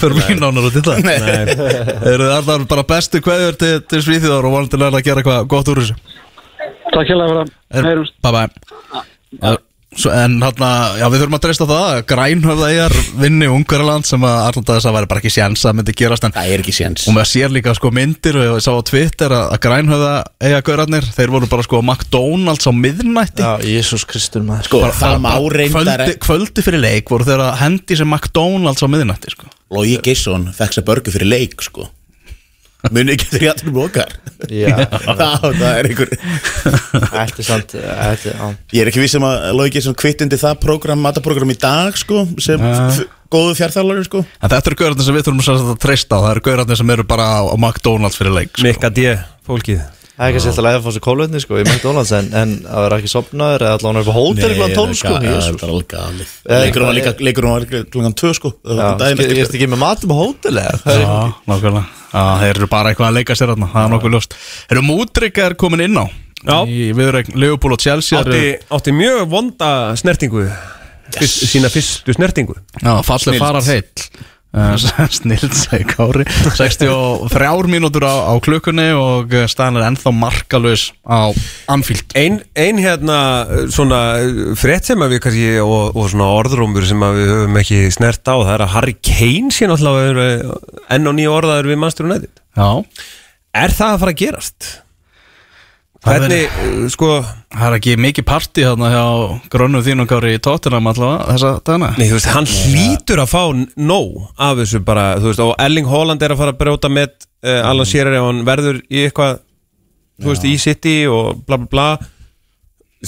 Fyrir 0.01 0.17
mín 0.21 0.43
nánar 0.43 0.69
út 0.71 0.79
í 0.79 0.85
það. 0.87 1.03
Nei. 1.07 1.57
Eru 2.13 2.29
það 2.31 2.69
bara 2.71 2.87
bestu 2.95 3.23
kveður 3.25 3.59
til, 3.61 3.73
til 3.91 4.05
Svíþjóðar 4.07 4.47
og 4.51 4.59
vonandi 4.59 4.83
lærða 4.83 5.03
að 5.03 5.09
gera 5.09 5.25
eitthvað 5.25 5.51
gott 5.55 5.73
úr 5.73 5.83
þessu? 5.83 5.99
Takk 6.91 7.11
hérlega 7.11 7.33
fyrir 7.33 7.51
það. 7.51 7.91
Heyrumst. 7.91 8.21
Bye 8.23 8.39
bye 9.41 9.59
Svo, 9.91 10.13
En 10.15 10.37
hérna, 10.39 10.69
já 11.01 11.07
við 11.11 11.25
þurfum 11.25 11.35
að 11.35 11.43
treysta 11.43 11.67
á 11.67 11.71
það 11.71 11.85
að 11.91 12.01
Grænhöfða 12.13 12.67
eigar 12.71 12.95
vinni 13.19 13.49
Ungverjaland 13.51 14.07
sem 14.07 14.23
að 14.23 14.37
Arnald 14.45 14.71
að 14.71 14.85
það 14.85 14.97
væri 14.97 15.09
bara 15.11 15.23
ekki 15.25 15.33
séns 15.35 15.65
að 15.67 15.77
myndi 15.81 15.95
gerast 15.99 16.27
en 16.29 16.35
Það 16.37 16.53
er 16.55 16.63
ekki 16.63 16.75
séns 16.77 17.07
Og 17.11 17.17
maður 17.17 17.31
sér 17.33 17.55
líka 17.57 17.75
sko 17.75 17.91
myndir 17.99 18.39
og 18.39 18.47
ég 18.47 18.63
sá 18.63 18.71
á 18.71 18.79
Twitter 18.87 19.35
að, 19.35 19.45
að 19.57 19.63
Grænhöfða 19.67 20.13
eiga 20.47 20.63
gaurarnir 20.71 21.11
Þeir 21.19 21.35
voru 21.35 21.51
bara 21.51 21.67
sko 21.67 21.83
á 21.83 21.83
McDonalds 21.83 22.71
á 22.71 22.73
miðnætti 22.77 23.43
Já, 23.43 23.53
Jésús 23.67 24.07
Kristur 24.07 24.47
maður 24.47 24.71
Sko, 24.71 24.85
það 25.01 25.19
má 25.27 25.33
reyndar 25.51 26.05
kvöldi, 26.07 26.19
kvöldi 26.23 26.67
fyrir 26.71 26.85
leik 26.87 27.11
voru 27.11 27.27
þeir 27.27 27.43
að 27.49 27.57
hendi 27.65 27.99
sem 27.99 28.11
McDonalds 28.15 28.87
á 28.87 28.89
miðnætti 28.95 29.35
sko. 29.35 29.51
Logi 29.75 29.99
Gisson 30.07 30.53
fekk 30.55 30.79
sér 30.79 30.87
börgu 30.87 31.13
fyrir 31.15 31.31
leik 31.35 31.67
sko. 31.67 31.91
Muni 32.89 33.15
ekki 33.17 33.41
jættur 33.45 33.71
um 33.71 33.81
okkar 33.85 34.15
Já. 34.49 34.73
það, 35.21 35.47
það 35.61 35.69
er 35.69 35.89
einhver 35.91 36.13
er 36.17 37.35
Þetta 37.37 37.85
er 37.85 38.59
Ég 38.73 38.83
er 38.83 38.91
ekki 38.91 39.03
viss 39.03 39.19
um 39.19 39.27
að 39.29 39.47
Logi 39.59 39.75
Gisson 39.77 39.99
kvittindi 39.99 40.41
það 40.41 40.59
program, 40.65 41.03
mataprogram 41.05 41.53
í 41.53 41.59
dag 41.61 41.99
sko, 42.01 42.25
sem 42.41 42.63
góðu 43.31 43.55
fjárþjálfari 43.61 44.09
sko. 44.09 44.25
En 44.41 44.51
þetta 44.51 44.73
eru 44.73 44.81
gaurarnir 44.81 45.07
sem 45.07 45.19
við 45.19 45.29
þurfum 45.29 45.71
að 45.71 45.79
treysta 45.85 46.19
á 46.19 46.21
Það 46.25 46.33
eru 46.33 46.45
gaurarnir 46.49 46.81
sem 46.81 46.93
eru 46.97 47.07
bara 47.13 47.31
á, 47.39 47.55
McDonalds 47.55 48.19
fyrir 48.19 48.37
leik 48.41 48.55
sko. 48.57 48.67
Mikka 48.67 48.91
D, 48.97 49.15
fólkið 49.47 50.00
Það 50.21 50.27
er 50.29 50.35
ekki 50.35 50.41
sérst 50.45 50.61
að 50.61 50.67
að 50.69 50.83
fá 50.85 50.91
sér 50.93 51.03
kólvetni 51.07 51.41
sko 51.41 51.57
í 51.57 51.63
McDonalds 51.65 52.11
en, 52.13 52.27
en 52.37 52.51
að 52.69 52.83
vera 52.85 52.97
ekki 53.01 53.09
sopnaður 53.09 53.63
eða 53.65 53.77
allavega 53.79 54.03
upp 54.03 54.11
á 54.13 54.17
hótel 54.19 54.49
eitthvað 54.51 54.75
tól 54.77 54.91
sko 54.99 55.13
það 55.15 55.29
er 55.31 55.57
bara 55.63 55.73
alveg 55.73 55.87
galið. 55.95 56.35
Var 56.51 56.65
eitthvað- 56.67 56.93
líka, 56.99 57.13
leikurinn 57.25 57.55
var 57.55 57.65
líka 57.65 57.81
klungan 57.95 58.17
2 58.21 58.33
sko 58.37 58.51
eftir. 58.53 59.33
ég 59.33 59.41
erst 59.47 59.57
ekki 59.57 59.69
með 59.73 59.81
matum 59.81 60.13
á 60.13 60.17
hótel 60.21 60.61
eða? 60.61 60.75
Er 60.85 61.01
Já, 61.01 61.15
nákvæmlega. 61.49 61.87
Þeir 62.13 62.51
eru 62.61 62.69
bara 62.77 62.93
eitthvað 62.93 63.09
að 63.09 63.17
leika 63.17 63.39
sér 63.41 63.55
þarna 63.55 63.71
Það 63.73 63.87
er 63.87 63.95
nokkuð 63.95 64.15
ljóst. 64.19 64.37
Eru 64.69 64.83
Múdrygg 64.91 65.39
er 65.47 65.55
komin 65.55 65.85
inn 65.89 65.97
á? 65.97 66.05
Já. 66.45 66.59
Í 66.69 66.93
viðrækn 66.97 67.41
Leopold 67.41 67.79
og 67.79 67.81
Chelsea 67.81 68.21
átti, 68.21 68.45
átti 68.77 68.93
mjög 68.93 69.25
vonda 69.33 69.97
snertingu. 69.97 70.45
Sína 71.21 71.73
fyrstu 71.73 72.13
snertingu. 72.15 72.55
Já, 72.77 72.93
fallið 73.09 73.41
farar 73.41 73.65
heill 73.65 73.89
Snild, 75.19 75.53
segi 75.55 75.87
Kári. 75.87 76.25
63 76.27 77.71
mínútur 77.71 78.03
á, 78.03 78.27
á 78.31 78.35
klukkunni 78.43 78.89
og 78.99 79.31
eh, 79.37 79.47
staðan 79.51 79.79
er 79.79 79.87
ennþá 79.91 80.13
markalus 80.17 80.89
á 81.07 81.31
Anfield. 81.71 82.11
Ein, 82.19 82.41
ein 82.59 82.81
hérna 82.83 83.21
svona 83.71 84.01
frétt 84.59 84.91
sem 84.91 85.07
að 85.07 85.15
við 85.15 85.23
kannski 85.27 85.47
og, 85.63 85.95
og 85.95 86.11
svona 86.11 86.33
orðrúmur 86.41 86.89
sem 86.89 87.07
að 87.07 87.21
við 87.21 87.33
höfum 87.35 87.63
ekki 87.63 87.81
snert 87.95 88.27
á 88.27 88.35
það 88.35 88.53
er 88.57 88.67
að 88.67 88.75
Harry 88.75 88.97
Kane 88.99 89.55
sé 89.55 89.71
náttúrulega 89.71 90.59
enn 90.97 91.11
og 91.11 91.19
nýja 91.19 91.35
orðaður 91.39 91.71
við 91.71 91.83
Manchester 91.85 92.11
United. 92.11 92.45
Já. 92.59 92.71
Er 93.61 93.75
það 93.75 93.95
að 93.95 94.01
fara 94.03 94.17
að 94.17 94.23
gerast? 94.25 94.71
Hvernig, 96.01 96.47
uh, 96.49 96.85
sko 96.89 97.09
Það 97.51 97.65
er 97.67 97.75
ekki 97.77 97.95
mikið 98.01 98.25
partí 98.25 98.63
þarna 98.65 98.89
hjá 98.93 99.05
grönnum 99.53 99.83
þínum 99.85 100.09
Kári 100.09 100.37
í 100.37 100.41
Tottenham 100.41 100.89
allavega 100.89 101.27
þessa 101.35 101.51
dagana? 101.67 101.91
Nei, 101.99 102.07
þú 102.09 102.17
veist, 102.17 102.31
hann 102.33 102.49
hlýtur 102.49 103.21
að 103.21 103.33
fá 103.33 103.43
nóg 103.77 104.21
af 104.41 104.55
þessu 104.63 104.81
bara, 104.87 105.07
þú 105.21 105.29
veist, 105.29 105.43
og 105.45 105.53
Erling 105.61 105.91
Haaland 105.91 106.25
er 106.25 106.33
að 106.33 106.41
fara 106.41 106.55
að 106.55 106.61
brjóta 106.63 106.93
með 106.93 107.11
uh, 107.19 107.69
Alan 107.69 107.89
Shearer 107.91 108.17
ef 108.17 108.29
hann 108.31 108.45
verður 108.49 108.81
í 108.87 109.05
eitthvað 109.05 109.43
þú 110.21 110.33
veist, 110.33 110.49
í 110.49 110.55
City 110.63 110.97
og 111.11 111.43
bla 111.49 111.61
bla 111.61 111.71
bla. 111.75 111.89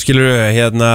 Skilur 0.02 0.28
við, 0.28 0.42
hérna 0.58 0.92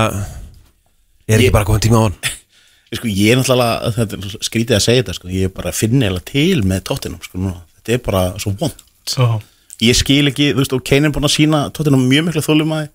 er 1.28 1.42
ekki 1.42 1.54
bara 1.56 1.68
komin 1.68 1.84
tíma 1.84 2.02
á 2.02 2.06
hann? 2.08 2.18
Sko, 2.98 3.10
ég 3.12 3.34
er 3.34 3.42
náttúrulega, 3.42 3.92
þetta 3.98 4.18
er 4.18 4.44
skrítið 4.48 4.78
að 4.78 4.84
segja 4.86 5.04
þetta 5.04 5.16
sko. 5.18 5.30
ég 5.34 5.50
er 5.50 5.56
bara 5.56 5.74
eða 5.76 6.22
til 6.24 6.62
með 6.64 6.86
tóttinum 6.88 7.20
sko, 7.20 7.42
núna. 7.42 7.66
þetta 7.80 7.96
er 7.98 8.04
bara 8.06 8.22
svo 8.40 8.54
vond 8.62 8.86
Já. 9.08 9.26
Ég 9.84 9.98
skil 9.98 10.32
ekki, 10.32 10.54
þú 10.54 10.64
veist, 10.64 10.74
og 10.74 10.86
Kane 10.88 11.10
er 11.10 11.14
búin 11.16 11.28
að 11.28 11.36
sína 11.36 11.68
tóttinum 11.76 12.08
mjög 12.10 12.30
miklu 12.30 12.44
þólumæði 12.46 12.90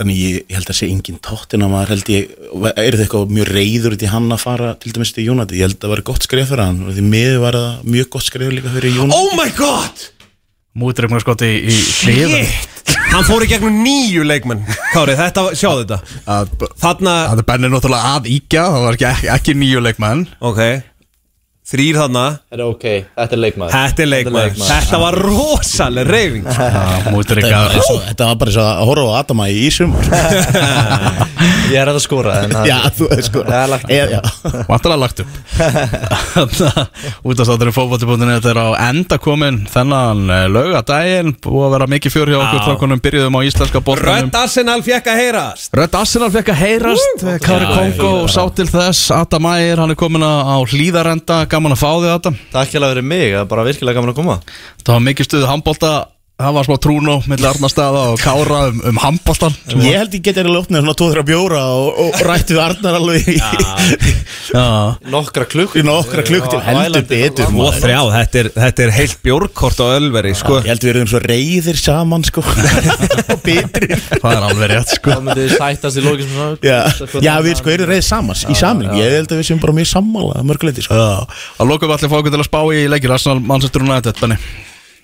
þannig 0.00 0.16
ég, 0.22 0.38
ég 0.48 0.56
held 0.56 0.72
að 0.72 0.78
sé 0.78 0.88
engin 0.88 1.20
tóttinum 1.22 1.76
að 1.76 1.92
held 1.92 2.10
ég, 2.14 2.32
er 2.72 2.96
þetta 2.96 3.04
eitthvað 3.04 3.34
mjög 3.36 3.52
reyður 3.52 3.96
út 3.98 4.06
í 4.06 4.10
hann 4.12 4.32
að 4.32 4.42
fara 4.46 4.72
til 4.80 4.94
dæmis 4.96 5.12
til 5.12 5.26
Jónati 5.28 5.60
ég 5.60 5.68
held 5.68 5.76
að 5.76 5.84
það 5.84 5.94
var 5.94 6.04
gott 6.08 6.26
skref 6.26 6.50
fyrir 6.52 6.64
hann 6.64 6.80
og 6.86 6.96
því 6.96 7.06
miður 7.12 7.38
var 7.44 7.58
það 7.60 7.92
mjög 7.96 8.10
gott 8.16 8.28
skref 8.30 8.54
líka 8.56 8.72
fyrir 8.72 8.96
Jónati 8.96 9.20
Oh 9.20 9.36
my 9.36 9.48
god! 9.58 10.06
Múdrygg 10.72 11.12
með 11.12 11.26
skoti 11.26 11.50
í, 11.68 11.80
hliðan! 12.00 12.54
Hann 13.12 13.26
fór 13.28 13.44
í 13.44 13.48
gegnum 13.50 13.74
nýju 13.84 14.22
leikmenn. 14.24 14.62
Kári, 14.94 15.12
þetta, 15.18 15.42
sjáðu 15.52 15.82
þetta. 15.84 16.46
Þarna 16.80 17.16
Það 17.28 17.42
er 17.42 17.46
bennið 17.50 17.74
náttúrulega 17.74 18.12
að 18.16 18.28
íkja 18.32 18.62
Það 18.72 18.86
var 18.86 18.96
ekki, 18.96 19.28
ekki 19.34 19.54
nýju 19.60 19.82
leikmenn. 19.84 20.24
Ok 20.40 20.62
Þrýr 21.72 21.96
þarna. 22.02 22.22
Þetta 22.36 22.58
er 22.58 22.62
ok, 22.66 22.82
þetta 23.16 23.36
er 23.36 23.40
leikmaður. 23.40 23.72
Þetta 23.72 24.02
er 24.04 24.08
leikmaður. 24.12 24.56
Þetta 24.68 24.98
var 25.00 25.16
rosaleg 25.22 26.10
reyfing 26.12 26.44
Múdrygg 27.12 27.46
Þetta, 27.48 28.28
var 28.28 28.36
bara 28.42 28.52
svo 28.52 28.66
að 28.66 28.82
horfa 28.90 29.06
á 29.08 29.16
Adama 29.22 29.46
í 29.48 29.64
sumar 29.72 30.04
Ég 31.70 31.78
er 31.78 31.88
að 31.92 31.98
skora 32.02 32.32
en 32.42 32.50
það- 32.50 32.66
Já, 32.68 32.76
þú 32.96 33.06
hefði 33.12 33.24
sko 33.28 33.42
Það 33.46 33.62
er 33.62 33.70
lagt 33.72 33.90
upp. 33.92 34.66
Vantarlega 34.68 35.00
lagt 35.02 35.20
upp. 35.22 35.30
Útastátturinn 37.28 37.74
fótbolti.net 37.76 38.42
Þetta 38.42 38.50
er 38.52 38.60
á 38.60 38.68
enda 38.88 39.18
komin 39.22 39.60
þennan 39.70 40.22
eh, 40.32 40.46
laugadaginn 40.52 41.32
Búið 41.44 41.66
að 41.68 41.74
vera 41.76 41.88
mikið 41.94 42.14
fjör 42.16 42.32
hjá 42.32 42.38
okkur 42.40 42.58
Já. 42.58 42.64
Trókunum 42.66 43.02
byrjuðum 43.04 43.38
á 43.38 43.40
íslenska 43.46 43.82
boltanum. 43.84 44.28
Rödd 44.28 44.38
Arsenal 44.42 44.78
fekk 44.86 45.10
að 45.12 45.20
heyrast. 45.22 45.70
Rödd 45.78 45.96
Arsenal 46.02 46.30
fekk 46.34 46.52
að 46.54 46.60
heyrast. 46.62 47.24
Kári 47.46 47.66
Já, 47.68 47.74
Kongo 47.76 48.12
sá 48.32 48.42
til 48.56 48.68
þess. 48.70 49.02
Adam 49.16 49.48
Ægir, 49.52 49.82
hann 49.82 49.94
er 49.94 49.98
komin 50.02 50.24
á 50.26 50.58
hlýðarenda 50.72 51.42
Gaman 51.52 51.76
að 51.76 51.82
fá 51.82 51.90
þig 52.02 52.10
Adam. 52.16 52.38
Takk 52.52 52.74
hjá 52.74 52.80
fyrir 52.82 53.06
mig, 53.06 53.28
það 53.32 53.44
er 53.44 53.50
bara 53.52 53.66
virkilega 53.68 53.98
gaman 54.00 54.12
að 54.14 54.18
koma. 54.20 54.36
Það 54.82 54.94
var 54.96 55.04
mikið 55.08 55.28
stuðu 55.28 55.48
handbolta 55.50 55.92
Það 56.40 56.54
var 56.56 56.66
smá 56.66 56.76
trúnó 56.80 57.14
milli 57.28 57.46
Arnarstaða 57.46 58.02
og 58.12 58.20
Kára 58.22 58.60
um, 58.70 58.78
um 58.88 58.98
handboltan 58.98 59.52
Ég 59.76 59.94
held 59.94 60.14
ég 60.16 60.22
geti 60.24 60.40
að 60.42 60.48
lóknir 60.50 60.80
svona 60.80 60.94
2-3 60.98 61.22
bjóra 61.28 61.60
og, 61.76 61.98
og 62.02 62.22
rætti 62.24 62.56
við 62.56 62.62
Arnar 62.64 62.96
alveg 62.98 63.28
í, 63.30 63.36
Já. 64.52 64.64
Nokkra 65.12 65.44
klukk 65.48 65.76
í 65.78 65.84
nokkra 65.86 66.24
klukk 66.26 66.48
til 66.50 66.58
heldur 66.64 67.04
betur. 67.08 67.52
Og 67.52 67.76
þrjá, 67.78 68.00
þetta 68.16 68.40
er, 68.40 68.48
þetta 68.56 68.84
er 68.84 68.94
heilt 68.96 69.20
bjórkort 69.24 69.78
á 69.80 69.86
Ölveri 69.94 70.32
sko. 70.36 70.58
Ég 70.58 70.68
held 70.72 70.82
við 70.84 70.92
erum 70.92 71.10
svo 71.12 71.20
reyðir 71.22 71.78
saman 71.80 72.26
sko. 72.26 72.44
Og 73.32 73.38
bitrir. 73.46 74.02
Það 74.16 74.32
er 74.32 74.48
alveg 74.48 74.74
rétt 74.74 74.96
sko. 74.96 75.14
Það 75.14 75.24
myndi 75.28 75.46
sætast 75.54 76.00
í 76.00 76.04
lókis 76.04 76.26
Já, 76.64 76.80
já 77.22 77.32
við 77.44 77.56
sko 77.60 77.72
erum 77.76 77.92
reyðir 77.92 78.08
saman 78.08 78.36
í 78.48 78.58
saman 78.58 78.98
Ég 78.98 79.16
held 79.20 79.30
að 79.30 79.40
við 79.40 79.48
séum 79.52 79.62
bara 79.62 79.76
mjög 79.78 79.88
sammála 79.92 80.42
að 80.42 80.50
mörguleiti 80.50 80.84
sko. 80.88 80.98
Já, 80.98 81.40
að 81.62 81.72
lokum 81.72 81.88
við 81.92 81.96
allir 81.96 82.12
fá 82.12 82.18
okkur 82.18 82.34
til 82.34 82.42
að 82.42 82.50
spá 82.50 82.60
í 82.74 82.84
leikir 82.90 83.10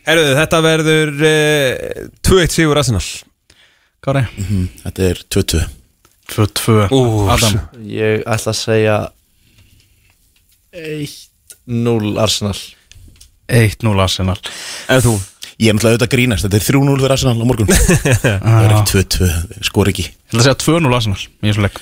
Herruðu, 0.08 0.36
þetta 0.38 0.60
verður 0.64 1.10
uh, 1.28 2.06
2-1 2.24 2.54
sigur 2.54 2.80
Arsenal. 2.80 3.04
Kári? 4.04 4.22
Mhm, 4.38 4.66
Þetta 4.86 5.08
er 5.10 5.20
2-2 5.36 5.64
2-2 6.28 6.76
Úf. 6.92 7.30
Adam. 7.32 7.56
Ég 7.88 8.22
ætla 8.28 8.52
að 8.52 8.58
segja 8.58 8.96
1-0 10.76 12.12
Arsenal. 12.20 12.56
1-0 13.48 14.02
Arsenal. 14.04 14.38
En 14.92 15.02
þú? 15.04 15.16
Ég 15.58 15.72
er 15.72 15.74
náttúrulega 15.74 15.96
auðvitað 15.96 16.06
að 16.06 16.12
grínast, 16.12 16.44
þetta 16.46 16.58
er 16.60 16.66
3-0 16.68 16.98
fyrir 17.00 17.12
Arsenal 17.16 17.34
á 17.34 17.46
morgun. 17.48 17.70
Það 18.22 18.58
er 18.60 18.74
ekki 18.76 18.92
2-2, 18.92 19.30
skor 19.66 19.90
ekki. 19.90 20.04
Ég 20.06 20.28
ætla 20.28 20.38
að 20.38 20.46
segja 20.46 20.58
2-0 20.62 20.98
Arsenal 21.00 21.18
í 21.24 21.48
þessum 21.48 21.66
leik. 21.66 21.80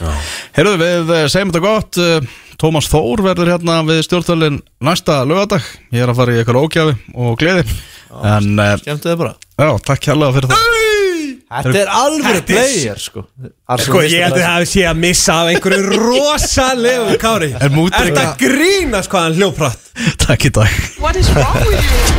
Herruðu, 0.56 0.78
við 0.80 1.12
eh, 1.18 1.26
segjum 1.34 1.52
þetta 1.52 1.64
gott 1.66 1.98
eh, 2.00 2.30
Tómas 2.56 2.88
Þór 2.88 3.20
verður 3.26 3.50
hérna 3.52 3.74
við 3.84 4.00
stjórnvölin 4.06 4.62
næsta 4.86 5.18
lögadag 5.28 5.66
Ég 5.92 6.00
er 6.06 6.08
að 6.08 6.16
fara 6.22 6.32
í 6.32 6.38
eitthvað 6.40 6.62
ógjafi 6.62 6.94
og 7.20 7.36
gleði 7.42 7.66
En, 8.10 8.58
eh, 8.62 8.76
Skemmtu 8.82 9.10
þið 9.10 9.18
bara. 9.22 9.34
Já, 9.58 9.70
takk 9.90 10.10
hérlega 10.10 10.36
fyrir 10.36 10.50
það. 10.52 10.72
Þetta 11.46 11.78
er 11.78 11.90
alveg 11.94 12.40
player 12.48 12.98
sko. 12.98 13.22
Sko, 13.78 14.00
ég 14.02 14.24
held 14.24 14.34
að 14.34 14.42
það 14.42 14.56
hefði 14.56 14.70
sé 14.72 14.82
að 14.90 14.96
missa 15.04 15.36
af 15.42 15.50
einhverju 15.52 15.98
rosalegu 16.08 17.18
Kári. 17.22 17.52
Er 17.54 17.70
þetta 17.70 18.26
grínast 18.42 19.12
hvað 19.12 19.28
hann 19.28 19.38
hljóprætt? 19.38 19.92
Takk 20.26 20.48
í 20.50 20.54
dag. 20.58 20.80
What 20.98 21.16
is 21.22 21.30
wrong 21.34 21.62
with 21.70 21.80
you? 21.80 22.06